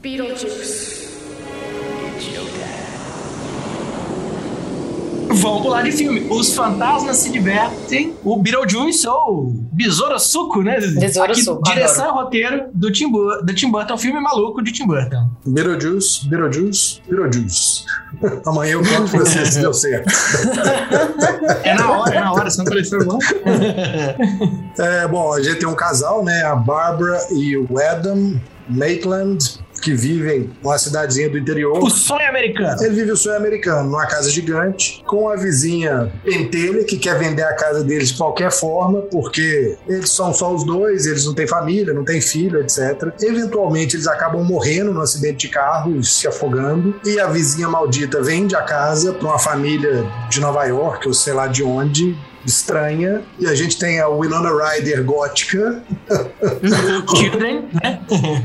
Beetlejuice. 0.01 0.88
Vamos 5.31 5.61
pular 5.61 5.83
de 5.83 5.91
filme. 5.91 6.25
Os 6.29 6.53
fantasmas 6.55 7.17
se 7.17 7.29
divertem. 7.29 8.13
O 8.23 8.37
Beetlejuice 8.41 9.07
ou 9.07 9.53
Besouro 9.71 10.19
Suco, 10.19 10.61
né? 10.61 10.79
Besouro 10.79 11.31
Aqui, 11.31 11.43
Suco, 11.43 11.61
Direção 11.63 12.07
e 12.07 12.11
roteiro 12.11 12.65
do 12.73 12.91
Tim, 12.91 13.09
Bu- 13.11 13.41
do 13.43 13.53
Tim 13.53 13.69
Burton, 13.71 13.97
filme 13.97 14.19
maluco 14.19 14.61
de 14.63 14.71
Tim 14.71 14.87
Burton. 14.87 15.29
Beetlejuice, 15.45 16.27
Beetlejuice, 16.27 17.01
Beetlejuice. 17.07 17.83
Amanhã 18.45 18.73
eu 18.73 18.79
conto 18.83 19.11
pra 19.11 19.19
vocês 19.19 19.49
se 19.49 19.59
deu 19.59 19.73
certo. 19.73 20.09
É 21.63 21.73
na 21.75 21.91
hora, 21.91 22.15
é 22.15 22.19
na 22.19 22.33
hora, 22.33 22.49
senão 22.49 22.65
pareceu 22.65 23.03
bom. 23.05 23.19
É, 24.77 25.07
bom, 25.07 25.33
a 25.33 25.41
gente 25.41 25.59
tem 25.59 25.67
um 25.67 25.75
casal, 25.75 26.23
né? 26.23 26.43
A 26.43 26.55
Barbara 26.55 27.19
e 27.31 27.55
o 27.57 27.67
Adam 27.79 28.39
Maitland, 28.67 29.37
que 29.79 29.93
vivem 29.93 30.51
numa 30.61 30.77
cidadezinha 30.77 31.29
do 31.29 31.37
interior. 31.37 31.77
O 31.81 31.89
sonho 31.89 32.27
americano. 32.27 32.81
Ele 32.81 32.95
vive 32.95 33.11
o 33.11 33.17
sonho 33.17 33.37
americano, 33.37 33.89
numa 33.89 34.05
casa 34.05 34.29
gigante, 34.29 35.03
com 35.05 35.29
a 35.29 35.35
vizinha 35.35 36.11
pentelha, 36.23 36.83
que 36.83 36.97
quer 36.97 37.17
vender 37.17 37.43
a 37.43 37.53
casa 37.53 37.83
deles 37.83 38.09
de 38.09 38.17
qualquer 38.17 38.51
forma, 38.51 39.01
porque 39.03 39.77
eles 39.87 40.11
são 40.11 40.33
só 40.33 40.53
os 40.53 40.63
dois, 40.63 41.05
eles 41.05 41.25
não 41.25 41.33
têm 41.33 41.47
família, 41.47 41.93
não 41.93 42.03
têm 42.03 42.21
filho, 42.21 42.59
etc. 42.59 43.13
Eventualmente, 43.21 43.95
eles 43.95 44.07
acabam 44.07 44.43
morrendo 44.43 44.93
no 44.93 45.01
acidente 45.01 45.47
de 45.47 45.49
carro, 45.49 46.03
se 46.03 46.27
afogando, 46.27 46.99
e 47.05 47.19
a 47.19 47.27
vizinha 47.27 47.67
maldita 47.67 48.21
vende 48.21 48.55
a 48.55 48.61
casa 48.61 49.13
para 49.13 49.27
uma 49.27 49.39
família 49.39 50.05
de 50.29 50.39
Nova 50.39 50.63
York, 50.65 51.07
ou 51.07 51.13
sei 51.13 51.33
lá 51.33 51.47
de 51.47 51.63
onde, 51.63 52.17
estranha, 52.45 53.21
e 53.37 53.47
a 53.47 53.55
gente 53.55 53.77
tem 53.77 53.99
a 53.99 54.07
Winona 54.07 54.49
Ryder 54.49 55.03
gótica, 55.03 55.83
Children, 57.15 57.69
né? 57.81 57.99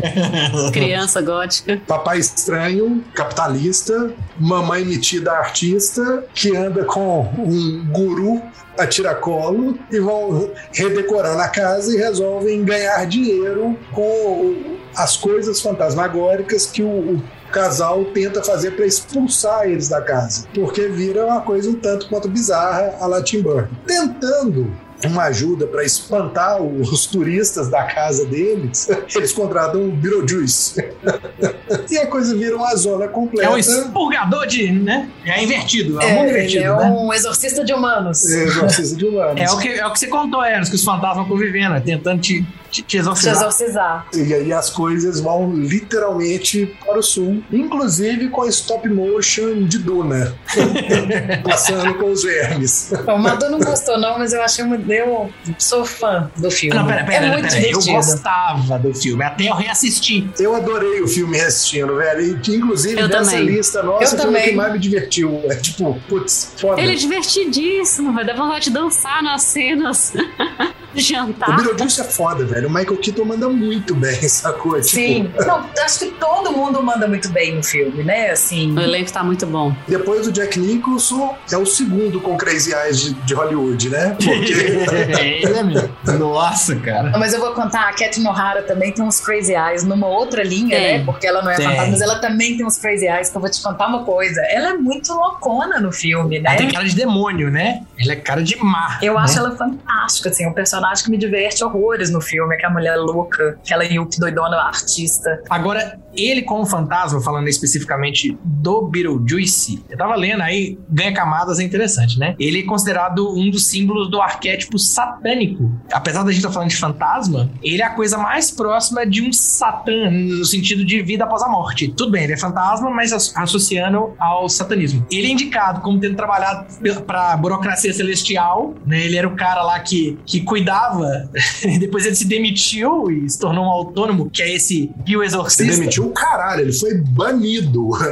criança 0.73 1.21
gótica. 1.21 1.81
Papai 1.87 2.19
estranho, 2.19 3.05
capitalista, 3.15 4.13
mamãe 4.39 4.85
metida 4.85 5.33
artista, 5.33 6.25
que 6.35 6.55
anda 6.57 6.85
com 6.85 7.23
um 7.39 7.85
guru 7.93 8.43
a 8.79 8.87
tiracolo 8.87 9.79
e 9.91 10.01
vão 10.01 10.51
redecorando 10.73 11.41
a 11.41 11.49
casa 11.49 11.95
e 11.95 11.97
resolvem 11.97 12.65
ganhar 12.65 13.05
dinheiro 13.07 13.79
com 13.93 14.75
as 14.97 15.17
coisas 15.17 15.61
fantasmagóricas 15.61 16.67
que 16.67 16.83
o, 16.83 16.87
o 16.87 17.23
casal 17.55 18.05
tenta 18.07 18.43
fazer 18.43 18.73
para 18.73 18.85
expulsar 18.85 19.67
eles 19.67 19.89
da 19.89 20.03
casa, 20.03 20.47
porque 20.53 20.89
vira 20.89 21.25
uma 21.25 21.41
coisa 21.41 21.71
um 21.71 21.75
tanto 21.75 22.09
quanto 22.09 22.29
bizarra 22.29 22.97
a 23.01 23.07
la 23.07 23.23
Tim 23.23 23.41
Burton. 23.43 23.73
Tentando 23.87 24.75
uma 25.05 25.25
ajuda 25.25 25.67
para 25.67 25.85
espantar 25.85 26.61
os 26.63 27.07
turistas 27.07 27.69
da 27.69 27.85
casa 27.85 28.25
deles, 28.25 28.89
eles 29.15 29.33
contratam 29.33 29.87
o 29.87 29.91
Beetlejuice. 29.93 30.83
e 31.91 31.99
a 31.99 32.07
coisa 32.07 32.35
vira 32.37 32.57
uma 32.57 32.75
zona 32.75 33.05
É 33.05 33.09
completa. 33.09 33.51
um 33.51 33.59
expurgador 33.59 34.47
de, 34.47 34.73
né? 34.73 35.09
É 35.25 35.45
invertido, 35.45 36.01
é, 36.01 36.07
um 36.07 36.09
É, 36.09 36.21
ele 36.21 36.31
invertido, 36.31 36.65
é 36.65 36.77
né? 36.77 36.91
um 36.91 37.13
exorcista 37.13 37.65
de 37.65 37.73
humanos. 37.73 38.25
É, 38.31 38.45
exorcista 38.45 38.97
de 38.97 39.05
humanos. 39.05 39.41
É 39.41 39.51
o, 39.51 39.59
que, 39.59 39.69
é 39.69 39.87
o 39.87 39.93
que 39.93 39.99
você 39.99 40.07
contou, 40.07 40.43
Eros, 40.43 40.69
que 40.69 40.75
os 40.77 40.85
fantasmas 40.85 41.29
convivendo, 41.29 41.79
tentando 41.83 42.21
te, 42.21 42.45
te, 42.75 42.83
te 42.83 42.87
Te 42.95 42.97
exorcizar. 42.99 43.35
exorcizar. 43.35 44.07
E 44.15 44.35
aí 44.35 44.53
as 44.53 44.71
coisas 44.71 45.21
vão 45.21 45.53
literalmente 45.55 46.77
para 46.85 46.99
o 46.99 47.03
sul, 47.03 47.43
inclusive 47.53 48.29
com 48.29 48.43
a 48.43 48.49
stop 48.49 48.89
motion 48.89 49.65
de 49.65 49.79
Duna, 49.79 50.35
passando 51.45 51.95
com 51.95 52.11
os 52.11 52.23
vermes. 52.25 52.93
O 53.07 53.19
Madu 53.19 53.49
não 53.51 53.59
gostou, 53.61 53.99
não, 53.99 54.19
mas 54.19 54.33
eu 54.33 54.43
achei 54.43 54.65
muito. 54.65 54.91
Eu 54.91 55.31
sou 55.59 55.85
fã 55.85 56.31
do 56.37 56.51
filme. 56.51 56.77
Não, 56.77 56.87
pera, 56.87 57.05
pera, 57.05 57.27
é 57.27 57.33
muito 57.33 57.49
pera, 57.49 57.67
eu 57.71 57.81
gostava 57.81 58.79
do 58.79 58.95
filme, 58.95 59.23
até 59.25 59.49
eu 59.49 59.55
reassisti. 59.55 60.29
Eu 60.39 60.55
adorei 60.55 61.01
o 61.01 61.09
filme 61.09 61.41
assistindo, 61.41 61.97
velho. 61.97 62.21
E 62.45 62.57
inclusive 62.57 63.01
Eu 63.01 63.09
dessa 63.09 63.31
também. 63.33 63.47
lista 63.47 63.83
nossa 63.83 64.05
Eu 64.05 64.09
foi 64.09 64.19
o 64.19 64.23
também. 64.23 64.43
que 64.51 64.55
mais 64.55 64.73
me 64.73 64.79
divertiu. 64.79 65.41
É 65.45 65.57
tipo, 65.57 65.99
putz, 66.09 66.53
foda. 66.59 66.81
Ele 66.81 66.93
é 66.93 66.97
divertidíssimo, 66.97 68.13
vai 68.13 68.25
dar 68.25 68.37
vontade 68.37 68.65
de 68.67 68.71
dançar 68.71 69.23
nas 69.23 69.43
cenas 69.43 70.13
de 70.97 71.01
O 71.01 71.05
jantar. 71.05 71.57
Beetlejuice 71.57 72.01
é 72.01 72.05
foda, 72.05 72.45
velho. 72.45 72.69
O 72.69 72.73
Michael 72.73 72.97
Keaton 72.97 73.25
manda 73.25 73.49
muito 73.49 73.95
bem, 73.95 74.23
sacou? 74.29 74.73
Tipo, 74.81 74.89
Sim. 74.89 75.31
Não, 75.47 75.65
acho 75.85 75.99
que 75.99 76.07
todo 76.13 76.53
mundo 76.53 76.83
manda 76.83 77.07
muito 77.09 77.29
bem 77.31 77.55
no 77.57 77.63
filme, 77.63 78.03
né? 78.03 78.31
Assim. 78.31 78.75
O 78.75 78.81
elenco 78.81 79.13
tá 79.13 79.23
muito 79.23 79.47
bom. 79.47 79.75
Depois 79.89 80.27
do 80.27 80.33
Jack 80.33 80.59
Nicholson, 80.59 81.37
é 81.51 81.57
o 81.57 81.67
segundo 81.67 82.21
com 82.21 82.37
Crazy 82.37 82.73
Eyes 82.73 83.01
de, 83.01 83.15
de 83.15 83.35
Hollywood, 83.35 83.91
né? 83.91 84.17
Porque 84.23 84.53
é 85.49 85.63
mesmo. 85.63 85.91
Nossa, 86.19 86.77
cara. 86.77 87.11
Mas 87.19 87.33
eu 87.33 87.41
vou 87.41 87.53
contar, 87.53 87.89
a 87.89 87.93
Catherine 87.93 88.29
O'Hara 88.29 88.63
também 88.63 88.93
tem 88.93 89.05
uns 89.05 89.21
crazy 89.21 89.55
eyes 89.55 89.85
numa 89.85 90.07
outra 90.07 90.43
linha, 90.43 90.77
Tem. 90.77 90.99
né? 90.99 91.05
Porque 91.05 91.27
ela 91.27 91.43
não 91.43 91.51
é 91.51 91.57
Tem. 91.57 91.67
fantasma, 91.67 91.91
mas 91.93 92.01
ela 92.01 92.19
também 92.19 92.57
tem 92.57 92.67
uns 92.67 92.79
crazy 92.79 93.07
eyes, 93.07 93.31
que 93.31 93.37
eu 93.37 93.41
vou 93.41 93.51
te 93.51 93.63
contar 93.63 93.87
uma 93.89 94.05
coisa. 94.05 94.41
Ela 94.51 94.71
é 94.71 94.75
muito 94.75 95.13
loucona 95.13 95.81
no 95.81 95.93
filme, 95.93 96.39
né? 96.39 96.51
Ela 96.51 96.59
tem 96.59 96.71
cara 96.71 96.87
de 96.87 96.95
demônio, 96.95 97.51
né? 97.51 97.83
Ele 97.99 98.13
é 98.13 98.17
cara 98.17 98.43
de 98.43 98.57
má. 98.57 98.99
Eu 99.03 99.15
né? 99.15 99.21
acho 99.21 99.39
ela 99.39 99.57
fantástica, 99.57 100.29
assim, 100.31 100.47
um 100.47 100.53
personagem 100.53 101.05
que 101.05 101.11
me 101.11 101.19
diverte 101.19 101.63
horrores 101.65 102.11
no 102.11 102.21
filme, 102.21 102.57
que 102.57 102.65
é 102.65 102.69
a 102.69 102.71
mulher 102.73 102.97
louca, 102.97 103.59
aquela 103.65 103.85
Yuki 103.85 104.19
doidona 104.19 104.57
artista. 104.57 105.43
Agora, 105.51 105.99
ele 106.17 106.43
como 106.43 106.65
fantasma, 106.67 107.21
falando 107.21 107.49
especificamente 107.49 108.37
do 108.45 108.83
Beetlejuice, 108.83 109.85
eu 109.89 109.97
tava 109.97 110.15
lendo 110.17 110.43
aí, 110.43 110.79
ganha 110.89 111.13
camadas, 111.13 111.59
é 111.59 111.63
interessante, 111.63 112.19
né? 112.19 112.35
Ele 112.39 112.61
é 112.61 112.63
considerado 112.65 113.37
um 113.37 113.51
dos 113.51 113.67
símbolos 113.69 114.11
do 114.11 114.21
arquétipo 114.21 114.79
satânico. 114.79 115.71
Apesar 115.93 116.23
da 116.23 116.31
gente 116.31 116.39
estar 116.41 116.53
falando 116.53 116.69
de 116.71 116.77
fantasma, 116.77 117.51
ele 117.63 117.83
é 117.83 117.85
a 117.85 117.91
coisa 117.91 118.17
mais 118.19 118.51
próxima 118.51 119.07
de 119.07 119.23
um 119.23 119.33
satã, 119.33 120.11
no 120.11 120.45
sentido 120.45 120.85
de 120.85 121.03
vida 121.03 121.25
após 121.25 121.43
a 121.43 121.49
morte. 121.49 121.89
Tudo 121.89 122.13
bem, 122.13 122.25
ele 122.25 122.33
é 122.33 122.37
fantasma, 122.37 122.91
mas 122.91 123.13
as- 123.13 123.35
associando 123.37 124.15
ao 124.19 124.49
satanismo. 124.49 125.07
Ele 125.11 125.27
é 125.29 125.31
indicado 125.31 125.81
como 125.81 125.99
tendo 125.99 126.17
trabalhado 126.17 126.67
para 127.07 127.37
burocracia 127.37 127.84
celestial, 127.93 128.75
né? 128.87 129.05
Ele 129.05 129.17
era 129.17 129.29
o 129.29 129.37
cara 129.37 129.63
lá 129.63 129.79
que, 129.81 130.19
que 130.25 130.41
cuidava, 130.41 131.29
depois 131.79 132.07
ele 132.07 132.15
se 132.15 132.27
demitiu 132.27 133.11
e 133.11 133.29
se 133.29 133.39
tornou 133.39 133.65
um 133.65 133.69
autônomo, 133.69 134.31
que 134.31 134.43
é 134.43 134.55
esse 134.55 134.91
Bill 135.05 135.21
Se 135.49 135.65
demitiu 135.65 136.07
o 136.07 136.11
caralho, 136.11 136.63
ele 136.63 136.73
foi 136.73 136.95
banido. 136.95 137.91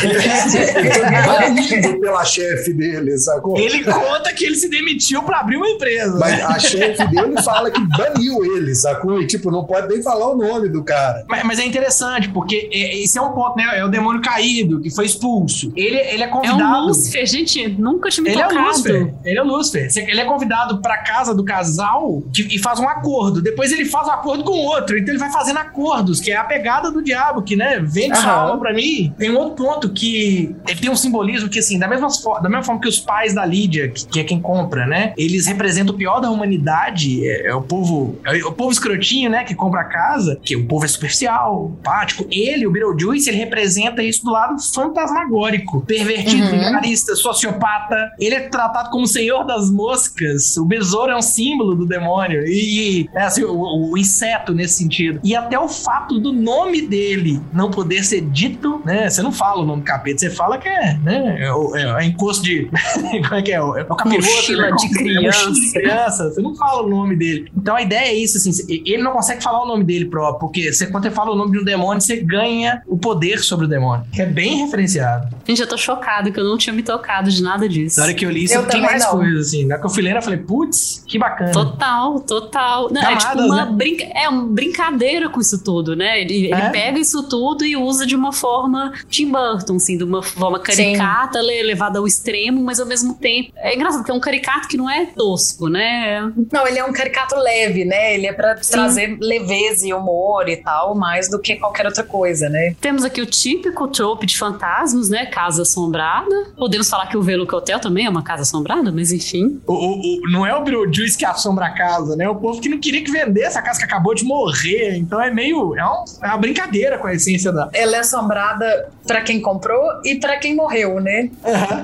É. 0.00 1.26
banido 1.26 2.00
pela 2.00 2.24
chefe 2.24 2.72
dele, 2.72 3.16
sacou? 3.18 3.56
ele 3.56 3.84
conta 3.84 4.32
que 4.32 4.44
ele 4.44 4.54
se 4.54 4.68
demitiu 4.68 5.22
pra 5.22 5.40
abrir 5.40 5.56
uma 5.56 5.68
empresa. 5.68 6.18
Mas 6.18 6.40
a 6.40 6.58
chefe 6.58 7.06
dele 7.08 7.40
fala 7.42 7.70
que 7.70 7.80
baniu 7.96 8.44
ele, 8.56 8.74
sacou? 8.74 9.20
E 9.20 9.26
tipo, 9.26 9.50
não 9.50 9.64
pode 9.64 9.88
nem 9.88 10.02
falar 10.02 10.28
o 10.28 10.36
nome 10.36 10.68
do 10.68 10.82
cara. 10.82 11.24
Mas, 11.28 11.44
mas 11.44 11.58
é 11.58 11.64
interessante, 11.64 12.28
porque 12.30 12.68
é, 12.72 12.98
esse 12.98 13.18
é 13.18 13.22
um 13.22 13.32
ponto, 13.32 13.56
né? 13.56 13.78
É 13.78 13.84
o 13.84 13.88
demônio 13.88 14.20
caído, 14.20 14.80
que 14.80 14.90
foi 14.90 15.06
expulso. 15.06 15.72
Ele, 15.76 15.96
ele 15.96 16.22
é 16.22 16.26
É 16.26 16.28
convidado. 16.28 16.62
um 16.62 16.86
Lúcifer, 16.86 17.26
gente. 17.26 17.68
Nunca 17.68 18.08
tinha 18.10 18.24
me 18.24 18.30
Ele 18.30 18.40
é 18.40 18.46
o 18.46 18.48
tocado. 18.48 18.66
Lúcifer. 18.98 19.14
Ele 19.24 19.38
é 19.38 19.42
o 19.42 19.46
Lúcifer. 19.46 19.88
Ele 19.96 20.20
é 20.20 20.24
convidado 20.24 20.80
pra 20.80 20.98
casa 20.98 21.34
do 21.34 21.44
casal 21.44 22.22
e 22.36 22.58
faz 22.58 22.78
um 22.80 22.88
acordo. 22.88 23.40
Depois 23.42 23.72
ele 23.72 23.84
faz 23.84 24.08
um 24.08 24.12
acordo 24.12 24.44
com 24.44 24.52
o 24.52 24.64
outro. 24.64 24.98
Então 24.98 25.12
ele 25.12 25.18
vai 25.18 25.30
fazendo 25.32 25.58
acordos, 25.58 26.20
que 26.20 26.30
é 26.30 26.36
a 26.36 26.44
pegada 26.44 26.90
do 26.90 27.02
diabo, 27.02 27.42
que, 27.42 27.56
né, 27.56 27.78
vende 27.82 28.16
sua 28.18 28.30
Aham. 28.30 28.40
alma 28.50 28.58
pra 28.60 28.72
mim. 28.74 29.14
Tem 29.18 29.30
um 29.30 29.36
outro 29.38 29.64
ponto 29.64 29.90
que 29.90 30.54
ele 30.68 30.80
tem 30.80 30.90
um 30.90 30.96
simbolismo 30.96 31.48
que, 31.48 31.58
assim, 31.58 31.78
da 31.78 31.86
mesma, 31.88 32.08
da 32.42 32.48
mesma 32.48 32.62
forma 32.62 32.80
que 32.80 32.88
os 32.88 32.98
pais 32.98 33.34
da 33.34 33.44
Lídia, 33.44 33.88
que, 33.88 34.06
que 34.06 34.20
é 34.20 34.24
quem 34.24 34.40
compra, 34.40 34.86
né, 34.86 35.12
eles 35.16 35.46
representam 35.46 35.94
o 35.94 35.98
pior 35.98 36.20
da 36.20 36.30
humanidade. 36.30 37.26
É, 37.28 37.48
é 37.48 37.54
o 37.54 37.62
povo, 37.62 38.18
é 38.24 38.44
o 38.44 38.52
povo 38.52 38.70
escrotinho, 38.70 39.30
né, 39.30 39.44
que 39.44 39.54
compra 39.54 39.80
a 39.82 39.84
casa, 39.84 40.38
que 40.42 40.56
o 40.56 40.66
povo 40.66 40.84
é 40.84 40.88
superficial, 40.88 41.72
empático. 41.78 42.26
Ele, 42.30 42.66
o 42.66 42.70
Beetlejuice, 42.70 43.28
ele 43.30 43.38
representa 43.38 44.02
isso 44.02 44.24
do 44.24 44.30
lado 44.30 44.56
fantasmagórico, 44.74 45.80
pervertido, 45.82 46.50
Uhum. 46.50 47.16
sociopata. 47.16 48.10
Ele 48.18 48.34
é 48.34 48.40
tratado 48.48 48.79
como 48.88 49.04
o 49.04 49.08
senhor 49.08 49.44
das 49.44 49.70
moscas. 49.70 50.56
O 50.56 50.64
besouro 50.64 51.10
é 51.12 51.16
um 51.16 51.22
símbolo 51.22 51.74
do 51.74 51.86
demônio. 51.86 52.44
E, 52.46 53.02
e, 53.02 53.10
é 53.14 53.22
assim, 53.24 53.44
o, 53.44 53.90
o 53.92 53.98
inseto 53.98 54.54
nesse 54.54 54.74
sentido. 54.78 55.20
E 55.24 55.34
até 55.34 55.58
o 55.58 55.68
fato 55.68 56.18
do 56.18 56.32
nome 56.32 56.82
dele 56.82 57.40
não 57.52 57.70
poder 57.70 58.04
ser 58.04 58.20
dito, 58.22 58.80
né? 58.84 59.08
Você 59.10 59.22
não 59.22 59.32
fala 59.32 59.62
o 59.62 59.66
nome 59.66 59.82
do 59.82 59.84
capeta, 59.84 60.18
você 60.20 60.30
fala 60.30 60.58
que 60.58 60.68
é, 60.68 60.94
né? 60.98 61.36
É, 61.40 61.52
o- 61.52 61.74
é, 61.76 62.02
é 62.02 62.06
encosto 62.06 62.42
de. 62.44 62.70
Como 63.28 63.34
é 63.34 63.42
que 63.42 63.52
é? 63.52 63.56
É 63.56 63.62
o 63.62 63.94
capiroto, 63.96 64.26
Mochila 64.26 64.62
né? 64.70 64.76
de 64.76 64.84
É 64.86 64.88
mochila 64.88 64.98
criança. 65.20 65.52
de 65.52 65.72
criança. 65.72 66.30
Você 66.30 66.40
não 66.42 66.54
fala 66.54 66.82
o 66.82 66.88
nome 66.88 67.16
dele. 67.16 67.50
Então 67.56 67.74
a 67.76 67.82
ideia 67.82 68.08
é 68.10 68.14
isso, 68.14 68.36
assim. 68.38 68.50
Ele 68.68 69.02
não 69.02 69.12
consegue 69.12 69.42
falar 69.42 69.62
o 69.62 69.66
nome 69.66 69.84
dele 69.84 70.04
próprio, 70.06 70.40
porque 70.40 70.72
você, 70.72 70.86
quando 70.86 71.04
você 71.04 71.10
fala 71.10 71.32
o 71.32 71.34
nome 71.36 71.52
de 71.52 71.58
um 71.58 71.64
demônio, 71.64 72.00
você 72.00 72.16
ganha 72.16 72.82
o 72.86 72.96
poder 72.98 73.40
sobre 73.40 73.66
o 73.66 73.68
demônio. 73.68 74.04
Que 74.12 74.22
é 74.22 74.26
bem 74.26 74.58
referenciado. 74.64 75.28
Gente, 75.46 75.60
eu 75.60 75.66
tô 75.68 75.76
chocada 75.76 76.30
que 76.30 76.38
eu 76.38 76.44
não 76.44 76.56
tinha 76.56 76.72
me 76.74 76.82
tocado 76.82 77.30
de 77.30 77.42
nada 77.42 77.68
disso. 77.68 77.98
Na 77.98 78.04
hora 78.06 78.14
que 78.14 78.24
eu 78.24 78.30
li 78.30 78.44
isso, 78.44 78.54
Eu 78.54 78.66
tem 78.70 78.80
mais 78.82 79.02
não. 79.04 79.10
coisas, 79.12 79.46
assim. 79.48 79.66
Na 79.66 79.78
que 79.78 79.86
eu 79.86 79.90
fui 79.90 80.02
lendo, 80.02 80.16
eu 80.16 80.22
falei, 80.22 80.38
putz, 80.38 81.04
que 81.06 81.18
bacana. 81.18 81.52
Total, 81.52 82.20
total. 82.20 82.90
Não, 82.90 83.00
é 83.02 83.16
tipo 83.16 83.20
Camadas, 83.22 83.46
uma 83.46 83.64
né? 83.66 83.72
brinca... 83.72 84.04
é 84.04 84.28
uma 84.28 84.46
brincadeira 84.46 85.28
com 85.28 85.40
isso 85.40 85.62
tudo, 85.62 85.94
né? 85.96 86.20
Ele, 86.20 86.46
ele 86.46 86.54
É? 86.54 86.70
pega 86.70 86.98
isso 86.98 87.22
tudo 87.28 87.64
e 87.64 87.76
usa 87.76 88.06
de 88.06 88.14
uma 88.16 88.32
forma 88.32 88.92
Tim 89.08 89.30
Burton, 89.30 89.76
assim, 89.76 89.96
de 89.96 90.04
uma 90.04 90.22
forma 90.22 90.58
caricata, 90.58 91.40
le- 91.40 91.62
levada 91.62 91.98
ao 91.98 92.06
extremo, 92.06 92.62
mas 92.62 92.80
ao 92.80 92.86
mesmo 92.86 93.14
tempo. 93.14 93.52
É 93.56 93.74
engraçado, 93.74 94.00
porque 94.00 94.12
é 94.12 94.14
um 94.14 94.20
caricato 94.20 94.68
que 94.68 94.76
não 94.76 94.88
é 94.88 95.06
tosco, 95.06 95.68
né? 95.68 96.32
Não, 96.52 96.66
ele 96.66 96.78
é 96.78 96.84
um 96.84 96.92
caricato 96.92 97.34
leve, 97.36 97.84
né? 97.84 98.14
Ele 98.14 98.26
é 98.26 98.32
pra 98.32 98.54
trazer 98.54 99.16
leveza 99.20 99.86
e 99.86 99.92
humor 99.94 100.48
e 100.48 100.56
tal, 100.56 100.94
mais 100.94 101.28
do 101.28 101.38
que 101.38 101.56
qualquer 101.56 101.86
outra 101.86 102.02
coisa, 102.04 102.48
né? 102.48 102.74
Temos 102.80 103.04
aqui 103.04 103.20
o 103.20 103.26
típico 103.26 103.86
trope 103.88 104.26
de 104.26 104.36
fantasmas, 104.38 105.08
né? 105.08 105.26
Casa 105.26 105.62
assombrada. 105.62 106.46
Podemos 106.56 106.88
falar 106.88 107.06
que 107.06 107.16
o 107.16 107.22
Veluca 107.22 107.56
Hotel 107.56 107.78
também 107.80 108.06
é 108.06 108.10
uma 108.10 108.22
casa 108.22 108.42
assombrada, 108.42 108.59
mas 108.92 109.12
enfim. 109.12 109.60
O, 109.66 109.72
o- 109.72 110.00
o- 110.00 110.30
não 110.30 110.46
é 110.46 110.54
o 110.54 110.62
Beetlejuice 110.62 111.16
que 111.16 111.24
assombra 111.24 111.66
a 111.66 111.70
casa, 111.70 112.16
né? 112.16 112.28
O 112.28 112.34
povo 112.36 112.60
que 112.60 112.68
não 112.68 112.78
queria 112.78 113.02
que 113.02 113.10
vendesse 113.10 113.56
a 113.58 113.62
casa 113.62 113.78
que 113.78 113.84
acabou 113.84 114.14
de 114.14 114.24
morrer. 114.24 114.96
Então 114.96 115.20
é 115.20 115.30
meio. 115.32 115.76
É, 115.76 115.84
um- 115.84 116.04
é 116.22 116.26
uma 116.28 116.36
brincadeira 116.38 116.98
com 116.98 117.06
a 117.06 117.14
essência 117.14 117.52
da. 117.52 117.68
Ela 117.72 117.96
é 117.96 117.98
assombrada 118.00 118.88
pra 119.06 119.20
quem 119.22 119.40
comprou 119.40 119.82
e 120.04 120.16
pra 120.16 120.36
quem 120.36 120.54
morreu, 120.54 121.00
né? 121.00 121.30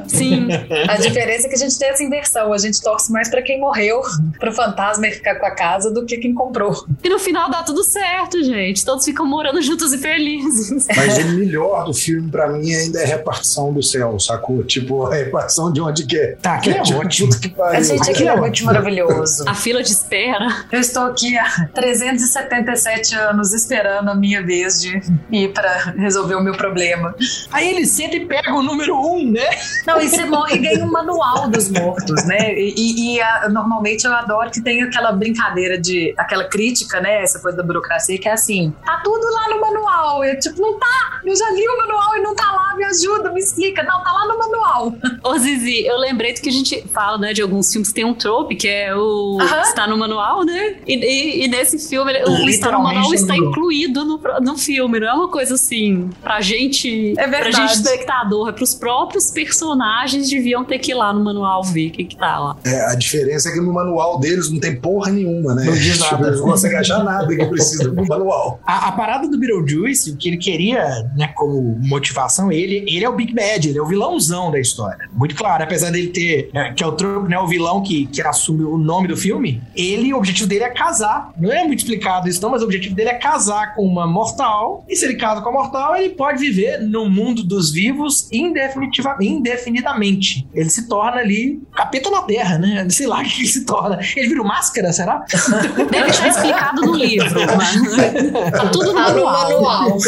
Sim. 0.06 0.48
A 0.88 0.96
diferença 0.96 1.46
é 1.46 1.48
que 1.48 1.54
a 1.54 1.58
gente 1.58 1.78
tem 1.78 1.88
essa 1.88 2.02
inversão. 2.02 2.52
A 2.52 2.58
gente 2.58 2.80
torce 2.82 3.10
mais 3.12 3.28
pra 3.28 3.42
quem 3.42 3.60
morreu, 3.60 4.00
pro 4.38 4.52
fantasma 4.52 5.06
ficar 5.06 5.36
com 5.36 5.46
a 5.46 5.50
casa, 5.50 5.90
do 5.90 6.04
que 6.04 6.16
quem 6.18 6.34
comprou. 6.34 6.84
E 7.02 7.08
no 7.08 7.18
final 7.18 7.50
dá 7.50 7.62
tudo 7.62 7.82
certo, 7.84 8.42
gente. 8.42 8.84
Todos 8.84 9.04
ficam 9.04 9.26
morando 9.26 9.60
juntos 9.62 9.92
e 9.92 9.98
felizes. 9.98 10.86
Mas 10.96 11.18
o 11.18 11.28
melhor 11.28 11.84
do 11.84 11.94
filme, 11.94 12.30
pra 12.30 12.48
mim, 12.48 12.72
ainda 12.72 13.00
é 13.00 13.04
a 13.04 13.06
repartição 13.06 13.72
do 13.72 13.82
céu, 13.82 14.18
sacou? 14.18 14.62
Tipo, 14.64 15.04
a 15.06 15.14
repartição 15.14 15.72
de 15.72 15.80
onde 15.80 16.04
que 16.06 16.16
é. 16.16 16.36
Tá, 16.40 16.58
que 16.72 16.92
é 16.92 16.96
ótimo. 16.96 17.28
puta 17.28 17.40
que 17.40 17.48
pariu. 17.50 17.78
A 17.78 17.82
gente 17.82 18.10
aqui 18.10 18.26
é 18.28 18.36
muito 18.36 18.64
maravilhoso. 18.64 19.44
A 19.48 19.54
fila 19.54 19.82
de 19.82 19.90
espera. 19.90 20.64
Eu 20.72 20.80
estou 20.80 21.04
aqui 21.04 21.36
há 21.38 21.68
377 21.74 23.14
anos 23.14 23.52
esperando 23.52 24.10
a 24.10 24.14
minha 24.14 24.42
vez 24.44 24.80
de 24.80 25.00
ir 25.30 25.52
pra 25.52 25.92
resolver 25.96 26.34
o 26.34 26.40
meu 26.42 26.54
problema. 26.56 27.14
Aí 27.52 27.68
ele 27.70 27.86
senta 27.86 28.16
e 28.16 28.26
pega 28.26 28.52
o 28.54 28.62
número 28.62 28.96
um, 28.96 29.30
né? 29.30 29.46
Não, 29.86 30.00
e 30.00 30.08
você 30.08 30.24
morre 30.24 30.56
e 30.56 30.58
ganha 30.58 30.84
um 30.84 30.90
manual 30.90 31.48
dos 31.48 31.68
mortos, 31.70 32.24
né? 32.24 32.54
E, 32.54 32.74
e- 32.76 33.16
e, 33.16 33.20
a- 33.20 33.48
normalmente 33.48 34.04
eu 34.06 34.14
adoro 34.14 34.50
que 34.50 34.60
tem 34.60 34.82
aquela 34.82 35.12
brincadeira 35.12 35.78
de. 35.78 36.14
aquela 36.16 36.44
crítica, 36.44 37.00
né? 37.00 37.22
Essa 37.22 37.38
coisa 37.40 37.56
da 37.56 37.62
burocracia, 37.62 38.18
que 38.18 38.28
é 38.28 38.32
assim: 38.32 38.72
tá 38.84 39.00
tudo 39.04 39.24
lá 39.32 39.48
no 39.50 39.60
manual. 39.60 40.24
Eu, 40.24 40.38
tipo, 40.38 40.60
não 40.60 40.78
tá! 40.78 41.20
Eu 41.24 41.34
já 41.36 41.50
li 41.50 41.66
o 41.68 41.76
manual 41.78 42.16
e 42.16 42.20
não 42.20 42.34
tá 42.34 42.50
lá, 42.52 42.76
me 42.76 42.84
ajuda, 42.84 43.30
me 43.32 43.40
explica. 43.40 43.82
Não, 43.82 44.02
tá 44.02 44.12
lá 44.12 44.26
no 44.26 44.38
manual. 44.38 44.94
Ô, 45.24 45.38
Zizi, 45.38 45.84
eu 45.86 45.96
lembrei 45.98 46.32
do 46.34 46.40
que 46.40 46.48
gente 46.56 46.84
fala, 46.92 47.18
né, 47.18 47.32
de 47.32 47.42
alguns 47.42 47.70
filmes 47.70 47.88
que 47.88 47.94
tem 47.94 48.04
um 48.04 48.14
trope, 48.14 48.54
que 48.56 48.68
é 48.68 48.94
o 48.94 49.38
Aham. 49.40 49.62
está 49.62 49.86
no 49.86 49.96
manual, 49.96 50.44
né? 50.44 50.76
E, 50.86 50.94
e- 50.94 51.44
e 51.44 51.48
nesse 51.48 51.78
filme, 51.88 52.12
ele- 52.12 52.24
o 52.28 52.48
está 52.48 52.70
no 52.72 52.82
manual 52.82 53.08
no 53.08 53.14
está 53.14 53.36
incluído 53.36 54.04
no, 54.04 54.20
no 54.42 54.56
filme, 54.58 54.98
não 55.00 55.06
é 55.08 55.12
uma 55.12 55.28
coisa 55.28 55.54
assim, 55.54 56.10
pra 56.22 56.40
gente, 56.40 57.12
É 57.18 57.26
pra 57.28 57.40
verdade. 57.42 57.56
gente 57.56 57.72
espectador, 57.74 58.48
é 58.48 58.52
pros 58.52 58.74
próprios 58.74 59.30
personagens 59.30 60.28
deviam 60.28 60.64
ter 60.64 60.78
que 60.78 60.92
ir 60.92 60.94
lá 60.94 61.12
no 61.12 61.22
manual 61.24 61.62
ver 61.62 61.88
o 61.88 61.92
que 61.92 62.04
que 62.04 62.16
tá 62.16 62.38
lá. 62.38 62.56
É, 62.64 62.86
a 62.86 62.94
diferença 62.94 63.48
é 63.48 63.52
que 63.52 63.60
no 63.60 63.72
manual 63.72 64.18
deles 64.20 64.50
não 64.50 64.60
tem 64.60 64.76
porra 64.80 65.10
nenhuma, 65.10 65.54
né? 65.54 65.64
Não 65.64 65.72
diz 65.74 65.98
Tipo, 65.98 66.14
nada. 66.14 66.28
Eles 66.28 66.40
não 66.40 66.46
conseguem 66.48 66.78
achar 66.78 67.02
nada 67.04 67.26
que 67.34 67.44
precisa 67.46 67.90
do 67.90 68.06
manual. 68.06 68.60
A, 68.66 68.88
a 68.88 68.92
parada 68.92 69.28
do 69.28 69.38
Beetlejuice, 69.38 70.10
o 70.10 70.16
que 70.16 70.28
ele 70.28 70.36
queria, 70.36 70.84
né, 71.16 71.28
como 71.34 71.76
motivação, 71.80 72.50
ele, 72.52 72.84
ele 72.88 73.04
é 73.04 73.08
o 73.08 73.12
Big 73.14 73.34
Bad, 73.34 73.68
ele 73.68 73.78
é 73.78 73.82
o 73.82 73.86
vilãozão 73.86 74.50
da 74.50 74.58
história. 74.60 75.08
Muito 75.12 75.34
claro, 75.34 75.62
apesar 75.64 75.90
dele 75.90 76.08
ter, 76.08 76.45
é, 76.54 76.72
que 76.72 76.82
é 76.82 76.86
o 76.86 76.92
trope, 76.92 77.28
né, 77.28 77.38
o 77.38 77.46
vilão 77.46 77.82
que, 77.82 78.06
que 78.06 78.22
assume 78.22 78.64
o 78.64 78.76
nome 78.76 79.08
do 79.08 79.16
filme, 79.16 79.62
ele, 79.74 80.12
o 80.12 80.18
objetivo 80.18 80.48
dele 80.48 80.64
é 80.64 80.70
casar. 80.70 81.32
Não 81.38 81.52
é 81.52 81.64
muito 81.64 81.80
explicado 81.80 82.28
isso 82.28 82.40
não, 82.42 82.50
mas 82.50 82.62
o 82.62 82.64
objetivo 82.64 82.94
dele 82.94 83.10
é 83.10 83.14
casar 83.14 83.74
com 83.74 83.82
uma 83.82 84.06
mortal, 84.06 84.84
e 84.88 84.96
se 84.96 85.04
ele 85.04 85.16
casa 85.16 85.40
com 85.40 85.48
a 85.48 85.52
mortal, 85.52 85.96
ele 85.96 86.10
pode 86.10 86.38
viver 86.38 86.80
no 86.80 87.08
mundo 87.08 87.42
dos 87.42 87.72
vivos 87.72 88.28
indefinidamente. 88.32 90.46
Ele 90.54 90.70
se 90.70 90.88
torna 90.88 91.20
ali 91.20 91.60
capeta 91.74 92.10
na 92.10 92.22
terra, 92.22 92.58
né? 92.58 92.86
Sei 92.90 93.06
lá 93.06 93.20
o 93.20 93.24
que 93.24 93.40
ele 93.40 93.48
se 93.48 93.64
torna. 93.64 93.98
Ele 94.16 94.28
vira 94.28 94.42
o 94.42 94.46
máscara, 94.46 94.92
será? 94.92 95.24
Deve 95.90 96.10
estar 96.10 96.28
explicado 96.28 96.82
no 96.82 96.94
livro, 96.94 97.40
mas 97.56 98.52
tá 98.52 98.68
tudo 98.68 98.92
no 98.92 99.06
Tá 99.06 99.12
no 99.12 99.24
manual. 99.24 99.98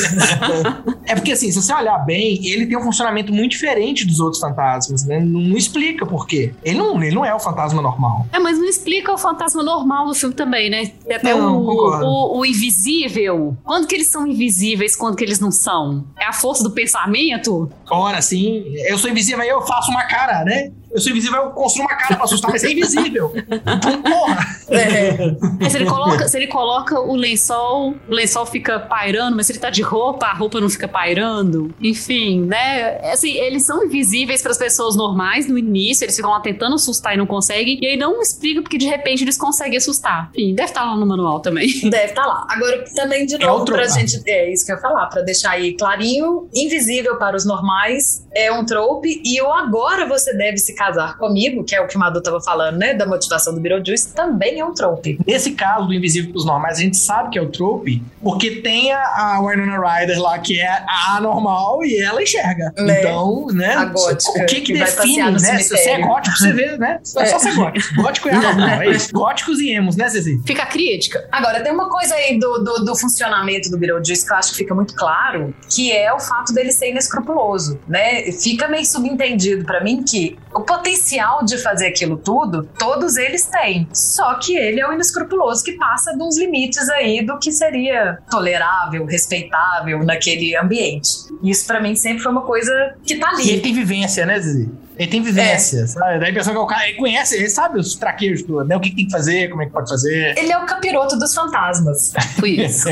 É 1.08 1.14
porque, 1.14 1.32
assim, 1.32 1.50
se 1.50 1.60
você 1.60 1.72
olhar 1.72 1.98
bem, 2.04 2.46
ele 2.46 2.66
tem 2.66 2.76
um 2.76 2.82
funcionamento 2.82 3.32
muito 3.32 3.52
diferente 3.52 4.04
dos 4.04 4.20
outros 4.20 4.40
fantasmas, 4.40 5.04
né? 5.04 5.18
Não, 5.20 5.40
não 5.40 5.56
explica 5.56 6.04
por 6.04 6.26
quê. 6.26 6.52
Ele 6.62 6.78
não, 6.78 7.02
ele 7.02 7.14
não 7.14 7.24
é 7.24 7.34
o 7.34 7.40
fantasma 7.40 7.80
normal. 7.80 8.26
É, 8.32 8.38
mas 8.38 8.58
não 8.58 8.66
explica 8.66 9.12
o 9.12 9.18
fantasma 9.18 9.62
normal 9.62 10.06
do 10.06 10.14
filme 10.14 10.34
também, 10.34 10.68
né? 10.68 10.92
Tem 11.06 11.16
até 11.16 11.34
Não, 11.34 11.58
o, 11.62 12.36
o, 12.36 12.38
o 12.40 12.46
invisível. 12.46 13.56
Quando 13.64 13.86
que 13.86 13.94
eles 13.94 14.08
são 14.08 14.26
invisíveis, 14.26 14.94
quando 14.94 15.16
que 15.16 15.24
eles 15.24 15.40
não 15.40 15.50
são? 15.50 16.04
É 16.18 16.26
a 16.26 16.32
força 16.32 16.62
do 16.62 16.70
pensamento? 16.70 17.70
Ora, 17.90 18.20
sim, 18.20 18.64
eu 18.86 18.98
sou 18.98 19.10
invisível, 19.10 19.40
aí 19.40 19.48
eu 19.48 19.62
faço 19.62 19.90
uma 19.90 20.04
cara, 20.04 20.44
né? 20.44 20.70
Eu 20.92 21.00
sou 21.00 21.10
invisível, 21.12 21.42
eu 21.42 21.50
construo 21.50 21.86
uma 21.86 21.96
cara 21.96 22.16
pra 22.16 22.24
assustar, 22.24 22.50
mas 22.50 22.64
é 22.64 22.70
invisível. 22.72 23.32
Então, 23.36 24.02
porra! 24.02 24.46
É, 24.70 25.68
se, 25.68 25.76
ele 25.76 25.86
coloca, 25.86 26.28
se 26.28 26.36
ele 26.36 26.46
coloca 26.46 26.98
o 27.00 27.14
lençol, 27.14 27.94
o 28.08 28.12
lençol 28.14 28.44
fica 28.46 28.78
pairando, 28.80 29.36
mas 29.36 29.46
se 29.46 29.52
ele 29.52 29.58
tá 29.58 29.70
de 29.70 29.82
roupa, 29.82 30.26
a 30.26 30.34
roupa 30.34 30.60
não 30.60 30.68
fica 30.68 30.86
pairando. 30.88 31.74
Enfim, 31.80 32.42
né? 32.44 32.98
Assim, 33.12 33.32
eles 33.32 33.64
são 33.64 33.84
invisíveis 33.84 34.42
para 34.42 34.50
as 34.50 34.58
pessoas 34.58 34.96
normais 34.96 35.48
no 35.48 35.58
início, 35.58 36.04
eles 36.04 36.16
ficam 36.16 36.30
lá 36.30 36.40
tentando 36.40 36.74
assustar 36.74 37.14
e 37.14 37.16
não 37.16 37.26
conseguem, 37.26 37.78
e 37.82 37.86
aí 37.86 37.96
não 37.96 38.20
explica 38.20 38.62
porque 38.62 38.78
de 38.78 38.86
repente 38.86 39.24
eles 39.24 39.36
conseguem 39.36 39.76
assustar. 39.78 40.30
Enfim, 40.34 40.54
deve 40.54 40.68
estar 40.70 40.84
lá 40.84 40.96
no 40.96 41.06
manual 41.06 41.40
também. 41.40 41.68
Deve 41.90 42.06
estar 42.06 42.26
lá. 42.26 42.46
Agora, 42.48 42.84
também, 42.94 43.26
de 43.26 43.34
É 43.34 43.38
novo, 43.38 43.60
outro- 43.60 43.74
pra 43.74 43.84
ah. 43.84 43.88
gente. 43.88 44.20
É 44.26 44.52
isso 44.52 44.64
que 44.66 44.72
eu 44.72 44.76
ia 44.76 44.82
falar, 44.82 45.06
pra 45.06 45.22
deixar 45.22 45.50
aí 45.52 45.74
clarinho: 45.76 46.48
invisível 46.54 47.16
para 47.16 47.36
os 47.36 47.44
normais 47.46 48.26
é 48.34 48.52
um 48.52 48.64
trope, 48.64 49.20
e 49.24 49.40
o 49.42 49.52
agora 49.52 50.06
você 50.06 50.34
deve 50.36 50.58
se 50.58 50.74
casar 50.78 51.18
comigo, 51.18 51.64
que 51.64 51.74
é 51.74 51.80
o 51.80 51.86
que 51.86 51.96
o 51.96 51.98
Madu 51.98 52.22
tava 52.22 52.40
falando, 52.40 52.78
né? 52.78 52.94
Da 52.94 53.06
motivação 53.06 53.54
do 53.54 53.60
Beetlejuice, 53.60 54.14
também 54.14 54.28
também 54.38 54.60
é 54.60 54.64
um 54.64 54.72
trope. 54.72 55.18
Nesse 55.26 55.52
caso 55.52 55.86
do 55.86 55.94
Invisível 55.94 56.30
pros 56.30 56.46
Normais, 56.46 56.78
a 56.78 56.82
gente 56.82 56.96
sabe 56.96 57.30
que 57.30 57.38
é 57.38 57.42
o 57.42 57.48
trope, 57.48 58.02
porque 58.22 58.62
tem 58.62 58.92
a, 58.92 59.00
a 59.00 59.40
Winona 59.40 59.78
Ryder 59.78 60.20
lá, 60.20 60.38
que 60.38 60.60
é 60.60 60.68
a 60.68 61.16
anormal, 61.16 61.84
e 61.84 62.00
ela 62.00 62.22
enxerga. 62.22 62.72
Né? 62.76 63.00
Então, 63.00 63.46
né? 63.48 63.74
A 63.74 63.84
gótica, 63.86 64.30
o 64.30 64.46
que 64.46 64.60
que, 64.60 64.60
que 64.60 64.72
define, 64.74 65.32
né? 65.32 65.58
Se 65.58 65.76
você 65.76 65.90
é 65.90 66.00
gótico, 66.00 66.36
você 66.36 66.52
vê, 66.52 66.76
né? 66.76 67.00
É 67.18 67.26
só 67.26 67.38
ser 67.38 67.54
gótico. 67.54 67.94
Gótico 67.96 68.28
é 68.28 68.34
anormal, 68.34 68.82
é 68.82 68.90
isso. 68.90 69.12
Góticos 69.12 69.58
e 69.58 69.70
emos, 69.70 69.96
né, 69.96 70.08
Ceci? 70.08 70.40
Fica 70.46 70.62
a 70.62 70.66
crítica. 70.66 71.26
Agora, 71.32 71.60
tem 71.60 71.72
uma 71.72 71.88
coisa 71.88 72.14
aí 72.14 72.38
do, 72.38 72.58
do, 72.58 72.84
do 72.84 72.96
funcionamento 72.96 73.70
do 73.70 73.78
Beetlejuice 73.78 74.24
que 74.24 74.32
eu 74.32 74.36
acho 74.36 74.50
que 74.52 74.58
fica 74.58 74.74
muito 74.74 74.94
claro, 74.94 75.54
que 75.68 75.90
é 75.90 76.12
o 76.12 76.20
fato 76.20 76.52
dele 76.52 76.70
ser 76.70 76.90
inescrupuloso, 76.90 77.78
né? 77.88 78.30
Fica 78.30 78.68
meio 78.68 78.86
subentendido 78.86 79.64
pra 79.64 79.82
mim 79.82 80.04
que 80.04 80.38
o 80.54 80.60
potencial 80.68 81.44
de 81.44 81.58
fazer 81.58 81.88
aquilo 81.88 82.16
tudo, 82.16 82.68
todos 82.78 83.16
eles 83.16 83.44
têm. 83.46 83.88
Só 83.92 84.34
que 84.34 84.56
ele 84.56 84.80
é 84.80 84.88
o 84.88 84.92
inescrupuloso 84.92 85.64
que 85.64 85.72
passa 85.72 86.12
uns 86.20 86.38
limites 86.38 86.88
aí 86.90 87.24
do 87.24 87.38
que 87.38 87.50
seria 87.50 88.18
tolerável, 88.30 89.04
respeitável 89.06 90.04
naquele 90.04 90.56
ambiente. 90.56 91.08
Isso 91.42 91.66
pra 91.66 91.80
mim 91.80 91.94
sempre 91.96 92.22
foi 92.22 92.30
uma 92.32 92.42
coisa 92.42 92.94
que 93.04 93.16
tá 93.16 93.32
E 93.38 93.40
ele 93.42 93.52
ali. 93.52 93.60
tem 93.60 93.74
vivência, 93.74 94.26
né, 94.26 94.38
Zizi? 94.38 94.70
Ele 94.98 95.10
tem 95.10 95.22
vivência, 95.22 95.86
sabe? 95.86 96.18
Dá 96.18 96.26
a 96.26 96.30
impressão 96.30 96.52
que 96.52 96.58
o 96.58 96.66
cara 96.66 96.88
ele 96.88 96.98
conhece, 96.98 97.36
ele 97.36 97.48
sabe 97.48 97.78
os 97.78 97.94
traqueiros 97.94 98.42
tudo, 98.42 98.64
né? 98.64 98.76
O 98.76 98.80
que, 98.80 98.90
que 98.90 98.96
tem 98.96 99.06
que 99.06 99.12
fazer, 99.12 99.48
como 99.48 99.62
é 99.62 99.66
que 99.66 99.72
pode 99.72 99.88
fazer. 99.88 100.36
Ele 100.36 100.50
é 100.52 100.58
o 100.58 100.66
capiroto 100.66 101.18
dos 101.18 101.32
fantasmas. 101.34 102.12
Foi 102.38 102.50
isso. 102.50 102.88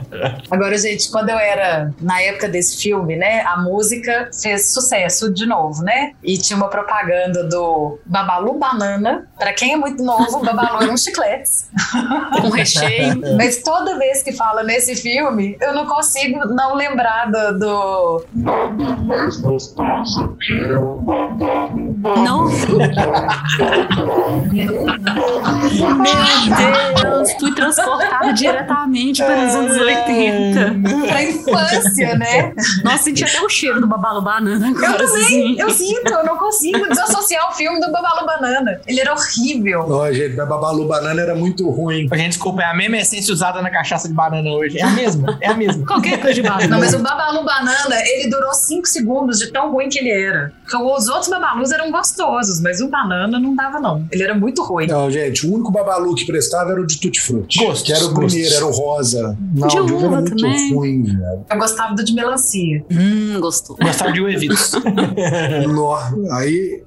Agora, 0.50 0.76
gente, 0.78 1.10
quando 1.10 1.30
eu 1.30 1.38
era 1.38 1.92
na 2.00 2.20
época 2.20 2.48
desse 2.48 2.76
filme, 2.82 3.16
né, 3.16 3.40
a 3.42 3.56
música 3.62 4.30
fez 4.42 4.70
sucesso 4.72 5.32
de 5.32 5.46
novo, 5.46 5.82
né? 5.82 6.12
E 6.22 6.36
tinha 6.38 6.56
uma 6.56 6.68
propaganda 6.68 7.44
do 7.44 7.98
Babalu 8.04 8.58
Banana. 8.58 9.26
Pra 9.38 9.52
quem 9.52 9.72
é 9.72 9.76
muito 9.76 10.02
novo, 10.02 10.44
Babalu 10.44 10.82
eram 10.82 10.96
chicletes. 10.96 11.68
Com 12.40 12.48
recheio. 12.50 13.20
Mas 13.36 13.58
toda 13.62 13.98
vez 13.98 14.22
que 14.22 14.32
fala 14.32 14.62
nesse 14.62 14.94
filme, 14.96 15.56
eu 15.60 15.74
não 15.74 15.86
consigo 15.86 16.40
não 16.46 16.74
lembrar 16.74 17.30
do. 17.30 17.58
do- 17.58 18.26
Oh. 21.48 21.85
Não. 22.22 22.46
Meu 25.96 27.02
Deus, 27.02 27.32
fui 27.38 27.54
transportada 27.54 28.32
diretamente 28.32 29.22
para 29.22 29.46
os 29.46 29.54
anos 29.54 29.76
80. 29.76 31.06
pra 31.08 31.22
infância, 31.22 32.14
né? 32.16 32.52
Nossa, 32.84 33.04
senti 33.04 33.24
até 33.24 33.40
o 33.40 33.48
cheiro 33.48 33.80
do 33.80 33.86
babalo 33.86 34.22
banana 34.22 34.68
Eu 34.68 34.74
também, 34.74 35.06
assim. 35.06 35.56
eu 35.58 35.70
sinto, 35.70 36.12
eu 36.12 36.24
não 36.24 36.36
consigo 36.36 36.88
desassociar 36.88 37.50
o 37.50 37.52
filme 37.54 37.80
do 37.80 37.90
Babalu 37.90 38.26
Banana. 38.26 38.80
Ele 38.86 39.00
era 39.00 39.12
horrível. 39.14 39.86
Ó, 39.88 40.12
gente, 40.12 40.40
a 40.40 40.46
Babalu 40.46 40.86
Banana 40.86 41.20
era 41.20 41.34
muito 41.34 41.68
ruim. 41.70 42.08
Gente, 42.12 42.28
desculpa, 42.28 42.62
é 42.62 42.66
a 42.66 42.74
mesma 42.74 42.98
essência 42.98 43.32
usada 43.32 43.60
na 43.62 43.70
cachaça 43.70 44.08
de 44.08 44.14
banana 44.14 44.48
hoje. 44.50 44.78
É 44.78 44.82
a 44.82 44.90
mesma, 44.90 45.38
é 45.40 45.48
a 45.48 45.54
mesma. 45.54 45.84
Qualquer 45.86 46.20
coisa 46.20 46.34
de 46.34 46.42
banana. 46.42 46.66
Não, 46.68 46.78
mas 46.78 46.94
o 46.94 46.98
Babalu 46.98 47.44
Banana, 47.44 47.96
ele 48.04 48.28
durou 48.30 48.52
5 48.52 48.86
segundos 48.86 49.38
de 49.38 49.52
tão 49.52 49.70
ruim 49.72 49.88
que 49.88 49.98
ele 49.98 50.10
era. 50.10 50.52
Os 50.96 51.08
outros 51.08 51.28
Babalus 51.28 51.70
eram 51.72 51.90
gostosos, 51.96 52.60
mas 52.60 52.80
o 52.80 52.88
Banana 52.88 53.38
não 53.38 53.54
dava, 53.54 53.80
não. 53.80 54.06
Ele 54.12 54.22
era 54.22 54.34
muito 54.34 54.62
ruim. 54.62 54.86
Não, 54.86 55.10
gente, 55.10 55.46
o 55.46 55.54
único 55.54 55.70
Babalu 55.72 56.14
que 56.14 56.26
prestava 56.26 56.72
era 56.72 56.80
o 56.80 56.86
de 56.86 56.98
Tutti 57.00 57.20
Frutti. 57.20 57.58
Gostos, 57.58 57.82
Que 57.82 57.92
era 57.92 58.04
o 58.04 58.08
gostos. 58.12 58.32
primeiro, 58.32 58.54
era 58.56 58.66
o 58.66 58.70
rosa. 58.70 59.36
Não, 59.54 59.68
De 59.68 59.78
o 59.80 59.86
de 59.86 59.92
uva 59.92 60.06
era 60.06 60.16
muito 60.20 60.36
também. 60.36 60.74
ruim, 60.74 61.02
velho. 61.04 61.44
Eu 61.50 61.58
gostava 61.58 61.94
do 61.94 62.04
de 62.04 62.12
melancia. 62.14 62.84
Hum, 62.90 63.40
gostou. 63.40 63.76
Gostava 63.80 64.12
de 64.12 64.20
Uevitos. 64.20 64.72
Aí 66.32 66.82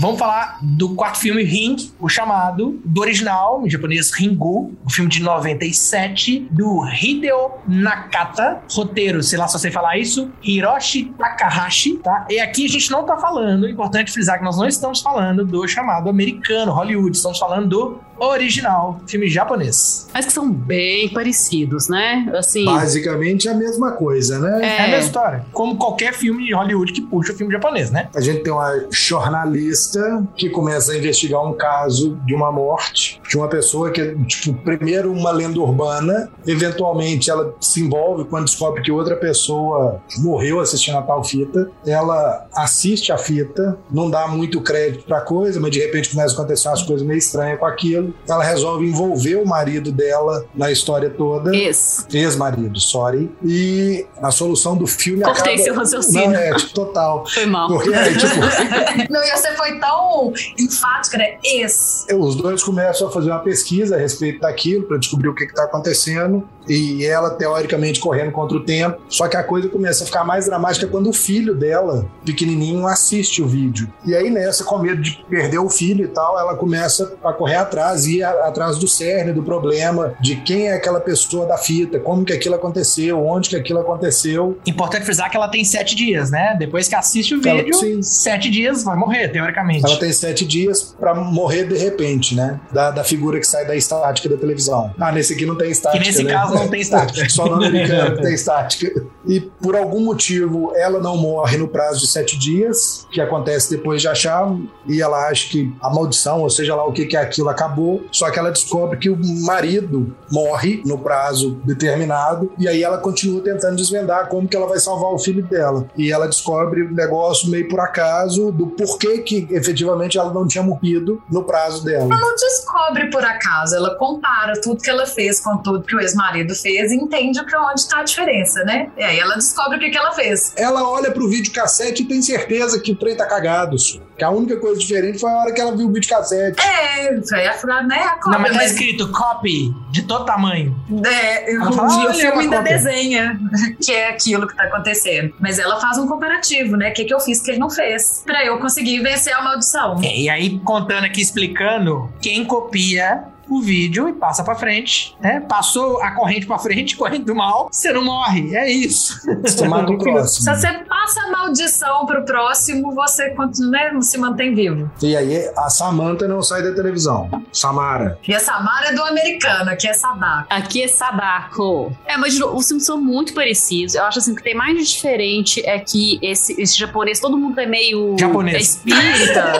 Vamos 0.00 0.16
falar 0.16 0.58
do 0.62 0.94
quarto 0.94 1.18
filme 1.18 1.42
Ring, 1.42 1.76
o 1.98 2.08
chamado, 2.08 2.80
do 2.84 3.00
original, 3.00 3.66
em 3.66 3.70
japonês 3.70 4.12
Ringu, 4.12 4.72
o 4.84 4.90
filme 4.90 5.10
de 5.10 5.20
97, 5.20 6.46
do 6.52 6.86
Hideo 6.88 7.54
Nakata, 7.66 8.62
roteiro, 8.70 9.20
sei 9.24 9.36
lá 9.36 9.48
se 9.48 9.56
eu 9.56 9.60
sei 9.60 9.72
falar 9.72 9.98
isso, 9.98 10.30
Hiroshi 10.40 11.12
Takahashi, 11.18 11.96
tá? 11.96 12.26
E 12.30 12.38
aqui 12.38 12.66
a 12.66 12.68
gente 12.68 12.88
não 12.92 13.04
tá 13.04 13.16
falando, 13.16 13.66
é 13.66 13.70
importante 13.70 14.12
frisar 14.12 14.38
que 14.38 14.44
nós 14.44 14.56
não 14.56 14.68
estamos 14.68 15.00
falando 15.00 15.44
do 15.44 15.66
chamado 15.66 16.08
americano, 16.08 16.70
Hollywood, 16.70 17.16
estamos 17.16 17.38
falando 17.38 17.68
do 17.68 18.00
original, 18.18 19.00
filme 19.06 19.28
japonês. 19.28 20.08
Mas 20.12 20.26
que 20.26 20.32
são 20.32 20.50
bem 20.50 21.08
parecidos, 21.08 21.88
né? 21.88 22.30
Assim. 22.36 22.64
basicamente 22.64 23.48
é 23.48 23.52
a 23.52 23.54
mesma 23.54 23.92
coisa, 23.92 24.38
né? 24.38 24.60
É, 24.62 24.84
a 24.84 24.88
mesma 24.88 25.04
história, 25.06 25.44
como 25.52 25.76
qualquer 25.76 26.12
filme 26.12 26.44
de 26.44 26.54
Hollywood 26.54 26.92
que 26.92 27.00
puxa 27.00 27.32
o 27.32 27.36
filme 27.36 27.52
japonês, 27.52 27.90
né? 27.90 28.08
A 28.14 28.20
gente 28.20 28.42
tem 28.42 28.52
uma 28.52 28.86
jornalista 28.90 30.26
que 30.36 30.50
começa 30.50 30.92
a 30.92 30.96
investigar 30.96 31.44
um 31.44 31.52
caso 31.52 32.16
de 32.24 32.34
uma 32.34 32.50
morte 32.50 33.20
de 33.28 33.36
uma 33.36 33.48
pessoa 33.48 33.90
que 33.90 34.00
é, 34.00 34.14
tipo, 34.26 34.54
primeiro 34.62 35.12
uma 35.12 35.30
lenda 35.30 35.60
urbana, 35.60 36.30
eventualmente 36.46 37.30
ela 37.30 37.54
se 37.60 37.80
envolve 37.80 38.24
quando 38.24 38.44
descobre 38.44 38.82
que 38.82 38.90
outra 38.90 39.16
pessoa 39.16 40.00
morreu 40.18 40.60
assistindo 40.60 40.98
a 40.98 41.02
tal 41.02 41.22
fita. 41.22 41.70
Ela 41.86 42.46
assiste 42.54 43.12
a 43.12 43.18
fita, 43.18 43.78
não 43.90 44.10
dá 44.10 44.26
muito 44.26 44.60
crédito 44.60 45.04
pra 45.04 45.20
coisa, 45.20 45.60
mas 45.60 45.70
de 45.70 45.80
repente 45.80 46.10
começa 46.10 46.34
a 46.34 46.38
acontecer 46.38 46.68
umas 46.68 46.82
coisas 46.82 47.06
meio 47.06 47.18
estranhas 47.18 47.58
com 47.58 47.66
aquilo. 47.66 48.07
Ela 48.28 48.44
resolve 48.44 48.86
envolver 48.86 49.36
o 49.36 49.46
marido 49.46 49.92
dela 49.92 50.44
na 50.54 50.70
história 50.70 51.10
toda. 51.10 51.54
Esse. 51.56 52.04
Ex-marido, 52.12 52.78
sorry. 52.80 53.30
E 53.44 54.06
a 54.22 54.30
solução 54.30 54.76
do 54.76 54.86
filme 54.86 55.22
Cortei 55.22 55.54
acaba... 55.54 55.64
seu 55.64 55.74
raciocínio. 55.74 56.30
Não, 56.30 56.38
é, 56.38 56.54
tipo, 56.54 56.74
total. 56.74 57.24
Foi 57.28 57.46
mal. 57.46 57.68
Porque 57.68 57.92
aí, 57.94 58.16
tipo, 58.16 58.34
Não, 59.10 59.22
e 59.22 59.30
você 59.30 59.52
foi 59.54 59.78
tão 59.78 60.32
enfática, 60.58 61.18
né? 61.18 61.36
Esse. 61.44 62.12
os 62.14 62.34
dois 62.34 62.62
começam 62.62 63.08
a 63.08 63.10
fazer 63.10 63.30
uma 63.30 63.40
pesquisa 63.40 63.96
a 63.96 63.98
respeito 63.98 64.40
daquilo 64.40 64.84
para 64.84 64.98
descobrir 64.98 65.28
o 65.28 65.34
que 65.34 65.44
está 65.44 65.64
acontecendo 65.64 66.46
e 66.68 67.04
ela 67.04 67.30
teoricamente 67.30 68.00
correndo 68.00 68.30
contra 68.32 68.56
o 68.56 68.60
tempo. 68.64 68.98
Só 69.08 69.26
que 69.28 69.36
a 69.36 69.42
coisa 69.42 69.68
começa 69.68 70.04
a 70.04 70.06
ficar 70.06 70.24
mais 70.24 70.46
dramática 70.46 70.86
quando 70.86 71.08
o 71.10 71.12
filho 71.12 71.54
dela, 71.54 72.06
pequenininho, 72.24 72.86
assiste 72.86 73.42
o 73.42 73.46
vídeo. 73.46 73.88
E 74.04 74.14
aí 74.14 74.30
nessa, 74.30 74.64
com 74.64 74.78
medo 74.78 75.00
de 75.02 75.24
perder 75.28 75.58
o 75.58 75.68
filho 75.70 76.04
e 76.04 76.08
tal, 76.08 76.38
ela 76.38 76.54
começa 76.56 77.14
a 77.24 77.32
correr 77.32 77.56
atrás 77.56 78.06
e 78.06 78.22
atrás 78.22 78.78
do 78.78 78.86
cerne 78.88 79.32
do 79.32 79.42
problema, 79.42 80.14
de 80.20 80.36
quem 80.36 80.68
é 80.68 80.74
aquela 80.74 81.00
pessoa 81.00 81.46
da 81.46 81.56
fita, 81.56 81.98
como 81.98 82.24
que 82.24 82.32
aquilo 82.32 82.54
aconteceu, 82.54 83.24
onde 83.26 83.48
que 83.50 83.56
aquilo 83.56 83.80
aconteceu. 83.80 84.58
Importante 84.66 85.04
frisar 85.04 85.30
que 85.30 85.36
ela 85.36 85.48
tem 85.48 85.64
sete 85.64 85.94
dias, 85.94 86.30
né? 86.30 86.56
Depois 86.58 86.88
que 86.88 86.94
assiste 86.94 87.34
o 87.34 87.48
Ela- 87.48 87.58
vídeo, 87.62 87.74
sim. 87.74 88.02
sete 88.02 88.50
dias 88.50 88.82
vai 88.84 88.96
morrer, 88.96 89.28
teoricamente. 89.28 89.84
Ela 89.84 89.96
tem 89.98 90.12
sete 90.12 90.44
dias 90.44 90.94
para 90.98 91.14
morrer 91.14 91.64
de 91.64 91.76
repente, 91.76 92.34
né? 92.34 92.60
Da, 92.72 92.90
da 92.90 93.04
figura 93.04 93.38
que 93.38 93.46
sai 93.46 93.66
da 93.66 93.76
estática 93.76 94.28
da 94.28 94.36
televisão. 94.36 94.92
Ah, 94.98 95.12
nesse 95.12 95.32
aqui 95.34 95.46
não 95.46 95.56
tem 95.56 95.66
Que 95.68 95.72
estática. 95.72 96.04
nesse 96.04 96.24
né? 96.24 96.32
caso 96.32 96.57
não 96.58 96.68
tem 96.68 96.80
estática. 96.80 97.28
Só 97.28 97.46
no 97.46 97.54
americano 97.54 98.16
que 98.16 98.22
tem 98.22 98.34
estática. 98.34 99.06
E 99.26 99.40
por 99.40 99.76
algum 99.76 100.00
motivo 100.00 100.72
ela 100.74 101.00
não 101.00 101.16
morre 101.16 101.56
no 101.56 101.68
prazo 101.68 102.00
de 102.00 102.06
sete 102.06 102.38
dias, 102.38 103.06
que 103.10 103.20
acontece 103.20 103.70
depois 103.70 104.00
de 104.00 104.08
achar, 104.08 104.56
e 104.86 105.02
ela 105.02 105.28
acha 105.28 105.48
que 105.50 105.72
a 105.80 105.90
maldição, 105.90 106.40
ou 106.40 106.50
seja 106.50 106.74
lá 106.74 106.86
o 106.86 106.92
que, 106.92 107.06
que 107.06 107.16
é 107.16 107.20
aquilo, 107.20 107.48
acabou. 107.48 108.02
Só 108.10 108.30
que 108.30 108.38
ela 108.38 108.50
descobre 108.50 108.98
que 108.98 109.10
o 109.10 109.18
marido 109.44 110.14
morre 110.30 110.82
no 110.84 110.98
prazo 110.98 111.60
determinado, 111.64 112.50
e 112.58 112.66
aí 112.66 112.82
ela 112.82 112.98
continua 112.98 113.42
tentando 113.42 113.76
desvendar 113.76 114.28
como 114.28 114.48
que 114.48 114.56
ela 114.56 114.66
vai 114.66 114.78
salvar 114.78 115.12
o 115.12 115.18
filho 115.18 115.42
dela. 115.42 115.86
E 115.96 116.10
ela 116.10 116.26
descobre 116.26 116.82
o 116.82 116.92
negócio 116.92 117.50
meio 117.50 117.68
por 117.68 117.80
acaso 117.80 118.50
do 118.52 118.66
porquê 118.68 119.18
que 119.18 119.46
efetivamente 119.50 120.18
ela 120.18 120.32
não 120.32 120.46
tinha 120.46 120.62
morrido 120.62 121.22
no 121.30 121.44
prazo 121.44 121.84
dela. 121.84 122.06
Não 122.06 122.34
descobre 122.34 123.10
por 123.10 123.24
acaso, 123.24 123.74
ela 123.74 123.94
compara 123.96 124.60
tudo 124.60 124.82
que 124.82 124.90
ela 124.90 125.06
fez 125.06 125.40
com 125.40 125.56
tudo 125.58 125.82
que 125.82 125.94
o 125.94 126.00
ex-marido 126.00 126.47
fez 126.54 126.90
e 126.92 126.96
entende 126.96 127.42
pra 127.44 127.70
onde 127.70 127.88
tá 127.88 128.00
a 128.00 128.02
diferença, 128.02 128.62
né? 128.64 128.90
E 128.96 129.02
aí 129.02 129.18
ela 129.18 129.34
descobre 129.34 129.76
o 129.76 129.80
que, 129.80 129.90
que 129.90 129.98
ela 129.98 130.12
fez. 130.12 130.52
Ela 130.56 130.88
olha 130.88 131.10
pro 131.10 131.28
vídeo 131.28 131.52
cassete 131.52 132.02
e 132.02 132.06
tem 132.06 132.20
certeza 132.22 132.80
que 132.80 132.92
o 132.92 132.96
trem 132.96 133.16
tá 133.16 133.26
cagado, 133.26 133.78
senhor. 133.78 134.06
Que 134.16 134.24
a 134.24 134.30
única 134.30 134.56
coisa 134.56 134.80
diferente 134.80 135.18
foi 135.20 135.30
a 135.30 135.34
hora 135.36 135.52
que 135.52 135.60
ela 135.60 135.76
viu 135.76 135.86
o 135.88 135.92
vídeo 135.92 136.08
cassete. 136.08 136.60
É, 136.60 137.20
foi 137.22 137.72
a, 137.72 137.82
né, 137.84 137.98
a 138.02 138.10
cópia, 138.16 138.32
Não, 138.32 138.40
mas 138.40 138.50
tá 138.52 138.56
mas- 138.58 138.72
escrito 138.72 139.10
copy 139.12 139.72
de 139.92 140.02
todo 140.02 140.24
tamanho. 140.24 140.74
É, 141.06 141.54
Ela 141.54 141.70
o, 141.70 141.72
fala, 141.72 141.88
o 141.88 141.98
"Olha, 142.00 142.14
filme 142.14 142.32
uma 142.32 142.42
ainda 142.42 142.56
cópia." 142.58 142.72
desenha 142.76 143.40
que 143.80 143.92
é 143.92 144.08
aquilo 144.10 144.46
que 144.48 144.56
tá 144.56 144.64
acontecendo. 144.64 145.32
Mas 145.38 145.58
ela 145.58 145.80
faz 145.80 145.98
um 145.98 146.06
comparativo, 146.08 146.76
né? 146.76 146.90
O 146.90 146.92
que, 146.94 147.04
que 147.04 147.14
eu 147.14 147.20
fiz 147.20 147.40
que 147.40 147.52
ele 147.52 147.58
não 147.60 147.70
fez. 147.70 148.22
Pra 148.26 148.44
eu 148.44 148.58
conseguir 148.58 149.00
vencer 149.00 149.32
a 149.32 149.40
maldição. 149.42 150.00
É, 150.02 150.16
e 150.18 150.28
aí, 150.28 150.58
contando 150.60 151.04
aqui, 151.04 151.20
explicando, 151.20 152.10
quem 152.20 152.44
copia 152.44 153.22
o 153.48 153.60
vídeo 153.60 154.08
e 154.08 154.12
passa 154.12 154.42
pra 154.42 154.54
frente. 154.54 155.16
Né? 155.20 155.40
Passou 155.40 156.02
a 156.02 156.10
corrente 156.12 156.46
pra 156.46 156.58
frente, 156.58 156.96
corrente 156.98 157.24
do 157.24 157.34
mal, 157.34 157.68
você 157.70 157.92
não 157.92 158.04
morre. 158.04 158.54
É 158.54 158.70
isso. 158.70 159.20
Você 159.42 159.66
mata 159.68 159.92
o 159.92 159.98
próximo. 159.98 160.44
Se 160.44 160.60
você 160.60 160.72
passa 160.84 161.20
a 161.22 161.30
maldição 161.30 162.06
pro 162.06 162.24
próximo, 162.24 162.94
você 162.94 163.30
continua, 163.30 163.70
né, 163.70 164.00
se 164.00 164.18
mantém 164.18 164.54
vivo. 164.54 164.90
E 165.02 165.16
aí 165.16 165.50
a 165.56 165.68
Samantha 165.68 166.26
não 166.26 166.42
sai 166.42 166.62
da 166.62 166.74
televisão. 166.74 167.30
Samara. 167.52 168.18
E 168.26 168.34
a 168.34 168.40
Samara 168.40 168.88
é 168.88 168.92
do 168.92 169.02
americano, 169.02 169.76
que 169.76 169.88
é 169.88 169.92
Sadako. 169.92 170.46
Aqui 170.50 170.82
é 170.82 170.88
Sadako. 170.88 171.92
É, 172.06 172.16
mas 172.16 172.34
de 172.34 172.40
novo, 172.40 172.56
os 172.56 172.66
filmes 172.66 172.84
são 172.86 173.00
muito 173.00 173.34
parecidos. 173.34 173.94
Eu 173.94 174.04
acho 174.04 174.18
assim 174.18 174.34
que 174.34 174.40
o 174.40 174.42
que 174.42 174.50
tem 174.50 174.56
mais 174.56 174.76
de 174.76 174.84
diferente 174.84 175.64
é 175.66 175.78
que 175.78 176.18
esse, 176.22 176.60
esse 176.60 176.78
japonês, 176.78 177.20
todo 177.20 177.36
mundo 177.36 177.58
é 177.60 177.66
meio. 177.66 178.16
Japonês. 178.18 178.56
É 178.56 178.60
espírita. 178.60 179.52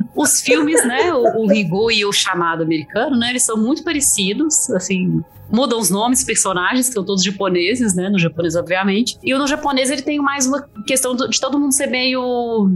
Os 0.16 0.40
filmes, 0.40 0.84
né? 0.86 1.12
O, 1.12 1.42
o 1.42 1.46
Rigu 1.46 1.90
e 1.90 2.04
o 2.04 2.12
chamado 2.12 2.62
americano, 2.62 3.16
né? 3.16 3.30
Eles 3.30 3.44
são 3.44 3.56
muito 3.56 3.84
parecidos, 3.84 4.70
assim. 4.70 5.22
Mudam 5.50 5.78
os 5.78 5.90
nomes, 5.90 6.24
personagens, 6.24 6.88
que 6.88 6.94
são 6.94 7.04
todos 7.04 7.22
japoneses, 7.22 7.94
né? 7.94 8.08
No 8.08 8.18
japonês, 8.18 8.56
obviamente. 8.56 9.16
E 9.22 9.32
no 9.34 9.46
japonês, 9.46 9.90
ele 9.90 10.02
tem 10.02 10.18
mais 10.18 10.46
uma 10.46 10.62
questão 10.86 11.14
de 11.14 11.40
todo 11.40 11.58
mundo 11.58 11.72
ser 11.72 11.86
meio 11.86 12.70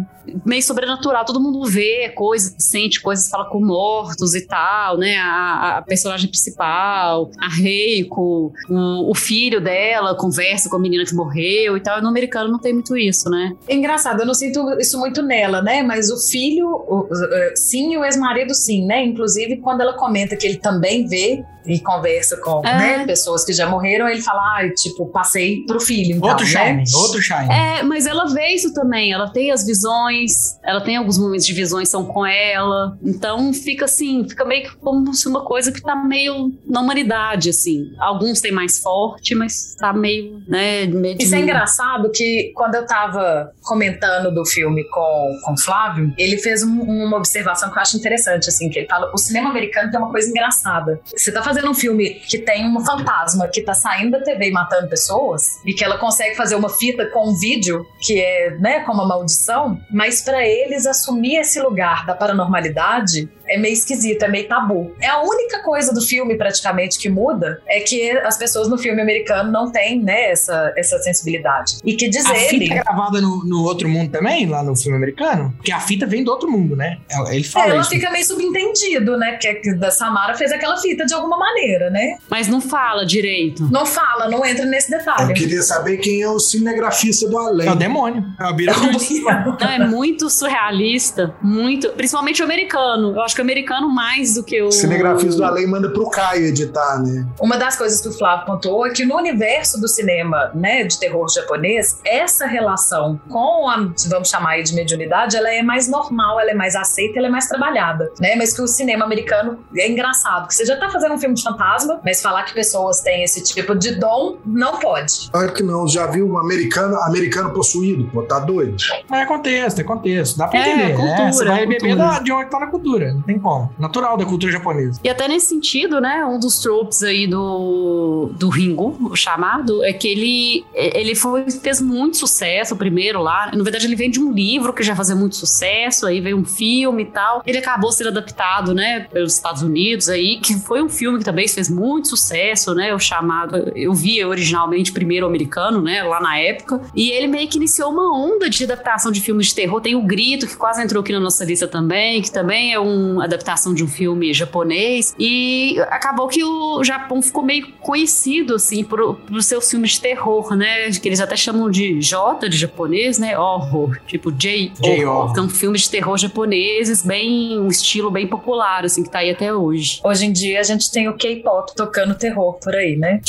meio 0.45 0.63
sobrenatural. 0.63 1.25
Todo 1.25 1.41
mundo 1.41 1.65
vê 1.69 2.11
coisas, 2.11 2.55
sente 2.59 3.01
coisas, 3.01 3.29
fala 3.29 3.47
com 3.47 3.61
mortos 3.65 4.35
e 4.35 4.47
tal, 4.47 4.97
né? 4.99 5.17
A, 5.19 5.79
a 5.79 5.83
personagem 5.83 6.29
principal, 6.29 7.31
a 7.41 7.49
Reiko, 7.49 8.53
o, 8.69 9.11
o 9.11 9.15
filho 9.15 9.61
dela 9.61 10.15
conversa 10.15 10.69
com 10.69 10.77
a 10.77 10.81
menina 10.81 11.05
que 11.05 11.15
morreu 11.15 11.77
e 11.77 11.81
tal. 11.81 12.01
No 12.01 12.09
americano 12.09 12.51
não 12.51 12.59
tem 12.59 12.73
muito 12.73 12.97
isso, 12.97 13.29
né? 13.29 13.53
É 13.69 13.75
engraçado, 13.75 14.21
eu 14.21 14.27
não 14.27 14.35
sinto 14.35 14.61
isso 14.79 14.99
muito 14.99 15.23
nela, 15.23 15.61
né? 15.63 15.83
Mas 15.83 16.11
o 16.11 16.17
filho, 16.31 16.67
o- 16.69 17.09
sim, 17.57 17.97
o 17.97 18.05
ex-marido, 18.05 18.55
sim, 18.55 18.85
né? 18.87 19.05
Inclusive, 19.05 19.57
quando 19.59 19.81
ela 19.81 19.95
comenta 19.95 20.37
que 20.37 20.47
ele 20.47 20.59
também 20.59 21.07
vê 21.07 21.43
e 21.67 21.79
conversa 21.81 22.37
com 22.39 22.61
É. 22.67 22.79
né, 22.99 23.07
pessoas 23.07 23.45
que 23.45 23.53
já 23.53 23.69
morreram, 23.69 24.09
ele 24.09 24.21
fala, 24.23 24.41
ah, 24.41 24.69
tipo, 24.75 25.07
passei 25.07 25.65
pro 25.67 25.81
filho. 25.81 26.17
Então, 26.17 26.29
outro 26.31 26.45
né? 26.47 26.85
Shine, 26.85 26.85
outro 26.95 27.21
Shine. 27.23 27.49
É, 27.53 27.83
mas 27.83 28.07
ela 28.07 28.27
vê 28.27 28.49
isso 28.49 28.73
também. 28.75 29.13
Ela 29.13 29.31
tem 29.31 29.51
as 29.51 29.65
visões, 29.67 30.59
ela 30.65 30.81
tem 30.81 30.97
alguns 30.97 31.19
momentos 31.19 31.47
de 31.47 31.53
visões 31.53 31.89
são 31.89 32.05
com 32.05 32.25
ela. 32.27 32.97
Então 33.03 33.53
fica 33.53 33.85
assim, 33.85 34.27
fica 34.29 34.45
meio 34.45 34.69
que 34.71 34.77
como 34.77 35.13
se 35.15 35.29
uma 35.29 35.45
coisa 35.45 35.73
que 35.73 35.81
tá 35.83 35.95
meio 35.97 36.53
na 36.67 36.81
humanidade, 36.81 37.51
assim. 37.51 37.93
Alguns 37.99 38.41
tem 38.41 38.53
mais 38.53 38.79
forte, 38.79 39.35
mas 39.35 39.75
tá 39.77 39.93
meio, 39.93 40.43
né, 40.49 40.87
meio 40.87 41.17
Isso 41.21 41.35
é 41.35 41.41
engraçado 41.41 42.11
que 42.13 42.53
quando 42.55 42.75
eu 42.75 42.87
tava 42.87 43.53
comentando 43.63 44.33
do 44.35 44.45
filme 44.47 44.85
com, 44.85 45.39
com 45.45 45.53
o 45.55 45.59
Flávio, 45.61 46.13
ele 46.19 46.37
fez 46.39 46.63
um- 46.63 46.81
uma 46.83 47.17
observação 47.17 47.71
que 47.71 47.79
eu 47.79 47.83
acho 47.83 47.97
interessante, 47.97 48.49
assim, 48.49 48.69
que 48.69 48.79
ele 48.79 48.87
fala, 48.89 49.11
o 49.13 49.19
cinema 49.19 49.51
americano 49.51 49.91
tem 49.91 49.99
uma 50.01 50.11
coisa 50.11 50.29
engraçada. 50.29 51.01
Você 51.17 51.31
tá 51.33 51.43
fazendo 51.51 51.69
um 51.69 51.75
filme 51.75 52.11
que 52.29 52.39
tem 52.39 52.65
um 52.65 52.85
fantasma 52.85 53.49
que 53.49 53.61
tá 53.61 53.75
saindo 53.75 54.13
da 54.13 54.23
TV 54.23 54.49
e 54.49 54.53
matando 54.53 54.89
pessoas, 54.89 55.61
e 55.67 55.75
que 55.75 55.85
ela 55.85 55.99
consegue 55.99 56.37
fazer 56.37 56.55
uma 56.55 56.69
fita 56.69 57.07
com 57.07 57.31
um 57.31 57.35
vídeo 57.37 57.85
que 58.01 58.21
é, 58.21 58.57
né, 58.59 58.81
como 58.81 59.03
uma 59.03 59.09
maldição, 59.09 59.81
mas 59.91 60.23
pra 60.23 60.47
eles 60.47 60.87
assumir 60.87 61.37
esse 61.37 61.61
lugar 61.61 62.07
da 62.07 62.15
paranormalidade 62.15 63.29
é 63.51 63.59
meio 63.59 63.73
esquisito, 63.75 64.23
é 64.25 64.29
meio 64.29 64.49
tabu. 64.49 64.95
É 65.01 65.09
a 65.09 65.21
única 65.21 65.63
coisa 65.63 65.93
do 65.93 66.01
filme, 66.01 66.37
praticamente, 66.37 66.99
que 66.99 67.09
muda, 67.09 67.61
é 67.69 67.81
que 67.81 68.11
as 68.19 68.37
pessoas 68.39 68.69
no 68.69 68.79
filme 68.79 69.01
americano 69.01 69.51
não 69.51 69.71
têm, 69.71 70.01
né, 70.03 70.31
essa, 70.31 70.73
essa 70.77 70.99
sensibilidade. 70.99 71.79
E 71.85 71.95
que 71.95 72.09
diz 72.09 72.25
A 72.27 72.37
ele. 72.37 72.61
fita 72.67 72.75
é 72.75 72.83
gravada 72.85 73.21
no, 73.21 73.45
no 73.45 73.63
outro 73.65 73.89
mundo 73.89 74.11
também, 74.11 74.47
lá 74.47 74.63
no 74.63 74.77
filme 74.77 74.97
americano? 74.97 75.53
Porque 75.57 75.73
a 75.73 75.81
fita 75.81 76.07
vem 76.07 76.23
do 76.25 76.31
outro 76.31 76.51
mundo, 76.51 76.77
né? 76.77 76.99
É, 77.11 77.35
Ele 77.35 77.45
fala 77.45 77.67
É, 77.67 77.71
ela 77.71 77.81
isso. 77.81 77.91
fica 77.91 78.11
meio 78.11 78.25
subentendido, 78.25 79.17
né? 79.17 79.33
Porque 79.33 79.55
que 79.55 79.75
da 79.75 79.91
Samara 79.91 80.35
fez 80.35 80.53
aquela 80.53 80.77
fita 80.77 81.05
de 81.05 81.15
alguma 81.15 81.39
maneira, 81.39 81.91
né? 81.91 82.19
Mas 82.29 82.49
não 82.49 82.61
fala 82.61 83.05
direito. 83.05 83.69
Não 83.71 83.85
fala, 83.87 84.29
não 84.29 84.45
entra 84.45 84.65
nesse 84.65 84.93
Eu 84.93 84.99
detalhe. 84.99 85.35
queria 85.35 85.63
saber 85.63 85.97
quem 85.99 86.23
é 86.23 86.29
o 86.29 86.39
cinegrafista 86.39 87.29
do 87.29 87.39
além. 87.39 87.69
É 87.69 87.73
o 87.73 87.77
demônio. 87.77 88.25
É 88.39 88.45
o 88.47 88.55
Beetlejuice. 88.55 89.21
Não, 89.61 89.69
é 89.69 89.79
muito 89.87 90.29
surrealista, 90.31 91.35
muito. 91.43 91.91
Principalmente 91.91 92.41
o 92.43 92.45
americano. 92.45 93.15
Eu 93.15 93.21
acho 93.23 93.35
que 93.35 93.40
americano 93.41 93.89
mais 93.89 94.35
do 94.35 94.45
que 94.45 94.61
o. 94.63 94.69
O 94.69 94.73
cinegrafista 94.73 95.37
do 95.37 95.45
além 95.45 95.67
manda 95.67 95.91
pro 95.91 96.09
Caio 96.11 96.47
editar, 96.47 97.03
né? 97.03 97.27
Uma 97.41 97.57
das 97.57 97.77
coisas 97.77 98.01
que 98.01 98.09
o 98.09 98.13
Flávio 98.13 98.47
contou 98.47 98.87
é 98.87 98.91
que 98.91 99.05
no 99.05 99.17
universo 99.17 99.81
do 99.81 99.89
cinema, 99.89 100.51
né, 100.55 100.85
de 100.85 100.99
terror 100.99 101.27
japonês, 101.33 102.01
essa 102.05 102.47
relação 102.47 103.21
com 103.29 103.69
a, 103.69 103.77
vamos 104.09 104.29
chamar 104.29 104.51
aí 104.53 104.63
de 104.63 104.75
mediunidade, 104.75 105.37
ela 105.37 105.53
é 105.53 105.63
mais 105.63 105.89
normal, 105.89 106.41
ela 106.41 106.51
é 106.51 106.55
mais 106.55 106.75
aceita, 106.75 107.19
ela 107.19 107.29
é 107.29 107.31
mais 107.31 107.47
trabalhada, 107.47 108.11
né? 108.21 108.35
Mas 108.37 108.55
que 108.55 108.63
o 108.63 108.67
cinema 108.67 109.05
americano 109.05 109.59
é 109.77 109.89
engraçado, 109.91 110.49
que 110.49 110.55
você 110.55 110.65
já 110.65 110.77
tá 110.79 110.89
fazendo 110.91 111.15
um 111.15 111.19
filme 111.19 111.35
de 111.35 111.43
fantasma, 111.43 112.01
mas 112.05 112.21
falar 112.23 112.45
que 112.45 112.55
pessoas 112.55 113.01
têm 113.01 113.23
esse 113.25 113.43
tipo 113.43 113.75
de 113.75 113.97
dom, 113.97 114.37
não 114.45 114.79
pode. 114.79 115.31
Claro 115.31 115.53
que 115.53 115.63
não. 115.63 115.87
Já 115.89 116.07
viu 116.07 116.27
um 116.29 116.39
americano, 116.39 116.97
americano 117.03 117.51
possuído? 117.53 118.05
Pô, 118.13 118.23
tá 118.23 118.39
doido? 118.39 118.77
Mas 119.09 119.21
é 119.23 119.27
contexto, 119.27 119.81
é 119.81 119.85
contexto. 119.85 120.37
Dá 120.39 120.47
pra 120.49 120.59
É, 120.61 120.73
entender. 120.73 120.95
cultura, 120.97 121.25
né? 121.25 121.33
Você 121.33 121.45
vai 121.45 121.63
é 121.63 121.67
beber 121.67 121.97
de 122.23 122.33
onde 122.33 122.51
tá 122.51 122.61
na 122.61 122.67
cultura. 122.67 123.17
Tem 123.31 123.39
como. 123.39 123.73
Natural 123.79 124.17
da 124.17 124.25
cultura 124.25 124.51
japonesa. 124.51 125.01
E 125.05 125.09
até 125.09 125.29
nesse 125.29 125.47
sentido, 125.47 126.01
né, 126.01 126.25
um 126.27 126.41
dos 126.41 126.59
tropes 126.59 127.05
aí 127.05 127.29
do, 127.29 128.31
do 128.35 128.51
o 128.51 129.15
chamado, 129.15 129.85
é 129.85 129.93
que 129.93 130.09
ele, 130.09 130.65
ele 130.75 131.15
foi, 131.15 131.49
fez 131.49 131.81
muito 131.81 132.17
sucesso 132.17 132.75
primeiro 132.75 133.23
lá. 133.23 133.53
Na 133.55 133.63
verdade, 133.63 133.87
ele 133.87 133.95
vem 133.95 134.11
de 134.11 134.19
um 134.19 134.33
livro 134.33 134.73
que 134.73 134.83
já 134.83 134.97
fazia 134.97 135.15
muito 135.15 135.37
sucesso, 135.37 136.09
aí 136.09 136.21
veio 136.21 136.37
um 136.37 136.45
filme 136.45 137.05
e 137.05 137.07
tal. 137.07 137.41
Ele 137.47 137.59
acabou 137.59 137.93
sendo 137.93 138.09
adaptado, 138.09 138.75
né, 138.75 139.07
pelos 139.13 139.35
Estados 139.35 139.63
Unidos 139.63 140.09
aí, 140.09 140.41
que 140.41 140.55
foi 140.55 140.83
um 140.83 140.89
filme 140.89 141.21
que 141.21 141.25
também 141.25 141.47
fez 141.47 141.71
muito 141.71 142.09
sucesso, 142.09 142.75
né, 142.75 142.93
o 142.93 142.99
chamado, 142.99 143.71
eu 143.77 143.95
vi 143.95 144.25
originalmente 144.25 144.91
primeiro 144.91 145.25
americano, 145.25 145.81
né, 145.81 146.03
lá 146.03 146.21
na 146.21 146.37
época. 146.37 146.81
E 146.97 147.11
ele 147.13 147.29
meio 147.29 147.47
que 147.47 147.59
iniciou 147.59 147.93
uma 147.93 148.13
onda 148.13 148.51
de 148.51 148.65
adaptação 148.65 149.13
de 149.13 149.21
filmes 149.21 149.47
de 149.47 149.55
terror. 149.55 149.81
Tem 149.81 149.95
o 149.95 150.03
Grito, 150.03 150.49
que 150.49 150.57
quase 150.57 150.83
entrou 150.83 151.01
aqui 151.01 151.13
na 151.13 151.21
nossa 151.21 151.45
lista 151.45 151.69
também, 151.69 152.21
que 152.21 152.33
também 152.33 152.73
é 152.73 152.81
uma 153.21 153.27
adaptação 153.27 153.75
de 153.75 153.85
um 153.85 153.89
filme 153.89 154.33
japonês. 154.33 155.15
E 155.19 155.79
acabou 155.91 156.29
que 156.29 156.43
o 156.43 156.83
Japão 156.83 157.21
ficou 157.21 157.43
meio 157.43 157.71
conhecido, 157.81 158.55
assim, 158.55 158.83
por, 158.83 159.17
por 159.17 159.43
seus 159.43 159.71
filmes 159.71 159.93
de 159.93 160.01
terror, 160.01 160.57
né? 160.57 160.91
Que 160.91 161.09
eles 161.09 161.21
até 161.21 161.37
chamam 161.37 161.71
de 161.71 162.01
J 162.01 162.49
de 162.49 162.57
japonês, 162.57 163.19
né? 163.19 163.39
Horror, 163.39 163.99
tipo 164.07 164.33
J. 164.33 164.73
J-horror. 164.81 165.35
São 165.35 165.49
filmes 165.49 165.83
de 165.83 165.91
terror 165.91 166.17
japoneses, 166.17 167.03
bem, 167.03 167.59
um 167.59 167.69
estilo 167.69 168.11
bem 168.11 168.27
popular, 168.27 168.85
assim, 168.85 169.03
que 169.03 169.11
tá 169.11 169.19
aí 169.19 169.31
até 169.31 169.55
hoje. 169.55 170.01
Hoje 170.05 170.27
em 170.27 170.33
dia 170.33 170.61
a 170.61 170.63
gente 170.63 170.91
tem 170.91 171.09
o 171.09 171.15
K-pop 171.15 171.75
tocando 171.77 172.15
terror 172.15 172.55
por 172.55 172.75
aí, 172.75 172.97
né? 172.97 173.21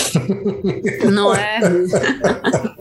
Não 1.12 1.36
é? 1.36 1.60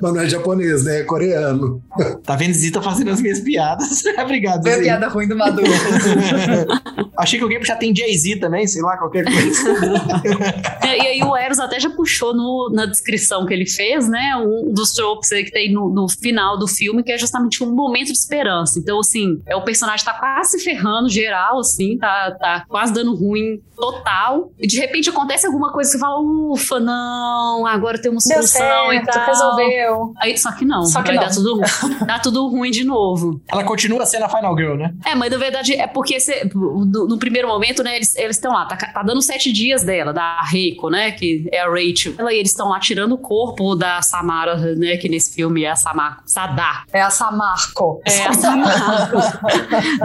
Mas 0.00 0.12
não 0.12 0.20
é 0.20 0.28
japonês, 0.28 0.84
né? 0.84 1.00
É 1.00 1.04
coreano. 1.04 1.82
Tá 2.24 2.36
vendo 2.36 2.52
Zita 2.52 2.80
fazendo 2.80 3.10
as 3.10 3.20
minhas 3.20 3.40
piadas? 3.40 4.02
Obrigado, 4.18 4.62
Foi 4.62 4.74
a 4.74 4.78
piada 4.78 5.08
ruim 5.08 5.28
do 5.28 5.36
Maduro. 5.36 5.66
Achei 7.16 7.38
que 7.38 7.42
alguém 7.44 7.62
já 7.64 7.76
tem 7.76 7.94
Jay-Z 7.94 8.36
também, 8.36 8.66
sei 8.66 8.82
lá, 8.82 8.96
qualquer 8.96 9.24
coisa. 9.24 9.64
É, 10.84 10.98
E 10.98 11.06
aí 11.06 11.22
o 11.22 11.36
Eros 11.36 11.58
até 11.58 11.78
já 11.80 11.90
puxou 11.90 12.34
no- 12.34 12.70
na 12.72 12.86
descrição 12.86 13.46
que 13.46 13.54
ele 13.54 13.66
fez, 13.66 14.08
né? 14.08 14.36
Um 14.36 14.72
dos 14.72 14.92
tropes 14.92 15.32
aí 15.32 15.44
que 15.44 15.50
tem 15.50 15.72
no, 15.72 15.88
no 15.88 16.06
final 16.08 16.58
do 16.58 16.66
filme, 16.66 17.02
que 17.02 17.10
é 17.12 17.18
justamente 17.18 17.62
um 17.64 17.74
momento 17.74 18.06
de 18.12 18.18
esperança. 18.18 18.78
Então, 18.78 19.00
assim, 19.00 19.40
é 19.46 19.56
o 19.56 19.62
personagem 19.62 20.04
tá 20.04 20.12
quase 20.14 20.52
se 20.58 20.64
ferrando 20.64 21.08
geral, 21.08 21.58
assim, 21.58 21.96
tá, 21.98 22.30
tá 22.38 22.64
quase 22.68 22.92
dando 22.92 23.14
ruim 23.14 23.60
total. 23.76 24.50
E 24.58 24.66
de 24.66 24.78
repente 24.78 25.08
acontece 25.10 25.46
alguma 25.46 25.72
coisa 25.72 25.90
que 25.90 25.96
você 25.96 26.00
fala, 26.00 26.20
ufa, 26.20 26.78
não, 26.80 27.66
agora 27.66 28.00
tem 28.00 28.10
uma 28.10 28.20
solução 28.20 28.92
e 28.92 28.96
certo, 28.96 29.14
tal. 29.14 29.26
resolveu. 29.26 30.12
Aí, 30.20 30.36
só 30.38 30.52
que 30.52 30.64
não. 30.64 30.82
Só 30.84 31.02
que 31.02 31.10
aí 31.10 31.16
não. 31.16 31.24
Dá, 31.24 31.30
tudo, 31.30 31.60
dá 32.06 32.18
tudo 32.18 32.48
ruim 32.48 32.70
de 32.70 32.84
novo. 32.84 33.40
Ela 33.50 33.64
continua 33.64 34.04
sendo 34.06 34.24
a 34.24 34.28
Final 34.28 34.56
Girl, 34.56 34.74
né? 34.76 34.94
É, 35.04 35.14
mas 35.14 35.30
na 35.30 35.38
verdade 35.38 35.74
é 35.74 35.86
porque 35.94 36.20
cê- 36.20 36.50
no, 36.54 37.06
no 37.06 37.18
primeiro 37.18 37.48
momento, 37.48 37.82
né, 37.82 37.96
eles 37.96 38.14
estão 38.16 38.52
lá, 38.52 38.66
tá, 38.66 38.76
tá 38.76 39.02
dando 39.02 39.22
sete 39.22 39.50
dias 39.52 39.82
dela, 39.84 40.12
da 40.12 40.40
Reiko, 40.42 40.90
né, 40.90 41.12
que 41.12 41.48
é 41.50 41.60
a 41.60 41.68
Rachel. 41.68 42.14
Ela, 42.18 42.32
e 42.34 42.38
eles 42.38 42.50
estão 42.50 42.68
lá 42.68 42.78
tirando 42.80 43.12
o 43.12 43.18
corpo 43.18 43.74
da 43.74 44.02
Samara, 44.02 44.56
né, 44.74 44.96
que 44.96 45.08
nesse 45.08 45.32
filme 45.34 45.62
é 45.64 45.70
a 45.70 45.76
Samako. 45.76 46.22
Sadá. 46.26 46.84
É 46.92 47.00
a 47.00 47.10
Samarco. 47.10 48.02
É 48.04 48.26
a 48.26 48.32
Samako. 48.34 49.16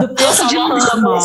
do 0.00 0.14
poço 0.14 0.46
de 0.46 0.56
lama. 0.56 1.18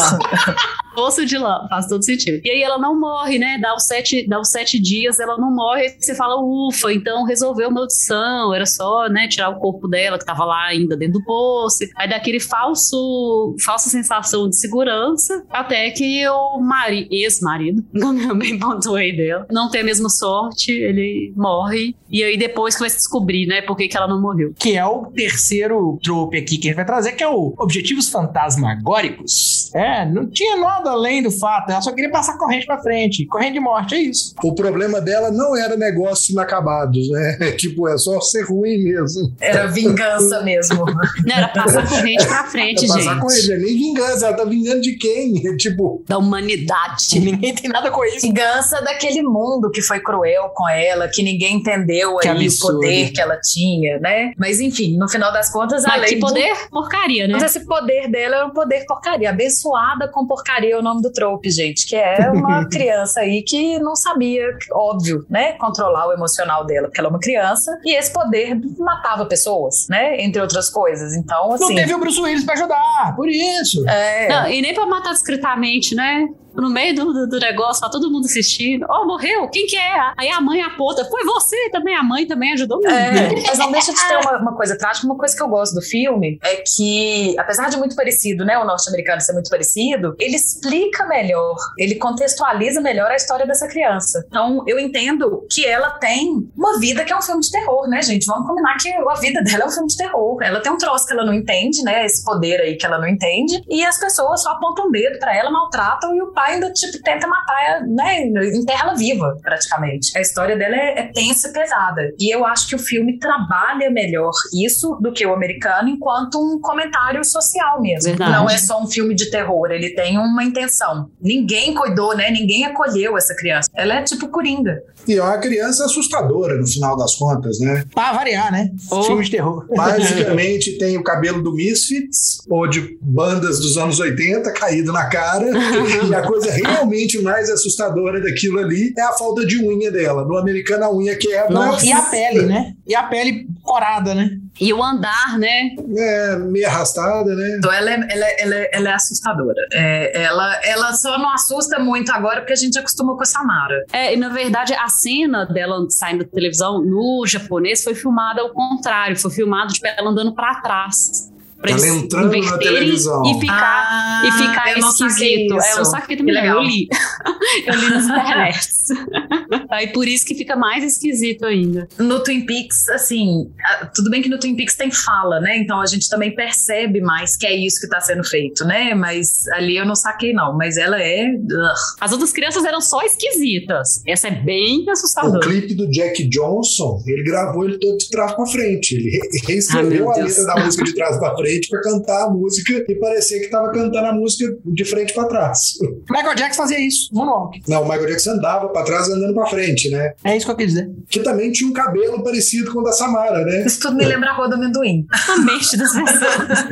Poço 0.94 1.26
de 1.26 1.38
lama, 1.38 1.68
faz 1.70 1.88
todo 1.88 2.04
sentido. 2.04 2.40
E 2.44 2.50
aí 2.50 2.64
ela 2.64 2.78
não 2.78 2.98
morre, 2.98 3.38
né, 3.38 3.58
dá 3.62 3.76
os 3.76 3.86
sete, 3.86 4.26
dá 4.28 4.40
os 4.40 4.50
sete 4.50 4.80
dias, 4.82 5.20
ela 5.20 5.38
não 5.38 5.54
morre, 5.54 5.82
aí 5.82 5.96
você 6.00 6.16
fala, 6.16 6.36
ufa, 6.42 6.94
então 6.94 7.26
resolveu 7.26 7.68
a 7.68 7.72
maldição, 7.72 8.54
era 8.54 8.66
só, 8.66 9.10
né, 9.10 9.28
tirar 9.28 9.50
o 9.50 9.60
corpo 9.60 9.90
dela, 9.90 10.18
que 10.18 10.26
tava 10.26 10.46
lá 10.46 10.68
ainda 10.68 10.96
dentro 10.96 11.20
do 11.20 11.26
poço. 11.26 11.80
Aí 11.98 12.08
dá 12.10 12.16
aquele 12.16 12.40
falso, 12.40 13.56
falsa 13.66 13.90
sensação 13.90 14.48
de 14.48 14.55
segurança, 14.56 15.46
até 15.50 15.90
que 15.92 16.28
o 16.28 16.60
mari, 16.60 17.08
ex-marido, 17.12 17.84
bem 18.38 18.58
pontuei 18.60 19.16
dela, 19.16 19.46
não 19.52 19.70
tem 19.70 19.82
a 19.82 19.86
mesma 19.86 20.10
sorte, 20.10 20.72
ele 20.72 21.34
morre. 21.36 21.96
E 22.10 22.24
aí 22.24 22.38
depois 22.38 22.76
que 22.76 22.82
vai 22.82 22.90
se 22.90 22.98
descobrir, 22.98 23.46
né, 23.46 23.62
por 23.62 23.76
que, 23.76 23.88
que 23.88 23.98
ela 23.98 24.08
não 24.08 24.22
morreu. 24.22 24.54
Que 24.58 24.76
é 24.78 24.86
o 24.86 25.06
terceiro 25.08 26.00
trope 26.04 26.38
aqui 26.38 26.58
que 26.58 26.68
a 26.68 26.72
gente 26.72 26.76
vai 26.76 26.86
trazer, 26.86 27.14
que 27.14 27.24
é 27.24 27.28
o 27.28 27.54
Objetivos 27.58 28.10
Fantasmagóricos. 28.10 29.55
É, 29.76 30.06
não 30.06 30.26
tinha 30.28 30.56
nada 30.58 30.92
além 30.92 31.22
do 31.22 31.30
fato. 31.32 31.70
Ela 31.72 31.82
só 31.82 31.92
queria 31.92 32.10
passar 32.10 32.38
corrente 32.38 32.66
pra 32.66 32.80
frente. 32.80 33.26
Corrente 33.26 33.54
de 33.54 33.60
morte, 33.60 33.94
é 33.96 34.00
isso. 34.00 34.34
O 34.44 34.56
problema 34.56 35.02
dela 35.02 35.30
não 35.32 35.56
era 35.56 35.76
negócios 35.76 36.30
inacabados, 36.30 37.10
né? 37.10 37.52
Tipo, 37.58 37.88
é 37.88 37.98
só 37.98 38.20
ser 38.22 38.44
ruim 38.44 38.78
mesmo. 38.84 39.34
Era 39.40 39.68
vingança 39.68 40.42
mesmo. 40.44 40.86
Não, 40.86 41.36
era 41.36 41.48
passar 41.50 41.88
corrente 41.88 42.26
pra 42.26 42.44
frente, 42.46 42.86
É 42.86 42.88
passar 42.88 43.20
com 43.20 43.30
gente. 43.30 43.52
ele, 43.52 43.66
nem 43.66 43.76
vingança, 43.76 44.28
ela 44.28 44.38
tá 44.38 44.46
vingando 44.46 44.82
de 44.82 44.94
quem? 44.98 45.34
Tipo, 45.58 46.04
Da 46.08 46.18
humanidade. 46.18 47.20
Ninguém 47.20 47.54
tem 47.54 47.70
nada 47.70 47.92
com 47.92 48.04
isso. 48.06 48.22
Vingança 48.22 48.82
daquele 48.82 49.22
mundo 49.22 49.70
que 49.72 49.82
foi 49.82 50.00
cruel 50.00 50.50
com 50.56 50.68
ela, 50.70 51.08
que 51.08 51.22
ninguém 51.24 51.56
entendeu 51.58 52.18
Que 52.18 52.28
aí 52.28 52.36
o 52.38 52.42
absurdo. 52.42 52.80
poder 52.80 53.12
que 53.12 53.20
ela 53.22 53.40
tinha, 53.42 54.00
né? 54.00 54.32
Mas 54.38 54.60
enfim, 54.60 54.98
no 54.98 55.08
final 55.10 55.32
das 55.34 55.52
contas, 55.52 55.84
Mas 55.84 55.94
além 55.94 56.10
que 56.10 56.16
do- 56.16 56.28
poder 56.28 56.54
porcaria, 56.70 57.28
né? 57.28 57.34
Mas 57.34 57.44
esse 57.44 57.66
poder 57.66 58.10
dela 58.10 58.36
é 58.38 58.46
um 58.46 58.52
poder 58.52 58.86
porcaria. 58.86 59.30
Abençoada 59.66 60.08
com 60.08 60.26
porcaria 60.26 60.76
é 60.76 60.78
o 60.78 60.82
nome 60.82 61.02
do 61.02 61.12
trope, 61.12 61.50
gente. 61.50 61.88
Que 61.88 61.96
é 61.96 62.30
uma 62.32 62.68
criança 62.70 63.22
aí 63.22 63.42
que 63.44 63.80
não 63.80 63.96
sabia, 63.96 64.44
óbvio, 64.72 65.26
né? 65.30 65.54
Controlar 65.54 66.08
o 66.08 66.14
emocional 66.14 66.66
dela, 66.66 66.88
porque 66.88 67.00
ela 67.00 67.10
é 67.10 67.12
uma 67.12 67.20
criança. 67.20 67.78
E 67.84 67.96
esse 67.96 68.12
poder 68.12 68.60
matava 68.78 69.26
pessoas, 69.26 69.88
né? 69.90 70.22
Entre 70.22 70.42
outras 70.42 70.70
coisas. 70.70 71.16
Então, 71.16 71.50
Não 71.50 71.56
assim. 71.56 71.76
teve 71.76 71.94
o 71.94 72.00
Bruce 72.00 72.20
Willis 72.20 72.44
pra 72.44 72.54
ajudar, 72.54 73.14
por 73.16 73.28
isso. 73.28 73.88
É, 73.90 74.28
Não, 74.30 74.48
e 74.48 74.62
nem 74.62 74.74
pra 74.74 74.86
matar 74.86 75.14
discretamente, 75.14 75.96
né? 75.96 76.28
No 76.56 76.70
meio 76.70 76.96
do, 76.96 77.12
do, 77.12 77.28
do 77.28 77.38
negócio, 77.40 77.82
tá 77.82 77.90
todo 77.90 78.10
mundo 78.10 78.24
assistindo. 78.26 78.86
Oh, 78.90 79.06
morreu? 79.06 79.50
Quem 79.50 79.68
que 79.68 79.76
é? 79.76 80.14
Aí 80.18 80.30
a 80.30 80.40
mãe 80.40 80.62
aponta. 80.62 81.04
Foi 81.04 81.26
você 81.26 81.70
também. 81.70 81.94
A 81.98 82.02
mãe 82.02 82.26
também 82.26 82.54
ajudou 82.54 82.78
muito. 82.78 82.90
É, 82.94 83.30
mas 83.46 83.58
não 83.58 83.70
deixa 83.74 83.92
de 83.94 84.08
ter 84.08 84.18
uma, 84.20 84.38
uma 84.38 84.56
coisa 84.56 84.78
trágica. 84.78 85.06
Uma 85.06 85.18
coisa 85.18 85.36
que 85.36 85.44
eu 85.44 85.50
gosto 85.50 85.76
do 85.76 85.82
filme 85.82 86.40
é 86.42 86.64
que, 86.66 87.36
apesar 87.38 87.70
de 87.70 87.76
muito 87.76 87.94
parecido, 87.94 88.46
né, 88.46 88.58
o 88.58 88.64
norte-americano 88.64 89.20
ser 89.20 89.34
muito 89.34 89.45
parecido, 89.50 90.16
ele 90.20 90.36
explica 90.36 91.06
melhor, 91.08 91.56
ele 91.78 91.96
contextualiza 91.96 92.82
melhor 92.82 93.10
a 93.12 93.16
história 93.16 93.46
dessa 93.46 93.68
criança. 93.68 94.24
Então, 94.28 94.64
eu 94.68 94.80
entendo 94.80 95.46
que 95.52 95.66
ela 95.66 95.92
tem 95.92 96.50
uma 96.56 96.80
vida 96.80 97.04
que 97.04 97.12
é 97.12 97.18
um 97.18 97.22
filme 97.22 97.42
de 97.42 97.52
terror, 97.52 97.88
né, 97.88 98.02
gente? 98.02 98.26
Vamos 98.26 98.48
combinar 98.48 98.78
que 98.78 98.90
a 98.90 99.14
vida 99.16 99.42
dela 99.42 99.64
é 99.64 99.68
um 99.68 99.72
filme 99.72 99.88
de 99.88 99.98
terror. 99.98 100.38
Ela 100.42 100.62
tem 100.62 100.72
um 100.72 100.78
troço 100.78 101.06
que 101.06 101.14
ela 101.14 101.26
não 101.26 101.34
entende, 101.34 101.84
né, 101.84 102.06
esse 102.06 102.24
poder 102.24 102.62
aí 102.62 102.76
que 102.76 102.86
ela 102.86 103.00
não 103.00 103.08
entende, 103.08 103.62
e 103.70 103.84
as 103.84 104.00
pessoas 104.00 104.44
só 104.44 104.52
apontam 104.52 104.88
o 104.88 104.92
dedo 104.92 105.20
pra 105.20 105.36
ela, 105.36 105.52
maltratam, 105.52 106.16
e 106.16 106.22
o 106.22 106.32
pai 106.32 106.56
ainda, 106.56 106.72
tipo, 106.72 107.02
tenta 107.04 107.28
matar, 107.28 107.66
ela, 107.66 107.82
né, 107.88 108.28
enterra 108.54 108.86
ela 108.86 108.96
viva, 108.96 109.38
praticamente. 109.42 110.18
A 110.18 110.22
história 110.22 110.56
dela 110.56 110.76
é, 110.76 111.00
é 111.00 111.04
tensa 111.12 111.50
e 111.50 111.54
pesada. 111.54 112.02
E 112.20 112.34
eu 112.34 112.46
acho 112.46 112.68
que 112.68 112.76
o 112.76 112.80
filme 112.80 113.18
trabalha 113.20 113.90
melhor 113.90 114.32
isso 114.54 114.98
do 115.02 115.12
que 115.12 115.26
o 115.26 115.34
americano 115.34 115.90
enquanto 115.90 116.40
um 116.40 116.60
comentário 116.60 117.24
social 117.24 117.82
mesmo. 117.82 118.10
Verdade. 118.10 118.32
Não 118.32 118.50
é 118.50 118.58
só 118.58 118.82
um 118.82 118.88
filme 118.88 119.16
de 119.16 119.30
terror, 119.36 119.70
ele 119.70 119.90
tem 119.90 120.18
uma 120.18 120.44
intenção. 120.44 121.10
Ninguém 121.22 121.74
cuidou, 121.74 122.16
né? 122.16 122.32
Ninguém 122.32 122.66
acolheu 122.66 123.18
essa 123.18 123.36
criança. 123.36 123.70
Ela 123.74 123.96
é 123.96 124.02
tipo 124.02 124.30
coringa. 124.30 124.82
E 125.08 125.18
é 125.18 125.22
uma 125.24 125.38
criança 125.38 125.86
assustadora 125.86 126.58
no 126.58 126.68
final 126.68 126.96
das 126.98 127.16
contas, 127.16 127.60
né? 127.60 127.84
Pra 127.94 128.14
variar, 128.14 128.52
né? 128.52 128.70
Oh. 128.92 129.04
Filme 129.04 129.24
de 129.24 129.32
terror. 129.32 129.66
Basicamente 129.76 130.78
tem 130.78 130.98
o 130.98 131.04
cabelo 131.04 131.42
do 131.44 131.54
Misfits, 131.54 132.42
ou 132.50 132.68
de 132.68 132.98
bandas 133.02 133.60
dos 133.60 133.78
anos 133.78 134.00
80 134.00 134.52
caído 134.54 134.92
na 134.92 135.08
cara. 135.08 135.46
e 136.08 136.14
a 136.16 136.22
coisa 136.22 136.52
realmente 136.52 137.22
mais 137.22 137.50
assustadora 137.50 138.22
daquilo 138.22 138.60
ali 138.60 138.94
é 138.98 139.02
a 139.02 139.14
falta 139.14 139.46
de 139.46 139.58
unha 139.64 139.92
dela. 139.92 140.26
No 140.26 140.38
americano 140.38 140.86
a 140.86 140.94
unha 140.96 141.16
quebra. 141.16 141.50
Nossa, 141.50 141.86
e 141.86 141.92
a 141.92 142.02
pele, 142.02 142.44
né? 142.44 142.74
E 142.88 142.96
a 142.96 143.04
pele 143.04 143.48
corada, 143.64 144.14
né? 144.14 144.30
E 144.60 144.72
o 144.72 144.82
andar, 144.82 145.38
né? 145.38 145.72
É 145.98 146.38
meio 146.38 146.68
arrastada, 146.68 147.36
né? 147.36 147.58
Então 147.58 147.72
ela 147.74 147.92
é, 147.92 147.94
ela 148.10 148.26
é- 148.26 148.36
ela 148.40 148.56
é- 148.56 148.70
ela 148.72 148.90
é 148.90 148.94
assustadora. 148.94 149.68
É, 149.74 150.24
ela, 150.24 150.62
ela 150.64 150.94
só 150.94 151.18
não 151.18 151.30
assusta 151.34 151.78
muito 151.80 152.10
agora 152.12 152.40
porque 152.42 152.54
a 152.54 152.58
gente 152.58 152.80
acostumou 152.80 153.18
com 153.18 153.24
a 153.24 153.26
Samara. 153.26 153.84
É, 153.92 154.14
e 154.14 154.18
na 154.18 154.30
verdade, 154.30 154.74
a 154.74 154.88
cena 155.00 155.46
dela 155.46 155.86
saindo 155.90 156.24
da 156.24 156.30
televisão 156.30 156.82
no 156.84 157.26
japonês 157.28 157.84
foi 157.84 157.96
filmada 157.96 158.42
ao 158.42 158.50
contrário. 158.50 159.18
Foi 159.18 159.32
filmado, 159.32 159.74
tipo, 159.74 159.88
ela 159.88 160.10
andando 160.10 160.34
pra 160.34 160.62
trás. 160.62 161.32
Pra 161.66 161.72
Ela 161.76 161.86
eles 161.88 162.04
entrando 162.04 162.32
na 162.32 162.38
inverterem 162.38 162.74
televisão. 162.74 163.24
E 163.26 163.40
ficar, 163.40 164.22
e 164.26 164.32
ficar 164.32 164.64
Ah, 164.66 164.72
eu 164.74 164.80
não 164.80 164.92
saquei 164.92 165.08
esquisito. 165.08 165.54
É, 165.62 165.80
eu 165.80 165.86
saquei 165.86 166.16
Que 166.16 166.24
também. 166.24 166.36
legal. 166.36 166.58
Eu 166.58 166.64
li. 166.64 166.88
eu 167.68 167.76
li 167.76 167.90
nas 167.90 168.06
internets. 168.06 168.76
Aí 169.72 169.88
por 169.88 170.08
isso 170.08 170.26
que 170.26 170.36
fica 170.36 170.56
mais 170.56 170.84
esquisito 170.84 171.46
ainda. 171.46 171.88
No 171.98 172.24
Twin 172.24 172.46
Peaks, 172.46 172.88
assim, 172.90 173.50
tudo 173.96 174.10
bem 174.10 174.22
que 174.22 174.30
no 174.30 174.40
Twin 174.40 174.56
Peaks 174.56 174.76
tem 174.76 174.92
fala, 174.92 175.40
né? 175.40 175.58
Então 175.58 175.82
a 175.82 175.86
gente 175.86 176.08
também 176.10 176.34
percebe 176.36 177.02
mais 177.02 177.36
que 177.36 177.46
é 177.46 177.56
isso 177.56 177.80
que 177.82 177.88
tá 177.88 178.00
sendo 178.00 178.24
feito, 178.24 178.64
né? 178.66 178.94
Mas 178.94 179.48
ali 179.54 179.76
eu 179.78 179.86
não 179.86 179.96
saquei, 179.96 180.34
não. 180.34 180.56
Mas 180.56 180.78
ela 180.78 181.02
é. 181.02 181.26
ugh. 181.34 181.76
As 182.00 182.12
outras 182.12 182.32
crianças 182.32 182.64
eram 182.64 182.80
só 182.82 183.02
esquisitas. 183.04 184.02
Essa 184.08 184.28
é 184.28 184.32
bem 184.32 184.86
O 184.88 184.92
assustadora. 184.92 185.40
clipe 185.40 185.74
do 185.74 185.90
Jack 185.90 186.24
Johnson, 186.30 187.02
ele 187.08 187.24
gravou 187.24 187.66
ele 187.66 187.78
todo 187.80 187.98
de 187.98 188.10
trás 188.10 188.34
pra 188.34 188.46
frente. 188.46 188.96
Ele 188.96 189.10
re- 189.10 189.30
reescreveu 189.48 190.12
a 190.12 190.16
letra 190.18 190.46
da 190.46 190.64
música 190.64 190.84
de 190.84 190.94
trás 190.94 191.18
pra 191.18 191.34
frente 191.36 191.55
pra 191.70 191.82
cantar 191.82 192.26
a 192.26 192.30
música 192.30 192.84
e 192.88 192.96
parecia 192.96 193.40
que 193.40 193.48
tava 193.48 193.72
cantando 193.72 194.08
a 194.08 194.14
música 194.14 194.56
de 194.66 194.86
frente 194.86 195.14
pra 195.14 195.26
trás. 195.26 195.74
Michael 196.10 196.36
Jackson 196.36 196.62
fazia 196.62 196.80
isso, 196.80 197.10
moonwalk. 197.14 197.62
Não, 197.68 197.82
o 197.82 197.86
Michael 197.86 198.08
Jackson 198.08 198.32
andava 198.32 198.70
pra 198.70 198.84
trás 198.84 199.10
andando 199.10 199.34
pra 199.34 199.46
frente, 199.48 199.90
né? 199.90 200.14
É 200.24 200.36
isso 200.36 200.46
que 200.46 200.52
eu 200.52 200.56
quis 200.56 200.68
dizer. 200.68 200.90
Que 201.10 201.20
também 201.22 201.52
tinha 201.52 201.70
um 201.70 201.74
cabelo 201.74 202.24
parecido 202.24 202.72
com 202.72 202.80
o 202.80 202.84
da 202.84 202.92
Samara, 202.92 203.44
né? 203.44 203.66
Isso 203.66 203.80
tudo 203.80 203.96
me 203.96 204.06
lembra 204.06 204.30
a 204.30 204.34
Rua 204.34 204.48
do 204.50 204.56
Amendoim. 204.56 205.06
A 205.28 205.38
mente 205.38 205.78
das 205.78 205.92
pessoas. 205.92 206.66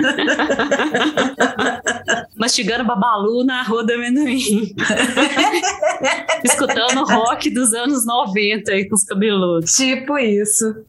Mastigando 2.38 2.86
babalu 2.86 3.44
na 3.44 3.64
rua 3.64 3.86
do 3.86 3.94
amendoim. 3.94 4.74
Escutando 6.44 7.04
rock 7.06 7.50
dos 7.50 7.74
anos 7.74 8.06
90 8.06 8.72
aí 8.72 8.88
com 8.88 8.96
os 8.96 9.04
cabeludos. 9.04 9.72
tipo 9.74 10.18
isso. 10.18 10.84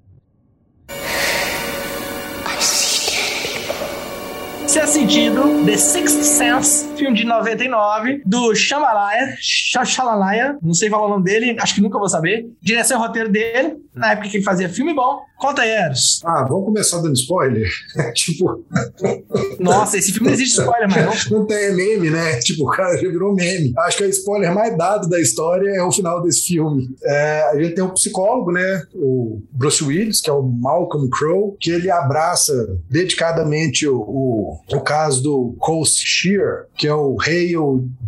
Se 4.74 4.80
é 4.80 4.86
sentido, 4.88 5.64
The 5.64 5.76
Sixth 5.76 6.24
Sense, 6.24 6.96
filme 6.96 7.16
de 7.16 7.24
99, 7.24 8.22
do 8.26 8.52
Shamalaya, 8.56 9.36
Shalalaya, 9.40 10.58
não 10.60 10.74
sei 10.74 10.90
falar 10.90 11.06
o 11.06 11.10
nome 11.10 11.22
dele, 11.22 11.56
acho 11.60 11.76
que 11.76 11.80
nunca 11.80 11.96
vou 11.96 12.08
saber. 12.08 12.44
Direção 12.60 12.98
e 12.98 13.06
roteiro 13.06 13.28
dele, 13.28 13.76
na 13.94 14.10
época 14.10 14.28
que 14.28 14.38
ele 14.38 14.44
fazia 14.44 14.68
filme 14.68 14.92
bom. 14.92 15.20
Conta 15.38 15.62
aí, 15.62 15.70
Eros. 15.70 16.20
Ah, 16.24 16.44
vamos 16.48 16.64
começar 16.66 17.00
dando 17.00 17.14
spoiler? 17.14 17.68
tipo, 18.14 18.64
Nossa, 19.58 19.98
esse 19.98 20.12
filme 20.12 20.28
não 20.28 20.34
existe 20.34 20.58
spoiler 20.60 20.88
mais, 20.88 21.30
não. 21.30 21.40
não 21.40 21.46
tem 21.46 21.74
meme, 21.74 22.10
né? 22.10 22.38
Tipo, 22.44 22.64
o 22.64 22.70
cara 22.70 22.96
já 22.96 23.08
virou 23.08 23.34
meme. 23.34 23.72
Acho 23.78 23.98
que 23.98 24.04
o 24.04 24.08
spoiler 24.08 24.54
mais 24.54 24.76
dado 24.76 25.08
da 25.08 25.20
história 25.20 25.70
é 25.70 25.82
o 25.82 25.90
final 25.90 26.22
desse 26.22 26.46
filme. 26.46 26.88
É, 27.02 27.42
a 27.50 27.60
gente 27.60 27.74
tem 27.74 27.84
um 27.84 27.90
psicólogo, 27.90 28.52
né? 28.52 28.82
O 28.94 29.42
Bruce 29.52 29.82
Willis, 29.82 30.20
que 30.20 30.30
é 30.30 30.32
o 30.32 30.42
Malcolm 30.42 31.08
Crowe, 31.08 31.56
que 31.58 31.70
ele 31.70 31.90
abraça 31.90 32.52
dedicadamente 32.88 33.86
o, 33.86 33.96
o, 33.96 34.60
o 34.72 34.80
caso 34.80 35.22
do 35.22 35.56
Cole 35.58 35.86
Shear, 35.86 36.66
que 36.76 36.86
é 36.86 36.94
o 36.94 37.16
Hale 37.20 37.56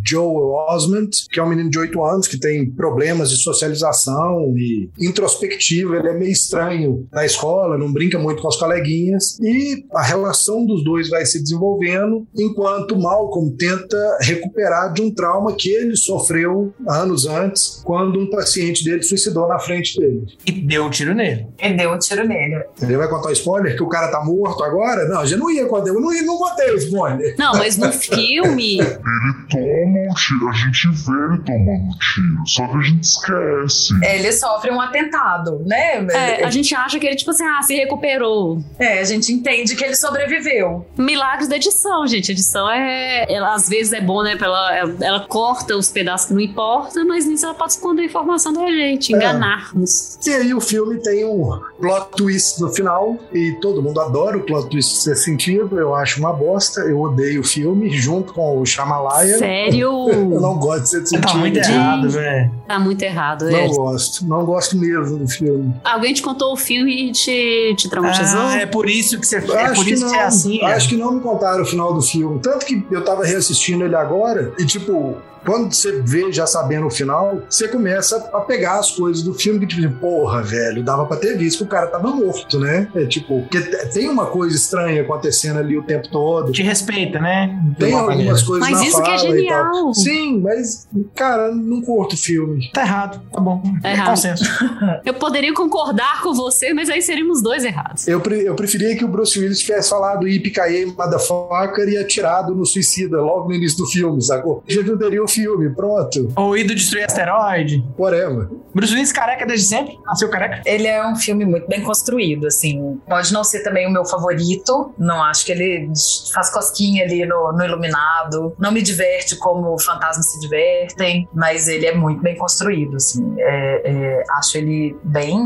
Joel 0.05 0.53
Osment, 0.69 1.11
que 1.31 1.41
é 1.41 1.43
um 1.43 1.49
menino 1.49 1.69
de 1.69 1.79
8 1.79 2.05
anos 2.05 2.29
que 2.29 2.39
tem 2.39 2.71
problemas 2.71 3.31
de 3.31 3.37
socialização 3.37 4.55
e 4.57 4.89
introspectivo. 5.01 5.95
Ele 5.95 6.09
é 6.09 6.15
meio 6.15 6.33
estranho 6.33 7.07
na 7.13 7.26
escola, 7.27 7.79
não 7.79 7.93
brinca 7.93 8.19
muito 8.19 8.43
com 8.43 8.49
as 8.49 8.57
coleguinhas. 8.57 9.39
E 9.41 9.85
a 9.95 10.03
relação 10.03 10.65
dos 10.65 10.85
dois 10.85 11.09
vai 11.09 11.25
se 11.27 11.43
desenvolvendo 11.43 12.27
enquanto 12.37 12.97
Malcolm 12.97 13.55
tenta 13.57 14.19
recuperar 14.21 14.93
de 14.93 15.03
um 15.03 15.13
trauma 15.13 15.55
que 15.55 15.71
ele 15.71 15.97
sofreu 15.97 16.73
anos 16.89 17.27
antes, 17.27 17.83
quando 17.85 18.19
um 18.19 18.31
paciente 18.31 18.85
dele 18.85 19.03
suicidou 19.03 19.49
na 19.49 19.59
frente 19.59 19.99
dele. 19.99 20.27
E 20.47 20.53
deu 20.53 20.85
um 20.85 20.91
tiro 20.91 21.15
nele. 21.15 21.47
E 21.61 21.73
deu 21.73 21.93
um 21.93 21.99
tiro 21.99 22.27
nele. 22.27 22.63
Ele 22.81 22.97
vai 22.97 23.09
contar 23.09 23.29
o 23.29 23.33
spoiler 23.33 23.77
que 23.77 23.83
o 23.83 23.89
cara 23.89 24.09
tá 24.09 24.25
morto 24.25 24.63
agora? 24.63 25.09
Não, 25.09 25.27
já 25.27 25.37
não 25.37 25.51
ia 25.51 25.67
contar, 25.67 25.89
eu 25.89 26.01
não, 26.01 26.13
ia, 26.13 26.23
não 26.23 26.39
botei 26.39 26.71
o 26.71 26.77
spoiler. 26.77 27.35
Não, 27.39 27.53
mas 27.55 27.77
no 27.77 27.93
filme, 27.93 28.79
toma 29.51 30.11
um 30.11 30.15
tiro, 30.15 30.49
a 30.49 30.53
gente 30.53 30.89
vê 30.89 31.13
ele 31.13 31.39
tomando 31.45 31.85
um 31.85 31.99
tiro, 31.99 32.47
só 32.47 32.67
que 32.67 32.77
a 32.77 32.83
gente 32.83 33.05
esquece. 33.05 33.95
Ele 34.03 34.33
sofre 34.33 34.71
um 34.71 34.81
atentado, 34.81 35.63
né? 35.67 36.07
é, 36.13 36.45
a 36.45 36.51
gente 36.51 36.75
acha 36.75 36.99
que 36.99 37.06
ele, 37.07 37.17
tipo 37.17 37.31
assim, 37.31 37.45
ah, 37.45 37.63
se 37.63 37.75
recuperou. 37.75 38.59
É, 38.79 39.01
a 39.01 39.05
gente 39.05 39.33
entende 39.33 39.75
que 39.75 39.85
ele 39.85 39.97
sobreviveu. 39.97 40.87
Milagres 40.97 41.49
da 41.49 41.57
edição, 41.57 42.07
gente. 42.07 42.31
A 42.31 42.35
edição 42.35 42.71
é. 42.71 43.27
Ela 43.29 43.55
às 43.55 43.69
vezes 43.69 43.93
é 43.93 44.01
bom, 44.01 44.23
né? 44.23 44.37
Ela, 44.41 44.77
ela, 45.01 45.21
corta 45.21 45.77
os 45.77 45.91
pedaços 45.91 46.29
que 46.29 46.35
não 46.35 46.41
importa, 46.41 47.05
mas 47.05 47.27
nisso 47.27 47.45
ela 47.45 47.55
pode 47.55 47.73
esconder 47.73 48.03
a 48.03 48.05
informação 48.07 48.53
da 48.53 48.67
gente, 48.67 49.13
enganarmos. 49.13 50.19
E 50.27 50.31
aí 50.31 50.55
o 50.55 50.61
filme 50.61 51.01
tem 51.03 51.25
um 51.25 51.61
plot 51.81 52.11
twist 52.17 52.61
no 52.61 52.69
final, 52.69 53.17
e 53.33 53.53
todo 53.61 53.83
mundo 53.83 54.01
adora 54.01 54.37
o 54.37 54.43
plot 54.43 54.69
twist 54.69 55.03
ser 55.03 55.17
sentido, 55.17 55.79
eu 55.79 55.95
acho 55.95 56.21
uma 56.21 56.33
bosta, 56.33 56.81
eu 56.83 57.01
odeio 57.01 57.41
o 57.41 57.45
filme, 57.45 57.91
junto 57.91 58.33
com 58.33 58.61
o 58.61 58.67
Shamalaya. 58.67 59.39
Sério? 59.39 60.09
Eu 60.11 60.41
não 60.41 60.59
gosto 60.59 60.83
de 60.83 60.89
ser 60.89 61.07
sentido. 61.07 61.33
Tá 61.33 61.35
muito 61.35 61.57
errado, 61.57 62.11
velho. 62.11 62.51
Tá 62.67 62.79
muito 62.79 63.03
errado, 63.03 63.45
Não 63.45 63.59
é. 63.59 63.69
gosto, 63.69 64.27
não 64.27 64.45
gosto 64.45 64.77
mesmo 64.77 65.19
do 65.19 65.29
filme. 65.29 65.75
Alguém 65.85 66.13
te 66.13 66.23
contou 66.23 66.53
o 66.53 66.57
filme 66.57 66.96
e 66.97 67.13
te, 67.13 67.75
te 67.77 67.89
traumatizou? 67.89 68.41
Ah, 68.41 68.61
é 68.61 68.67
por 68.67 68.89
isso 68.89 69.19
que 69.21 69.27
você 69.27 69.37
é 69.37 69.39
acho 69.39 69.75
por 69.75 69.85
que 69.85 69.95
isso 69.95 70.05
não, 70.05 70.13
que 70.13 70.19
é 70.19 70.23
assim. 70.23 70.59
né? 70.61 70.73
acho 70.73 70.89
que 70.89 70.97
não 70.97 71.13
me 71.13 71.21
contaram 71.21 71.63
o 71.63 71.67
final 71.67 71.93
do 71.93 72.03
filme. 72.03 72.41
Tanto 72.41 72.65
que 72.67 72.85
eu 72.91 73.05
tava 73.05 73.25
reassistindo 73.25 73.85
ele 73.85 73.95
agora 73.95 74.53
e, 74.59 74.65
tipo, 74.65 75.17
quando 75.47 75.73
você 75.73 76.03
vê 76.03 76.33
já 76.33 76.47
sabendo 76.47 76.87
o 76.87 76.91
final, 76.91 77.43
você 77.49 77.69
começa 77.69 78.17
a 78.33 78.41
pegar 78.41 78.79
as 78.81 78.91
coisas 78.91 79.23
do 79.23 79.33
filme 79.35 79.61
que, 79.61 79.67
tipo, 79.67 79.95
porra, 80.01 80.43
velho, 80.43 80.83
dava 80.83 81.07
pra 81.07 81.17
ter 81.17 81.37
visto 81.39 81.59
que 81.59 81.65
o 81.65 81.67
cara 81.69 81.87
tava 81.87 82.09
morto, 82.11 82.59
né? 82.59 82.89
É 82.95 83.07
tipo, 83.07 83.43
porque 83.43 83.61
te- 83.61 83.87
tem 83.93 84.09
uma 84.09 84.27
coisa 84.27 84.55
estranha 84.57 85.03
acontecendo 85.03 85.59
ali 85.59 85.77
o 85.79 85.83
tempo 85.83 86.09
todo. 86.11 86.53
Te 86.53 86.63
respeita, 86.63 87.19
né? 87.19 87.59
De 87.71 87.77
Tem 87.77 87.89
uma 87.95 88.01
algumas 88.01 88.17
maneira. 88.19 88.47
coisas 88.47 88.69
Mas 88.71 88.79
na 88.81 88.87
isso 88.87 89.03
que 89.03 89.11
é 89.11 89.19
fala 89.19 89.29
e 89.41 89.47
tal. 89.49 89.65
genial. 89.75 89.95
Sim, 89.95 90.41
mas, 90.41 90.89
cara, 91.15 91.55
não 91.55 91.81
curto 91.81 92.15
o 92.15 92.19
filme. 92.19 92.71
Tá 92.73 92.83
errado, 92.83 93.21
tá 93.33 93.41
bom. 93.41 93.63
Tá 93.83 93.89
é 93.89 93.93
errado. 93.93 94.09
consenso. 94.11 94.45
Eu 95.05 95.15
poderia 95.15 95.53
concordar 95.55 96.23
com 96.23 96.35
você, 96.35 96.73
mas 96.75 96.89
aí 96.91 97.01
seríamos 97.03 97.43
dois 97.43 97.65
errados. 97.65 98.07
Eu, 98.09 98.21
pre- 98.21 98.43
eu 98.47 98.55
preferia 98.55 98.97
que 98.97 99.05
o 99.05 99.09
Bruce 99.09 99.39
Willis 99.39 99.59
tivesse 99.61 99.91
falado 99.91 100.27
Yippee 100.27 100.87
Motherfucker 100.97 101.89
e 101.89 101.97
atirado 101.97 102.55
no 102.55 102.65
suicida 102.67 103.21
logo 103.21 103.49
no 103.49 103.55
início 103.55 103.79
do 103.79 103.87
filme, 103.87 104.21
sacou? 104.23 104.63
Já 104.67 104.83
não 104.83 104.97
teria 104.99 105.23
o 105.23 105.29
filme, 105.37 105.71
pronto. 105.75 106.33
Ou 106.37 106.57
ido 106.57 106.75
destruir 106.75 107.05
asteroide. 107.05 107.85
Whatever. 107.99 108.49
Bruce 108.75 108.93
Willis 108.93 109.13
careca 109.13 109.47
desde 109.47 109.67
sempre. 109.69 109.99
Nasceu 110.05 110.29
careca. 110.29 110.61
Ele 110.67 110.87
é 110.87 111.07
um 111.07 111.17
filme 111.17 111.45
muito 111.45 111.67
bem 111.67 111.83
construído, 111.83 112.47
assim. 112.47 113.01
Pode 113.09 113.33
não 113.33 113.43
ser 113.43 113.63
também 113.63 113.87
o 113.87 113.91
meu 113.91 114.05
favorito. 114.05 114.93
Não 114.99 115.23
acho 115.23 115.47
que 115.47 115.53
ele 115.53 115.91
faz 116.35 116.51
cosquinha 116.51 117.05
ali 117.05 117.25
no, 117.25 117.53
no 117.53 117.65
Iluminado. 117.65 118.55
Não 118.59 118.71
me 118.73 118.83
diverte 118.83 119.37
como 119.37 119.79
fantasmas 119.81 120.31
se 120.31 120.41
divertem, 120.41 121.27
mas 121.33 121.69
ele 121.69 121.87
é 121.87 121.95
muito 121.95 122.21
bem 122.23 122.37
construído, 122.37 122.97
assim. 122.97 123.35
É- 123.39 123.83
é, 123.87 124.23
acho 124.39 124.59
ele 124.59 124.97
bem 125.05 125.37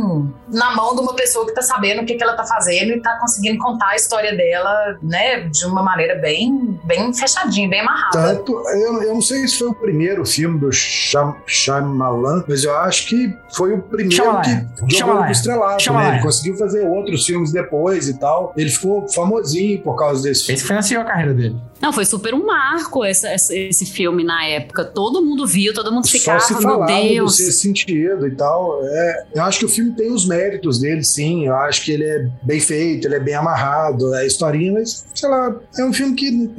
na 0.48 0.74
mão 0.74 0.94
de 0.94 1.00
uma 1.02 1.14
pessoa 1.14 1.46
que 1.46 1.52
tá 1.52 1.62
sabendo 1.62 2.02
o 2.02 2.06
que, 2.06 2.14
que 2.14 2.22
ela 2.22 2.34
tá 2.34 2.44
fazendo 2.44 2.92
e 2.92 3.00
tá 3.02 3.18
conseguindo 3.20 3.58
contar 3.58 3.90
a 3.90 3.96
história 3.96 4.34
dela, 4.36 4.98
né, 5.02 5.40
de 5.48 5.64
uma 5.66 5.82
maneira 5.82 6.14
bem, 6.16 6.78
bem 6.84 7.12
fechadinha, 7.12 7.68
bem 7.68 7.80
amarrada. 7.80 8.10
Tanto, 8.36 8.52
eu, 8.70 9.02
eu 9.02 9.14
não 9.14 9.22
sei 9.22 9.46
se 9.46 9.58
foi 9.58 9.68
o 9.68 9.74
primeiro 9.80 10.24
filme 10.26 10.58
do 10.58 10.70
Shyam- 10.72 11.36
Shyamalan, 11.46 12.44
mas 12.48 12.64
eu 12.64 12.74
acho 12.78 13.08
que 13.08 13.34
foi 13.54 13.72
o 13.74 13.82
primeiro 13.82 14.14
Shyamalan. 14.14 14.66
que 14.88 14.96
jogou 14.96 15.22
pro 15.22 15.30
estrelato, 15.32 15.92
né? 15.92 16.14
Ele 16.14 16.22
conseguiu 16.22 16.56
fazer 16.56 16.86
outros 16.86 17.24
filmes 17.26 17.52
depois 17.52 18.08
e 18.08 18.18
tal. 18.18 18.52
Ele 18.56 18.70
ficou 18.70 19.08
famosinho 19.08 19.80
por 19.82 19.96
causa 19.96 20.22
desse 20.22 20.44
filme. 20.46 20.58
Esse 20.58 20.66
financiou 20.66 21.02
a 21.02 21.04
carreira 21.04 21.34
dele. 21.34 21.56
Não, 21.80 21.92
foi 21.92 22.04
super 22.04 22.34
um 22.34 22.44
marco 22.44 23.02
essa- 23.04 23.28
essa- 23.28 23.56
esse 23.56 23.86
filme 23.86 24.22
na 24.22 24.44
época. 24.46 24.84
Todo 24.84 25.24
mundo 25.24 25.46
viu, 25.46 25.72
todo 25.72 25.90
mundo 25.90 26.06
Só 26.06 26.12
ficava, 26.18 26.40
se 26.40 26.54
meu 26.64 26.78
do 26.80 26.84
Deus. 26.86 27.36
seu 27.38 27.50
sentido 27.52 28.26
e 28.26 28.32
tal. 28.36 28.80
É, 28.84 29.24
eu 29.36 29.42
acho 29.44 29.60
que 29.60 29.64
o 29.64 29.68
filme 29.68 29.92
tem 29.92 30.12
os 30.12 30.26
méritos 30.28 30.78
dele, 30.78 31.02
sim. 31.02 31.46
Eu 31.46 31.56
acho 31.56 31.82
que 31.84 31.92
ele 31.92 32.04
é 32.04 32.28
bem 32.42 32.60
feito, 32.60 33.06
ele 33.08 33.14
é 33.14 33.20
bem 33.20 33.34
amarrado, 33.34 34.14
é 34.14 34.20
a 34.20 34.26
historinha, 34.26 34.72
mas, 34.74 35.06
sei 35.14 35.28
lá, 35.28 35.54
é 35.78 35.84
um 35.84 35.92
filme 35.92 36.14
que 36.14 36.50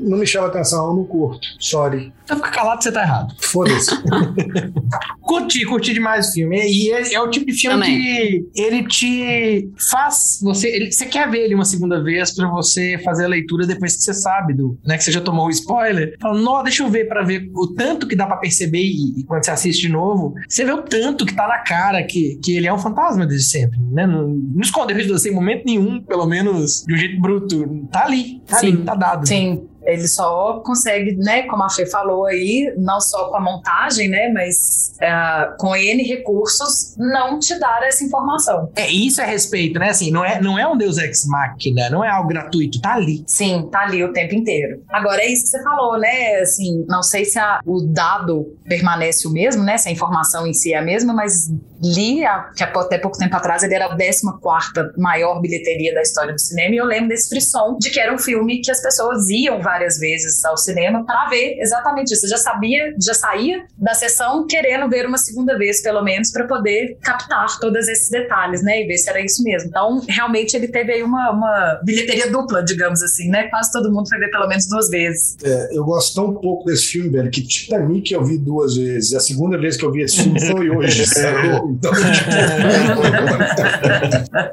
não 0.00 0.18
me 0.18 0.26
chama 0.26 0.46
atenção, 0.48 0.88
eu 0.90 0.96
não 0.96 1.04
curto. 1.04 1.40
Sorry. 1.58 2.12
Então 2.24 2.36
fica 2.36 2.50
calado, 2.50 2.82
você 2.82 2.92
tá 2.92 3.02
errado. 3.02 3.34
Foda-se. 3.40 3.90
Curti, 5.22 5.64
curti 5.64 5.92
demais 5.94 6.28
o 6.28 6.32
filme. 6.32 6.56
E 6.66 6.90
é, 6.92 7.14
é 7.14 7.20
o 7.20 7.28
tipo 7.30 7.46
de 7.46 7.52
filme 7.54 7.76
Também. 7.80 7.98
que 7.98 8.46
ele 8.60 8.86
te 8.86 9.68
faz. 9.90 10.38
Você, 10.42 10.68
ele- 10.68 10.90
você 10.92 11.06
quer 11.06 11.28
ver 11.30 11.44
ele 11.44 11.54
uma 11.54 11.64
segunda 11.64 12.02
vez 12.02 12.34
pra 12.34 12.48
você 12.50 12.98
fazer 13.04 13.24
a 13.24 13.28
leitura 13.28 13.66
depois 13.66 13.96
que 13.96 14.02
você 14.02 14.14
sabe 14.14 14.54
do, 14.54 14.78
né? 14.84 14.96
Que 14.96 15.04
você 15.04 15.12
já 15.12 15.20
tomou 15.20 15.46
o 15.46 15.50
spoiler. 15.50 16.16
Fala, 16.20 16.40
não, 16.40 16.62
deixa 16.62 16.82
eu 16.82 16.88
ver 16.88 17.06
pra 17.08 17.22
ver 17.22 17.48
o 17.54 17.68
tanto 17.74 18.06
que 18.06 18.16
dá 18.16 18.26
pra 18.26 18.36
perceber. 18.36 18.80
E, 18.82 19.20
e 19.20 19.24
quando 19.24 19.44
você 19.44 19.50
assiste 19.50 19.82
de 19.82 19.88
novo, 19.88 20.34
você 20.48 20.64
vê 20.64 20.72
o 20.72 20.82
tanto 20.82 21.24
que 21.26 21.34
tá 21.34 21.46
na 21.46 21.58
cara 21.58 22.02
que, 22.04 22.38
que 22.42 22.56
ele 22.56 22.66
é 22.66 22.72
um 22.72 22.78
fantasma 22.78 23.26
desde 23.26 23.46
sempre. 23.48 23.78
Né? 23.92 24.06
Não, 24.06 24.28
não 24.28 24.60
escondeu 24.60 24.96
de 24.96 25.08
você 25.08 25.30
em 25.30 25.34
momento 25.34 25.64
nenhum, 25.64 26.02
pelo 26.02 26.26
menos 26.26 26.82
de 26.86 26.94
um 26.94 26.96
jeito 26.96 27.20
bruto. 27.20 27.86
Tá 27.92 28.04
ali, 28.04 28.40
tá 28.46 28.58
ali, 28.58 28.70
Sim. 28.72 28.84
tá 28.84 28.94
dado. 28.94 29.26
Sim, 29.26 29.66
ele 29.84 30.06
só 30.08 30.60
consegue, 30.64 31.16
né, 31.16 31.42
como 31.42 31.62
a 31.62 31.70
Fê 31.70 31.86
falou 31.86 32.26
aí, 32.26 32.72
não 32.76 33.00
só 33.00 33.28
com 33.30 33.36
a 33.36 33.40
montagem, 33.40 34.08
né, 34.08 34.28
mas 34.32 34.92
ah, 35.00 35.54
com 35.58 35.74
N 35.74 36.02
recursos, 36.02 36.94
não 36.98 37.38
te 37.38 37.58
dar 37.58 37.82
essa 37.82 38.04
informação. 38.04 38.70
É, 38.76 38.88
isso 38.90 39.20
é 39.20 39.24
respeito, 39.26 39.78
né? 39.78 39.90
Assim, 39.90 40.10
não 40.10 40.24
é, 40.24 40.40
não 40.40 40.58
é 40.58 40.66
um 40.66 40.76
Deus 40.76 40.98
Ex 40.98 41.26
Machina, 41.26 41.88
não 41.90 42.04
é 42.04 42.08
algo 42.10 42.28
gratuito, 42.28 42.80
tá 42.80 42.94
ali. 42.94 43.24
Sim, 43.26 43.68
tá 43.70 43.80
ali 43.80 44.04
o 44.04 44.12
tempo 44.12 44.34
inteiro. 44.34 44.82
Agora, 44.90 45.22
é 45.22 45.26
isso 45.32 45.44
que 45.44 45.48
você 45.50 45.62
falou, 45.62 45.98
né, 45.98 46.36
assim, 46.40 46.84
não 46.88 47.02
sei 47.02 47.24
se 47.24 47.38
a- 47.38 47.60
o 47.66 47.80
dado 47.82 48.54
permanece 48.68 49.26
o 49.26 49.30
mesmo, 49.32 49.62
né, 49.62 49.76
se 49.78 49.88
a 49.88 49.92
informação 49.92 50.46
em 50.46 50.52
si 50.52 50.72
é 50.74 50.78
a 50.78 50.82
mesma, 50.82 51.12
mas 51.12 51.50
li 51.82 52.24
a- 52.24 52.50
que 52.56 52.62
até 52.62 52.98
pouco 52.98 53.16
tempo 53.18 53.34
atrás 53.36 53.62
ele 53.62 53.74
era 53.74 53.86
a 53.86 53.96
14ª 53.96 54.92
maior 54.96 55.40
bilheteria 55.40 55.94
da 55.94 56.02
história 56.02 56.32
do 56.32 56.40
cinema, 56.40 56.74
e 56.74 56.78
eu 56.78 56.84
lembro 56.84 57.08
desse 57.08 57.28
frisson 57.28 57.76
de 57.78 57.90
que 57.90 57.98
era 57.98 58.12
um 58.14 58.18
filme 58.18 58.60
que 58.60 58.70
as 58.70 58.82
pessoas 58.82 59.28
iam 59.30 59.60
várias 59.60 59.98
vezes 59.98 60.44
ao 60.44 60.56
cinema 60.56 61.04
para 61.04 61.28
ver 61.28 61.56
exatamente 61.58 62.12
isso. 62.12 62.26
Eu 62.26 62.30
já 62.30 62.36
sabia, 62.38 62.94
já 63.00 63.14
saía 63.14 63.64
da 63.78 63.94
sessão 63.94 64.46
querendo 64.46 64.88
ver 64.88 65.06
uma 65.06 65.18
segunda 65.18 65.56
vez, 65.56 65.82
pelo 65.82 66.02
menos, 66.02 66.30
para 66.30 66.46
poder 66.46 66.96
captar 67.02 67.46
todos 67.60 67.88
esses 67.88 68.08
detalhes, 68.10 68.62
né, 68.62 68.82
e 68.82 68.86
ver 68.86 68.98
se 68.98 69.08
era 69.08 69.20
isso 69.24 69.42
mesmo. 69.42 69.68
Então, 69.68 70.00
realmente, 70.08 70.54
ele 70.54 70.68
teve 70.68 70.92
aí 70.92 71.02
uma, 71.02 71.30
uma 71.30 71.80
bilheteria 71.84 72.30
dupla, 72.30 72.62
digamos 72.62 73.02
assim, 73.02 73.28
né, 73.28 73.44
quase 73.48 73.72
todo 73.72 73.90
mundo 73.92 74.08
foi 74.08 74.18
ver 74.18 74.30
pelo 74.30 74.46
menos 74.48 74.66
duas 74.68 74.88
vezes. 74.88 75.36
É, 75.42 75.76
eu 75.76 75.84
gosto 75.84 76.14
tão 76.14 76.34
pouco 76.34 76.64
desse 76.64 76.84
filme, 76.86 77.08
velho, 77.10 77.30
que 77.30 77.42
Titanic 77.42 78.12
eu 78.12 78.24
vi 78.24 78.38
duas 78.38 78.76
vezes. 78.76 79.14
A 79.14 79.20
segunda 79.20 79.58
vez 79.58 79.76
que 79.76 79.84
eu 79.84 79.92
vi 79.92 80.02
esse 80.02 80.22
filme 80.22 80.40
foi 80.40 80.70
hoje, 80.70 81.06
sacou? 81.08 81.69
Então, 81.70 81.92
tipo, 81.94 82.30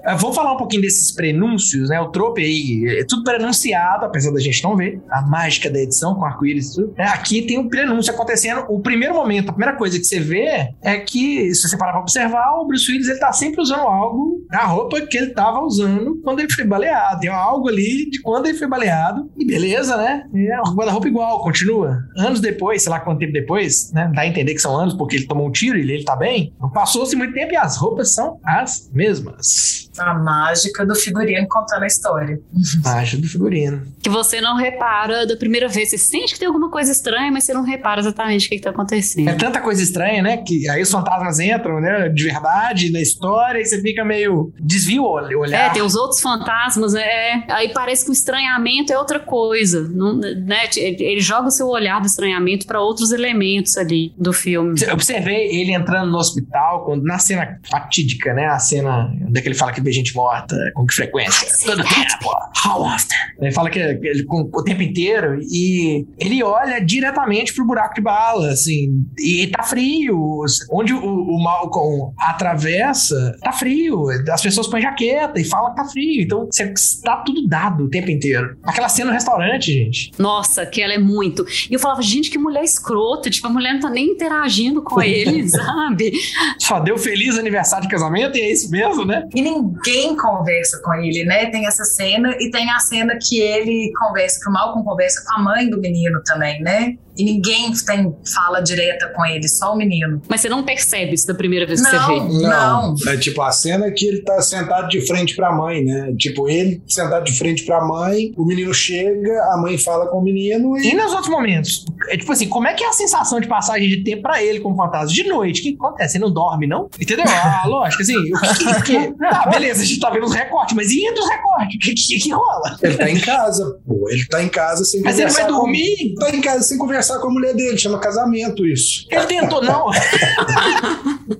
Ah, 0.05 0.15
Vamos 0.15 0.35
falar 0.35 0.53
um 0.53 0.57
pouquinho 0.57 0.81
desses 0.81 1.11
prenúncios, 1.11 1.89
né? 1.89 1.99
O 1.99 2.09
trope 2.09 2.41
aí, 2.41 2.99
é 2.99 3.03
tudo 3.05 3.23
prenunciado, 3.23 4.05
apesar 4.05 4.31
da 4.31 4.39
gente 4.39 4.63
não 4.63 4.75
ver. 4.75 5.01
A 5.09 5.21
mágica 5.21 5.69
da 5.69 5.79
edição 5.79 6.15
com 6.15 6.25
arco-íris 6.25 6.71
e 6.71 6.75
tudo. 6.75 6.93
É, 6.97 7.03
aqui 7.03 7.41
tem 7.41 7.57
um 7.57 7.69
prenúncio 7.69 8.13
acontecendo. 8.13 8.65
O 8.69 8.79
primeiro 8.79 9.13
momento, 9.13 9.49
a 9.49 9.53
primeira 9.53 9.75
coisa 9.75 9.97
que 9.99 10.05
você 10.05 10.19
vê 10.19 10.69
é 10.81 10.97
que, 10.97 11.53
se 11.53 11.67
você 11.67 11.77
parar 11.77 11.93
pra 11.93 12.01
observar, 12.01 12.55
o 12.59 12.65
Bruce 12.65 12.91
Willis 12.91 13.07
ele 13.07 13.19
tá 13.19 13.31
sempre 13.31 13.61
usando 13.61 13.81
algo, 13.81 14.41
a 14.51 14.65
roupa 14.65 15.01
que 15.01 15.17
ele 15.17 15.27
tava 15.27 15.59
usando 15.61 16.19
quando 16.23 16.39
ele 16.39 16.51
foi 16.51 16.65
baleado. 16.65 17.19
Tem 17.19 17.29
algo 17.29 17.67
ali 17.69 18.09
de 18.09 18.21
quando 18.21 18.47
ele 18.47 18.57
foi 18.57 18.67
baleado. 18.67 19.29
E 19.37 19.45
beleza, 19.45 19.97
né? 19.97 20.23
É 20.33 20.61
um 20.61 20.73
guarda-roupa 20.75 21.07
igual, 21.07 21.41
continua. 21.43 21.99
Anos 22.17 22.39
depois, 22.39 22.83
sei 22.83 22.91
lá 22.91 22.99
quanto 22.99 23.19
tempo 23.19 23.33
depois, 23.33 23.91
né? 23.93 24.11
Dá 24.13 24.21
a 24.21 24.27
entender 24.27 24.53
que 24.53 24.59
são 24.61 24.75
anos 24.75 24.93
porque 24.93 25.15
ele 25.17 25.27
tomou 25.27 25.47
um 25.47 25.51
tiro 25.51 25.77
e 25.77 25.81
ele, 25.81 25.93
ele 25.93 26.03
tá 26.03 26.15
bem. 26.15 26.53
Não 26.59 26.69
passou-se 27.07 27.15
muito 27.15 27.33
tempo 27.33 27.53
e 27.53 27.57
as 27.57 27.77
roupas 27.77 28.13
são 28.13 28.39
as 28.45 28.89
mesmas. 28.93 29.87
A 29.97 30.13
mágica 30.13 30.85
do 30.85 30.93
figurino 30.93 31.47
contando 31.47 31.81
a 31.83 31.87
história. 31.87 32.39
Mágica 32.83 33.21
do 33.21 33.27
figurino. 33.27 33.81
Que 34.01 34.09
você 34.11 34.39
não 34.39 34.55
repara 34.55 35.25
da 35.25 35.35
primeira 35.35 35.67
vez. 35.67 35.89
Você 35.89 35.97
sente 35.97 36.33
que 36.33 36.39
tem 36.39 36.47
alguma 36.47 36.69
coisa 36.69 36.91
estranha, 36.91 37.31
mas 37.31 37.45
você 37.45 37.53
não 37.53 37.63
repara 37.63 37.99
exatamente 38.01 38.45
o 38.45 38.49
que, 38.49 38.57
que 38.57 38.61
tá 38.61 38.69
É 38.69 38.73
acontecendo. 38.73 39.37
tanta 39.37 39.59
coisa 39.59 39.81
estranha, 39.81 40.21
né? 40.21 40.37
Que 40.37 40.69
aí 40.69 40.83
os 40.83 40.91
fantasmas 40.91 41.39
entram, 41.39 41.79
né? 41.81 42.09
De 42.09 42.25
verdade, 42.25 42.91
na 42.91 43.01
história, 43.01 43.59
e 43.59 43.65
você 43.65 43.81
fica 43.81 44.05
meio. 44.05 44.53
desvia 44.59 45.01
o 45.01 45.07
olhar. 45.07 45.71
É, 45.71 45.73
tem 45.73 45.81
os 45.81 45.95
outros 45.95 46.21
fantasmas, 46.21 46.93
é. 46.93 47.43
Aí 47.49 47.69
parece 47.73 48.03
que 48.05 48.11
o 48.11 48.13
estranhamento 48.13 48.93
é 48.93 48.99
outra 48.99 49.19
coisa. 49.19 49.87
Não, 49.89 50.15
né? 50.15 50.69
Ele 50.75 51.21
joga 51.21 51.47
o 51.47 51.51
seu 51.51 51.67
olhar 51.69 51.99
do 51.99 52.05
estranhamento 52.05 52.67
pra 52.67 52.79
outros 52.79 53.11
elementos 53.11 53.75
ali 53.77 54.13
do 54.15 54.31
filme. 54.31 54.79
Eu 54.85 54.93
observei 54.93 55.47
ele 55.59 55.71
entrando 55.73 56.11
no 56.11 56.17
hospital, 56.19 56.85
quando, 56.85 56.96
na 57.03 57.19
cena 57.19 57.59
fatídica, 57.69 58.33
né? 58.33 58.45
A 58.47 58.59
cena 58.59 59.11
daquele 59.29 59.55
fala 59.55 59.71
que 59.71 59.81
vê 59.81 59.91
gente 59.91 60.15
morta, 60.15 60.55
com 60.73 60.85
que 60.85 60.93
frequência? 60.93 61.47
Todo 61.65 61.83
tempo. 61.83 62.29
How 62.65 62.81
often? 62.81 63.17
Ele 63.39 63.51
fala 63.51 63.69
que 63.69 63.79
ele, 63.79 64.23
com, 64.23 64.49
o 64.53 64.63
tempo 64.63 64.81
inteiro 64.81 65.39
e 65.41 66.05
ele 66.19 66.43
olha 66.43 66.79
diretamente 66.79 67.53
pro 67.53 67.65
buraco 67.65 67.95
de 67.95 68.01
bala, 68.01 68.49
assim, 68.49 69.05
e 69.17 69.47
tá 69.47 69.63
frio. 69.63 70.43
Onde 70.71 70.93
o, 70.93 70.99
o 70.99 71.43
Malcolm 71.43 72.13
atravessa, 72.17 73.37
tá 73.41 73.51
frio. 73.51 74.07
As 74.31 74.41
pessoas 74.41 74.67
põem 74.67 74.81
jaqueta 74.81 75.39
e 75.39 75.43
falam 75.43 75.71
que 75.71 75.77
tá 75.77 75.85
frio. 75.85 76.23
Então, 76.23 76.45
você, 76.45 76.73
tá 77.03 77.17
tudo 77.17 77.47
dado 77.47 77.85
o 77.85 77.89
tempo 77.89 78.09
inteiro. 78.09 78.57
Aquela 78.63 78.89
cena 78.89 79.07
no 79.07 79.13
restaurante, 79.13 79.71
gente. 79.71 80.11
Nossa, 80.17 80.65
que 80.65 80.81
ela 80.81 80.93
é 80.93 80.97
muito. 80.97 81.45
E 81.69 81.73
eu 81.73 81.79
falava, 81.79 82.01
gente, 82.01 82.29
que 82.29 82.37
mulher 82.37 82.63
escrota. 82.63 83.29
Tipo, 83.29 83.47
a 83.47 83.49
mulher 83.49 83.73
não 83.73 83.79
tá 83.79 83.89
nem 83.89 84.11
interagindo 84.11 84.81
com 84.81 85.01
ele, 85.03 85.47
sabe? 85.49 86.11
Só 86.59 86.79
deu 86.87 86.97
feliz 86.97 87.37
aniversário 87.37 87.85
de 87.85 87.91
casamento 87.91 88.37
e 88.37 88.41
é 88.41 88.49
isso 88.49 88.71
mesmo, 88.71 89.03
né? 89.03 89.27
E 89.35 89.41
ninguém 89.41 90.15
conversa 90.15 90.81
com 90.81 90.93
ele, 90.93 91.25
né? 91.25 91.47
Tem 91.47 91.67
essa 91.67 91.83
cena 91.83 92.33
e 92.39 92.49
tem 92.49 92.69
a 92.71 92.79
cena 92.79 93.17
que 93.21 93.41
ele 93.41 93.91
conversa, 93.99 94.39
que 94.41 94.49
o 94.49 94.53
Malcolm 94.53 94.85
conversa 94.85 95.21
com 95.25 95.33
a 95.33 95.43
mãe 95.43 95.69
do 95.69 95.81
menino 95.81 96.21
também, 96.23 96.61
né? 96.61 96.95
E 97.17 97.23
ninguém 97.25 97.71
tem 97.85 98.15
fala 98.33 98.59
direta 98.61 99.11
com 99.15 99.25
ele, 99.25 99.47
só 99.47 99.73
o 99.73 99.77
menino. 99.77 100.21
Mas 100.27 100.41
você 100.41 100.49
não 100.49 100.63
percebe 100.63 101.13
isso 101.13 101.25
da 101.27 101.33
primeira 101.33 101.65
vez 101.65 101.81
que 101.81 101.89
você 101.89 101.95
Não, 101.95 102.07
vê. 102.37 102.43
não. 102.47 102.95
É 103.07 103.17
tipo 103.17 103.41
a 103.41 103.51
cena 103.51 103.89
que 103.91 104.05
ele 104.05 104.21
tá 104.21 104.41
sentado 104.41 104.87
de 104.89 105.01
frente 105.05 105.35
pra 105.35 105.51
mãe, 105.51 105.83
né? 105.83 106.13
Tipo, 106.17 106.47
ele 106.47 106.81
sentado 106.87 107.25
de 107.25 107.37
frente 107.37 107.63
pra 107.65 107.83
mãe, 107.83 108.31
o 108.37 108.45
menino 108.45 108.73
chega, 108.73 109.41
a 109.53 109.57
mãe 109.57 109.77
fala 109.77 110.07
com 110.07 110.17
o 110.19 110.23
menino 110.23 110.77
E 110.77 110.91
e. 110.91 110.93
nos 110.95 111.11
outros 111.11 111.29
momentos? 111.29 111.85
é 112.09 112.15
tipo 112.17 112.31
assim, 112.31 112.47
como 112.47 112.67
é 112.67 112.73
que 112.73 112.83
é 112.83 112.87
a 112.89 112.93
sensação 112.93 113.39
de 113.39 113.47
passagem 113.47 113.89
de 113.89 114.03
tempo 114.03 114.21
pra 114.21 114.41
ele 114.41 114.59
como 114.59 114.75
fantasma? 114.75 115.07
De 115.07 115.23
noite, 115.23 115.59
o 115.59 115.63
que 115.63 115.75
acontece? 115.75 116.17
Ele 116.17 116.25
não 116.25 116.31
dorme, 116.31 116.67
não? 116.67 116.89
Entendeu? 116.99 117.25
Ah, 117.27 117.63
lógico, 117.67 118.01
assim, 118.03 118.15
o 118.15 118.39
que, 118.39 118.65
que, 118.65 118.81
que- 118.83 119.13
Ah, 119.25 119.49
beleza, 119.49 119.81
a 119.81 119.85
gente 119.85 119.99
tá 119.99 120.09
vendo 120.09 120.25
os 120.25 120.33
recortes, 120.33 120.75
mas 120.75 120.89
e 120.91 121.05
entre 121.05 121.19
os 121.21 121.29
recortes? 121.29 121.75
O 121.75 121.79
que, 121.79 121.93
que, 121.93 122.19
que 122.19 122.31
rola? 122.31 122.77
Ele 122.81 122.95
tá 122.95 123.09
em 123.09 123.19
casa, 123.19 123.79
pô. 123.85 124.07
Ele 124.09 124.25
tá 124.25 124.41
em 124.43 124.47
casa 124.49 124.85
sem 124.85 125.01
Mas 125.01 125.17
ele 125.19 125.27
conversar. 125.27 125.41
vai 125.43 125.51
com- 125.51 125.57
dormir? 125.59 126.15
Tá 126.19 126.29
em 126.35 126.41
casa 126.41 126.63
sem 126.63 126.77
conversar 126.77 127.06
com 127.19 127.27
a 127.27 127.31
mulher 127.31 127.53
dele. 127.53 127.77
Chama 127.77 127.99
casamento 127.99 128.65
isso. 128.65 129.05
Ele 129.09 129.25
tentou, 129.25 129.61
não. 129.63 129.87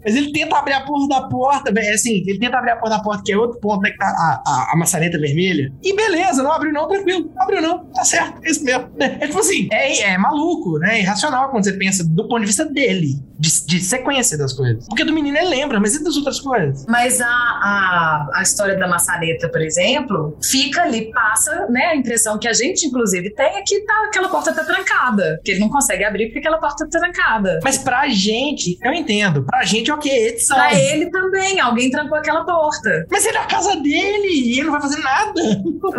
Mas 0.04 0.16
ele 0.16 0.32
tenta 0.32 0.58
abrir 0.58 0.74
a 0.74 0.82
porta 0.82 1.08
da 1.08 1.28
porta, 1.28 1.72
velho. 1.72 1.94
Assim, 1.94 2.24
ele 2.28 2.40
tenta 2.40 2.58
abrir 2.58 2.72
a 2.72 2.76
porta 2.76 2.98
da 2.98 3.04
porta, 3.04 3.24
que 3.26 3.32
é 3.32 3.38
outro 3.38 3.60
ponto, 3.60 3.82
né? 3.82 3.92
Que 3.92 3.98
tá 3.98 4.06
a, 4.06 4.44
a, 4.46 4.72
a 4.74 4.78
maçaneta 4.78 5.18
vermelha. 5.18 5.72
E 5.84 5.96
beleza, 5.96 6.44
não 6.44 6.52
abriu 6.52 6.74
não, 6.74 6.88
tranquilo. 6.88 7.32
Não 7.34 7.44
abriu 7.44 7.62
não, 7.62 7.86
tá 7.86 8.04
certo, 8.04 8.40
é 8.44 8.50
isso 8.50 8.64
mesmo. 8.64 8.90
É 9.00 9.28
tipo 9.28 9.40
assim, 9.40 9.68
é, 9.72 10.14
é 10.14 10.18
maluco, 10.18 10.78
né? 10.80 10.98
É 10.98 11.02
irracional 11.02 11.50
quando 11.50 11.64
você 11.64 11.74
pensa 11.74 12.04
do 12.04 12.28
ponto 12.28 12.42
de 12.42 12.48
vista 12.48 12.66
dele, 12.66 13.22
de, 13.40 13.66
de 13.66 13.80
sequência 13.80 14.38
das 14.38 14.54
coisas. 14.54 14.86
Porque 14.88 15.04
do 15.04 15.14
menino 15.14 15.38
ele 15.38 15.50
lembra, 15.50 15.80
mas 15.80 15.96
e 15.96 16.04
das 16.04 16.16
outras 16.16 16.40
coisas? 16.40 16.86
Mas 16.88 17.22
a, 17.22 17.26
a, 17.28 18.30
a 18.36 18.42
história 18.42 18.78
da 18.78 18.88
maçaneta, 18.88 19.50
por 19.50 19.62
exemplo, 19.62 20.38
fica 20.44 20.84
ali, 20.84 21.12
passa, 21.12 21.68
né? 21.70 21.88
A 21.88 21.96
impressão 21.96 22.38
que 22.38 22.48
a 22.48 22.54
gente, 22.54 22.86
inclusive, 22.86 23.30
tem 23.32 23.58
é 23.58 23.62
que 23.62 23.82
tá, 23.82 23.94
aquela 24.08 24.30
porta 24.30 24.54
tá 24.54 24.64
trancada. 24.64 25.40
Que 25.44 25.57
ele 25.58 25.66
não 25.66 25.70
consegue 25.70 26.04
abrir 26.04 26.28
porque 26.28 26.40
aquela 26.40 26.58
porta 26.58 26.88
tá 26.90 27.00
trancada. 27.00 27.60
Mas 27.64 27.78
pra 27.78 28.08
gente, 28.08 28.78
eu 28.84 28.94
entendo. 28.94 29.44
Pra 29.44 29.64
gente, 29.64 29.92
ok, 29.92 30.12
edição. 30.28 30.58
Pra 30.58 30.74
ele 30.74 31.10
também, 31.10 31.60
alguém 31.60 31.90
trancou 31.90 32.18
aquela 32.18 32.46
porta. 32.46 33.06
Mas 33.12 33.26
ele 33.26 33.38
é 33.38 33.42
a 33.42 33.46
casa 33.46 33.76
dele 33.76 34.28
e 34.28 34.54
ele 34.60 34.64
não 34.64 34.72
vai 34.72 34.82
fazer 34.82 35.02
nada. 35.02 35.42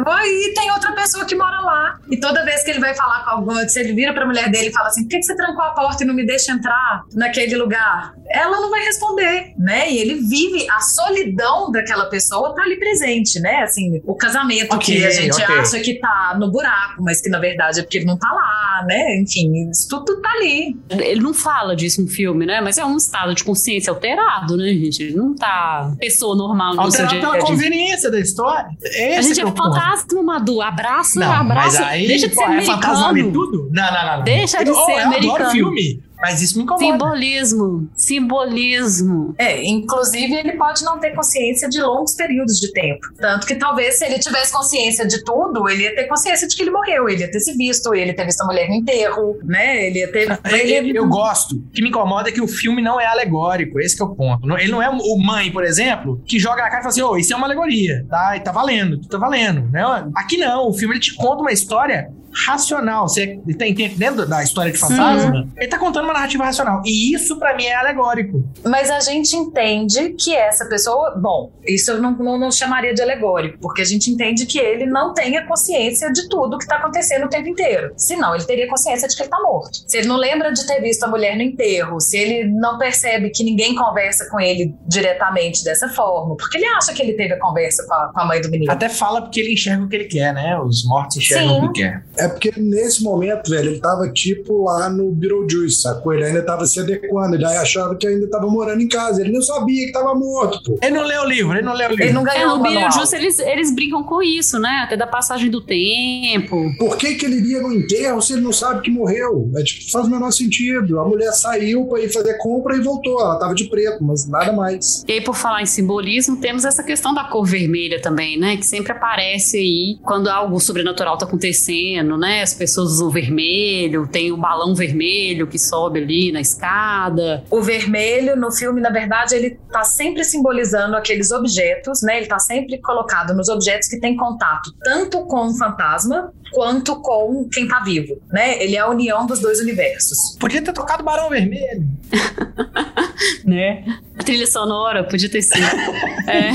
Aí 0.07 0.53
tem 0.55 0.71
outra 0.73 0.93
pessoa 0.93 1.25
que 1.25 1.35
mora 1.35 1.61
lá. 1.61 1.99
E 2.11 2.19
toda 2.19 2.45
vez 2.45 2.63
que 2.63 2.71
ele 2.71 2.81
vai 2.81 2.95
falar 2.95 3.25
com 3.25 3.31
alguma, 3.31 3.69
se 3.69 3.79
ele 3.81 3.93
vira 3.93 4.13
pra 4.15 4.27
mulher 4.27 4.51
dele 4.51 4.69
e 4.69 4.73
fala 4.73 4.89
assim: 4.89 5.03
por 5.03 5.09
que, 5.11 5.19
que 5.19 5.25
você 5.25 5.37
trancou 5.37 5.63
a 5.65 5.71
porta 5.71 6.05
e 6.05 6.07
não 6.07 6.15
me 6.15 6.25
deixa 6.25 6.53
entrar 6.53 7.03
naquele 7.15 7.57
lugar? 7.57 8.15
Ela 8.31 8.61
não 8.61 8.71
vai 8.71 8.81
responder, 8.85 9.53
né? 9.59 9.91
E 9.91 9.99
ele 9.99 10.15
vive 10.17 10.67
a 10.71 10.81
solidão 10.81 11.71
daquela 11.71 12.07
pessoa 12.07 12.55
tá 12.55 12.63
ali 12.63 12.79
presente, 12.79 13.41
né? 13.41 13.63
Assim, 13.63 14.01
o 14.05 14.15
casamento 14.15 14.75
Ok, 14.75 14.97
que 14.97 15.05
a 15.05 15.11
gente 15.11 15.43
ok. 15.43 15.59
acha 15.59 15.81
que 15.81 15.95
tá 15.99 16.37
no 16.39 16.51
buraco, 16.51 17.03
mas 17.03 17.21
que 17.21 17.29
na 17.29 17.39
verdade 17.39 17.81
é 17.81 17.83
porque 17.83 17.99
ele 17.99 18.07
não 18.07 18.19
tá 18.19 18.31
lá, 18.31 18.85
né? 18.87 19.17
Enfim, 19.17 19.48
isso 19.71 19.89
tudo 19.89 20.21
tá 20.21 20.31
ali. 20.33 20.77
Ele 20.91 21.21
não 21.21 21.33
fala 21.35 21.75
disso 21.77 22.03
no 22.03 22.09
filme, 22.09 22.45
né? 22.47 22.61
Mas 22.61 22.79
é 22.79 22.85
um 22.85 22.97
estado 22.97 23.35
de 23.35 23.45
consciência 23.45 23.91
alterado, 23.91 24.57
né, 24.57 24.69
gente? 24.69 25.03
Ele 25.03 25.17
não 25.17 25.35
tá 25.35 25.93
pessoa 25.99 26.37
normal 26.37 26.79
Alterado 26.79 27.15
pela 27.21 27.35
a 27.35 27.39
dia. 27.39 27.47
conveniência 27.47 28.11
da 28.11 28.21
história. 28.21 28.69
Esse 28.83 29.15
A 29.19 29.23
gente 29.23 29.41
é 29.41 29.45
ponto. 29.45 29.57
fantasma, 29.63 30.23
Madu. 30.23 30.61
Abraça, 30.61 31.21
Não, 31.21 31.33
abraça. 31.33 31.81
mas 31.81 31.89
aí, 31.91 32.07
Deixa 32.07 32.29
de 32.29 32.35
ser 32.35 32.45
pô, 32.45 32.51
é 32.53 32.63
fantasma 32.63 33.09
americano. 33.09 33.31
e 33.31 33.33
tudo? 33.47 33.71
Não, 33.73 33.93
não, 33.93 34.07
não. 34.07 34.17
não. 34.19 34.25
Deixa 34.25 34.63
de 34.65 34.71
eu, 34.71 34.75
ser 34.75 34.93
eu 34.93 34.99
americano. 34.99 35.35
adoro 35.37 35.51
filme, 35.51 36.03
mas 36.21 36.43
isso 36.43 36.57
me 36.59 36.65
incomoda. 36.65 36.85
Simbolismo. 36.85 37.89
Simbolismo. 37.97 39.35
É, 39.39 39.65
inclusive 39.67 40.35
ele 40.35 40.53
pode 40.53 40.83
não 40.85 40.99
ter 40.99 41.11
consciência 41.15 41.69
de 41.69 41.81
longos 41.81 42.15
períodos 42.15 42.59
de 42.59 42.73
tempo. 42.73 43.01
Tanto 43.19 43.47
que 43.47 43.55
talvez 43.55 43.99
se 43.99 44.05
ele 44.05 44.19
tivesse 44.19 44.53
consciência 44.53 45.07
de 45.07 45.23
tudo, 45.25 45.69
ele 45.69 45.85
ia 45.85 45.95
ter 45.95 46.05
consciência 46.05 46.47
de 46.49 46.57
que 46.57 46.63
ele 46.63 46.71
morreu, 46.71 47.09
ele 47.09 47.21
ia 47.23 47.31
ter 47.31 47.41
se 47.41 47.53
visto, 47.57 47.95
ele 47.95 48.11
ia 48.11 48.17
ter 48.17 48.25
visto 48.25 48.41
a 48.43 48.47
mulher 48.47 48.69
no 48.69 48.75
enterro, 48.75 49.39
né? 49.45 49.87
Ele 49.87 50.01
ia 50.01 50.13
ter. 50.13 50.29
Eu, 50.51 50.57
ele- 50.57 50.99
eu 50.99 51.09
gosto. 51.09 51.57
O 51.57 51.71
que 51.73 51.83
me 51.83 51.89
incomoda 51.89 52.29
é 52.29 52.33
que 52.33 52.41
o 52.41 52.49
filme 52.49 52.83
não 52.83 53.01
é 53.01 53.07
alegórico. 53.07 53.81
Esse 53.81 53.97
que 53.97 54.03
é 54.03 54.07
o 54.07 54.15
ponto. 54.15 54.49
Ele 54.59 54.71
não 54.73 54.83
é 54.83 54.89
o 54.89 55.19
mãe, 55.19 55.51
por 55.51 55.65
exemplo, 55.65 56.21
que 56.27 56.39
joga 56.39 56.63
na 56.63 56.69
cara 56.69 56.81
e 56.81 56.83
fala 56.83 56.89
assim: 56.89 57.03
ô, 57.03 57.17
isso 57.17 57.33
é 57.33 57.37
uma 57.37 57.47
alegoria, 57.47 58.05
tá? 58.09 58.37
E 58.37 58.41
tá 58.41 58.53
valendo, 58.53 59.01
tá 59.09 59.19
valendo. 59.19 59.69
Né? 59.71 59.83
Aqui 60.15 60.37
não. 60.37 60.69
O 60.69 60.73
filme 60.75 60.95
ele 60.95 61.01
te 61.01 61.15
conta 61.15 61.41
uma 61.43 61.53
história 61.53 62.11
racional. 62.47 63.09
Você 63.09 63.41
tá 63.59 63.67
entendendo 63.67 64.27
da 64.27 64.43
história 64.43 64.73
de 64.73 64.79
fantasma? 64.79 65.49
Ele 65.57 65.69
tá 65.69 65.79
contando 65.79 66.05
uma 66.05 66.15
narrativa 66.15 66.45
racional. 66.45 66.83
E 66.85 67.15
isso, 67.15 67.39
pra 67.39 67.57
mim, 67.57 67.65
é 67.65 67.75
alegórico. 67.75 68.43
Mas 68.65 68.91
a 68.91 69.01
gente 69.01 69.37
entende 69.37 70.11
que 70.11 70.35
essa 70.35 70.67
pessoa. 70.67 71.15
Bom, 71.17 71.53
isso 71.67 71.91
eu 71.91 72.01
não, 72.01 72.13
não, 72.13 72.39
não 72.39 72.51
chamaria 72.51 72.95
de 72.95 73.03
alegórico, 73.03 73.59
porque 73.61 73.83
a 73.83 73.85
gente 73.85 74.11
entende 74.11 74.47
que 74.47 74.59
ele 74.59 74.87
não 74.87 75.13
tenha 75.13 75.47
consciência 75.47 76.13
de 76.13 76.29
tudo 76.29 76.59
que 76.59 76.67
tá 76.67 76.77
acontecendo 76.77 77.27
o 77.27 77.29
tempo 77.29 77.49
inteiro. 77.49 77.93
Senão, 77.97 78.35
ele 78.35 78.45
teria 78.45 78.69
consciência 78.69 79.09
de 79.09 79.17
que 79.17 79.23
ele 79.23 79.31
tá 79.31 79.41
morto. 79.41 79.79
Se 79.87 79.99
ele 79.99 80.09
não 80.09 80.17
lembra 80.17 80.53
de 80.53 80.67
ter 80.67 80.81
visto 80.81 81.05
a 81.05 81.09
mulher 81.09 81.37
no 81.37 81.43
enterro, 81.43 82.01
se 82.01 82.17
ele 82.17 82.51
não 82.51 82.79
percebe 82.79 83.31
que 83.31 83.43
ninguém 83.43 83.75
conversa 83.75 84.29
com 84.31 84.41
ele 84.41 84.75
diretamente 84.87 85.65
dessa 85.65 85.89
forma, 85.89 86.37
porque 86.37 86.59
ele 86.59 86.67
acha 86.67 86.93
que 86.93 87.03
ele 87.03 87.15
teve 87.15 87.35
a 87.35 87.39
conversa 87.39 87.85
com 87.87 87.95
a, 87.95 88.13
com 88.13 88.21
a 88.21 88.25
mãe 88.25 88.41
do 88.41 88.51
menino. 88.51 88.71
Até 88.71 88.89
fala 88.89 89.23
porque 89.23 89.41
ele 89.41 89.53
enxerga 89.53 89.85
o 89.85 89.89
que 89.89 89.97
ele 89.97 90.05
quer, 90.05 90.33
né? 90.33 90.59
Os 90.59 90.85
mortos 90.87 91.17
enxergam 91.17 91.61
Sim. 91.61 91.67
o 91.67 91.73
que 91.73 91.83
quer. 91.83 92.05
É 92.17 92.28
porque 92.31 92.53
nesse 92.57 93.03
momento, 93.03 93.51
velho, 93.51 93.71
ele 93.71 93.81
tava 93.81 94.09
tipo 94.13 94.65
lá 94.65 94.89
no 94.89 95.11
Beetlejuice, 95.11 95.83
sacou? 95.83 96.13
Ele 96.15 96.25
ainda 96.25 96.43
tava 96.43 96.67
se 96.67 96.81
adequando, 96.81 97.35
ele 97.35 97.45
achava 97.45 97.95
que 97.97 98.07
ainda 98.07 98.29
tava 98.29 98.47
morando 98.49 98.81
em 98.81 98.89
casa. 98.89 99.21
Ele 99.21 99.33
não 99.33 99.43
sabia 99.43 99.87
que 99.87 99.93
tava 99.93 100.15
morto, 100.15 100.63
pô. 100.63 100.79
Ele 100.83 100.97
não 100.97 101.05
leu 101.05 101.23
o 101.23 101.27
livro, 101.27 101.53
ele 101.53 101.63
não 101.63 101.75
leu 101.75 101.89
o 101.89 101.91
livro. 101.91 102.05
Ele 102.05 102.13
não 102.13 102.27
É, 102.27 102.35
ganhou 102.35 102.49
no 102.51 102.55
o 102.57 102.63
manual. 102.63 102.83
Beetlejuice 102.83 103.17
eles, 103.17 103.39
eles 103.39 103.75
brincam 103.75 104.03
com 104.03 104.23
isso, 104.23 104.59
né? 104.59 104.83
Até 104.85 104.97
da 104.97 105.07
passagem 105.07 105.51
do 105.51 105.61
tempo. 105.61 106.73
Por 106.79 106.97
que, 106.97 107.15
que 107.15 107.27
ele 107.27 107.37
iria 107.37 107.63
no 107.63 107.73
enterro 107.73 108.21
se 108.21 108.33
ele 108.33 108.43
não 108.43 108.53
sabe 108.53 108.83
que 108.83 108.91
morreu? 108.91 109.51
É, 109.57 109.63
tipo, 109.63 109.91
faz 109.91 110.07
o 110.07 110.11
menor 110.11 110.31
sentido. 110.31 111.01
A 111.01 111.05
mulher 111.05 111.33
saiu 111.33 111.87
pra 111.87 112.01
ir 112.01 112.13
fazer 112.13 112.35
compra 112.39 112.77
e 112.77 112.81
voltou. 112.81 113.21
Ela 113.21 113.39
tava 113.39 113.55
de 113.55 113.65
preto, 113.69 114.03
mas 114.03 114.29
nada 114.29 114.53
mais. 114.53 115.05
E 115.07 115.13
aí, 115.13 115.21
por 115.21 115.35
falar 115.35 115.63
em 115.63 115.67
simbolismo, 115.67 116.37
temos 116.37 116.65
essa 116.65 116.83
questão 116.83 117.15
da 117.15 117.25
cor 117.25 117.45
vermelha 117.47 118.01
também, 118.01 118.39
né? 118.39 118.57
Que 118.57 118.67
sempre 118.67 118.93
aparece 118.93 119.57
aí 119.57 119.99
quando 120.03 120.29
algo 120.29 120.59
sobrenatural 120.61 121.17
tá 121.17 121.25
acontecendo, 121.27 122.17
né? 122.19 122.43
As 122.43 122.55
pessoas 122.55 122.93
usam 122.93 123.11
vermelho, 123.11 124.07
tem 124.07 124.33
o 124.33 124.37
balão 124.37 124.75
vermelho 124.75 125.47
que 125.47 125.59
sobe 125.59 126.01
ali 126.01 126.33
na 126.33 126.41
escada. 126.41 127.45
O 127.51 127.63
vermelho 127.63 128.37
no 128.37 128.53
filme, 128.53 128.81
na 128.81 128.91
verdade, 128.91 129.35
ele 129.35 129.59
tá 129.71 129.85
sempre 129.85 130.25
simbolizando 130.25 130.97
aqueles 130.97 131.31
objetos, 131.31 132.03
né? 132.03 132.19
Ele 132.19 132.27
tá 132.27 132.39
sempre 132.39 132.79
colocado 132.79 133.35
nos 133.35 133.49
objetos 133.49 133.89
que 133.89 134.01
têm 134.01 134.17
contato 134.17 134.73
tanto 134.83 135.25
com 135.27 135.47
o 135.47 135.55
fantasma 135.57 136.33
quanto 136.53 137.01
com 137.01 137.49
quem 137.53 137.67
tá 137.67 137.81
vivo, 137.81 138.21
né? 138.31 138.63
Ele 138.63 138.77
é 138.77 138.81
a 138.81 138.89
união 138.89 139.27
dos 139.27 139.41
dois 139.41 139.61
universos. 139.61 140.37
Podia 140.39 140.63
ter 140.63 140.73
tocado 140.73 141.03
Barão 141.03 141.29
Vermelho. 141.29 141.87
né? 143.45 143.85
A 144.19 144.23
trilha 144.23 144.47
sonora 144.47 145.05
podia 145.05 145.29
ter 145.29 145.43
sido. 145.43 145.59
É. 146.29 146.51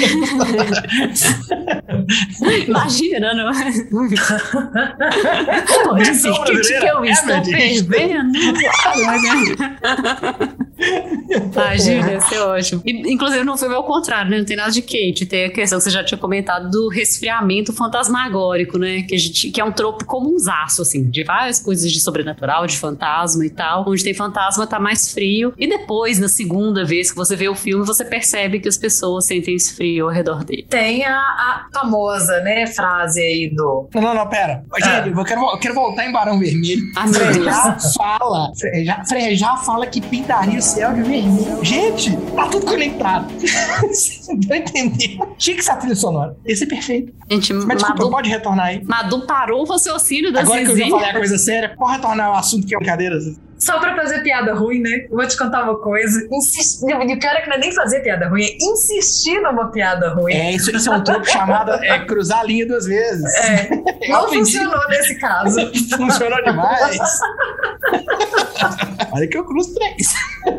Imagina, 2.68 3.34
não 3.34 3.50
é? 3.50 3.72
Pode 5.84 6.14
ser 6.14 6.32
que, 6.44 6.60
que 6.62 6.86
eu 6.86 7.04
estou 7.04 7.32
Everett. 7.32 7.52
fervendo. 7.52 8.38
Imagina, 11.52 12.12
ia 12.12 12.22
ser 12.22 12.38
ótimo. 12.40 12.84
E, 12.86 13.12
inclusive, 13.12 13.44
não 13.44 13.58
foi 13.58 13.74
ao 13.74 13.84
contrário, 13.84 14.30
né? 14.30 14.38
Não 14.38 14.46
tem 14.46 14.56
nada 14.56 14.72
de 14.72 14.82
Kate. 14.84 15.26
Tem 15.26 15.46
a 15.46 15.52
questão 15.52 15.80
que 15.80 15.86
você 15.86 15.90
já 15.90 16.04
tinha 16.04 16.18
comentado 16.18 16.70
do 16.70 16.88
resfriamento 16.88 17.74
fantasmagórico, 17.74 18.78
né? 18.78 19.02
Que, 19.04 19.16
a 19.16 19.18
gente, 19.18 19.50
que 19.50 19.60
é 19.60 19.64
um 19.64 19.72
tropo 19.84 20.06
comunzaço, 20.06 20.82
assim, 20.82 21.04
de 21.10 21.26
várias 21.26 21.60
coisas 21.60 21.92
de 21.92 22.00
sobrenatural, 22.00 22.66
de 22.66 22.78
fantasma 22.78 23.46
e 23.46 23.50
tal. 23.50 23.84
Onde 23.86 24.02
tem 24.02 24.14
fantasma, 24.14 24.66
tá 24.66 24.80
mais 24.80 25.12
frio. 25.12 25.54
E 25.58 25.68
depois, 25.68 26.18
na 26.20 26.30
segunda 26.30 26.86
vez 26.86 27.12
que 27.12 27.18
você 27.18 27.36
vê 27.36 27.50
o 27.50 27.56
filme, 27.56 27.86
você 27.86 28.06
percebe 28.06 28.62
que 28.62 28.70
as 28.70 28.78
pessoas 28.78 29.26
sentem 29.26 29.56
esse 29.56 29.76
frio 29.76 30.06
ao 30.06 30.12
redor 30.12 30.46
dele. 30.46 30.66
Tem 30.70 31.04
a, 31.04 31.18
a 31.18 31.68
famosa, 31.74 32.40
né, 32.40 32.66
frase 32.66 33.22
aí 33.22 33.52
do 33.54 33.90
Não, 33.94 34.02
não, 34.02 34.16
não, 34.16 34.30
pera. 34.30 34.64
Gente, 34.82 35.10
eu, 35.10 35.26
quero, 35.26 35.42
eu 35.42 35.58
quero 35.58 35.74
voltar 35.74 36.06
em 36.06 36.14
Barão 36.14 36.40
Vermelho. 36.40 36.82
Ah, 36.96 37.06
meu 37.06 37.20
Frejá 37.20 37.78
fala. 37.98 38.52
Frejá, 38.58 39.04
Frejá 39.06 39.58
fala 39.58 39.86
que 39.86 40.00
pintaria 40.00 40.60
o 40.60 40.62
céu 40.62 40.94
de 40.94 41.02
vermelho. 41.02 41.60
Gente, 41.62 42.16
tá 42.34 42.48
tudo 42.48 42.66
conectado. 42.66 43.28
Vocês 44.24 44.28
não 44.40 44.40
estão 44.40 44.58
entendendo. 44.58 45.36
Tinha 45.38 45.56
que 45.56 45.62
ser 45.62 45.72
a 45.72 45.76
trilha 45.76 45.96
sonora. 45.96 46.38
Esse 46.46 46.64
é 46.64 46.68
perfeito. 46.68 47.14
Gente, 47.30 47.54
Mas 47.54 47.78
desculpa, 47.78 48.04
Madu, 48.04 48.10
pode 48.10 48.30
retornar 48.30 48.68
aí. 48.68 48.84
Madu 48.84 49.26
parou 49.26 49.62
o 49.62 49.66
raciocínio 49.66 50.32
da 50.32 50.42
Agora 50.42 50.64
que 50.64 50.72
eu 50.72 50.78
já 50.78 50.90
falei 50.90 51.10
a 51.10 51.14
coisa 51.14 51.38
séria, 51.38 51.76
pode 51.78 51.94
retornar 51.94 52.28
ao 52.28 52.36
assunto 52.36 52.66
que 52.66 52.74
é 52.74 52.78
brincadeira. 52.78 53.20
Só 53.64 53.80
pra 53.80 53.96
fazer 53.96 54.22
piada 54.24 54.54
ruim, 54.54 54.82
né? 54.82 55.06
Eu 55.10 55.16
Vou 55.16 55.26
te 55.26 55.38
contar 55.38 55.64
uma 55.64 55.80
coisa. 55.80 56.28
Insistir, 56.30 56.90
e 56.90 56.94
o 56.94 57.20
pior 57.20 57.34
é 57.34 57.42
que 57.42 57.50
não 57.50 57.56
é 57.56 57.60
nem 57.60 57.72
fazer 57.72 58.02
piada 58.02 58.28
ruim, 58.28 58.44
é 58.44 58.58
insistir 58.60 59.40
numa 59.40 59.72
piada 59.72 60.10
ruim. 60.10 60.34
É, 60.34 60.52
isso, 60.52 60.70
isso 60.76 60.92
é 60.92 60.98
um 60.98 61.02
truque 61.02 61.32
chamado 61.32 61.72
é, 61.72 62.06
cruzar 62.06 62.40
a 62.40 62.44
linha 62.44 62.68
duas 62.68 62.86
vezes. 62.86 63.34
É, 63.36 63.70
não 64.12 64.28
funcionou 64.28 64.90
nesse 64.90 65.16
caso. 65.16 65.62
Funcionou 65.96 66.44
demais. 66.44 67.00
Olha 69.14 69.28
que 69.28 69.38
eu 69.38 69.46
cruzo 69.46 69.74
três. 69.76 70.14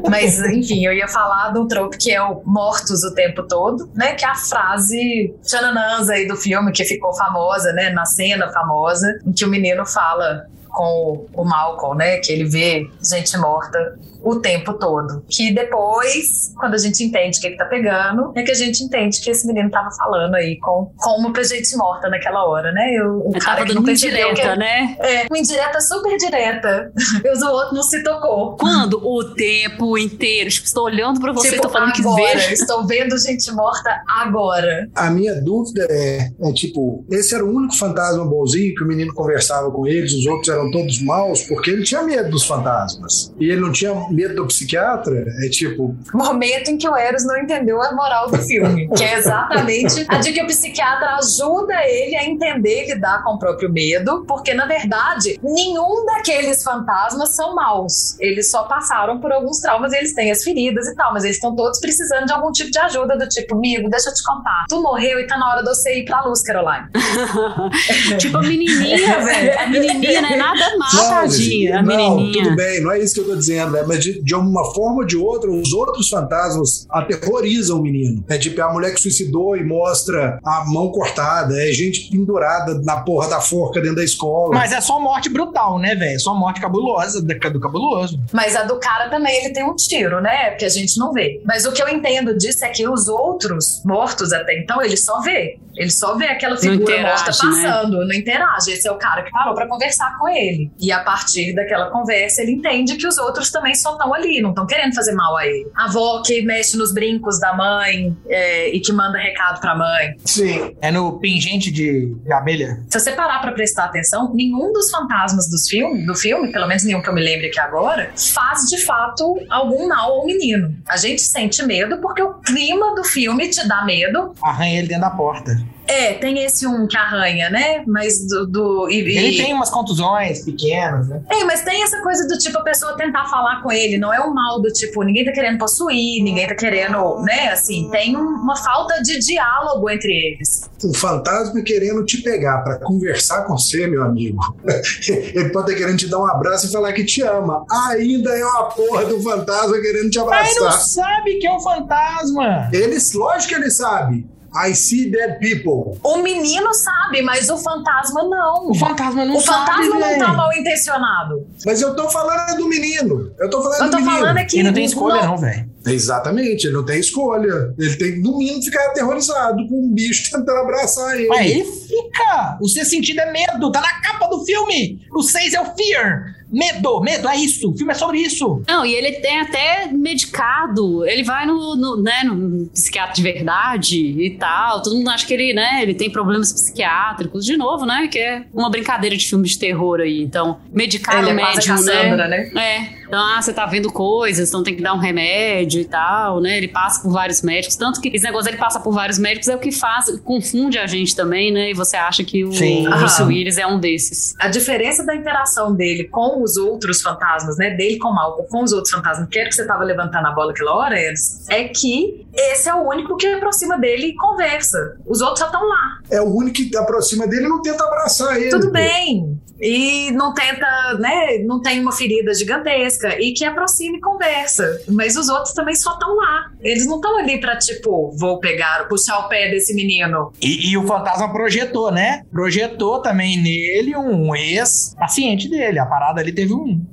Mas, 0.08 0.40
enfim, 0.40 0.86
eu 0.86 0.92
ia 0.92 1.08
falar 1.08 1.52
de 1.52 1.58
um 1.58 1.68
trope 1.68 1.98
que 1.98 2.10
é 2.10 2.22
o 2.22 2.42
mortos 2.46 3.04
o 3.04 3.14
tempo 3.14 3.42
todo, 3.42 3.90
né? 3.94 4.14
Que 4.14 4.24
é 4.24 4.28
a 4.28 4.34
frase 4.34 5.34
tchananãs 5.42 6.08
aí 6.08 6.26
do 6.26 6.36
filme 6.36 6.72
que 6.72 6.84
ficou 6.84 7.12
famosa, 7.14 7.72
né? 7.72 7.90
Na 7.90 8.06
cena 8.06 8.50
famosa, 8.50 9.12
em 9.26 9.32
que 9.32 9.44
o 9.44 9.48
menino 9.48 9.84
fala. 9.84 10.46
Com 10.74 11.26
o 11.32 11.44
Malcolm, 11.44 11.96
né? 11.96 12.18
Que 12.18 12.32
ele 12.32 12.44
vê 12.44 12.90
gente 13.02 13.38
morta 13.38 13.96
o 14.24 14.40
tempo 14.40 14.74
todo. 14.74 15.24
Que 15.28 15.52
depois, 15.52 16.52
quando 16.56 16.74
a 16.74 16.78
gente 16.78 17.04
entende 17.04 17.38
o 17.38 17.40
que 17.40 17.46
ele 17.48 17.56
tá 17.56 17.66
pegando, 17.66 18.32
é 18.34 18.42
que 18.42 18.50
a 18.50 18.54
gente 18.54 18.82
entende 18.82 19.20
que 19.20 19.30
esse 19.30 19.46
menino 19.46 19.70
tava 19.70 19.90
falando 19.90 20.34
aí 20.34 20.58
com, 20.58 20.90
com 20.96 21.20
uma 21.20 21.32
pra 21.32 21.42
gente 21.42 21.76
morta 21.76 22.08
naquela 22.08 22.44
hora, 22.46 22.72
né? 22.72 22.94
Eu, 22.94 23.18
o 23.18 23.30
Ele 23.30 23.40
cara 23.40 23.56
tava 23.58 23.68
que 23.68 23.74
dando 23.74 23.90
indireta, 23.90 24.34
que 24.34 24.56
né? 24.56 24.96
é, 25.00 25.26
uma 25.28 25.38
indireta 25.38 25.80
super 25.80 26.16
direta. 26.16 26.92
Mas 27.24 27.42
o 27.42 27.50
outro 27.50 27.74
não 27.74 27.82
se 27.82 28.02
tocou. 28.02 28.56
Quando 28.56 28.94
o 29.04 29.34
tempo 29.34 29.98
inteiro, 29.98 30.50
tipo, 30.50 30.66
estou 30.66 30.84
olhando 30.84 31.20
pra 31.20 31.32
você 31.32 31.48
e 31.48 31.50
tipo, 31.52 31.62
tô 31.62 31.68
falando 31.68 31.92
que 31.92 32.00
agora, 32.00 32.38
vejo. 32.38 32.52
estou 32.52 32.86
vendo 32.86 33.18
gente 33.18 33.50
morta 33.52 34.02
agora. 34.08 34.88
A 34.94 35.10
minha 35.10 35.40
dúvida 35.40 35.86
é, 35.90 36.30
é, 36.40 36.52
tipo, 36.52 37.04
esse 37.10 37.34
era 37.34 37.44
o 37.44 37.54
único 37.54 37.76
fantasma 37.76 38.24
bonzinho 38.24 38.74
que 38.74 38.84
o 38.84 38.86
menino 38.86 39.12
conversava 39.12 39.70
com 39.70 39.86
eles, 39.86 40.12
os 40.12 40.26
outros 40.26 40.48
eram 40.48 40.70
todos 40.70 41.00
maus, 41.02 41.42
porque 41.42 41.70
ele 41.70 41.82
tinha 41.82 42.02
medo 42.02 42.30
dos 42.30 42.46
fantasmas. 42.46 43.32
E 43.38 43.50
ele 43.50 43.60
não 43.60 43.72
tinha 43.72 43.92
medo 44.14 44.34
do 44.34 44.46
psiquiatra? 44.46 45.24
É 45.44 45.48
tipo, 45.48 45.96
Momento 46.12 46.70
em 46.70 46.78
que 46.78 46.88
o 46.88 46.96
Eros 46.96 47.24
não 47.24 47.36
entendeu 47.36 47.80
a 47.82 47.92
moral 47.94 48.30
do 48.30 48.38
filme, 48.38 48.88
que 48.96 49.02
é 49.04 49.18
exatamente 49.18 50.04
a 50.08 50.18
de 50.18 50.32
que 50.32 50.42
o 50.42 50.46
psiquiatra 50.46 51.16
ajuda 51.16 51.74
ele 51.86 52.16
a 52.16 52.24
entender 52.24 52.84
e 52.84 52.94
lidar 52.94 53.22
com 53.22 53.34
o 53.34 53.38
próprio 53.38 53.72
medo, 53.72 54.24
porque 54.26 54.54
na 54.54 54.66
verdade 54.66 55.38
nenhum 55.42 56.04
daqueles 56.06 56.62
fantasmas 56.62 57.34
são 57.34 57.54
maus. 57.54 58.16
Eles 58.20 58.50
só 58.50 58.64
passaram 58.64 59.20
por 59.20 59.32
alguns 59.32 59.60
traumas 59.60 59.92
e 59.92 59.96
eles 59.96 60.14
têm 60.14 60.30
as 60.30 60.42
feridas 60.42 60.86
e 60.86 60.94
tal, 60.94 61.12
mas 61.12 61.24
eles 61.24 61.36
estão 61.36 61.54
todos 61.54 61.80
precisando 61.80 62.26
de 62.26 62.32
algum 62.32 62.52
tipo 62.52 62.70
de 62.70 62.78
ajuda, 62.78 63.16
do 63.16 63.28
tipo, 63.28 63.54
amigo, 63.54 63.88
deixa 63.88 64.10
eu 64.10 64.14
te 64.14 64.22
contar. 64.22 64.64
Tu 64.68 64.80
morreu 64.80 65.18
e 65.20 65.26
tá 65.26 65.36
na 65.38 65.50
hora 65.50 65.62
de 65.62 65.68
você 65.68 65.98
ir 66.00 66.04
pra 66.04 66.22
luz, 66.24 66.42
Caroline. 66.42 66.88
tipo, 68.18 68.36
a 68.36 68.42
menininha, 68.42 69.20
velho. 69.20 69.60
A 69.60 69.66
menininha 69.66 70.20
não 70.22 70.28
é 70.28 70.36
nada 70.36 70.78
má, 70.78 70.86
Não, 70.94 71.10
tadinha. 71.10 71.82
Não, 71.82 71.96
menininha. 71.96 72.44
tudo 72.44 72.56
bem, 72.56 72.80
não 72.80 72.92
é 72.92 72.98
isso 73.00 73.14
que 73.14 73.20
eu 73.20 73.26
tô 73.26 73.36
dizendo, 73.36 73.72
né? 73.72 73.84
mas 73.86 74.03
de, 74.04 74.22
de 74.22 74.34
uma 74.34 74.64
forma 74.74 74.98
ou 74.98 75.06
de 75.06 75.16
outra, 75.16 75.50
os 75.50 75.72
outros 75.72 76.08
fantasmas 76.08 76.86
aterrorizam 76.90 77.78
o 77.78 77.82
menino. 77.82 78.24
É 78.28 78.36
tipo 78.36 78.60
é 78.60 78.64
a 78.64 78.68
mulher 78.68 78.94
que 78.94 79.00
suicidou 79.00 79.56
e 79.56 79.64
mostra 79.64 80.38
a 80.44 80.64
mão 80.66 80.90
cortada, 80.90 81.54
é 81.60 81.72
gente 81.72 82.10
pendurada 82.10 82.80
na 82.82 83.00
porra 83.00 83.28
da 83.28 83.40
forca 83.40 83.80
dentro 83.80 83.96
da 83.96 84.04
escola. 84.04 84.54
Mas 84.54 84.72
é 84.72 84.80
só 84.80 85.00
morte 85.00 85.28
brutal, 85.28 85.78
né, 85.78 85.94
velho? 85.94 86.20
Só 86.20 86.34
morte 86.34 86.60
cabulosa 86.60 87.20
do 87.22 87.60
cabuloso. 87.60 88.20
Mas 88.32 88.54
a 88.54 88.62
do 88.62 88.78
cara 88.78 89.08
também, 89.08 89.44
ele 89.44 89.52
tem 89.52 89.64
um 89.64 89.74
tiro, 89.74 90.20
né? 90.20 90.50
Porque 90.50 90.64
a 90.64 90.68
gente 90.68 90.98
não 90.98 91.12
vê. 91.12 91.42
Mas 91.44 91.64
o 91.64 91.72
que 91.72 91.82
eu 91.82 91.88
entendo 91.88 92.36
disso 92.36 92.64
é 92.64 92.68
que 92.68 92.86
os 92.88 93.08
outros 93.08 93.82
mortos 93.84 94.32
até 94.32 94.58
então, 94.58 94.82
ele 94.82 94.96
só 94.96 95.20
vê. 95.20 95.58
Ele 95.76 95.90
só 95.90 96.16
vê 96.16 96.26
aquela 96.26 96.56
figura 96.56 96.82
interage, 96.82 97.24
morta 97.24 97.46
né? 97.46 97.64
passando, 97.64 98.06
não 98.06 98.14
interage. 98.14 98.70
Esse 98.70 98.86
é 98.86 98.92
o 98.92 98.96
cara 98.96 99.22
que 99.22 99.30
parou 99.30 99.54
pra 99.54 99.66
conversar 99.66 100.16
com 100.18 100.28
ele. 100.28 100.70
E 100.78 100.92
a 100.92 101.00
partir 101.00 101.54
daquela 101.54 101.90
conversa, 101.90 102.42
ele 102.42 102.52
entende 102.52 102.96
que 102.96 103.06
os 103.06 103.18
outros 103.18 103.50
também 103.50 103.74
só 103.74 103.93
estão 103.94 104.14
ali, 104.14 104.40
não 104.40 104.50
estão 104.50 104.66
querendo 104.66 104.94
fazer 104.94 105.12
mal 105.12 105.36
a 105.36 105.46
ele. 105.46 105.66
A 105.74 105.84
avó 105.84 106.22
que 106.22 106.42
mexe 106.42 106.76
nos 106.76 106.92
brincos 106.92 107.38
da 107.40 107.54
mãe 107.54 108.16
é, 108.28 108.68
e 108.74 108.80
que 108.80 108.92
manda 108.92 109.18
recado 109.18 109.60
pra 109.60 109.74
mãe. 109.74 110.16
Sim. 110.24 110.74
É 110.80 110.90
no 110.90 111.18
pingente 111.18 111.70
de, 111.70 112.14
de 112.14 112.32
abelha. 112.32 112.80
Se 112.88 113.00
você 113.00 113.12
parar 113.12 113.40
pra 113.40 113.52
prestar 113.52 113.86
atenção, 113.86 114.32
nenhum 114.34 114.72
dos 114.72 114.90
fantasmas 114.90 115.48
dos 115.50 115.68
filme, 115.68 116.06
do 116.06 116.14
filme, 116.14 116.52
pelo 116.52 116.66
menos 116.66 116.84
nenhum 116.84 117.02
que 117.02 117.08
eu 117.08 117.14
me 117.14 117.22
lembre 117.22 117.48
aqui 117.48 117.60
agora, 117.60 118.10
faz 118.16 118.62
de 118.68 118.84
fato 118.84 119.36
algum 119.50 119.88
mal 119.88 120.12
ao 120.12 120.26
menino. 120.26 120.74
A 120.88 120.96
gente 120.96 121.22
sente 121.22 121.62
medo 121.64 121.98
porque 121.98 122.22
o 122.22 122.34
clima 122.34 122.94
do 122.94 123.04
filme 123.04 123.48
te 123.48 123.66
dá 123.66 123.84
medo. 123.84 124.34
Arranha 124.42 124.78
ele 124.78 124.88
dentro 124.88 125.02
da 125.02 125.10
porta. 125.10 125.56
É, 125.86 126.14
tem 126.14 126.42
esse 126.44 126.66
um 126.66 126.86
que 126.86 126.96
arranha, 126.96 127.50
né? 127.50 127.82
Mas 127.86 128.26
do. 128.26 128.46
do 128.46 128.88
e, 128.90 129.00
e- 129.02 129.18
Ele 129.18 129.36
tem 129.42 129.52
umas 129.52 129.70
contusões 129.70 130.44
pequenas, 130.44 131.08
né? 131.08 131.22
É, 131.30 131.44
mas 131.44 131.62
tem 131.62 131.82
essa 131.82 132.00
coisa 132.02 132.26
do 132.26 132.38
tipo 132.38 132.58
a 132.58 132.62
pessoa 132.62 132.96
tentar 132.96 133.26
falar 133.26 133.62
com 133.62 133.70
ele, 133.70 133.98
não 133.98 134.12
é 134.12 134.20
um 134.20 134.32
mal 134.32 134.60
do 134.62 134.72
tipo, 134.72 135.02
ninguém 135.02 135.24
tá 135.24 135.32
querendo 135.32 135.58
possuir, 135.58 136.22
ninguém 136.22 136.46
tá 136.46 136.54
querendo, 136.54 137.20
né? 137.22 137.48
Assim, 137.52 137.88
tem 137.90 138.16
um- 138.16 138.20
uma 138.20 138.56
falta 138.56 139.02
de 139.02 139.18
diálogo 139.18 139.88
entre 139.90 140.10
eles. 140.12 140.70
O 140.82 140.94
fantasma 140.94 141.60
querendo 141.62 142.04
te 142.04 142.18
pegar 142.22 142.58
pra 142.58 142.78
conversar 142.78 143.42
com 143.44 143.56
você, 143.56 143.86
meu 143.86 144.02
amigo. 144.04 144.38
Ele 145.08 145.50
pode 145.50 145.70
estar 145.70 145.78
querendo 145.82 145.98
te 145.98 146.08
dar 146.08 146.18
um 146.18 146.26
abraço 146.26 146.66
e 146.66 146.72
falar 146.72 146.92
que 146.92 147.04
te 147.04 147.22
ama. 147.22 147.64
Ainda 147.90 148.30
é 148.30 148.44
uma 148.44 148.64
porra 148.70 149.04
do 149.06 149.20
fantasma 149.22 149.78
querendo 149.80 150.10
te 150.10 150.18
Mas 150.18 150.54
não 150.56 150.66
abraçar. 150.66 151.04
sabe 151.04 151.38
que 151.38 151.46
é 151.46 151.52
um 151.52 151.60
fantasma. 151.60 152.68
Eles, 152.72 153.12
lógico 153.12 153.48
que 153.54 153.60
ele 153.60 153.70
sabe. 153.70 154.26
I 154.56 154.72
see 154.74 155.10
dead 155.10 155.38
people. 155.40 155.98
O 156.02 156.18
menino 156.22 156.72
sabe, 156.74 157.22
mas 157.22 157.50
o 157.50 157.58
fantasma 157.58 158.22
não. 158.22 158.70
O 158.70 158.74
fantasma 158.74 159.24
não 159.24 159.36
O 159.36 159.40
sabe, 159.40 159.58
fantasma 159.66 159.94
não 159.94 160.00
velho. 160.08 160.18
tá 160.20 160.32
mal 160.32 160.52
intencionado. 160.52 161.46
Mas 161.66 161.80
eu 161.82 161.94
tô 161.96 162.08
falando 162.08 162.50
é 162.50 162.56
do 162.56 162.68
menino. 162.68 163.32
Eu 163.38 163.50
tô 163.50 163.62
falando 163.62 163.82
Eu 163.82 163.90
tô 163.90 163.96
do 163.96 164.02
menino. 164.02 164.18
falando 164.20 164.38
é 164.38 164.44
que. 164.44 164.56
Ele 164.56 164.62
não 164.68 164.72
tem 164.72 164.84
escolha, 164.84 165.22
não, 165.26 165.36
velho. 165.36 165.68
Exatamente, 165.86 166.66
ele 166.66 166.74
não 166.74 166.84
tem 166.84 167.00
escolha. 167.00 167.74
Ele 167.78 167.96
tem, 167.96 168.20
no 168.22 168.38
mínimo, 168.38 168.62
ficar 168.62 168.86
aterrorizado 168.86 169.56
com 169.68 169.86
um 169.86 169.92
bicho 169.92 170.30
tentando 170.36 170.58
abraçar 170.58 171.16
ele. 171.18 171.28
Mas 171.28 171.50
ele 171.50 171.64
fica. 171.64 172.58
O 172.60 172.68
seu 172.68 172.84
sentido 172.84 173.20
é 173.20 173.32
medo. 173.32 173.72
Tá 173.72 173.80
na 173.80 174.00
capa 174.00 174.28
do 174.28 174.44
filme. 174.44 175.00
O 175.14 175.22
6 175.22 175.54
é 175.54 175.60
o 175.60 175.64
fear. 175.74 176.34
Medo, 176.54 177.00
medo, 177.00 177.28
é 177.28 177.36
isso. 177.36 177.70
O 177.70 177.76
filme 177.76 177.92
é 177.92 177.94
sobre 177.94 178.18
isso. 178.18 178.62
Não, 178.68 178.86
e 178.86 178.94
ele 178.94 179.12
tem 179.12 179.40
até 179.40 179.88
medicado. 179.92 181.04
Ele 181.06 181.22
vai 181.24 181.46
no, 181.46 181.74
no, 181.76 182.02
né, 182.02 182.22
no 182.24 182.66
psiquiatra 182.68 183.14
de 183.14 183.22
verdade 183.22 183.98
e 183.98 184.30
tal. 184.38 184.82
Todo 184.82 184.96
mundo 184.96 185.10
acha 185.10 185.26
que 185.26 185.34
ele, 185.34 185.52
né, 185.52 185.80
ele 185.82 185.94
tem 185.94 186.10
problemas 186.10 186.52
psiquiátricos. 186.52 187.44
De 187.44 187.56
novo, 187.56 187.84
né? 187.84 188.08
Que 188.08 188.18
é 188.18 188.44
uma 188.52 188.70
brincadeira 188.70 189.16
de 189.16 189.26
filme 189.26 189.46
de 189.46 189.58
terror 189.58 190.00
aí. 190.00 190.22
Então, 190.22 190.60
medicar 190.72 191.18
Ele 191.18 191.26
o 191.26 191.30
é 191.30 191.34
médium, 191.34 191.76
Cassandra, 191.76 192.28
né? 192.28 192.50
né? 192.52 192.62
É. 192.62 193.04
Então, 193.06 193.22
ah, 193.22 193.40
você 193.40 193.52
tá 193.52 193.66
vendo 193.66 193.92
coisas, 193.92 194.48
então 194.48 194.62
tem 194.62 194.74
que 194.74 194.82
dar 194.82 194.94
um 194.94 194.98
remédio 194.98 195.80
e 195.80 195.84
tal, 195.84 196.40
né? 196.40 196.56
Ele 196.56 196.68
passa 196.68 197.02
por 197.02 197.12
vários 197.12 197.42
médicos. 197.42 197.76
Tanto 197.76 198.00
que 198.00 198.08
esse 198.08 198.24
negócio 198.24 198.46
dele 198.46 198.56
passa 198.56 198.80
por 198.80 198.92
vários 198.92 199.18
médicos 199.18 199.48
é 199.48 199.54
o 199.54 199.58
que 199.58 199.70
faz, 199.70 200.06
confunde 200.24 200.78
a 200.78 200.86
gente 200.86 201.14
também, 201.14 201.52
né? 201.52 201.70
E 201.70 201.74
você 201.74 201.96
acha 201.96 202.24
que 202.24 202.44
o 202.44 202.52
Sim. 202.52 202.84
Bruce. 202.84 203.22
Willis 203.22 203.58
é 203.58 203.66
um 203.66 203.78
desses. 203.78 204.34
A 204.38 204.48
diferença 204.48 205.04
da 205.04 205.14
interação 205.14 205.74
dele 205.74 206.04
com 206.04 206.42
os 206.44 206.56
outros 206.56 207.00
fantasmas, 207.00 207.56
né? 207.56 207.70
Dele 207.70 207.98
com 207.98 208.08
o 208.08 208.14
Malcolm, 208.14 208.48
com 208.48 208.62
os 208.62 208.72
outros 208.72 208.92
fantasmas, 208.92 209.28
que 209.28 209.38
era 209.38 209.48
que 209.48 209.54
você 209.54 209.66
tava 209.66 209.84
levantando 209.84 210.26
a 210.26 210.32
bola 210.32 210.52
aquela 210.52 210.74
hora, 210.76 210.98
Eros, 210.98 211.48
é 211.48 211.68
que 211.68 212.26
esse 212.34 212.68
é 212.68 212.74
o 212.74 212.88
único 212.88 213.16
que 213.16 213.26
aproxima 213.26 213.78
dele 213.78 214.08
e 214.08 214.14
conversa. 214.14 214.96
Os 215.06 215.20
outros 215.20 215.40
só 215.40 215.46
estão 215.46 215.66
lá. 215.66 215.98
É 216.10 216.20
o 216.20 216.34
único 216.34 216.56
que 216.56 216.76
aproxima 216.76 217.26
dele 217.26 217.46
e 217.46 217.48
não 217.48 217.62
tenta 217.62 217.84
abraçar 217.84 218.40
ele. 218.40 218.50
Tudo 218.50 218.70
bem. 218.70 219.40
E 219.60 220.10
não 220.12 220.34
tenta, 220.34 220.66
né? 220.98 221.38
Não 221.44 221.60
tem 221.60 221.80
uma 221.80 221.92
ferida 221.92 222.34
gigantesca. 222.34 223.20
E 223.20 223.32
que 223.32 223.44
aproxima 223.44 223.96
e 223.96 224.00
conversa. 224.00 224.80
Mas 224.88 225.16
os 225.16 225.28
outros 225.28 225.54
também 225.54 225.74
só 225.74 225.92
estão 225.92 226.16
lá. 226.16 226.50
Eles 226.60 226.86
não 226.86 226.96
estão 226.96 227.18
ali 227.18 227.40
pra, 227.40 227.56
tipo, 227.56 228.10
vou 228.16 228.38
pegar, 228.40 228.86
puxar 228.88 229.18
o 229.18 229.28
pé 229.28 229.50
desse 229.50 229.74
menino. 229.74 230.32
E, 230.40 230.70
e 230.70 230.76
o 230.76 230.86
fantasma 230.86 231.32
projetou, 231.32 231.92
né? 231.92 232.24
Projetou 232.30 233.00
também 233.00 233.40
nele 233.40 233.96
um 233.96 234.34
ex-paciente 234.34 235.48
dele. 235.48 235.78
A 235.78 235.86
parada 235.86 236.20
ali 236.20 236.32
teve 236.32 236.52
um, 236.52 236.84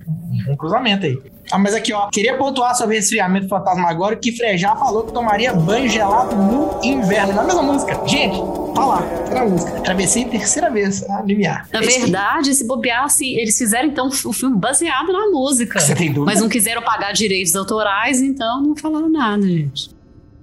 um 0.47 0.55
cruzamento 0.55 1.05
aí. 1.05 1.17
Ah, 1.51 1.57
mas 1.57 1.73
aqui, 1.75 1.93
ó. 1.93 2.09
Queria 2.09 2.37
pontuar 2.37 2.75
sobre 2.75 2.95
resfriamento 2.95 3.45
do 3.45 3.49
fantasma 3.49 3.89
agora 3.89 4.15
que 4.15 4.31
Frejá 4.31 4.75
falou 4.75 5.03
que 5.03 5.13
tomaria 5.13 5.53
banho 5.53 5.89
gelado 5.89 6.35
no 6.35 6.79
inverno. 6.83 7.33
Na 7.33 7.43
mesma 7.43 7.61
música. 7.63 7.99
Gente, 8.07 8.37
tá 8.73 8.85
lá. 8.85 9.01
Terceira 9.01 9.45
música. 9.45 9.81
Travessei 9.81 10.25
terceira 10.25 10.69
vez 10.69 11.07
a 11.09 11.21
limiar. 11.21 11.67
Na 11.71 11.81
verdade, 11.81 12.53
se 12.53 12.65
bobear, 12.65 13.03
assim, 13.03 13.35
eles 13.35 13.57
fizeram 13.57 13.87
então 13.89 14.07
o 14.07 14.33
filme 14.33 14.57
baseado 14.57 15.11
na 15.11 15.27
música. 15.29 15.79
Você 15.79 15.95
tem 15.95 16.07
dúvida? 16.07 16.25
Mas 16.31 16.41
não 16.41 16.49
quiseram 16.49 16.81
pagar 16.81 17.11
direitos 17.11 17.55
autorais, 17.55 18.21
então 18.21 18.61
não 18.61 18.75
falaram 18.75 19.09
nada, 19.09 19.41
gente. 19.43 19.89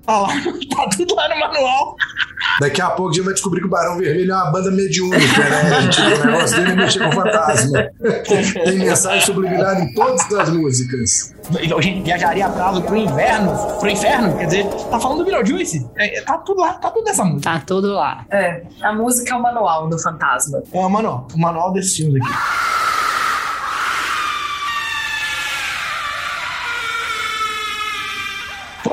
Tá 0.09 0.20
lá. 0.20 0.28
Tá 0.78 0.89
tudo 0.97 1.12
lá 1.16 1.28
no 1.28 1.40
manual. 1.40 1.97
Daqui 2.60 2.80
a 2.80 2.90
pouco 2.90 3.10
a 3.10 3.14
gente 3.14 3.24
vai 3.24 3.35
descobrir 3.35 3.60
que 3.60 3.66
o 3.66 3.70
Barão 3.70 3.98
Vermelho 3.98 4.30
é 4.30 4.35
uma 4.36 4.52
banda 4.52 4.70
mediúnica, 4.70 5.48
né? 5.51 5.76
A 5.76 5.80
gente, 5.80 6.01
o 6.01 6.24
negócio 6.24 6.56
dele 6.56 6.70
é 6.70 6.76
mexer 6.76 7.05
com 7.05 7.12
fantasma. 7.12 7.90
Tem 8.64 8.78
mensagem 8.78 9.20
subliminar 9.22 9.80
em 9.80 9.93
todas 9.94 10.32
as 10.32 10.51
músicas. 10.51 11.35
A 11.51 11.80
gente 11.82 12.02
viajaria 12.02 12.47
a 12.47 12.51
prazo 12.51 12.82
pro 12.82 12.97
inverno. 12.97 13.52
Pro 13.80 13.90
inferno, 13.90 14.39
quer 14.39 14.44
dizer, 14.47 14.66
tá 14.89 15.01
falando 15.01 15.18
do 15.18 15.24
Beetlejuice. 15.24 15.85
É, 15.97 16.20
tá 16.22 16.39
tudo 16.39 16.60
lá, 16.60 16.74
tá 16.74 16.90
tudo 16.93 17.05
nessa 17.05 17.24
música. 17.24 17.51
Tá 17.51 17.62
tudo 17.66 17.93
lá. 17.93 18.24
É, 18.30 18.62
a 18.82 18.93
música 18.93 19.35
é 19.35 19.36
o 19.36 19.43
manual 19.43 19.89
do 19.89 19.98
fantasma. 19.98 20.62
É 20.72 20.78
o 20.78 20.89
manual, 20.89 21.26
o 21.35 21.39
manual 21.39 21.72
desses 21.72 21.97
filmes 21.97 22.22
aqui. 22.24 22.97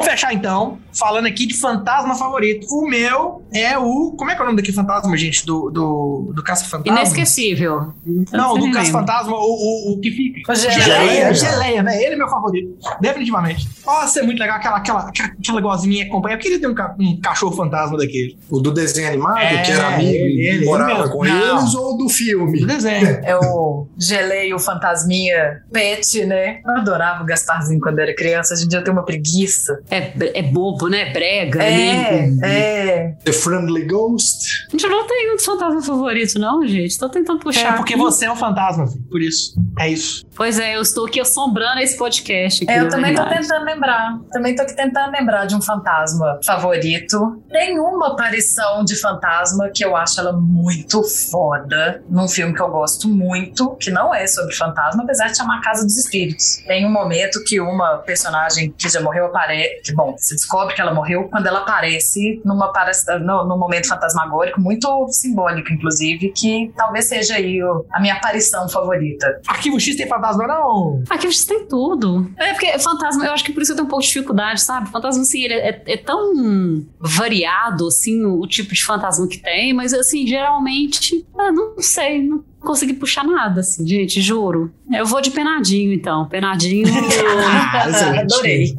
Velho, 0.06 0.12
fechar 0.18 0.34
então, 0.34 0.78
falando 0.94 1.26
aqui 1.26 1.46
de 1.46 1.56
fantasma 1.58 2.16
favorito. 2.16 2.66
O 2.72 2.88
meu 2.88 3.44
é 3.54 3.78
o. 3.78 4.14
Como 4.18 4.30
é 4.32 4.36
que 4.36 4.40
é 4.42 4.44
o 4.44 4.46
nome 4.48 4.58
daquele 4.58 4.76
fantasma, 4.76 5.16
gente? 5.18 5.46
Do, 5.46 5.70
do, 5.70 6.32
do 6.36 6.44
Caça-Fantasma? 6.44 7.00
Inesquecível. 7.00 7.94
Então, 8.06 8.40
Não, 8.40 8.58
do 8.58 8.72
Caça-Fantasma, 8.72 9.34
o, 9.34 9.38
o, 9.40 9.94
o 9.94 10.00
que 10.00 10.12
fica. 10.12 10.52
O 10.52 10.56
Geleia. 10.56 10.82
Geleia, 10.82 11.34
Geleia, 11.34 11.84
né? 11.84 12.02
Ele 12.04 12.14
é 12.14 12.18
meu 12.18 12.28
favorito. 12.30 12.78
Definitivamente. 13.02 13.68
Nossa, 13.86 14.20
é 14.20 14.24
muito 14.24 14.40
legal 14.40 14.58
aquela, 14.58 14.78
aquela, 14.78 15.10
aquela 15.10 15.62
gosminha 15.62 16.06
acompanha. 16.06 16.36
Eu 16.36 16.40
queria 16.40 16.60
ter 16.60 16.68
um, 16.68 16.74
ca- 16.76 16.96
um 17.00 17.20
cachorro 17.22 17.56
fantasma 17.56 17.98
daquele. 17.98 18.38
O 18.50 18.60
do 18.60 18.72
desenho 18.72 19.08
animado, 19.08 19.38
É, 19.38 19.62
que 19.64 19.72
era 19.72 19.88
amigo 19.96 20.10
ele, 20.12 20.48
ele 20.48 20.66
morava 20.66 21.00
mesmo. 21.00 21.12
com 21.14 21.24
Não. 21.26 21.60
eles, 21.60 21.74
ou 21.76 21.98
do 21.98 22.10
filme? 22.10 22.60
Do 22.60 22.68
desenho. 22.68 23.06
É 23.26 23.36
o 23.38 23.88
Geleia, 23.98 24.56
o 24.56 24.60
fantasminha 24.60 25.62
pet, 25.72 26.26
né? 26.26 26.60
Eu 26.66 26.72
adorava 26.78 27.24
o 27.24 27.26
Gasparzinho 27.26 27.80
quando 27.80 28.00
era 28.00 28.14
criança. 28.16 28.54
Hoje 28.54 28.66
em 28.66 28.68
dia 28.68 28.80
eu 28.80 28.84
tenho 28.84 28.96
uma 28.96 29.04
preguiça. 29.06 29.82
É, 29.98 30.14
é 30.40 30.42
bobo, 30.44 30.88
né? 30.90 31.12
Brega. 31.12 31.64
É, 31.64 32.28
né? 32.28 32.38
é. 32.44 33.16
The 33.24 33.32
Friendly 33.32 33.86
Ghost. 33.86 34.68
Gente, 34.72 34.84
eu 34.84 34.90
não 34.90 35.08
tenho 35.08 35.34
um 35.34 35.36
dos 35.36 35.46
fantasmas 35.46 35.86
favoritos, 35.86 36.36
não, 36.36 36.66
gente. 36.68 36.98
Tô 36.98 37.10
tentando 37.10 37.40
É 37.40 37.44
puxar. 37.44 37.76
porque 37.78 37.94
aqui. 37.94 38.02
você 38.02 38.26
é 38.26 38.32
um 38.32 38.36
fantasma, 38.36 38.88
filho. 38.88 39.04
por 39.10 39.22
isso. 39.22 39.54
É 39.80 39.90
isso. 39.90 40.26
Pois 40.36 40.60
é, 40.60 40.76
eu 40.76 40.82
estou 40.82 41.06
aqui 41.06 41.20
assombrando 41.20 41.80
esse 41.80 41.98
podcast. 41.98 42.64
Aqui, 42.64 42.74
É, 42.74 42.82
eu 42.82 42.90
também 42.90 43.14
tô 43.16 43.22
verdade. 43.24 43.42
tentando 43.48 43.66
lembrar. 43.66 44.20
Também 44.32 44.56
tô 44.56 44.62
aqui 44.64 44.76
tentando 44.76 45.12
lembrar 45.12 45.46
de 45.46 45.56
um 45.56 45.62
fantasma 45.62 46.40
favorito. 46.46 47.42
Tem 47.50 47.80
uma 47.80 48.10
aparição 48.10 48.84
de 48.84 48.96
fantasma 49.00 49.70
que 49.74 49.84
eu 49.86 49.96
acho 49.96 50.20
ela 50.20 50.34
muito 50.34 51.02
foda, 51.04 52.04
num 52.10 52.28
filme 52.28 52.54
que 52.54 52.62
eu 52.62 52.70
gosto 52.70 53.08
muito, 53.08 53.76
que 53.78 53.90
não 53.92 54.14
é 54.14 54.28
sobre 54.28 54.54
fantasma, 54.56 55.04
apesar 55.04 55.28
de 55.28 55.38
chamar 55.38 55.62
Casa 55.62 55.84
dos 55.86 55.98
Espíritos. 55.98 56.58
Tem 56.68 56.86
um 56.86 56.92
momento 56.92 57.44
que 57.46 57.60
uma 57.60 57.98
personagem 58.00 58.74
que 58.78 58.90
já 58.90 59.02
morreu 59.02 59.26
aparece. 59.28 59.85
Que, 59.86 59.94
bom, 59.94 60.16
se 60.18 60.34
descobre 60.36 60.74
que 60.74 60.82
ela 60.82 60.94
morreu 60.94 61.30
quando 61.30 61.46
ela 61.48 61.60
aparece 61.60 62.42
numa 62.44 62.72
no, 63.20 63.46
no 63.46 63.58
momento 63.58 63.88
fantasmagórico, 63.88 64.60
muito 64.60 65.08
simbólico, 65.12 65.72
inclusive, 65.72 66.30
que 66.32 66.74
talvez 66.76 67.06
seja 67.06 67.36
aí 67.36 67.62
o- 67.64 67.86
a 67.94 68.00
minha 68.02 68.16
aparição 68.16 68.68
favorita. 68.68 69.40
Arquivo 69.48 69.80
X 69.80 69.96
tem 69.96 70.08
fantasma, 70.08 70.48
não? 70.48 71.04
Aqui 71.10 71.28
vocês 71.28 71.46
tem 71.46 71.68
tudo. 71.68 72.30
É 72.38 72.52
porque 72.54 72.78
fantasma, 72.80 73.26
eu 73.26 73.32
acho 73.32 73.44
que 73.44 73.54
por 73.54 73.62
isso 73.62 73.72
eu 73.72 73.76
tenho 73.76 73.86
um 73.86 73.90
pouco 73.90 74.02
de 74.04 74.08
dificuldade, 74.10 74.62
sabe? 74.62 74.90
Fantasma, 74.90 75.22
assim, 75.22 75.44
ele 75.44 75.54
é, 75.54 75.82
é 75.86 75.98
tão 75.98 76.84
variado, 77.00 77.88
assim, 77.88 78.24
o, 78.26 78.42
o 78.42 78.48
tipo 78.48 78.74
de 78.74 78.84
fantasma 78.84 79.28
que 79.28 79.38
tem, 79.38 79.74
mas, 79.74 79.94
assim, 79.94 80.26
geralmente, 80.28 81.26
ah, 81.38 81.52
não 81.52 81.76
sei, 81.80 82.22
não 82.28 82.44
consegui 82.66 82.94
puxar 82.94 83.24
nada, 83.24 83.62
assim, 83.62 83.88
gente, 83.88 84.20
juro. 84.22 84.72
Eu 84.94 85.06
vou 85.06 85.22
de 85.22 85.32
penadinho, 85.32 85.94
então. 85.94 86.28
Penadinho. 86.28 86.86
Ah. 87.38 88.22
Adorei. 88.22 88.76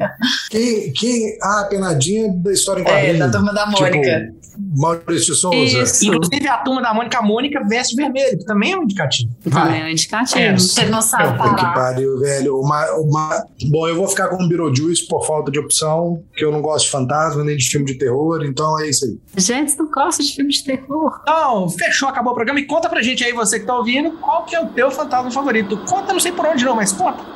Quem, 0.51 0.93
quem, 0.93 1.39
ah, 1.43 1.61
a 1.61 1.65
penadinha 1.65 2.33
da 2.33 2.53
história 2.53 2.81
em 2.83 2.85
É, 2.85 2.91
quadrinho. 2.91 3.19
da 3.19 3.31
turma 3.31 3.53
da 3.53 3.67
Mônica. 3.67 4.01
Tipo, 4.01 4.37
Maurício 4.75 5.35
Souza. 5.35 5.57
Isso. 5.83 6.07
Inclusive 6.07 6.49
a 6.49 6.57
turma 6.59 6.81
da 6.81 6.93
Mônica, 6.95 7.19
a 7.19 7.23
Mônica 7.23 7.63
veste 7.69 7.95
vermelho, 7.95 8.39
que 8.39 8.45
também 8.47 8.73
é 8.73 8.79
um 8.79 8.85
indicativo. 8.85 9.31
Também 9.51 9.83
é 9.83 9.85
um 9.85 9.89
indicativo. 9.89 10.39
É, 10.39 10.53
Você 10.59 10.87
não 10.87 11.03
sabe 11.03 11.37
Puta 11.37 11.51
que 11.55 11.57
parar. 11.63 11.75
pariu, 11.75 12.19
velho. 12.19 12.59
Uma, 12.59 12.91
uma... 12.95 13.45
Bom, 13.71 13.87
eu 13.87 13.95
vou 13.97 14.09
ficar 14.09 14.29
com 14.29 14.43
o 14.43 14.49
Beetlejuice 14.49 15.07
por 15.09 15.27
falta 15.27 15.51
de 15.51 15.59
opção, 15.59 16.23
que 16.35 16.43
eu 16.45 16.51
não 16.51 16.63
gosto 16.63 16.87
de 16.87 16.91
fantasma 16.91 17.45
nem 17.45 17.57
de 17.57 17.67
filme 17.69 17.85
de 17.87 17.99
terror, 17.99 18.43
então 18.45 18.81
é 18.81 18.89
isso 18.89 19.05
aí. 19.05 19.19
Gente, 19.37 19.77
não 19.79 19.91
gosta 19.91 20.23
de 20.23 20.35
filme 20.35 20.51
de 20.51 20.65
terror? 20.65 21.19
Então, 21.23 21.69
fechou, 21.69 22.09
acabou 22.09 22.33
o 22.33 22.35
programa. 22.35 22.59
E 22.59 22.65
conta 22.65 22.89
pra 22.89 23.03
gente 23.03 23.23
aí, 23.25 23.33
você 23.35 23.61
que 23.61 23.67
tá 23.67 23.76
ouvindo, 23.77 24.13
qual 24.13 24.45
que 24.45 24.55
é 24.55 24.61
o 24.61 24.67
teu 24.67 24.91
fantasma 24.91 25.31
favorito. 25.31 25.77
Conta, 25.89 26.13
não 26.13 26.21
sei 26.21 26.33
por 26.33 26.47
onde 26.47 26.65
não, 26.65 26.75
mas 26.75 26.93
conta. 26.93 27.36